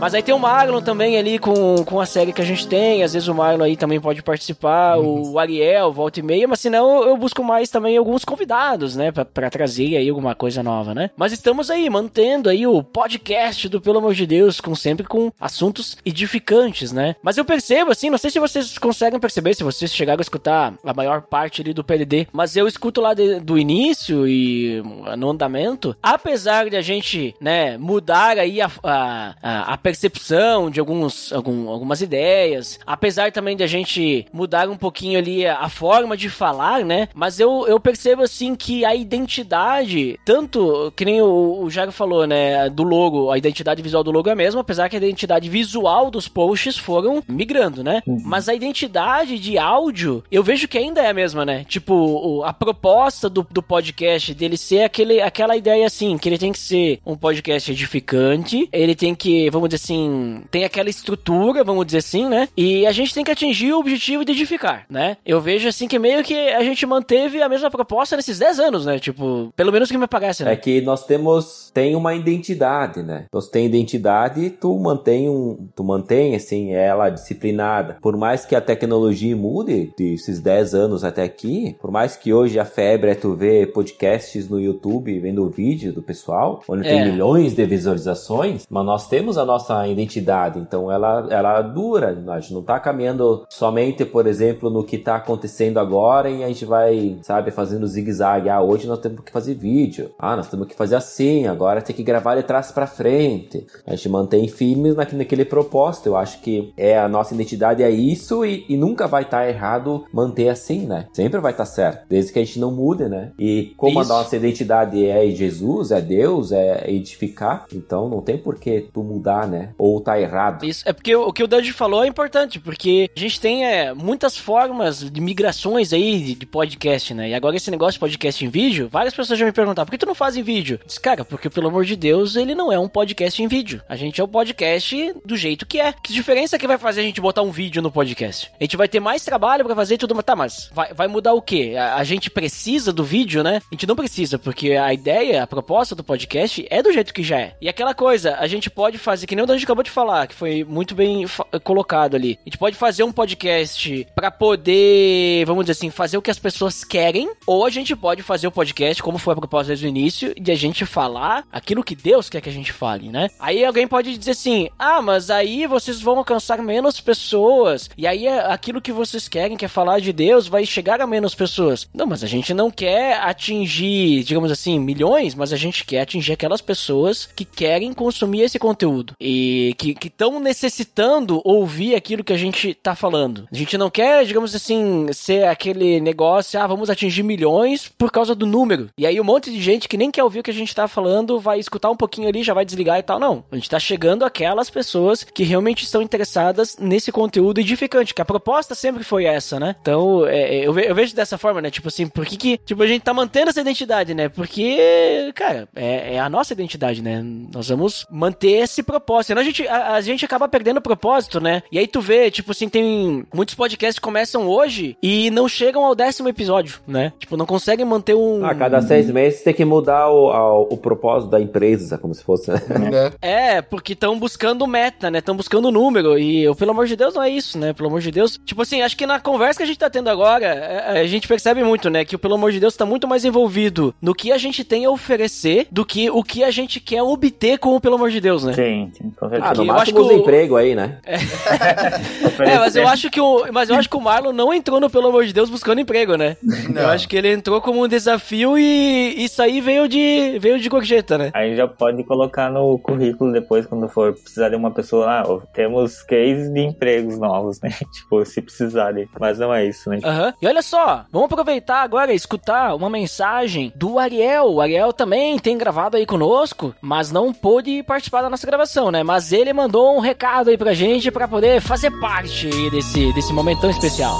Mas 0.00 0.14
aí 0.14 0.22
tem 0.22 0.34
o 0.34 0.38
Marlon 0.38 0.80
também 0.80 1.18
ali 1.18 1.38
com, 1.38 1.84
com 1.84 2.00
a 2.00 2.06
série 2.06 2.32
que 2.32 2.40
a 2.40 2.44
gente 2.44 2.66
tem. 2.66 3.02
Às 3.02 3.12
vezes 3.12 3.28
o 3.28 3.34
Marlon 3.34 3.64
aí 3.64 3.76
também 3.76 4.00
pode 4.00 4.22
participar. 4.22 4.98
Uhum. 4.98 5.32
O 5.32 5.38
Ariel, 5.38 5.92
volta 5.92 6.20
e 6.20 6.22
meia. 6.22 6.48
Mas 6.48 6.60
senão 6.60 7.04
eu 7.04 7.14
busco 7.18 7.44
mais 7.44 7.68
também 7.68 7.98
alguns 7.98 8.24
convidados, 8.24 8.96
né? 8.96 9.12
Pra, 9.12 9.26
pra, 9.26 9.50
trazer 9.50 9.98
aí 9.98 10.08
alguma 10.08 10.34
coisa 10.34 10.62
nova, 10.62 10.94
né? 10.94 11.10
Mas 11.14 11.32
estamos 11.32 11.70
aí 11.70 11.90
mantendo 11.90 12.48
aí 12.48 12.66
o 12.66 12.82
podcast 12.82 13.68
do 13.68 13.78
Pelo 13.78 13.98
Amor 13.98 14.14
de 14.14 14.26
Deus, 14.26 14.58
com 14.58 14.74
sempre 14.74 15.06
com 15.06 15.30
assuntos 15.38 15.98
edificantes, 16.02 16.92
né? 16.92 17.14
Mas 17.22 17.36
eu 17.36 17.44
percebo, 17.44 17.90
assim, 17.90 18.08
não 18.08 18.16
sei 18.16 18.30
se 18.30 18.40
vocês 18.40 18.78
conseguem 18.78 19.20
perceber, 19.20 19.54
se 19.54 19.62
vocês 19.62 19.94
chegaram 19.94 20.20
a 20.20 20.22
escutar 20.22 20.72
a 20.82 20.94
maior 20.94 21.20
parte 21.20 21.60
ali 21.60 21.74
do 21.74 21.84
PLD. 21.84 22.26
Mas 22.32 22.56
eu 22.56 22.66
escuto 22.66 23.02
lá 23.02 23.12
de, 23.12 23.38
do 23.40 23.58
início 23.58 24.26
e 24.26 24.82
no 25.18 25.28
andamento. 25.28 25.94
Apesar 26.02 26.70
de 26.70 26.76
a 26.76 26.82
gente, 26.82 27.34
né, 27.38 27.76
mudar 27.76 28.38
aí 28.38 28.62
a, 28.62 28.70
a, 28.82 29.34
a, 29.42 29.74
a 29.74 29.89
percepção 29.90 30.70
de 30.70 30.78
alguns, 30.78 31.32
algum, 31.32 31.68
algumas 31.68 32.00
ideias. 32.00 32.78
Apesar 32.86 33.32
também 33.32 33.56
de 33.56 33.64
a 33.64 33.66
gente 33.66 34.24
mudar 34.32 34.68
um 34.68 34.76
pouquinho 34.76 35.18
ali 35.18 35.44
a, 35.44 35.68
forma 35.68 36.16
de 36.16 36.28
falar, 36.28 36.84
né? 36.84 37.08
Mas 37.14 37.40
eu, 37.40 37.66
eu 37.66 37.80
percebo 37.80 38.22
assim 38.22 38.54
que 38.54 38.84
a 38.84 38.94
identidade, 38.94 40.18
tanto 40.24 40.92
que 40.94 41.04
nem 41.04 41.20
o, 41.20 41.62
o 41.62 41.70
Jairo 41.70 41.90
falou, 41.90 42.26
né? 42.26 42.68
Do 42.68 42.84
logo, 42.84 43.30
a 43.30 43.38
identidade 43.38 43.82
visual 43.82 44.04
do 44.04 44.10
logo 44.10 44.28
é 44.28 44.32
a 44.32 44.36
mesma, 44.36 44.60
apesar 44.60 44.88
que 44.88 44.96
a 44.96 44.98
identidade 44.98 45.48
visual 45.48 46.10
dos 46.10 46.28
posts 46.28 46.76
foram 46.76 47.22
migrando, 47.26 47.82
né? 47.82 48.02
Uhum. 48.06 48.20
Mas 48.24 48.48
a 48.48 48.54
identidade 48.54 49.38
de 49.38 49.58
áudio, 49.58 50.22
eu 50.30 50.42
vejo 50.42 50.68
que 50.68 50.78
ainda 50.78 51.00
é 51.00 51.10
a 51.10 51.14
mesma, 51.14 51.44
né? 51.44 51.64
Tipo, 51.68 52.42
a 52.44 52.52
proposta 52.52 53.28
do, 53.28 53.46
do 53.50 53.62
podcast 53.62 54.34
dele 54.34 54.56
ser 54.56 54.82
aquele, 54.82 55.20
aquela 55.20 55.56
ideia 55.56 55.86
assim, 55.86 56.16
que 56.16 56.28
ele 56.28 56.38
tem 56.38 56.52
que 56.52 56.58
ser 56.58 57.00
um 57.04 57.16
podcast 57.16 57.70
edificante, 57.72 58.68
ele 58.72 58.94
tem 58.94 59.14
que, 59.14 59.50
vamos 59.50 59.68
dizer 59.68 59.79
assim, 59.80 60.42
tem 60.50 60.64
aquela 60.64 60.90
estrutura, 60.90 61.64
vamos 61.64 61.86
dizer 61.86 61.98
assim, 61.98 62.28
né? 62.28 62.48
E 62.56 62.86
a 62.86 62.92
gente 62.92 63.14
tem 63.14 63.24
que 63.24 63.30
atingir 63.30 63.72
o 63.72 63.78
objetivo 63.78 64.24
de 64.24 64.32
edificar, 64.32 64.84
né? 64.90 65.16
Eu 65.24 65.40
vejo 65.40 65.68
assim 65.68 65.88
que 65.88 65.98
meio 65.98 66.22
que 66.22 66.34
a 66.34 66.62
gente 66.62 66.84
manteve 66.86 67.42
a 67.42 67.48
mesma 67.48 67.70
proposta 67.70 68.16
nesses 68.16 68.38
10 68.38 68.60
anos, 68.60 68.86
né? 68.86 68.98
Tipo, 68.98 69.52
pelo 69.56 69.72
menos 69.72 69.90
que 69.90 69.98
me 69.98 70.06
parece, 70.06 70.44
né? 70.44 70.52
É 70.52 70.56
que 70.56 70.80
nós 70.80 71.04
temos, 71.04 71.70
tem 71.72 71.96
uma 71.96 72.14
identidade, 72.14 73.02
né? 73.02 73.24
Nós 73.32 73.48
tem 73.48 73.66
identidade 73.66 74.50
tu 74.50 74.78
mantém 74.78 75.28
um, 75.28 75.68
tu 75.74 75.82
mantém, 75.82 76.34
assim, 76.34 76.72
ela 76.72 77.08
disciplinada. 77.08 77.96
Por 78.00 78.16
mais 78.16 78.44
que 78.44 78.54
a 78.54 78.60
tecnologia 78.60 79.36
mude 79.36 79.92
desses 79.96 80.40
10 80.40 80.74
anos 80.74 81.04
até 81.04 81.22
aqui, 81.22 81.76
por 81.80 81.90
mais 81.90 82.16
que 82.16 82.32
hoje 82.32 82.58
a 82.58 82.64
febre 82.64 83.10
é 83.10 83.14
tu 83.14 83.34
ver 83.34 83.72
podcasts 83.72 84.48
no 84.48 84.60
YouTube, 84.60 85.18
vendo 85.18 85.44
o 85.44 85.50
vídeo 85.50 85.92
do 85.92 86.02
pessoal, 86.02 86.62
onde 86.68 86.86
é. 86.86 86.90
tem 86.90 87.12
milhões 87.12 87.54
de 87.54 87.64
visualizações, 87.64 88.66
mas 88.68 88.84
nós 88.84 89.08
temos 89.08 89.38
a 89.38 89.44
nossa 89.44 89.69
nossa 89.70 89.86
identidade. 89.86 90.58
Então 90.58 90.90
ela, 90.90 91.26
ela 91.30 91.62
dura. 91.62 92.18
A 92.28 92.40
gente 92.40 92.52
não 92.52 92.60
está 92.60 92.80
caminhando 92.80 93.46
somente, 93.48 94.04
por 94.04 94.26
exemplo, 94.26 94.68
no 94.68 94.84
que 94.84 94.96
está 94.96 95.16
acontecendo 95.16 95.78
agora 95.78 96.28
e 96.28 96.42
a 96.42 96.48
gente 96.48 96.64
vai, 96.64 97.18
sabe, 97.22 97.50
fazendo 97.50 97.86
zigue-zague. 97.86 98.48
Ah, 98.48 98.60
hoje 98.60 98.86
nós 98.86 98.98
temos 98.98 99.20
que 99.20 99.30
fazer 99.30 99.54
vídeo. 99.54 100.10
Ah, 100.18 100.36
nós 100.36 100.48
temos 100.48 100.66
que 100.66 100.74
fazer 100.74 100.96
assim. 100.96 101.46
Agora 101.46 101.80
tem 101.80 101.94
que 101.94 102.02
gravar 102.02 102.36
de 102.36 102.42
trás 102.42 102.72
para 102.72 102.86
frente. 102.86 103.66
A 103.86 103.94
gente 103.94 104.08
mantém 104.08 104.48
firmes 104.48 104.96
naquele 104.96 105.44
propósito. 105.44 106.08
Eu 106.08 106.16
acho 106.16 106.40
que 106.40 106.72
é 106.76 106.98
a 106.98 107.08
nossa 107.08 107.34
identidade 107.34 107.82
é 107.82 107.90
isso 107.90 108.44
e, 108.44 108.64
e 108.68 108.76
nunca 108.76 109.06
vai 109.06 109.22
estar 109.22 109.42
tá 109.42 109.48
errado 109.48 110.04
manter 110.12 110.48
assim, 110.48 110.86
né? 110.86 111.06
Sempre 111.12 111.40
vai 111.40 111.52
estar 111.52 111.64
tá 111.64 111.70
certo, 111.70 112.06
desde 112.08 112.32
que 112.32 112.38
a 112.38 112.44
gente 112.44 112.58
não 112.58 112.72
mude, 112.72 113.08
né? 113.08 113.32
E 113.38 113.74
como 113.76 114.00
isso. 114.00 114.12
a 114.12 114.16
nossa 114.16 114.36
identidade 114.36 115.06
é 115.06 115.28
Jesus, 115.30 115.90
é 115.90 116.00
Deus, 116.00 116.52
é 116.52 116.90
edificar, 116.90 117.66
então 117.72 118.08
não 118.08 118.20
tem 118.20 118.38
por 118.38 118.56
que 118.56 118.88
tu 118.92 119.02
mudar, 119.02 119.46
né? 119.46 119.59
Né? 119.60 119.74
Ou 119.76 120.00
tá 120.00 120.20
errado. 120.20 120.64
Isso, 120.64 120.88
é 120.88 120.92
porque 120.92 121.14
o 121.14 121.32
que 121.32 121.42
o 121.42 121.46
Dante 121.46 121.72
falou 121.72 122.02
é 122.02 122.06
importante, 122.06 122.58
porque 122.58 123.10
a 123.14 123.20
gente 123.20 123.40
tem 123.40 123.66
é, 123.66 123.92
muitas 123.92 124.36
formas 124.36 125.10
de 125.10 125.20
migrações 125.20 125.92
aí 125.92 126.20
de, 126.20 126.34
de, 126.34 126.46
podcast, 126.46 127.12
né? 127.14 127.28
E 127.28 127.34
agora 127.34 127.56
esse 127.56 127.70
negócio 127.70 127.94
de 127.94 127.98
podcast 127.98 128.44
em 128.44 128.48
vídeo, 128.48 128.88
várias 128.90 129.14
pessoas 129.14 129.38
já 129.38 129.44
me 129.44 129.52
perguntaram, 129.52 129.86
por 129.86 129.92
que 129.92 129.98
tu 129.98 130.06
não 130.06 130.14
faz 130.14 130.36
em 130.36 130.42
vídeo? 130.42 130.80
Diz, 130.86 130.98
cara, 130.98 131.24
porque 131.24 131.50
pelo 131.50 131.68
amor 131.68 131.84
de 131.84 131.94
Deus, 131.94 132.36
ele 132.36 132.54
não 132.54 132.72
é 132.72 132.78
um 132.78 132.88
podcast 132.88 133.42
em 133.42 133.48
vídeo. 133.48 133.82
A 133.88 133.96
gente 133.96 134.20
é 134.20 134.24
um 134.24 134.28
podcast 134.28 135.14
do 135.24 135.36
jeito 135.36 135.66
que 135.66 135.80
é. 135.80 135.92
Que 135.92 136.12
diferença 136.12 136.58
que 136.58 136.66
vai 136.66 136.78
fazer 136.78 137.00
a 137.00 137.04
gente 137.04 137.20
botar 137.20 137.42
um 137.42 137.50
vídeo 137.50 137.82
no 137.82 137.92
podcast? 137.92 138.50
A 138.58 138.64
gente 138.64 138.76
vai 138.76 138.88
ter 138.88 139.00
mais 139.00 139.24
trabalho 139.24 139.64
para 139.64 139.74
fazer 139.74 139.98
tudo, 139.98 140.14
mas 140.14 140.24
tá, 140.24 140.34
mas 140.34 140.70
vai, 140.72 140.94
vai 140.94 141.08
mudar 141.08 141.34
o 141.34 141.42
quê? 141.42 141.74
A, 141.78 141.96
a 141.96 142.04
gente 142.04 142.30
precisa 142.30 142.92
do 142.92 143.04
vídeo, 143.04 143.42
né? 143.42 143.60
A 143.70 143.74
gente 143.74 143.86
não 143.86 143.96
precisa, 143.96 144.38
porque 144.38 144.72
a 144.72 144.92
ideia, 144.92 145.42
a 145.42 145.46
proposta 145.46 145.94
do 145.94 146.02
podcast 146.02 146.66
é 146.70 146.82
do 146.82 146.92
jeito 146.92 147.12
que 147.12 147.22
já 147.22 147.38
é. 147.38 147.56
E 147.60 147.68
aquela 147.68 147.94
coisa, 147.94 148.36
a 148.36 148.46
gente 148.46 148.70
pode 148.70 148.98
fazer 148.98 149.26
que 149.26 149.36
nem 149.46 149.54
o 149.54 149.58
gente 149.58 149.64
acabou 149.64 149.82
de 149.82 149.90
falar, 149.90 150.26
que 150.26 150.34
foi 150.34 150.64
muito 150.64 150.94
bem 150.94 151.24
colocado 151.64 152.14
ali. 152.14 152.38
A 152.42 152.48
gente 152.48 152.58
pode 152.58 152.76
fazer 152.76 153.02
um 153.02 153.12
podcast 153.12 154.06
para 154.14 154.30
poder, 154.30 155.44
vamos 155.46 155.64
dizer 155.64 155.72
assim, 155.72 155.90
fazer 155.90 156.18
o 156.18 156.22
que 156.22 156.30
as 156.30 156.38
pessoas 156.38 156.84
querem, 156.84 157.30
ou 157.46 157.64
a 157.64 157.70
gente 157.70 157.94
pode 157.96 158.22
fazer 158.22 158.46
o 158.46 158.52
podcast, 158.52 159.02
como 159.02 159.18
foi 159.18 159.32
a 159.32 159.36
proposta 159.36 159.68
desde 159.68 159.86
o 159.86 159.88
início, 159.88 160.34
de 160.34 160.50
a 160.50 160.54
gente 160.54 160.84
falar 160.84 161.44
aquilo 161.50 161.84
que 161.84 161.94
Deus 161.94 162.28
quer 162.28 162.40
que 162.40 162.48
a 162.48 162.52
gente 162.52 162.72
fale, 162.72 163.08
né? 163.08 163.28
Aí 163.38 163.64
alguém 163.64 163.86
pode 163.86 164.16
dizer 164.16 164.32
assim: 164.32 164.68
ah, 164.78 165.00
mas 165.00 165.30
aí 165.30 165.66
vocês 165.66 166.00
vão 166.00 166.18
alcançar 166.18 166.62
menos 166.62 167.00
pessoas, 167.00 167.88
e 167.96 168.06
aí 168.06 168.28
aquilo 168.28 168.80
que 168.80 168.92
vocês 168.92 169.28
querem, 169.28 169.56
que 169.56 169.64
é 169.64 169.68
falar 169.68 170.00
de 170.00 170.12
Deus, 170.12 170.46
vai 170.46 170.66
chegar 170.66 171.00
a 171.00 171.06
menos 171.06 171.34
pessoas. 171.34 171.88
Não, 171.94 172.06
mas 172.06 172.22
a 172.24 172.26
gente 172.26 172.52
não 172.52 172.70
quer 172.70 173.18
atingir, 173.20 174.24
digamos 174.24 174.50
assim, 174.50 174.78
milhões, 174.78 175.34
mas 175.34 175.52
a 175.52 175.56
gente 175.56 175.84
quer 175.84 176.02
atingir 176.02 176.32
aquelas 176.32 176.60
pessoas 176.60 177.28
que 177.34 177.44
querem 177.44 177.92
consumir 177.92 178.42
esse 178.42 178.58
conteúdo. 178.58 179.14
E 179.20 179.29
que 179.78 179.96
estão 180.04 180.40
necessitando 180.40 181.40
ouvir 181.44 181.94
aquilo 181.94 182.24
que 182.24 182.32
a 182.32 182.38
gente 182.38 182.74
tá 182.74 182.94
falando. 182.94 183.46
A 183.52 183.56
gente 183.56 183.76
não 183.78 183.90
quer, 183.90 184.24
digamos 184.24 184.54
assim, 184.54 185.06
ser 185.12 185.46
aquele 185.46 186.00
negócio, 186.00 186.60
ah, 186.60 186.66
vamos 186.66 186.90
atingir 186.90 187.22
milhões 187.22 187.88
por 187.88 188.10
causa 188.10 188.34
do 188.34 188.46
número. 188.46 188.88
E 188.98 189.06
aí 189.06 189.20
um 189.20 189.24
monte 189.24 189.50
de 189.50 189.60
gente 189.60 189.88
que 189.88 189.96
nem 189.96 190.10
quer 190.10 190.24
ouvir 190.24 190.40
o 190.40 190.42
que 190.42 190.50
a 190.50 190.54
gente 190.54 190.74
tá 190.74 190.88
falando 190.88 191.38
vai 191.38 191.58
escutar 191.58 191.90
um 191.90 191.96
pouquinho 191.96 192.28
ali, 192.28 192.42
já 192.42 192.54
vai 192.54 192.64
desligar 192.64 192.98
e 192.98 193.02
tal. 193.02 193.18
Não. 193.18 193.44
A 193.50 193.56
gente 193.56 193.70
tá 193.70 193.78
chegando 193.78 194.24
aquelas 194.24 194.70
pessoas 194.70 195.24
que 195.24 195.44
realmente 195.44 195.84
estão 195.84 196.02
interessadas 196.02 196.76
nesse 196.78 197.12
conteúdo 197.12 197.60
edificante, 197.60 198.14
que 198.14 198.22
a 198.22 198.24
proposta 198.24 198.74
sempre 198.74 199.04
foi 199.04 199.24
essa, 199.24 199.58
né? 199.58 199.76
Então, 199.80 200.26
é, 200.26 200.56
é 200.56 200.66
eu, 200.66 200.72
ve 200.72 200.86
eu, 200.86 200.94
vejo 200.94 201.14
dessa 201.14 201.38
forma, 201.38 201.60
né? 201.60 201.70
Tipo 201.70 201.88
assim, 201.88 202.08
por 202.08 202.26
que 202.26 202.36
que, 202.36 202.58
tipo, 202.58 202.82
a 202.82 202.86
gente 202.86 203.02
tá 203.02 203.14
mantendo 203.14 203.50
essa 203.50 203.60
identidade, 203.60 204.14
né? 204.14 204.28
Porque, 204.28 205.32
cara, 205.34 205.68
é, 205.74 206.14
é 206.14 206.20
a 206.20 206.28
nossa 206.28 206.52
identidade, 206.52 207.02
né? 207.02 207.22
Nós 207.22 207.68
vamos 207.68 208.06
manter 208.10 208.62
esse 208.62 208.82
propósito 208.82 209.19
propósito. 209.20 209.26
Senão 209.28 209.40
a 209.42 209.44
gente, 209.44 209.68
a, 209.68 209.92
a 209.94 210.00
gente 210.00 210.24
acaba 210.24 210.48
perdendo 210.48 210.78
o 210.78 210.82
propósito, 210.82 211.40
né? 211.40 211.62
E 211.70 211.78
aí 211.78 211.86
tu 211.86 212.00
vê, 212.00 212.30
tipo 212.30 212.52
assim, 212.52 212.68
tem 212.68 213.24
muitos 213.34 213.54
podcasts 213.54 213.98
que 213.98 214.02
começam 214.04 214.46
hoje 214.48 214.96
e 215.02 215.30
não 215.30 215.48
chegam 215.48 215.84
ao 215.84 215.94
décimo 215.94 216.28
episódio, 216.28 216.80
né? 216.86 217.12
Tipo, 217.18 217.36
não 217.36 217.46
conseguem 217.46 217.84
manter 217.84 218.14
um. 218.14 218.44
A 218.44 218.54
cada 218.54 218.80
seis 218.82 219.10
meses 219.10 219.42
tem 219.42 219.54
que 219.54 219.64
mudar 219.64 220.10
o, 220.10 220.30
ao- 220.30 220.68
o 220.70 220.76
propósito 220.76 221.30
da 221.30 221.40
empresa, 221.40 221.98
como 221.98 222.14
se 222.14 222.22
fosse. 222.22 222.50
né? 222.50 223.12
É, 223.20 223.62
porque 223.62 223.92
estão 223.92 224.18
buscando 224.18 224.66
meta, 224.66 225.10
né? 225.10 225.18
Estão 225.18 225.36
buscando 225.36 225.70
número. 225.70 226.18
E, 226.18 226.42
eu, 226.42 226.54
pelo 226.54 226.70
amor 226.72 226.86
de 226.86 226.96
Deus, 226.96 227.14
não 227.14 227.22
é 227.22 227.30
isso, 227.30 227.58
né? 227.58 227.72
Pelo 227.72 227.88
amor 227.88 228.00
de 228.00 228.10
Deus. 228.10 228.38
Tipo 228.44 228.62
assim, 228.62 228.82
acho 228.82 228.96
que 228.96 229.06
na 229.06 229.20
conversa 229.20 229.58
que 229.58 229.62
a 229.64 229.66
gente 229.66 229.78
tá 229.78 229.90
tendo 229.90 230.08
agora, 230.08 230.46
é, 230.46 231.00
a 231.00 231.06
gente 231.06 231.28
percebe 231.28 231.62
muito, 231.62 231.90
né? 231.90 232.04
Que 232.04 232.16
o 232.16 232.18
pelo 232.18 232.34
amor 232.34 232.52
de 232.52 232.60
Deus 232.60 232.76
tá 232.76 232.84
muito 232.86 233.06
mais 233.06 233.24
envolvido 233.24 233.94
no 234.00 234.14
que 234.14 234.32
a 234.32 234.38
gente 234.38 234.64
tem 234.64 234.84
a 234.84 234.90
oferecer 234.90 235.66
do 235.70 235.84
que 235.84 236.10
o 236.10 236.22
que 236.22 236.42
a 236.44 236.50
gente 236.50 236.80
quer 236.80 237.02
obter 237.02 237.58
com 237.58 237.74
o 237.76 237.80
pelo 237.80 237.96
amor 237.96 238.10
de 238.10 238.20
Deus, 238.20 238.44
né? 238.44 238.52
Sim, 238.52 238.90
sim, 238.96 239.09
Ah, 239.20 239.26
no 239.28 239.36
eu 239.36 239.40
acho 239.42 239.64
máximo 239.66 239.96
que 239.98 240.02
os 240.04 240.08
o- 240.08 240.12
emprego 240.20 240.56
aí, 240.56 240.74
né? 240.74 240.98
É, 242.40 242.58
mas 242.58 242.74
eu 242.76 242.88
acho 242.88 243.10
que 243.10 243.20
o, 243.20 243.46
mas 243.52 243.68
eu 243.68 243.76
acho 243.76 243.88
que 243.88 243.96
o 243.96 244.00
Marlon 244.00 244.32
não 244.32 244.52
entrou 244.52 244.80
no 244.80 244.88
pelo 244.88 245.08
amor 245.08 245.24
de 245.26 245.32
Deus 245.32 245.50
buscando 245.50 245.80
emprego, 245.80 246.16
né? 246.16 246.36
Não. 246.42 246.82
Eu 246.82 246.88
acho 246.88 247.08
que 247.08 247.16
ele 247.16 247.30
entrou 247.32 247.60
como 247.60 247.84
um 247.84 247.88
desafio 247.88 248.58
e 248.58 249.14
isso 249.24 249.42
aí 249.42 249.60
veio 249.60 249.88
de 249.88 250.38
veio 250.38 250.58
de 250.58 250.68
gorjeta, 250.68 251.18
né? 251.18 251.30
Aí 251.34 251.54
já 251.56 251.66
pode 251.68 252.02
colocar 252.04 252.50
no 252.50 252.78
currículo 252.78 253.32
depois, 253.32 253.66
quando 253.66 253.88
for 253.88 254.12
precisar 254.14 254.48
de 254.48 254.56
uma 254.56 254.70
pessoa. 254.70 255.06
Ah, 255.10 255.24
temos 255.52 256.02
cases 256.02 256.50
de 256.52 256.60
empregos 256.60 257.18
novos, 257.18 257.60
né? 257.60 257.70
tipo, 257.92 258.24
se 258.24 258.40
precisarem. 258.40 259.08
Mas 259.18 259.38
não 259.38 259.52
é 259.52 259.66
isso, 259.66 259.90
né? 259.90 259.98
Aham. 260.02 260.32
E 260.40 260.46
olha 260.46 260.62
só, 260.62 261.04
vamos 261.12 261.26
aproveitar 261.30 261.82
agora 261.82 262.12
e 262.12 262.16
escutar 262.16 262.74
uma 262.74 262.88
mensagem 262.90 263.72
do 263.76 263.98
Ariel. 263.98 264.46
O 264.46 264.60
Ariel 264.60 264.92
também 264.92 265.38
tem 265.38 265.58
gravado 265.58 265.96
aí 265.96 266.06
conosco, 266.06 266.74
mas 266.80 267.12
não 267.12 267.32
pôde 267.32 267.82
participar 267.82 268.22
da 268.22 268.30
nossa 268.30 268.46
gravação, 268.46 268.90
né? 268.90 268.99
Mas 269.04 269.32
ele 269.32 269.52
mandou 269.52 269.96
um 269.96 270.00
recado 270.00 270.50
aí 270.50 270.58
pra 270.58 270.72
gente 270.72 271.10
pra 271.10 271.26
poder 271.26 271.60
fazer 271.60 271.90
parte 272.00 272.48
desse, 272.70 273.12
desse 273.12 273.32
momento 273.32 273.60
tão 273.60 273.70
especial. 273.70 274.16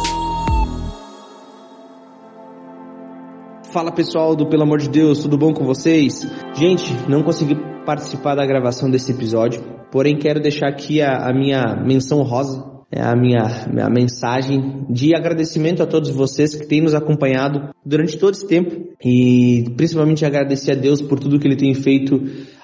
Fala 3.72 3.92
pessoal 3.92 4.34
do 4.34 4.46
Pelo 4.46 4.64
Amor 4.64 4.78
de 4.78 4.88
Deus, 4.88 5.20
tudo 5.20 5.38
bom 5.38 5.54
com 5.54 5.64
vocês? 5.64 6.26
Gente, 6.54 6.92
não 7.08 7.22
consegui 7.22 7.54
participar 7.86 8.34
da 8.34 8.44
gravação 8.44 8.90
desse 8.90 9.12
episódio, 9.12 9.62
porém 9.92 10.18
quero 10.18 10.40
deixar 10.40 10.66
aqui 10.66 11.00
a, 11.00 11.28
a 11.28 11.32
minha 11.32 11.76
menção 11.76 12.20
rosa, 12.22 12.68
é 12.90 13.00
a 13.00 13.14
minha, 13.14 13.68
minha 13.72 13.88
mensagem 13.88 14.84
de 14.90 15.14
agradecimento 15.14 15.80
a 15.80 15.86
todos 15.86 16.10
vocês 16.10 16.56
que 16.56 16.66
têm 16.66 16.80
nos 16.80 16.94
acompanhado 16.94 17.72
durante 17.86 18.18
todo 18.18 18.34
esse 18.34 18.48
tempo 18.48 18.88
e 19.04 19.64
principalmente 19.76 20.26
agradecer 20.26 20.72
a 20.72 20.74
Deus 20.74 21.00
por 21.00 21.20
tudo 21.20 21.38
que 21.38 21.46
Ele 21.46 21.56
tem 21.56 21.72
feito 21.72 22.20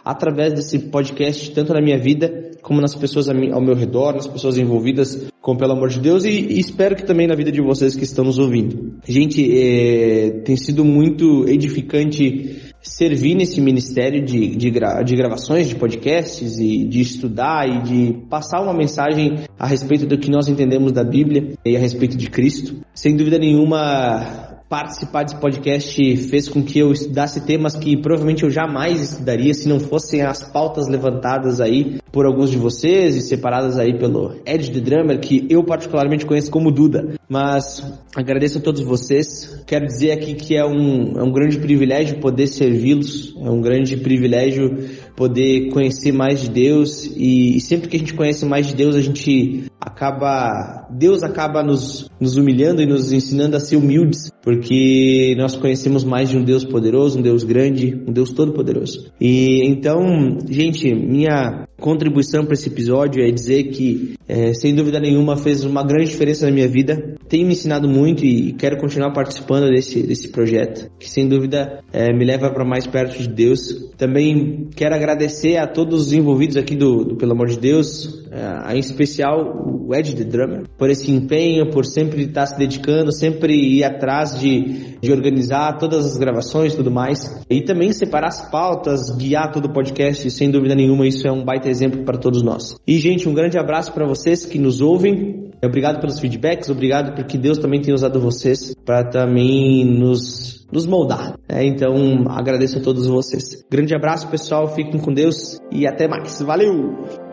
através 0.07 0.55
desse 0.55 0.79
podcast, 0.79 1.51
tanto 1.51 1.75
na 1.75 1.81
minha 1.83 1.99
vida 1.99 2.53
como 2.63 2.81
nas 2.81 2.95
pessoas 2.95 3.29
ao 3.29 3.61
meu 3.61 3.75
redor, 3.75 4.15
nas 4.15 4.27
pessoas 4.27 4.57
envolvidas 4.57 5.29
com 5.41 5.57
Pelo 5.57 5.73
Amor 5.73 5.89
de 5.89 6.01
Deus 6.01 6.25
e, 6.25 6.31
e 6.31 6.59
espero 6.59 6.97
que 6.97 7.05
também 7.05 7.27
na 7.27 7.35
vida 7.35 7.53
de 7.53 7.61
vocês 7.61 7.95
que 7.95 8.05
estão 8.05 8.25
nos 8.25 8.39
ouvindo. 8.39 8.95
Gente, 9.07 9.45
é, 9.57 10.31
tem 10.45 10.57
sido 10.57 10.85
muito 10.85 11.49
edificante 11.49 12.57
servir 12.83 13.35
nesse 13.35 13.61
ministério 13.61 14.25
de, 14.25 14.55
de, 14.57 14.71
gra- 14.71 15.03
de 15.03 15.17
gravações 15.17 15.69
de 15.69 15.75
podcasts 15.75 16.59
e 16.59 16.85
de 16.85 17.01
estudar 17.01 17.69
e 17.69 17.83
de 17.83 18.13
passar 18.29 18.61
uma 18.63 18.75
mensagem 18.75 19.41
a 19.59 19.67
respeito 19.67 20.07
do 20.07 20.19
que 20.19 20.31
nós 20.31 20.49
entendemos 20.49 20.93
da 20.93 21.03
Bíblia 21.03 21.53
e 21.65 21.77
a 21.77 21.81
respeito 21.81 22.17
de 22.17 22.31
Cristo. 22.31 22.77
Sem 22.95 23.17
dúvida 23.17 23.39
nenhuma, 23.39 24.46
participar 24.69 25.23
desse 25.23 25.37
podcast 25.37 26.17
fez 26.17 26.49
com 26.49 26.63
que 26.63 26.79
eu 26.79 26.91
estudasse 26.91 27.47
temas 27.47 27.77
que 27.77 27.97
provavelmente 27.97 28.43
eu 28.43 28.51
jamais 28.51 29.01
estudaria 29.01 29.55
se 29.55 29.69
não 29.69 29.79
fossem 29.79 30.23
as 30.23 30.43
pautas 30.43 30.89
levantadas 30.89 31.61
aí 31.61 31.99
por 32.11 32.27
alguns 32.27 32.51
de 32.51 32.57
vocês 32.57 33.15
e 33.15 33.21
separadas 33.21 33.79
aí 33.79 33.97
pelo 33.97 34.35
Ed 34.45 34.73
The 34.73 34.81
Drummer, 34.81 35.21
que 35.21 35.47
eu 35.49 35.63
particularmente 35.63 36.27
conheço 36.27 36.51
como 36.51 36.73
Duda. 36.73 37.15
Mas 37.29 37.83
agradeço 38.15 38.59
a 38.59 38.61
todos 38.61 38.83
vocês. 38.83 39.63
Quero 39.67 39.87
dizer 39.87 40.13
aqui 40.13 40.35
que 40.35 40.57
é 40.57 40.65
um, 40.65 41.19
é 41.19 41.23
um 41.23 41.31
grande 41.31 41.59
privilégio 41.59 42.19
poder 42.19 42.47
servi-los, 42.47 43.35
é 43.37 43.51
um 43.51 43.61
grande 43.61 43.97
privilégio 43.97 44.89
poder 45.15 45.71
conhecer 45.71 46.13
mais 46.13 46.41
de 46.41 46.51
Deus 46.51 47.05
e, 47.17 47.57
e 47.57 47.61
sempre 47.61 47.89
que 47.89 47.97
a 47.97 47.99
gente 47.99 48.15
conhece 48.15 48.45
mais 48.45 48.67
de 48.67 48.75
Deus, 48.75 48.95
a 48.95 49.01
gente 49.01 49.65
acaba, 49.81 50.87
Deus 50.91 51.23
acaba 51.23 51.63
nos, 51.63 52.11
nos 52.21 52.37
humilhando 52.37 52.83
e 52.83 52.87
nos 52.87 53.13
ensinando 53.13 53.57
a 53.57 53.61
ser 53.61 53.77
humildes, 53.77 54.31
porque 54.47 55.35
nós 55.37 55.57
conhecemos 55.57 56.05
mais 56.05 56.31
de 56.31 56.39
um 56.39 56.45
Deus 56.45 56.65
poderoso, 56.65 57.19
um 57.19 57.23
Deus 57.23 57.43
grande, 57.43 58.01
um 58.07 58.13
Deus 58.13 58.31
todo-poderoso. 58.31 59.11
E 59.21 59.67
então, 59.67 60.39
gente, 60.49 60.95
minha 60.95 61.67
contribuição 61.81 62.45
para 62.45 62.55
esse 62.55 62.69
episódio 62.69 63.25
é 63.25 63.31
dizer 63.33 63.65
que, 63.65 64.15
é, 64.29 64.55
sem 64.55 64.73
dúvida 64.73 65.01
nenhuma, 65.01 65.37
fez 65.37 65.65
uma 65.65 65.83
grande 65.83 66.11
diferença 66.11 66.47
na 66.47 66.53
minha 66.53 66.69
vida. 66.69 67.17
Tem 67.29 67.45
me 67.45 67.55
ensinado 67.55 67.89
muito 67.89 68.25
e 68.25 68.53
quero 68.53 68.79
continuar 68.79 69.13
participando 69.13 69.69
desse, 69.69 70.05
desse 70.05 70.29
projeto, 70.29 70.93
que 70.97 71.11
sem 71.11 71.29
dúvida 71.29 71.81
é, 71.93 72.13
me 72.13 72.25
leva 72.25 72.49
para 72.49 72.65
mais 72.65 72.87
perto 72.87 73.21
de 73.21 73.29
Deus. 73.29 73.91
Também 73.99 74.69
quero 74.77 74.95
agradecer 74.95 75.57
a 75.57 75.67
todos 75.67 76.07
os 76.07 76.13
envolvidos 76.13 76.57
aqui 76.57 76.77
do, 76.77 77.05
do 77.05 77.17
Pelo 77.17 77.33
Amor 77.33 77.49
de 77.49 77.59
Deus, 77.59 78.25
é, 78.31 78.77
em 78.77 78.79
especial 78.79 79.67
o 79.89 79.95
Ed 79.95 80.15
The 80.15 80.25
Drummer, 80.25 80.63
por 80.79 80.89
esse 80.89 81.11
empenho, 81.11 81.71
por 81.71 81.85
sempre 81.85 82.23
estar 82.23 82.47
se 82.47 82.57
dedicando, 82.57 83.13
sempre 83.13 83.55
ir 83.55 83.83
atrás 83.83 84.36
de, 84.39 84.99
de 85.01 85.13
organizar 85.13 85.79
todas 85.79 86.05
as 86.05 86.17
gravações 86.17 86.73
e 86.73 86.77
tudo 86.77 86.91
mais. 86.91 87.45
E 87.49 87.61
também 87.63 87.93
separar 87.93 88.29
as 88.29 88.51
pautas, 88.51 89.11
guiar 89.17 89.53
todo 89.53 89.67
o 89.67 89.73
podcast, 89.73 90.31
sem 90.31 90.51
dúvida 90.51 90.75
nenhuma, 90.75 91.07
isso 91.07 91.27
é 91.27 91.33
um 91.33 91.45
baita 91.45 91.69
exemplo 91.69 92.05
para 92.05 92.19
todos 92.19 92.43
nós. 92.43 92.77
E, 92.87 92.99
gente, 92.99 93.29
um 93.29 93.35
grande 93.35 93.59
abraço 93.59 93.93
para 93.93 94.07
vocês 94.07 94.45
que 94.45 94.59
nos 94.59 94.81
ouvem. 94.81 95.51
Obrigado 95.65 96.01
pelos 96.01 96.21
feedbacks, 96.21 96.69
obrigado 96.69 97.15
porque 97.15 97.39
Deus 97.39 97.59
também 97.59 97.81
tem 97.81 97.95
usado 97.95 98.21
vocês 98.21 98.75
para 98.85 99.05
também 99.05 99.85
nos, 99.85 100.67
nos 100.71 100.87
moldar. 100.87 101.35
né? 101.49 101.65
Então, 101.65 101.95
agradeço 102.29 102.79
a 102.79 102.83
todos 102.83 103.07
vocês. 103.07 103.65
Grande 103.71 103.95
abraço, 103.95 104.29
pessoal. 104.29 104.69
Fiquem 104.75 105.01
com 105.01 105.13
Deus 105.13 105.59
e 105.73 105.87
até 105.87 106.07
mais. 106.07 106.41
Valeu! 106.43 107.26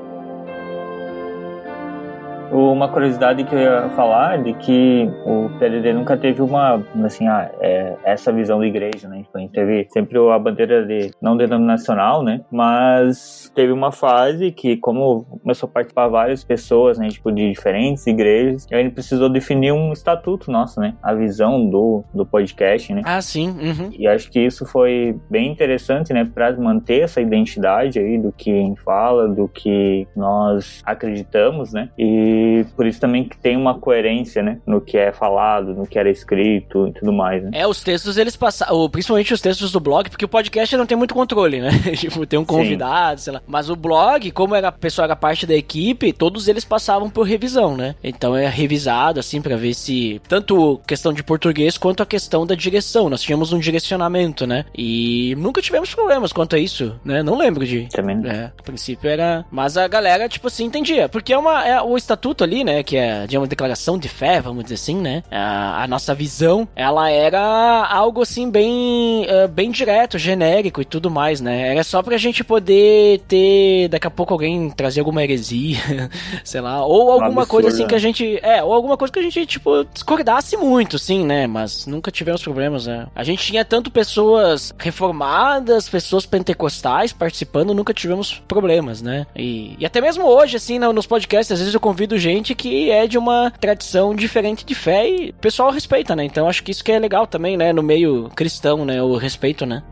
Uma 2.54 2.88
curiosidade 2.88 3.44
que 3.44 3.56
eu 3.56 3.60
ia 3.60 3.90
falar 3.96 4.44
de 4.44 4.54
que 4.54 5.10
o 5.26 5.50
PLD 5.58 5.92
nunca 5.92 6.16
teve 6.16 6.40
uma, 6.42 6.86
assim, 7.04 7.28
ah, 7.28 7.50
é, 7.60 7.96
essa 8.04 8.32
visão 8.32 8.60
de 8.60 8.68
igreja, 8.68 9.08
né? 9.08 9.24
Tipo, 9.24 9.38
a 9.40 9.42
gente 9.42 9.52
teve 9.52 9.88
sempre 9.90 10.20
a 10.20 10.38
bandeira 10.38 10.86
de 10.86 11.10
não 11.20 11.36
denominacional, 11.36 12.24
né? 12.24 12.42
Mas 12.52 13.52
teve 13.56 13.72
uma 13.72 13.92
fase 13.92 14.52
que, 14.52 14.78
como 14.78 15.24
começou 15.42 15.68
a 15.68 15.72
participar 15.72 16.08
várias 16.10 16.44
pessoas, 16.44 17.00
né? 17.00 17.08
Tipo, 17.08 17.32
de 17.32 17.50
diferentes 17.50 18.06
igrejas, 18.06 18.68
a 18.72 18.78
gente 18.78 18.94
precisou 18.94 19.30
definir 19.30 19.72
um 19.72 19.92
estatuto 19.92 20.52
nosso, 20.52 20.80
né? 20.80 20.94
A 21.02 21.14
visão 21.14 21.68
do, 21.68 22.04
do 22.14 22.24
podcast, 22.24 22.94
né? 22.94 23.02
Ah, 23.04 23.22
sim. 23.22 23.50
Uhum. 23.50 23.90
E 23.98 24.08
acho 24.08 24.30
que 24.30 24.40
isso 24.40 24.64
foi 24.64 25.20
bem 25.28 25.52
interessante, 25.52 26.14
né, 26.14 26.24
para 26.24 26.52
manter 26.54 27.02
essa 27.02 27.20
identidade 27.20 27.98
aí 27.98 28.20
do 28.20 28.32
que 28.32 28.52
a 28.52 28.62
gente 28.62 28.82
fala, 28.82 29.28
do 29.28 29.48
que 29.48 30.08
nós 30.16 30.82
acreditamos, 30.86 31.74
né? 31.74 31.90
E 31.98 32.43
por 32.76 32.86
isso 32.86 33.00
também 33.00 33.24
que 33.24 33.38
tem 33.38 33.56
uma 33.58 33.78
coerência, 33.78 34.42
né, 34.42 34.60
no 34.66 34.82
que 34.82 34.98
é 34.98 35.12
falado, 35.12 35.74
no 35.74 35.86
que 35.86 35.98
era 35.98 36.10
escrito 36.10 36.88
e 36.88 36.94
tudo 36.94 37.12
mais, 37.12 37.44
né? 37.44 37.52
É, 37.54 37.68
os 37.68 37.82
textos 37.82 38.18
eles 38.18 38.36
passaram, 38.36 38.90
principalmente 38.90 39.34
os 39.34 39.42
textos 39.42 39.72
do 39.72 39.80
blog, 39.80 40.10
porque 40.10 40.26
o 40.26 40.30
podcast 40.30 40.76
não 40.78 40.86
tem 40.86 40.98
muito 40.98 41.14
controle, 41.14 41.60
né? 41.62 41.70
tipo, 41.96 42.26
tem 42.26 42.40
um 42.40 42.46
convidado, 42.46 43.22
sei 43.22 43.34
lá. 43.34 43.42
Mas 43.48 43.70
o 43.70 43.76
blog, 43.76 44.32
como 44.32 44.56
era, 44.56 44.70
a 44.70 44.72
pessoa 44.72 45.06
era 45.06 45.16
parte 45.16 45.46
da 45.46 45.56
equipe, 45.56 46.14
todos 46.14 46.48
eles 46.48 46.66
passavam 46.66 47.10
por 47.10 47.24
revisão, 47.24 47.76
né? 47.76 47.96
Então 48.04 48.36
é 48.36 48.48
revisado, 48.48 49.20
assim, 49.20 49.42
pra 49.42 49.56
ver 49.56 49.74
se. 49.74 50.22
Tanto 50.28 50.82
questão 50.88 51.14
de 51.14 51.24
português 51.24 51.78
quanto 51.78 52.02
a 52.02 52.06
questão 52.06 52.46
da 52.46 52.56
direção. 52.56 53.10
Nós 53.10 53.22
tínhamos 53.22 53.54
um 53.54 53.60
direcionamento, 53.60 54.48
né? 54.48 54.66
E 54.76 55.36
nunca 55.38 55.62
tivemos 55.62 55.94
problemas 55.94 56.32
quanto 56.32 56.56
a 56.56 56.60
isso, 56.60 57.00
né? 57.04 57.22
Não 57.22 57.38
lembro 57.38 57.66
de. 57.66 57.88
Também. 57.90 58.22
É, 58.26 58.52
a 58.58 58.64
princípio 58.64 59.10
era. 59.10 59.46
Mas 59.52 59.78
a 59.78 59.88
galera, 59.88 60.30
tipo 60.30 60.48
assim, 60.48 60.66
entendia. 60.66 61.10
Porque 61.10 61.34
é 61.34 61.38
uma. 61.38 61.66
É, 61.66 61.82
o 61.82 61.98
estatuto 61.98 62.33
ali, 62.42 62.64
né? 62.64 62.82
Que 62.84 62.96
é 62.96 63.28
de 63.28 63.38
uma 63.38 63.48
declaração 63.48 63.98
de 63.98 64.08
fé, 64.08 64.40
vamos 64.40 64.64
dizer 64.64 64.76
assim, 64.76 64.96
né? 64.96 65.24
A, 65.30 65.84
a 65.84 65.88
nossa 65.88 66.16
visão, 66.16 66.66
ela 66.76 67.10
era 67.12 67.86
algo 67.90 68.22
assim, 68.22 68.50
bem. 68.50 69.26
eh, 69.28 69.48
bem 69.48 69.70
direto, 69.72 70.18
genérico 70.18 70.82
e 70.82 70.86
tudo 70.86 71.10
mais, 71.12 71.42
né? 71.42 71.68
Era 71.74 71.84
só 71.84 72.02
pra 72.02 72.16
gente 72.18 72.44
poder 72.44 73.20
ter. 73.28 73.90
Daqui 73.90 74.08
a 74.08 74.12
pouco 74.12 74.34
alguém 74.34 74.70
trazer 74.70 75.02
alguma 75.02 75.24
heresia, 75.24 75.78
sei 76.44 76.62
lá. 76.62 76.86
Ou 76.86 77.12
alguma 77.12 77.46
coisa 77.46 77.68
assim 77.70 77.88
que 77.88 77.96
a 77.96 78.00
gente. 78.00 78.40
É, 78.42 78.64
ou 78.64 78.74
alguma 78.74 78.96
coisa 78.98 79.12
que 79.12 79.20
a 79.20 79.24
gente, 79.24 79.46
tipo, 79.46 79.84
discordasse 79.94 80.56
muito, 80.58 80.98
sim, 80.98 81.26
né? 81.26 81.48
Mas 81.48 81.86
nunca 81.86 82.12
tivemos 82.12 82.42
problemas, 82.42 82.86
né? 82.88 83.08
A 83.16 83.24
gente 83.24 83.44
tinha 83.44 83.66
tanto 83.66 83.92
pessoas 83.92 84.74
reformadas, 84.78 85.90
pessoas 85.90 86.26
pentecostais 86.26 87.12
participando, 87.14 87.74
nunca 87.74 87.94
tivemos 87.94 88.42
problemas, 88.48 89.02
né? 89.02 89.26
E, 89.36 89.76
e 89.80 89.86
até 89.86 90.00
mesmo 90.02 90.26
hoje, 90.26 90.58
assim, 90.58 90.80
no- 90.80 90.94
nos 90.94 91.06
podcasts, 91.06 91.52
às 91.52 91.60
vezes 91.60 91.74
eu 91.74 91.80
convido 91.80 92.18
gente 92.24 92.56
que 92.56 92.90
é 92.90 93.06
de 93.06 93.18
uma 93.18 93.52
tradição 93.52 94.16
diferente 94.16 94.66
de 94.66 94.74
fé 94.74 95.10
e 95.10 95.30
o 95.30 95.34
pessoal 95.34 95.70
respeita, 95.72 96.16
né? 96.16 96.24
Então 96.24 96.48
acho 96.48 96.64
que 96.64 96.72
isso 96.72 96.84
que 96.84 96.92
é 96.92 96.98
legal 96.98 97.28
também, 97.28 97.58
né? 97.58 97.74
No 97.74 97.84
meio 97.84 98.30
cristão, 98.36 98.86
né? 98.86 99.04
O 99.04 99.18
respeito, 99.18 99.66
né? 99.66 99.84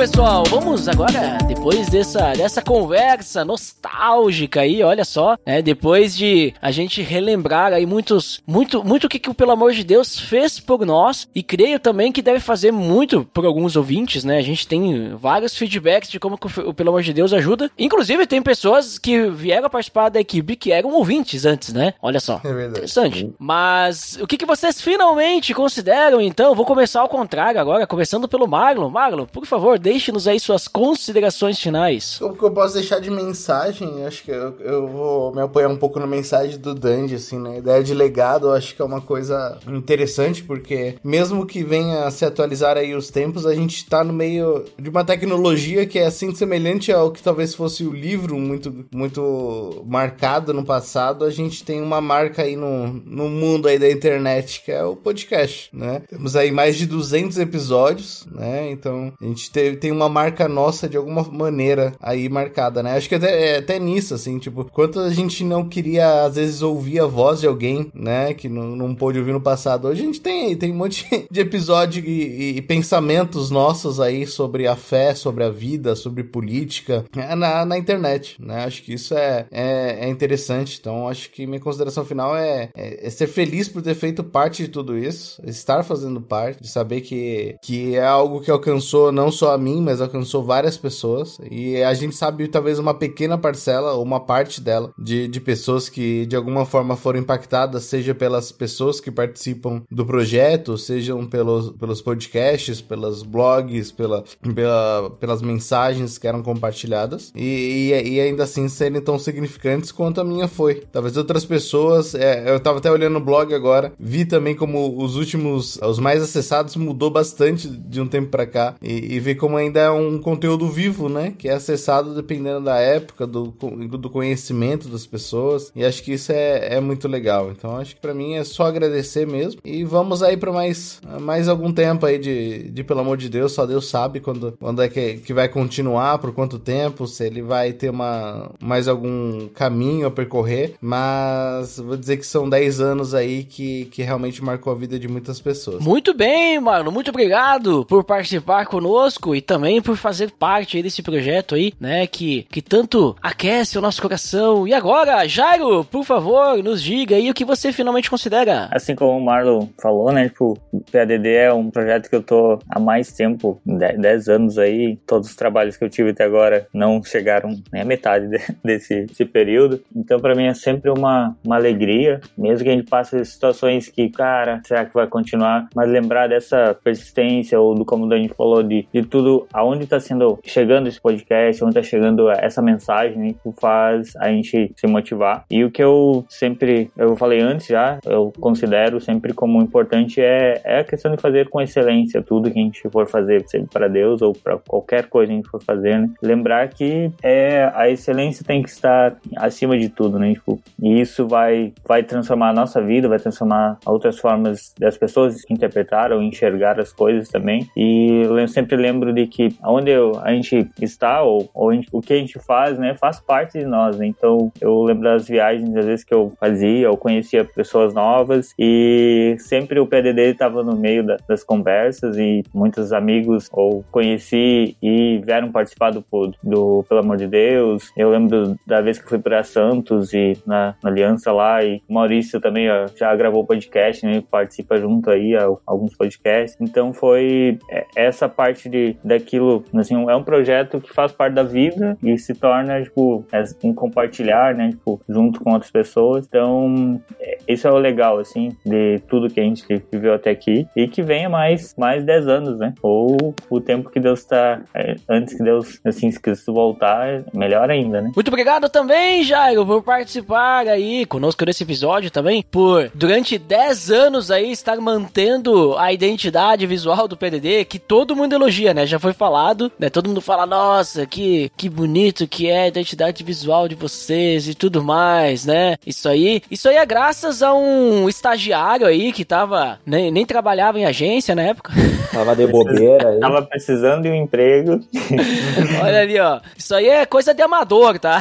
Pessoal, 0.00 0.44
vamos 0.48 0.88
agora, 0.88 1.36
depois 1.46 1.90
dessa, 1.90 2.32
dessa 2.32 2.62
conversa 2.62 3.44
nostálgica 3.44 4.62
aí, 4.62 4.82
olha 4.82 5.04
só, 5.04 5.36
né? 5.44 5.60
Depois 5.60 6.16
de 6.16 6.54
a 6.62 6.70
gente 6.70 7.02
relembrar 7.02 7.74
aí 7.74 7.84
muitos, 7.84 8.40
muito, 8.46 8.82
muito 8.82 9.04
o 9.04 9.10
que, 9.10 9.18
que 9.18 9.28
o 9.28 9.34
Pelo 9.34 9.50
Amor 9.50 9.72
de 9.72 9.84
Deus 9.84 10.18
fez 10.18 10.58
por 10.58 10.86
nós, 10.86 11.28
e 11.34 11.42
creio 11.42 11.78
também 11.78 12.10
que 12.10 12.22
deve 12.22 12.40
fazer 12.40 12.72
muito 12.72 13.26
por 13.26 13.44
alguns 13.44 13.76
ouvintes, 13.76 14.24
né? 14.24 14.38
A 14.38 14.42
gente 14.42 14.66
tem 14.66 15.14
vários 15.16 15.54
feedbacks 15.54 16.08
de 16.08 16.18
como 16.18 16.38
o 16.64 16.72
Pelo 16.72 16.88
Amor 16.88 17.02
de 17.02 17.12
Deus 17.12 17.34
ajuda. 17.34 17.70
Inclusive, 17.78 18.26
tem 18.26 18.40
pessoas 18.40 18.98
que 18.98 19.28
vieram 19.28 19.68
participar 19.68 20.08
da 20.08 20.18
equipe 20.18 20.56
que 20.56 20.72
eram 20.72 20.94
ouvintes 20.94 21.44
antes, 21.44 21.74
né? 21.74 21.92
Olha 22.00 22.20
só. 22.20 22.40
É. 22.42 22.66
Interessante. 22.68 23.30
Mas 23.38 24.18
o 24.18 24.26
que, 24.26 24.38
que 24.38 24.46
vocês 24.46 24.80
finalmente 24.80 25.52
consideram, 25.52 26.22
então? 26.22 26.54
Vou 26.54 26.64
começar 26.64 27.02
ao 27.02 27.08
contrário 27.08 27.60
agora, 27.60 27.86
começando 27.86 28.26
pelo 28.26 28.48
Marlon. 28.48 28.88
Marlon, 28.88 29.26
por 29.26 29.44
favor, 29.44 29.78
deixe-nos 29.90 30.28
aí 30.28 30.38
suas 30.38 30.68
considerações 30.68 31.58
finais. 31.58 32.20
O 32.20 32.30
que 32.32 32.44
eu 32.44 32.50
posso 32.52 32.74
deixar 32.74 33.00
de 33.00 33.10
mensagem, 33.10 34.06
acho 34.06 34.22
que 34.22 34.30
eu, 34.30 34.54
eu 34.60 34.86
vou 34.86 35.34
me 35.34 35.40
apoiar 35.40 35.68
um 35.68 35.76
pouco 35.76 35.98
na 35.98 36.06
mensagem 36.06 36.56
do 36.58 36.72
Dandy, 36.76 37.16
assim, 37.16 37.40
né? 37.40 37.54
A 37.54 37.58
ideia 37.58 37.82
de 37.82 37.92
legado, 37.92 38.46
eu 38.46 38.52
acho 38.52 38.76
que 38.76 38.80
é 38.80 38.84
uma 38.84 39.00
coisa 39.00 39.58
interessante, 39.66 40.44
porque 40.44 40.94
mesmo 41.02 41.44
que 41.44 41.64
venha 41.64 42.04
a 42.04 42.10
se 42.12 42.24
atualizar 42.24 42.76
aí 42.76 42.94
os 42.94 43.10
tempos, 43.10 43.44
a 43.46 43.52
gente 43.54 43.84
tá 43.88 44.04
no 44.04 44.12
meio 44.12 44.64
de 44.78 44.88
uma 44.88 45.04
tecnologia 45.04 45.84
que 45.84 45.98
é 45.98 46.06
assim 46.06 46.32
semelhante 46.36 46.92
ao 46.92 47.10
que 47.10 47.20
talvez 47.20 47.52
fosse 47.52 47.82
o 47.84 47.92
livro 47.92 48.38
muito, 48.38 48.86
muito 48.94 49.84
marcado 49.88 50.54
no 50.54 50.64
passado, 50.64 51.24
a 51.24 51.30
gente 51.30 51.64
tem 51.64 51.82
uma 51.82 52.00
marca 52.00 52.42
aí 52.42 52.54
no, 52.54 52.86
no 53.04 53.28
mundo 53.28 53.66
aí 53.66 53.78
da 53.78 53.90
internet, 53.90 54.62
que 54.64 54.70
é 54.70 54.84
o 54.84 54.94
podcast, 54.94 55.68
né? 55.72 56.02
Temos 56.08 56.36
aí 56.36 56.52
mais 56.52 56.76
de 56.76 56.86
200 56.86 57.38
episódios, 57.38 58.24
né? 58.30 58.70
Então, 58.70 59.12
a 59.20 59.24
gente 59.24 59.50
te- 59.50 59.79
tem 59.80 59.90
uma 59.90 60.08
marca 60.08 60.48
nossa 60.48 60.88
de 60.88 60.96
alguma 60.96 61.22
maneira 61.24 61.94
aí 62.00 62.28
marcada, 62.28 62.82
né? 62.82 62.96
Acho 62.96 63.08
que 63.08 63.14
até, 63.14 63.54
é 63.54 63.58
até 63.58 63.78
nisso, 63.78 64.14
assim, 64.14 64.38
tipo, 64.38 64.64
quanto 64.64 65.00
a 65.00 65.10
gente 65.10 65.42
não 65.42 65.68
queria, 65.68 66.24
às 66.24 66.36
vezes, 66.36 66.62
ouvir 66.62 67.00
a 67.00 67.06
voz 67.06 67.40
de 67.40 67.46
alguém, 67.46 67.90
né? 67.94 68.34
Que 68.34 68.48
não, 68.48 68.76
não 68.76 68.94
pôde 68.94 69.18
ouvir 69.18 69.32
no 69.32 69.40
passado. 69.40 69.88
Hoje 69.88 70.02
a 70.02 70.04
gente 70.04 70.20
tem, 70.20 70.54
tem 70.56 70.70
um 70.70 70.76
monte 70.76 71.06
de 71.30 71.40
episódio 71.40 72.04
e, 72.04 72.58
e 72.58 72.62
pensamentos 72.62 73.50
nossos 73.50 74.00
aí 74.00 74.26
sobre 74.26 74.66
a 74.66 74.76
fé, 74.76 75.14
sobre 75.14 75.44
a 75.44 75.50
vida, 75.50 75.96
sobre 75.96 76.22
política, 76.22 77.04
é, 77.16 77.34
na, 77.34 77.64
na 77.64 77.78
internet, 77.78 78.36
né? 78.38 78.64
Acho 78.64 78.82
que 78.82 78.94
isso 78.94 79.14
é, 79.14 79.46
é, 79.50 80.06
é 80.06 80.08
interessante. 80.08 80.78
Então, 80.78 81.08
acho 81.08 81.30
que 81.30 81.46
minha 81.46 81.60
consideração 81.60 82.04
final 82.04 82.36
é, 82.36 82.70
é, 82.76 83.06
é 83.06 83.10
ser 83.10 83.26
feliz 83.26 83.68
por 83.68 83.82
ter 83.82 83.94
feito 83.94 84.22
parte 84.22 84.64
de 84.64 84.68
tudo 84.68 84.96
isso, 84.96 85.40
estar 85.44 85.82
fazendo 85.82 86.20
parte, 86.20 86.62
de 86.62 86.68
saber 86.68 87.00
que, 87.00 87.56
que 87.62 87.96
é 87.96 88.04
algo 88.04 88.40
que 88.40 88.50
alcançou 88.50 89.10
não 89.10 89.30
só 89.30 89.54
a 89.54 89.58
mim, 89.60 89.80
mas 89.80 90.00
alcançou 90.00 90.42
várias 90.42 90.76
pessoas. 90.76 91.38
E 91.50 91.82
a 91.82 91.94
gente 91.94 92.16
sabe 92.16 92.48
talvez 92.48 92.78
uma 92.78 92.94
pequena 92.94 93.38
parcela, 93.38 93.92
ou 93.92 94.02
uma 94.02 94.20
parte 94.20 94.60
dela, 94.60 94.92
de, 94.98 95.28
de 95.28 95.40
pessoas 95.40 95.88
que 95.88 96.26
de 96.26 96.36
alguma 96.36 96.64
forma 96.64 96.96
foram 96.96 97.20
impactadas, 97.20 97.84
seja 97.84 98.14
pelas 98.14 98.50
pessoas 98.50 99.00
que 99.00 99.10
participam 99.10 99.82
do 99.90 100.04
projeto, 100.04 100.76
sejam 100.76 101.26
pelos, 101.26 101.70
pelos 101.72 102.00
podcasts, 102.00 102.80
pelos 102.80 103.22
blogs, 103.22 103.92
pela, 103.92 104.24
pela, 104.54 105.10
pelas 105.18 105.42
mensagens 105.42 106.18
que 106.18 106.26
eram 106.26 106.42
compartilhadas. 106.42 107.32
E, 107.34 107.92
e, 107.92 108.14
e 108.14 108.20
ainda 108.20 108.44
assim 108.44 108.68
serem 108.68 109.00
tão 109.00 109.18
significantes 109.18 109.92
quanto 109.92 110.20
a 110.20 110.24
minha 110.24 110.48
foi. 110.48 110.82
Talvez 110.92 111.16
outras 111.16 111.44
pessoas, 111.44 112.14
é, 112.14 112.50
eu 112.50 112.60
tava 112.60 112.78
até 112.78 112.90
olhando 112.90 113.16
o 113.16 113.24
blog 113.24 113.54
agora, 113.54 113.92
vi 113.98 114.24
também 114.24 114.54
como 114.54 115.02
os 115.02 115.16
últimos, 115.16 115.78
os 115.82 115.98
mais 115.98 116.22
acessados 116.22 116.76
mudou 116.76 117.10
bastante 117.10 117.68
de 117.68 118.00
um 118.00 118.06
tempo 118.06 118.28
pra 118.28 118.46
cá. 118.46 118.74
E, 118.82 119.14
e 119.14 119.20
ver 119.20 119.34
como 119.34 119.49
ainda 119.56 119.80
é 119.80 119.90
um 119.90 120.18
conteúdo 120.18 120.68
vivo, 120.68 121.08
né? 121.08 121.34
Que 121.36 121.48
é 121.48 121.52
acessado 121.52 122.14
dependendo 122.14 122.64
da 122.64 122.78
época, 122.78 123.26
do, 123.26 123.46
do 123.46 124.10
conhecimento 124.10 124.88
das 124.88 125.06
pessoas. 125.06 125.72
E 125.74 125.84
acho 125.84 126.02
que 126.02 126.12
isso 126.12 126.32
é, 126.32 126.74
é 126.76 126.80
muito 126.80 127.08
legal. 127.08 127.50
Então 127.50 127.76
acho 127.76 127.94
que 127.94 128.00
pra 128.00 128.14
mim 128.14 128.34
é 128.34 128.44
só 128.44 128.64
agradecer 128.64 129.26
mesmo. 129.26 129.60
E 129.64 129.84
vamos 129.84 130.22
aí 130.22 130.36
pra 130.36 130.52
mais, 130.52 131.00
mais 131.20 131.48
algum 131.48 131.72
tempo 131.72 132.06
aí 132.06 132.18
de, 132.18 132.70
de 132.70 132.84
pelo 132.84 133.00
amor 133.00 133.16
de 133.16 133.28
Deus, 133.28 133.52
só 133.52 133.66
Deus 133.66 133.88
sabe 133.88 134.20
quando, 134.20 134.56
quando 134.58 134.82
é 134.82 134.88
que, 134.88 135.14
que 135.18 135.32
vai 135.32 135.48
continuar, 135.48 136.18
por 136.18 136.32
quanto 136.32 136.58
tempo, 136.58 137.06
se 137.06 137.24
ele 137.26 137.42
vai 137.42 137.72
ter 137.72 137.90
uma, 137.90 138.50
mais 138.60 138.88
algum 138.88 139.48
caminho 139.48 140.06
a 140.06 140.10
percorrer. 140.10 140.74
Mas 140.80 141.78
vou 141.78 141.96
dizer 141.96 142.16
que 142.16 142.26
são 142.26 142.48
10 142.48 142.80
anos 142.80 143.14
aí 143.14 143.44
que, 143.44 143.86
que 143.86 144.02
realmente 144.02 144.42
marcou 144.42 144.72
a 144.72 144.76
vida 144.76 144.98
de 144.98 145.08
muitas 145.08 145.40
pessoas. 145.40 145.82
Muito 145.82 146.14
bem, 146.14 146.60
Marlon, 146.60 146.90
muito 146.90 147.10
obrigado 147.10 147.84
por 147.86 148.04
participar 148.04 148.66
conosco 148.66 149.34
e 149.40 149.42
também 149.42 149.80
por 149.80 149.96
fazer 149.96 150.30
parte 150.32 150.82
desse 150.82 151.02
projeto 151.02 151.54
aí, 151.54 151.72
né, 151.80 152.06
que, 152.06 152.42
que 152.50 152.60
tanto 152.60 153.16
aquece 153.22 153.78
o 153.78 153.80
nosso 153.80 154.02
coração. 154.02 154.68
E 154.68 154.74
agora, 154.74 155.26
Jairo, 155.26 155.82
por 155.84 156.04
favor, 156.04 156.62
nos 156.62 156.82
diga 156.82 157.16
aí 157.16 157.30
o 157.30 157.34
que 157.34 157.44
você 157.44 157.72
finalmente 157.72 158.10
considera. 158.10 158.68
Assim 158.70 158.94
como 158.94 159.16
o 159.18 159.24
Marlon 159.24 159.66
falou, 159.80 160.12
né? 160.12 160.28
Tipo, 160.28 160.58
o 160.70 160.80
PADD 160.92 161.26
é 161.28 161.52
um 161.52 161.70
projeto 161.70 162.10
que 162.10 162.16
eu 162.16 162.22
tô 162.22 162.58
há 162.68 162.78
mais 162.78 163.12
tempo, 163.12 163.58
10 163.64 164.28
anos 164.28 164.58
aí. 164.58 164.98
Todos 165.06 165.30
os 165.30 165.36
trabalhos 165.36 165.76
que 165.76 165.84
eu 165.84 165.88
tive 165.88 166.10
até 166.10 166.24
agora 166.24 166.66
não 166.74 167.02
chegaram 167.02 167.50
nem 167.72 167.80
a 167.82 167.84
metade 167.84 168.28
de- 168.28 168.40
desse, 168.62 169.06
desse 169.06 169.24
período. 169.24 169.80
Então, 169.96 170.20
pra 170.20 170.34
mim 170.34 170.44
é 170.46 170.54
sempre 170.54 170.90
uma, 170.90 171.34
uma 171.44 171.56
alegria, 171.56 172.20
mesmo 172.36 172.64
que 172.64 172.70
a 172.70 172.74
gente 172.76 172.88
passe 172.90 173.24
situações 173.24 173.88
que, 173.88 174.10
cara, 174.10 174.60
será 174.66 174.84
que 174.84 174.92
vai 174.94 175.06
continuar? 175.06 175.68
Mas 175.74 175.88
lembrar 175.88 176.28
dessa 176.28 176.76
persistência, 176.84 177.58
ou 177.60 177.74
do 177.74 177.84
como 177.84 178.04
o 178.04 178.08
Dani 178.08 178.28
falou, 178.28 178.62
de, 178.62 178.86
de 178.92 179.02
tudo, 179.02 179.29
aonde 179.52 179.86
tá 179.86 180.00
sendo, 180.00 180.38
chegando 180.44 180.88
esse 180.88 181.00
podcast, 181.00 181.62
onde 181.64 181.74
tá 181.74 181.82
chegando 181.82 182.30
essa 182.30 182.62
mensagem, 182.62 183.34
que 183.34 183.52
faz 183.60 184.14
a 184.16 184.28
gente 184.28 184.72
se 184.76 184.86
motivar. 184.86 185.44
E 185.50 185.64
o 185.64 185.70
que 185.70 185.82
eu 185.82 186.24
sempre, 186.28 186.90
eu 186.96 187.16
falei 187.16 187.40
antes 187.40 187.66
já, 187.66 187.98
eu 188.04 188.32
considero 188.40 189.00
sempre 189.00 189.32
como 189.32 189.60
importante 189.60 190.20
é, 190.20 190.60
é 190.64 190.80
a 190.80 190.84
questão 190.84 191.14
de 191.14 191.20
fazer 191.20 191.48
com 191.48 191.60
excelência 191.60 192.22
tudo 192.22 192.50
que 192.50 192.58
a 192.58 192.62
gente 192.62 192.88
for 192.90 193.06
fazer, 193.06 193.44
seja 193.46 193.66
para 193.72 193.88
Deus 193.88 194.22
ou 194.22 194.32
para 194.32 194.58
qualquer 194.58 195.06
coisa 195.06 195.28
que 195.28 195.32
a 195.32 195.36
gente 195.36 195.48
for 195.48 195.62
fazer, 195.62 195.98
né? 195.98 196.10
Lembrar 196.22 196.68
que 196.68 197.10
é, 197.22 197.70
a 197.74 197.88
excelência 197.88 198.44
tem 198.44 198.62
que 198.62 198.68
estar 198.68 199.16
acima 199.36 199.78
de 199.78 199.88
tudo, 199.88 200.18
né? 200.18 200.32
Tipo, 200.32 200.60
e 200.82 201.00
isso 201.00 201.26
vai, 201.26 201.72
vai 201.86 202.02
transformar 202.02 202.50
a 202.50 202.52
nossa 202.52 202.80
vida, 202.80 203.08
vai 203.08 203.18
transformar 203.18 203.78
outras 203.86 204.18
formas 204.18 204.74
das 204.78 204.96
pessoas 204.96 205.42
interpretar 205.50 206.12
ou 206.12 206.22
enxergar 206.22 206.78
as 206.80 206.92
coisas 206.92 207.28
também. 207.28 207.68
E 207.76 208.22
eu 208.24 208.48
sempre 208.48 208.76
lembro 208.76 209.12
de 209.12 209.19
que 209.26 209.48
onde 209.64 209.90
eu, 209.90 210.12
a 210.22 210.32
gente 210.32 210.68
está 210.80 211.22
ou, 211.22 211.48
ou 211.54 211.70
a 211.70 211.74
gente- 211.74 211.88
o 211.92 212.00
que 212.00 212.12
a 212.12 212.16
gente 212.16 212.38
faz, 212.38 212.78
né, 212.78 212.94
faz 212.98 213.20
parte 213.20 213.58
de 213.58 213.64
nós. 213.66 213.98
Né? 213.98 214.06
Então 214.06 214.52
eu 214.60 214.82
lembro 214.82 215.04
das 215.04 215.26
viagens 215.28 215.74
às 215.76 215.84
vezes 215.86 216.04
que 216.04 216.14
eu 216.14 216.32
fazia, 216.38 216.86
eu 216.86 216.96
conhecia 216.96 217.44
pessoas 217.44 217.94
novas 217.94 218.54
e 218.58 219.36
sempre 219.38 219.78
o 219.80 219.86
PDD 219.86 220.30
estava 220.30 220.62
no 220.62 220.76
meio 220.76 221.04
da- 221.04 221.16
das 221.28 221.42
conversas 221.42 222.16
e 222.16 222.42
muitos 222.54 222.92
amigos 222.92 223.48
ou 223.52 223.84
conheci 223.90 224.76
e 224.82 225.18
vieram 225.24 225.50
participar 225.52 225.90
do, 225.90 226.04
do 226.42 226.84
Pelo 226.88 227.00
Amor 227.00 227.16
de 227.16 227.26
Deus. 227.26 227.90
Eu 227.96 228.10
lembro 228.10 228.56
da 228.66 228.80
vez 228.80 228.98
que 228.98 229.08
fui 229.08 229.18
para 229.18 229.42
Santos 229.42 230.12
e 230.12 230.36
na, 230.46 230.74
na 230.82 230.90
Aliança 230.90 231.32
lá 231.32 231.62
e 231.64 231.80
o 231.88 231.94
Maurício 231.94 232.40
também 232.40 232.70
ó, 232.70 232.86
já 232.96 233.14
gravou 233.14 233.44
podcast, 233.44 234.04
né? 234.04 234.22
Participa 234.30 234.76
junto 234.76 235.10
aí 235.10 235.34
a, 235.36 235.48
alguns 235.66 235.96
podcasts. 235.96 236.56
Então 236.60 236.92
foi 236.92 237.58
é, 237.70 237.84
essa 237.96 238.28
parte 238.28 238.68
de 238.68 238.96
daquilo, 239.10 239.64
assim, 239.74 239.94
é 240.08 240.16
um 240.16 240.22
projeto 240.22 240.80
que 240.80 240.92
faz 240.92 241.12
parte 241.12 241.34
da 241.34 241.42
vida 241.42 241.98
e 242.02 242.16
se 242.16 242.34
torna 242.34 242.82
tipo 242.82 243.24
é 243.32 243.42
um 243.64 243.74
compartilhar, 243.74 244.54
né? 244.54 244.70
Tipo, 244.70 245.00
junto 245.08 245.40
com 245.40 245.52
outras 245.52 245.70
pessoas. 245.70 246.26
Então 246.26 247.00
é, 247.20 247.38
isso 247.48 247.66
é 247.66 247.72
o 247.72 247.78
legal 247.78 248.18
assim 248.18 248.56
de 248.64 249.00
tudo 249.08 249.28
que 249.28 249.40
a 249.40 249.42
gente 249.42 249.64
viveu 249.90 250.14
até 250.14 250.30
aqui 250.30 250.66
e 250.76 250.86
que 250.86 251.02
venha 251.02 251.28
mais 251.28 251.74
mais 251.76 252.04
10 252.04 252.28
anos, 252.28 252.58
né? 252.58 252.74
Ou 252.82 253.34
o 253.48 253.60
tempo 253.60 253.90
que 253.90 254.00
Deus 254.00 254.24
tá 254.24 254.60
é, 254.74 254.96
antes 255.08 255.34
que 255.34 255.42
Deus 255.42 255.80
assim 255.84 256.10
se 256.10 256.20
quiser 256.20 256.40
voltar, 256.52 257.24
melhor 257.34 257.70
ainda, 257.70 258.00
né? 258.00 258.12
Muito 258.14 258.28
obrigado 258.28 258.68
também, 258.68 259.22
Jairo, 259.24 259.66
por 259.66 259.82
participar 259.82 260.66
aí 260.68 261.04
conosco 261.04 261.44
nesse 261.44 261.64
episódio 261.64 262.10
também, 262.10 262.44
por 262.50 262.90
durante 262.94 263.36
10 263.36 263.90
anos 263.90 264.30
aí 264.30 264.52
estar 264.52 264.76
mantendo 264.76 265.76
a 265.76 265.92
identidade 265.92 266.66
visual 266.66 267.08
do 267.08 267.16
PDD, 267.16 267.64
que 267.64 267.78
todo 267.78 268.14
mundo 268.14 268.32
elogia, 268.32 268.72
né? 268.72 268.86
Já 268.86 268.99
foi 269.00 269.12
falado, 269.12 269.72
né? 269.78 269.90
Todo 269.90 270.08
mundo 270.08 270.20
fala, 270.20 270.46
nossa, 270.46 271.06
que, 271.06 271.50
que 271.56 271.68
bonito 271.68 272.28
que 272.28 272.48
é 272.48 272.62
a 272.62 272.68
identidade 272.68 273.24
visual 273.24 273.66
de 273.68 273.74
vocês 273.74 274.48
e 274.48 274.54
tudo 274.54 274.82
mais, 274.82 275.46
né? 275.46 275.76
Isso 275.86 276.08
aí, 276.08 276.42
isso 276.50 276.68
aí 276.68 276.76
é 276.76 276.86
graças 276.86 277.42
a 277.42 277.54
um 277.54 278.08
estagiário 278.08 278.86
aí 278.86 279.12
que 279.12 279.24
tava, 279.24 279.78
nem, 279.84 280.10
nem 280.10 280.26
trabalhava 280.26 280.78
em 280.78 280.84
agência 280.84 281.34
na 281.34 281.42
época. 281.42 281.72
Tava 282.12 282.34
de 282.34 282.44
bobeira 282.44 283.10
aí. 283.10 283.20
Tava 283.20 283.42
precisando 283.42 284.02
de 284.02 284.08
um 284.08 284.14
emprego. 284.14 284.80
Olha 285.80 286.00
ali, 286.00 286.18
ó. 286.18 286.40
Isso 286.56 286.74
aí 286.74 286.88
é 286.88 287.06
coisa 287.06 287.32
de 287.32 287.40
amador, 287.40 288.00
tá? 288.00 288.18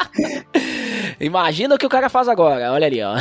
Imagina 1.18 1.74
o 1.74 1.78
que 1.78 1.86
o 1.86 1.90
cara 1.90 2.08
faz 2.08 2.28
agora. 2.28 2.72
Olha 2.72 2.86
ali, 2.86 3.02
ó. 3.02 3.14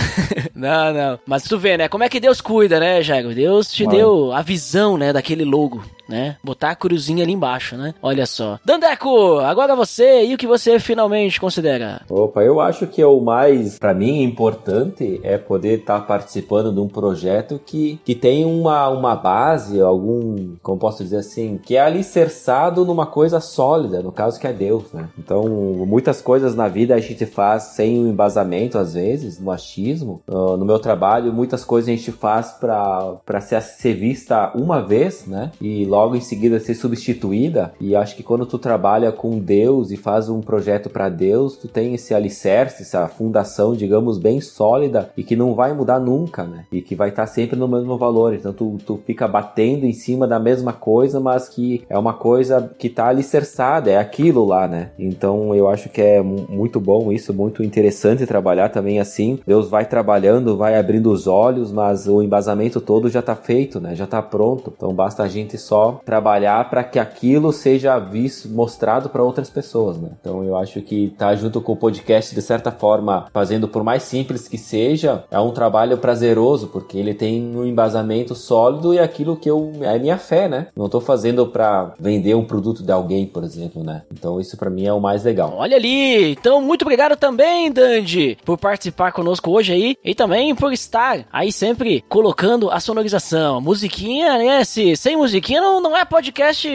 Não, 0.59 0.93
não. 0.93 1.19
Mas 1.25 1.43
tu 1.43 1.57
vê, 1.57 1.77
né? 1.77 1.87
Como 1.87 2.03
é 2.03 2.09
que 2.09 2.19
Deus 2.19 2.41
cuida, 2.41 2.79
né, 2.79 3.01
Jago? 3.01 3.33
Deus 3.33 3.71
te 3.71 3.85
Mano. 3.85 3.97
deu 3.97 4.31
a 4.33 4.41
visão, 4.41 4.97
né, 4.97 5.13
daquele 5.13 5.45
logo, 5.45 5.81
né? 6.07 6.35
Botar 6.43 6.71
a 6.71 6.75
cruzinha 6.75 7.23
ali 7.23 7.33
embaixo, 7.33 7.77
né? 7.77 7.93
Olha 8.01 8.25
só. 8.25 8.59
Dandeco, 8.65 9.39
agora 9.39 9.75
você 9.75 10.25
e 10.25 10.33
o 10.33 10.37
que 10.37 10.47
você 10.47 10.79
finalmente 10.79 11.39
considera? 11.39 12.01
Opa, 12.09 12.41
eu 12.43 12.59
acho 12.59 12.87
que 12.87 13.01
é 13.01 13.05
o 13.07 13.21
mais, 13.21 13.79
pra 13.79 13.93
mim, 13.93 14.23
importante 14.23 15.21
é 15.23 15.37
poder 15.37 15.79
estar 15.79 16.01
participando 16.01 16.73
de 16.73 16.79
um 16.79 16.87
projeto 16.87 17.61
que, 17.63 17.99
que 18.03 18.15
tem 18.15 18.45
uma, 18.45 18.89
uma 18.89 19.15
base, 19.15 19.79
algum, 19.79 20.55
como 20.61 20.79
posso 20.79 21.03
dizer 21.03 21.17
assim, 21.17 21.59
que 21.63 21.77
é 21.77 21.81
alicerçado 21.81 22.83
numa 22.83 23.05
coisa 23.05 23.39
sólida, 23.39 24.01
no 24.01 24.11
caso 24.11 24.39
que 24.39 24.47
é 24.47 24.53
Deus, 24.53 24.91
né? 24.91 25.07
Então, 25.17 25.47
muitas 25.87 26.21
coisas 26.21 26.55
na 26.55 26.67
vida 26.67 26.95
a 26.95 26.99
gente 26.99 27.25
faz 27.25 27.63
sem 27.75 27.99
um 27.99 28.07
embasamento, 28.07 28.77
às 28.77 28.93
vezes, 28.93 29.39
no 29.39 29.51
achismo. 29.51 30.21
Ah, 30.27 30.48
no 30.57 30.65
meu 30.65 30.79
trabalho, 30.79 31.33
muitas 31.33 31.63
coisas 31.63 31.89
a 31.89 31.95
gente 31.95 32.11
faz 32.11 32.51
pra 32.51 33.41
ser, 33.41 33.61
ser 33.61 33.93
vista 33.93 34.51
uma 34.55 34.81
vez, 34.81 35.25
né? 35.25 35.51
E 35.61 35.85
logo 35.85 36.15
em 36.15 36.21
seguida 36.21 36.59
ser 36.59 36.73
substituída. 36.75 37.73
E 37.79 37.95
acho 37.95 38.15
que 38.15 38.23
quando 38.23 38.45
tu 38.45 38.57
trabalha 38.57 39.11
com 39.11 39.39
Deus 39.39 39.91
e 39.91 39.97
faz 39.97 40.29
um 40.29 40.41
projeto 40.41 40.89
para 40.89 41.09
Deus, 41.09 41.57
tu 41.57 41.67
tem 41.67 41.93
esse 41.93 42.13
alicerce, 42.13 42.83
essa 42.83 43.07
fundação, 43.07 43.73
digamos, 43.73 44.17
bem 44.17 44.39
sólida 44.41 45.09
e 45.17 45.23
que 45.23 45.35
não 45.35 45.53
vai 45.53 45.73
mudar 45.73 45.99
nunca, 45.99 46.43
né? 46.43 46.65
E 46.71 46.81
que 46.81 46.95
vai 46.95 47.09
estar 47.09 47.27
sempre 47.27 47.57
no 47.57 47.67
mesmo 47.67 47.97
valor. 47.97 48.33
Então 48.33 48.53
tu, 48.53 48.77
tu 48.85 48.99
fica 49.05 49.27
batendo 49.27 49.85
em 49.85 49.93
cima 49.93 50.27
da 50.27 50.39
mesma 50.39 50.73
coisa, 50.73 51.19
mas 51.19 51.49
que 51.49 51.83
é 51.89 51.97
uma 51.97 52.13
coisa 52.13 52.71
que 52.77 52.89
tá 52.89 53.07
alicerçada, 53.07 53.89
é 53.91 53.97
aquilo 53.97 54.45
lá, 54.45 54.67
né? 54.67 54.91
Então 54.97 55.53
eu 55.55 55.67
acho 55.69 55.89
que 55.89 56.01
é 56.01 56.21
mu- 56.21 56.45
muito 56.49 56.79
bom 56.79 57.11
isso, 57.11 57.33
muito 57.33 57.63
interessante 57.63 58.25
trabalhar 58.25 58.69
também 58.69 58.99
assim. 58.99 59.39
Deus 59.45 59.69
vai 59.69 59.85
trabalhando, 59.85 60.38
vai 60.57 60.77
abrindo 60.77 61.11
os 61.11 61.27
olhos, 61.27 61.71
mas 61.71 62.07
o 62.07 62.21
embasamento 62.21 62.81
todo 62.81 63.09
já 63.09 63.21
tá 63.21 63.35
feito, 63.35 63.79
né? 63.79 63.95
Já 63.95 64.05
tá 64.05 64.21
pronto. 64.21 64.73
Então 64.75 64.93
basta 64.93 65.23
a 65.23 65.27
gente 65.27 65.57
só 65.57 65.99
trabalhar 66.05 66.69
para 66.69 66.83
que 66.83 66.99
aquilo 66.99 67.51
seja 67.51 67.97
visto, 67.99 68.49
mostrado 68.49 69.09
para 69.09 69.23
outras 69.23 69.49
pessoas, 69.49 69.97
né? 69.97 70.09
Então 70.19 70.43
eu 70.43 70.55
acho 70.57 70.81
que 70.81 71.13
tá 71.17 71.35
junto 71.35 71.61
com 71.61 71.73
o 71.73 71.77
podcast 71.77 72.33
de 72.33 72.41
certa 72.41 72.71
forma, 72.71 73.27
fazendo 73.33 73.67
por 73.67 73.83
mais 73.83 74.03
simples 74.03 74.47
que 74.47 74.57
seja, 74.57 75.23
é 75.31 75.39
um 75.39 75.51
trabalho 75.51 75.97
prazeroso 75.97 76.67
porque 76.67 76.97
ele 76.97 77.13
tem 77.13 77.55
um 77.55 77.65
embasamento 77.65 78.35
sólido 78.35 78.93
e 78.93 78.99
aquilo 78.99 79.35
que 79.35 79.49
eu 79.49 79.71
é 79.81 79.97
minha 79.97 80.17
fé, 80.17 80.47
né? 80.47 80.67
Não 80.75 80.89
tô 80.89 81.01
fazendo 81.01 81.47
para 81.47 81.93
vender 81.99 82.35
um 82.35 82.45
produto 82.45 82.83
de 82.83 82.91
alguém, 82.91 83.25
por 83.25 83.43
exemplo, 83.43 83.83
né? 83.83 84.03
Então 84.11 84.39
isso 84.39 84.57
para 84.57 84.69
mim 84.69 84.85
é 84.85 84.93
o 84.93 84.99
mais 84.99 85.23
legal. 85.23 85.53
Olha 85.55 85.77
ali! 85.77 86.31
Então, 86.31 86.61
muito 86.61 86.83
obrigado 86.83 87.15
também, 87.15 87.71
Dandy, 87.71 88.37
por 88.45 88.57
participar 88.57 89.11
conosco 89.11 89.51
hoje 89.51 89.73
aí 89.73 89.95
e 90.03 90.13
também 90.13 90.28
por 90.55 90.71
estar 90.73 91.25
aí 91.31 91.51
sempre 91.51 92.03
colocando 92.07 92.69
a 92.71 92.79
sonorização. 92.79 93.57
A 93.57 93.61
musiquinha, 93.61 94.37
né? 94.37 94.63
Se, 94.63 94.95
sem 94.95 95.15
musiquinha 95.17 95.59
não, 95.61 95.81
não 95.81 95.95
é 95.97 96.05
podcast 96.05 96.67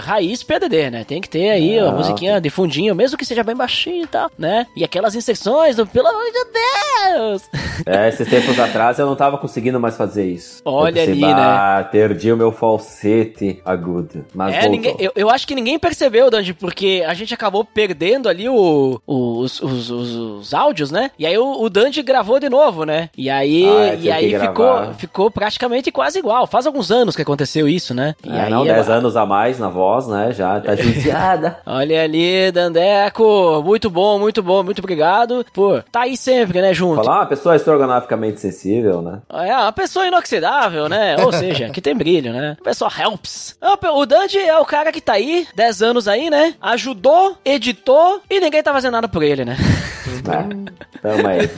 raiz 0.00 0.42
PDD, 0.42 0.90
né? 0.90 1.04
Tem 1.04 1.20
que 1.20 1.28
ter 1.28 1.50
aí 1.50 1.78
a 1.78 1.88
Ah. 1.88 1.92
musiquinha 1.92 2.40
de 2.40 2.50
fundinho, 2.50 2.94
mesmo 2.94 3.16
que 3.16 3.24
seja 3.24 3.42
bem 3.42 3.56
baixinho 3.56 4.04
e 4.04 4.06
tal, 4.06 4.30
né? 4.38 4.66
E 4.76 4.84
aquelas 4.84 5.14
inserções 5.14 5.76
do 5.76 5.86
pelo 5.86 6.08
amor 6.08 6.24
de 6.24 7.12
Deus! 7.12 7.42
É, 7.86 8.08
esses 8.08 8.28
tempos 8.28 8.58
atrás 8.58 8.98
eu 8.98 9.06
não 9.06 9.16
tava 9.16 9.38
conseguindo 9.38 9.78
mais 9.80 9.96
fazer 9.96 10.26
isso. 10.26 10.60
Olha 10.64 10.92
pensei, 10.94 11.12
ali, 11.12 11.20
né? 11.22 11.34
"Bah, 11.34 11.88
perdi 11.90 12.32
o 12.32 12.36
meu 12.36 12.52
falsete 12.52 13.60
agudo. 13.64 14.24
Mas 14.34 14.54
É, 14.54 14.68
ninguém, 14.68 14.94
eu, 14.98 15.12
eu 15.14 15.30
acho 15.30 15.46
que 15.46 15.54
ninguém 15.54 15.78
percebeu, 15.78 16.30
Dandy, 16.30 16.52
porque 16.54 17.04
a 17.06 17.14
gente 17.14 17.32
acabou 17.32 17.64
perdendo 17.64 18.28
ali 18.28 18.48
o- 18.48 19.00
os, 19.06 19.60
os, 19.60 19.90
os- 19.90 20.10
os 20.16 20.54
áudios, 20.54 20.90
né? 20.90 21.10
E 21.18 21.24
aí 21.26 21.36
o, 21.38 21.62
o 21.62 21.70
Dandy 21.70 22.02
gravou 22.02 22.38
de 22.40 22.48
novo, 22.48 22.84
né? 22.84 22.87
E 23.16 23.28
aí, 23.30 23.64
Ah, 23.66 23.86
é, 23.86 23.98
e 24.00 24.10
aí 24.10 24.38
ficou, 24.38 24.94
ficou 24.94 25.30
praticamente 25.30 25.90
quase 25.92 26.18
igual. 26.18 26.46
Faz 26.46 26.66
alguns 26.66 26.90
anos 26.90 27.14
que 27.16 27.22
aconteceu 27.22 27.68
isso, 27.68 27.94
né? 27.94 28.14
E 28.24 28.30
É, 28.30 28.42
aí 28.42 28.50
não, 28.50 28.64
10 28.64 28.78
agora- 28.80 28.98
anos 28.98 29.16
a 29.16 29.26
mais 29.26 29.58
na 29.58 29.68
voz, 29.68 30.06
né? 30.06 30.32
Já 30.32 30.60
tá 30.60 30.74
judiada. 30.76 31.58
Olha 31.66 32.02
ali, 32.02 32.50
Dandeco. 32.52 33.62
Muito 33.64 33.90
bom, 33.90 34.18
muito 34.18 34.42
bom, 34.42 34.62
muito 34.62 34.78
obrigado 34.78 35.44
por 35.52 35.82
tá 35.90 36.00
aí 36.02 36.16
sempre, 36.16 36.60
né, 36.60 36.72
junto. 36.74 37.02
Falar 37.04 37.20
uma 37.20 37.26
pessoa 37.26 37.56
estrogonoficamente 37.56 38.40
sensível, 38.40 39.02
né? 39.02 39.18
É, 39.32 39.54
uma 39.54 39.72
pessoa 39.72 40.06
inoxidável, 40.06 40.88
né? 40.88 41.16
Ou 41.24 41.32
seja, 41.32 41.68
que 41.70 41.80
tem 41.80 41.94
brilho, 41.96 42.32
né? 42.32 42.56
Pessoa 42.62 42.90
helps. 42.98 43.56
Ah, 43.60 43.78
O 43.92 44.06
Dandy 44.06 44.38
é 44.38 44.58
o 44.58 44.64
cara 44.64 44.90
que 44.92 45.00
tá 45.00 45.14
aí, 45.14 45.46
10 45.54 45.82
anos 45.82 46.08
aí, 46.08 46.30
né? 46.30 46.54
Ajudou, 46.60 47.36
editou 47.44 48.20
e 48.30 48.40
ninguém 48.40 48.62
tá 48.62 48.72
fazendo 48.72 48.92
nada 48.92 49.08
por 49.08 49.22
ele, 49.22 49.44
né? 49.44 49.56
É, 50.28 51.00
tamo 51.02 51.28
aí. 51.28 51.48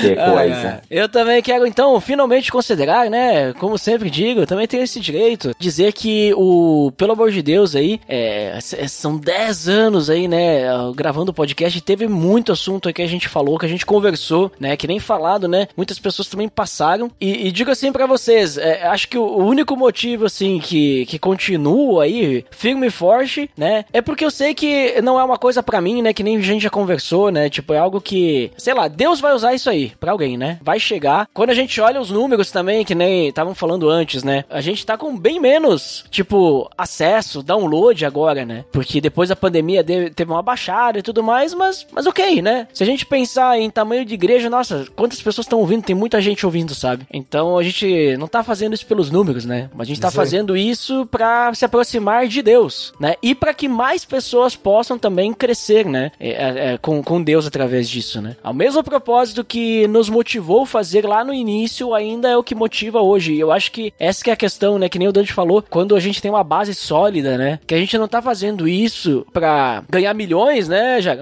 Que 0.00 0.15
Ah, 0.18 0.30
coisa. 0.32 0.54
é. 0.68 0.80
Eu 0.90 1.08
também 1.08 1.42
quero, 1.42 1.66
então, 1.66 2.00
finalmente 2.00 2.50
considerar, 2.50 3.10
né? 3.10 3.52
Como 3.54 3.76
sempre 3.78 4.10
digo, 4.10 4.40
eu 4.40 4.46
também 4.46 4.66
tenho 4.66 4.82
esse 4.82 5.00
direito. 5.00 5.52
Dizer 5.58 5.92
que 5.92 6.32
o, 6.36 6.92
pelo 6.96 7.12
amor 7.12 7.30
de 7.30 7.42
Deus 7.42 7.74
aí, 7.76 8.00
é, 8.08 8.52
s- 8.56 8.88
são 8.88 9.16
10 9.16 9.68
anos 9.68 10.08
aí, 10.10 10.28
né? 10.28 10.62
Gravando 10.94 11.30
o 11.30 11.34
podcast. 11.34 11.80
Teve 11.80 12.06
muito 12.08 12.52
assunto 12.52 12.88
aí 12.88 12.94
que 12.94 13.02
a 13.02 13.06
gente 13.06 13.28
falou, 13.28 13.58
que 13.58 13.66
a 13.66 13.68
gente 13.68 13.86
conversou, 13.86 14.50
né? 14.58 14.76
Que 14.76 14.86
nem 14.86 14.98
falado, 14.98 15.48
né? 15.48 15.68
Muitas 15.76 15.98
pessoas 15.98 16.28
também 16.28 16.48
passaram. 16.48 17.10
E, 17.20 17.46
e 17.48 17.52
digo 17.52 17.70
assim 17.70 17.92
pra 17.92 18.06
vocês, 18.06 18.56
é, 18.58 18.86
acho 18.86 19.08
que 19.08 19.18
o, 19.18 19.36
único 19.46 19.76
motivo, 19.76 20.26
assim, 20.26 20.58
que, 20.58 21.06
que 21.06 21.18
continua 21.18 22.04
aí, 22.04 22.44
firme 22.50 22.86
e 22.86 22.90
forte, 22.90 23.50
né? 23.56 23.84
É 23.92 24.00
porque 24.00 24.24
eu 24.24 24.30
sei 24.30 24.54
que 24.54 25.00
não 25.02 25.18
é 25.20 25.24
uma 25.24 25.38
coisa 25.38 25.62
pra 25.62 25.80
mim, 25.80 26.02
né? 26.02 26.12
Que 26.12 26.22
nem 26.22 26.36
a 26.36 26.40
gente 26.40 26.62
já 26.62 26.70
conversou, 26.70 27.30
né? 27.30 27.48
Tipo, 27.48 27.72
é 27.74 27.78
algo 27.78 28.00
que, 28.00 28.50
sei 28.56 28.74
lá, 28.74 28.88
Deus 28.88 29.20
vai 29.20 29.32
usar 29.34 29.54
isso 29.54 29.68
aí 29.70 29.92
pra 30.06 30.12
alguém, 30.12 30.36
né? 30.38 30.58
Vai 30.62 30.78
chegar. 30.78 31.28
Quando 31.34 31.50
a 31.50 31.54
gente 31.54 31.80
olha 31.80 32.00
os 32.00 32.12
números 32.12 32.52
também, 32.52 32.84
que 32.84 32.94
nem 32.94 33.26
estavam 33.26 33.56
falando 33.56 33.90
antes, 33.90 34.22
né? 34.22 34.44
A 34.48 34.60
gente 34.60 34.86
tá 34.86 34.96
com 34.96 35.18
bem 35.18 35.40
menos, 35.40 36.04
tipo, 36.12 36.70
acesso, 36.78 37.42
download 37.42 38.04
agora, 38.06 38.44
né? 38.44 38.64
Porque 38.70 39.00
depois 39.00 39.30
da 39.30 39.34
pandemia 39.34 39.82
de- 39.82 40.10
teve 40.10 40.30
uma 40.30 40.42
baixada 40.42 41.00
e 41.00 41.02
tudo 41.02 41.24
mais, 41.24 41.52
mas, 41.54 41.84
mas 41.90 42.06
ok, 42.06 42.40
né? 42.40 42.68
Se 42.72 42.84
a 42.84 42.86
gente 42.86 43.04
pensar 43.04 43.58
em 43.58 43.68
tamanho 43.68 44.04
de 44.04 44.14
igreja, 44.14 44.48
nossa, 44.48 44.86
quantas 44.94 45.20
pessoas 45.20 45.44
estão 45.46 45.58
ouvindo? 45.58 45.82
Tem 45.82 45.96
muita 45.96 46.20
gente 46.20 46.46
ouvindo, 46.46 46.72
sabe? 46.72 47.04
Então 47.12 47.58
a 47.58 47.62
gente 47.64 48.16
não 48.16 48.28
tá 48.28 48.44
fazendo 48.44 48.74
isso 48.74 48.86
pelos 48.86 49.10
números, 49.10 49.44
né? 49.44 49.68
Mas 49.74 49.86
a 49.86 49.88
gente 49.88 50.00
tá 50.00 50.10
fazendo 50.12 50.56
isso 50.56 51.04
pra 51.06 51.52
se 51.52 51.64
aproximar 51.64 52.28
de 52.28 52.42
Deus, 52.42 52.94
né? 53.00 53.16
E 53.20 53.34
pra 53.34 53.52
que 53.52 53.66
mais 53.66 54.04
pessoas 54.04 54.54
possam 54.54 54.96
também 54.96 55.34
crescer, 55.34 55.84
né? 55.84 56.12
É, 56.20 56.28
é, 56.30 56.72
é, 56.74 56.78
com, 56.78 57.02
com 57.02 57.20
Deus 57.20 57.44
através 57.44 57.88
disso, 57.90 58.22
né? 58.22 58.36
Ao 58.40 58.54
mesmo 58.54 58.84
propósito 58.84 59.42
que 59.44 59.88
nos 59.96 60.10
motivou 60.10 60.62
a 60.62 60.66
fazer 60.66 61.06
lá 61.06 61.24
no 61.24 61.32
início, 61.32 61.94
ainda 61.94 62.28
é 62.28 62.36
o 62.36 62.42
que 62.42 62.54
motiva 62.54 63.00
hoje. 63.00 63.32
E 63.32 63.40
eu 63.40 63.50
acho 63.50 63.72
que 63.72 63.92
essa 63.98 64.22
que 64.22 64.30
é 64.30 64.32
a 64.34 64.36
questão, 64.36 64.78
né? 64.78 64.88
Que 64.88 64.98
nem 64.98 65.08
o 65.08 65.12
Dante 65.12 65.32
falou, 65.32 65.64
quando 65.68 65.96
a 65.96 66.00
gente 66.00 66.20
tem 66.20 66.30
uma 66.30 66.44
base 66.44 66.74
sólida, 66.74 67.38
né? 67.38 67.58
Que 67.66 67.74
a 67.74 67.78
gente 67.78 67.96
não 67.96 68.06
tá 68.06 68.20
fazendo 68.20 68.68
isso 68.68 69.26
pra 69.32 69.82
ganhar 69.88 70.12
milhões, 70.14 70.68
né, 70.68 71.00
já 71.00 71.16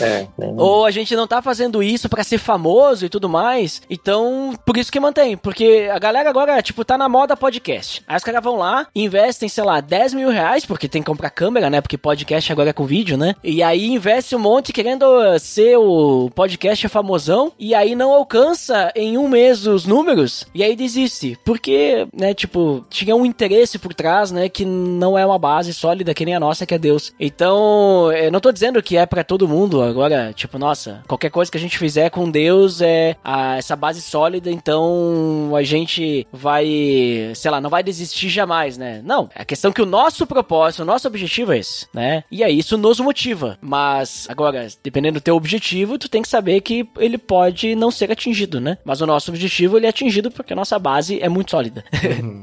É, 0.00 0.26
Ou 0.56 0.84
a 0.84 0.90
gente 0.90 1.14
não 1.14 1.26
tá 1.26 1.40
fazendo 1.40 1.82
isso 1.82 2.08
pra 2.08 2.24
ser 2.24 2.38
famoso 2.38 3.06
e 3.06 3.08
tudo 3.08 3.28
mais. 3.28 3.82
Então, 3.88 4.54
por 4.66 4.76
isso 4.76 4.90
que 4.90 4.98
mantém. 4.98 5.36
Porque 5.36 5.88
a 5.92 5.98
galera 5.98 6.28
agora, 6.28 6.60
tipo, 6.62 6.84
tá 6.84 6.98
na 6.98 7.08
moda 7.08 7.36
podcast. 7.36 8.02
Aí 8.06 8.16
os 8.16 8.24
caras 8.24 8.42
vão 8.42 8.56
lá, 8.56 8.86
investem, 8.94 9.48
sei 9.48 9.62
lá, 9.64 9.80
10 9.80 10.14
mil 10.14 10.30
reais, 10.30 10.66
porque 10.66 10.88
tem 10.88 11.02
que 11.02 11.06
comprar 11.06 11.30
câmera, 11.30 11.70
né? 11.70 11.80
Porque 11.80 11.96
podcast 11.96 12.50
agora 12.50 12.70
é 12.70 12.72
com 12.72 12.84
vídeo, 12.84 13.16
né? 13.16 13.36
E 13.44 13.62
aí 13.62 13.86
investe 13.86 14.34
um 14.34 14.40
monte 14.40 14.72
querendo 14.72 15.06
ser 15.38 15.76
o 15.76 16.30
podcast 16.34 16.88
famosão. 16.88 17.43
E 17.58 17.74
aí 17.74 17.94
não 17.94 18.12
alcança 18.12 18.92
em 18.94 19.16
um 19.18 19.28
mês 19.28 19.66
os 19.66 19.86
números. 19.86 20.46
E 20.54 20.62
aí 20.62 20.74
desiste. 20.76 21.38
Porque, 21.44 22.06
né, 22.12 22.34
tipo, 22.34 22.84
tinha 22.90 23.14
um 23.16 23.24
interesse 23.26 23.78
por 23.78 23.92
trás, 23.94 24.30
né? 24.30 24.48
Que 24.48 24.64
não 24.64 25.18
é 25.18 25.24
uma 25.24 25.38
base 25.38 25.72
sólida 25.74 26.14
que 26.14 26.24
nem 26.24 26.34
a 26.34 26.40
nossa, 26.40 26.66
que 26.66 26.74
é 26.74 26.78
Deus. 26.78 27.12
Então, 27.18 28.10
eu 28.12 28.30
não 28.30 28.40
tô 28.40 28.52
dizendo 28.52 28.82
que 28.82 28.96
é 28.96 29.06
pra 29.06 29.24
todo 29.24 29.48
mundo 29.48 29.82
agora, 29.82 30.32
tipo, 30.34 30.58
nossa, 30.58 31.02
qualquer 31.06 31.30
coisa 31.30 31.50
que 31.50 31.56
a 31.58 31.60
gente 31.60 31.78
fizer 31.78 32.10
com 32.10 32.30
Deus 32.30 32.80
é 32.80 33.16
a- 33.24 33.56
essa 33.56 33.74
base 33.76 34.00
sólida, 34.00 34.50
então 34.50 35.52
a 35.56 35.62
gente 35.62 36.26
vai, 36.32 37.32
sei 37.34 37.50
lá, 37.50 37.60
não 37.60 37.70
vai 37.70 37.82
desistir 37.82 38.28
jamais, 38.28 38.76
né? 38.78 39.00
Não, 39.04 39.28
é 39.34 39.42
a 39.42 39.44
questão 39.44 39.72
que 39.72 39.82
o 39.82 39.86
nosso 39.86 40.26
propósito, 40.26 40.82
o 40.82 40.86
nosso 40.86 41.06
objetivo 41.08 41.52
é 41.52 41.58
esse, 41.58 41.86
né? 41.92 42.24
E 42.30 42.42
aí 42.42 42.58
isso 42.58 42.76
nos 42.76 43.00
motiva. 43.00 43.58
Mas, 43.60 44.26
agora, 44.28 44.66
dependendo 44.82 45.18
do 45.20 45.22
teu 45.22 45.36
objetivo, 45.36 45.98
tu 45.98 46.08
tem 46.08 46.22
que 46.22 46.28
saber 46.28 46.60
que 46.60 46.88
ele 46.98 47.18
pode 47.18 47.33
não 47.76 47.90
ser 47.90 48.10
atingido, 48.10 48.60
né? 48.60 48.78
Mas 48.84 49.00
o 49.00 49.06
nosso 49.06 49.30
objetivo, 49.30 49.76
ele 49.76 49.86
é 49.86 49.88
atingido 49.88 50.30
porque 50.30 50.52
a 50.52 50.56
nossa 50.56 50.78
base 50.78 51.20
é 51.20 51.28
muito 51.28 51.50
sólida. 51.50 51.84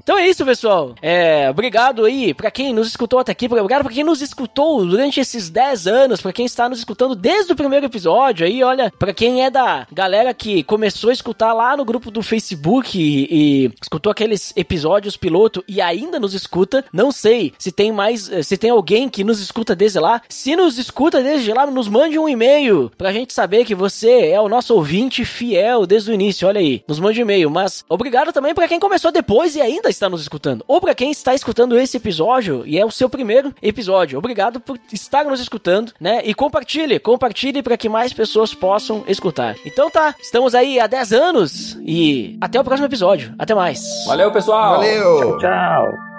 então 0.03 0.17
é 0.17 0.27
isso, 0.27 0.45
pessoal. 0.45 0.95
É, 1.01 1.49
obrigado 1.49 2.05
aí 2.05 2.33
pra 2.33 2.51
quem 2.51 2.73
nos 2.73 2.87
escutou 2.87 3.19
até 3.19 3.31
aqui, 3.31 3.45
obrigado 3.45 3.83
pra 3.83 3.93
quem 3.93 4.03
nos 4.03 4.21
escutou 4.21 4.85
durante 4.85 5.19
esses 5.19 5.49
10 5.49 5.87
anos, 5.87 6.21
pra 6.21 6.33
quem 6.33 6.45
está 6.45 6.69
nos 6.69 6.79
escutando 6.79 7.15
desde 7.15 7.53
o 7.53 7.55
primeiro 7.55 7.85
episódio 7.85 8.45
aí, 8.45 8.63
olha, 8.63 8.91
pra 8.99 9.13
quem 9.13 9.43
é 9.43 9.49
da 9.49 9.87
galera 9.91 10.33
que 10.33 10.63
começou 10.63 11.09
a 11.09 11.13
escutar 11.13 11.53
lá 11.53 11.75
no 11.75 11.85
grupo 11.85 12.11
do 12.11 12.21
Facebook 12.21 12.99
e, 12.99 13.27
e 13.31 13.71
escutou 13.81 14.11
aqueles 14.11 14.53
episódios 14.55 15.17
piloto 15.17 15.63
e 15.67 15.81
ainda 15.81 16.19
nos 16.19 16.33
escuta, 16.33 16.85
não 16.93 17.11
sei 17.11 17.53
se 17.57 17.71
tem 17.71 17.91
mais, 17.91 18.31
eh, 18.31 18.43
se 18.43 18.57
tem 18.57 18.69
alguém 18.69 19.09
que 19.09 19.23
nos 19.23 19.39
escuta 19.39 19.75
desde 19.75 19.99
lá. 19.99 20.21
Se 20.29 20.55
nos 20.55 20.77
escuta 20.77 21.21
desde 21.21 21.53
lá, 21.53 21.65
nos 21.65 21.87
mande 21.87 22.11
mande 22.11 22.17
um 22.17 22.27
e-mail 22.27 22.91
pra 22.97 23.13
gente 23.13 23.31
saber 23.31 23.63
que 23.63 23.73
você 23.73 24.31
é 24.31 24.41
o 24.41 24.49
nosso 24.49 24.73
ouvinte 24.81 25.23
fiel 25.23 25.85
desde 25.85 26.09
o 26.09 26.13
início. 26.13 26.47
Olha 26.47 26.59
aí, 26.59 26.83
nos 26.87 26.99
mande 26.99 27.19
um 27.19 27.21
e-mail. 27.21 27.49
Mas 27.51 27.85
obrigado 27.87 28.33
também 28.33 28.53
pra 28.53 28.67
quem 28.67 28.79
começou 28.79 29.11
depois 29.11 29.55
e 29.55 29.61
ainda 29.61 29.89
está 29.89 30.09
nos 30.09 30.21
escutando. 30.21 30.65
Ou 30.67 30.81
pra 30.81 30.95
quem 30.95 31.11
está 31.11 31.35
escutando 31.35 31.77
esse 31.77 31.97
episódio 31.97 32.63
e 32.65 32.79
é 32.79 32.85
o 32.85 32.91
seu 32.91 33.07
primeiro 33.07 33.53
episódio. 33.61 34.17
Obrigado 34.17 34.59
por 34.59 34.79
estar 34.91 35.25
nos 35.25 35.39
escutando, 35.39 35.93
né? 35.99 36.21
E 36.25 36.33
compartilhe, 36.33 36.99
compartilhe 36.99 37.61
para 37.61 37.77
que 37.77 37.87
mais 37.87 38.11
pessoas 38.11 38.53
possam 38.55 39.03
escutar. 39.07 39.55
Então 39.65 39.89
tá, 39.89 40.15
estamos 40.19 40.55
aí 40.55 40.79
há 40.79 40.87
10 40.87 41.13
anos 41.13 41.77
e 41.85 42.37
até 42.41 42.59
o 42.59 42.63
próximo 42.63 42.87
episódio. 42.87 43.35
Até 43.37 43.53
mais. 43.53 43.79
Valeu, 44.07 44.31
pessoal. 44.31 44.77
Valeu. 44.77 45.37
Tchau. 45.37 46.11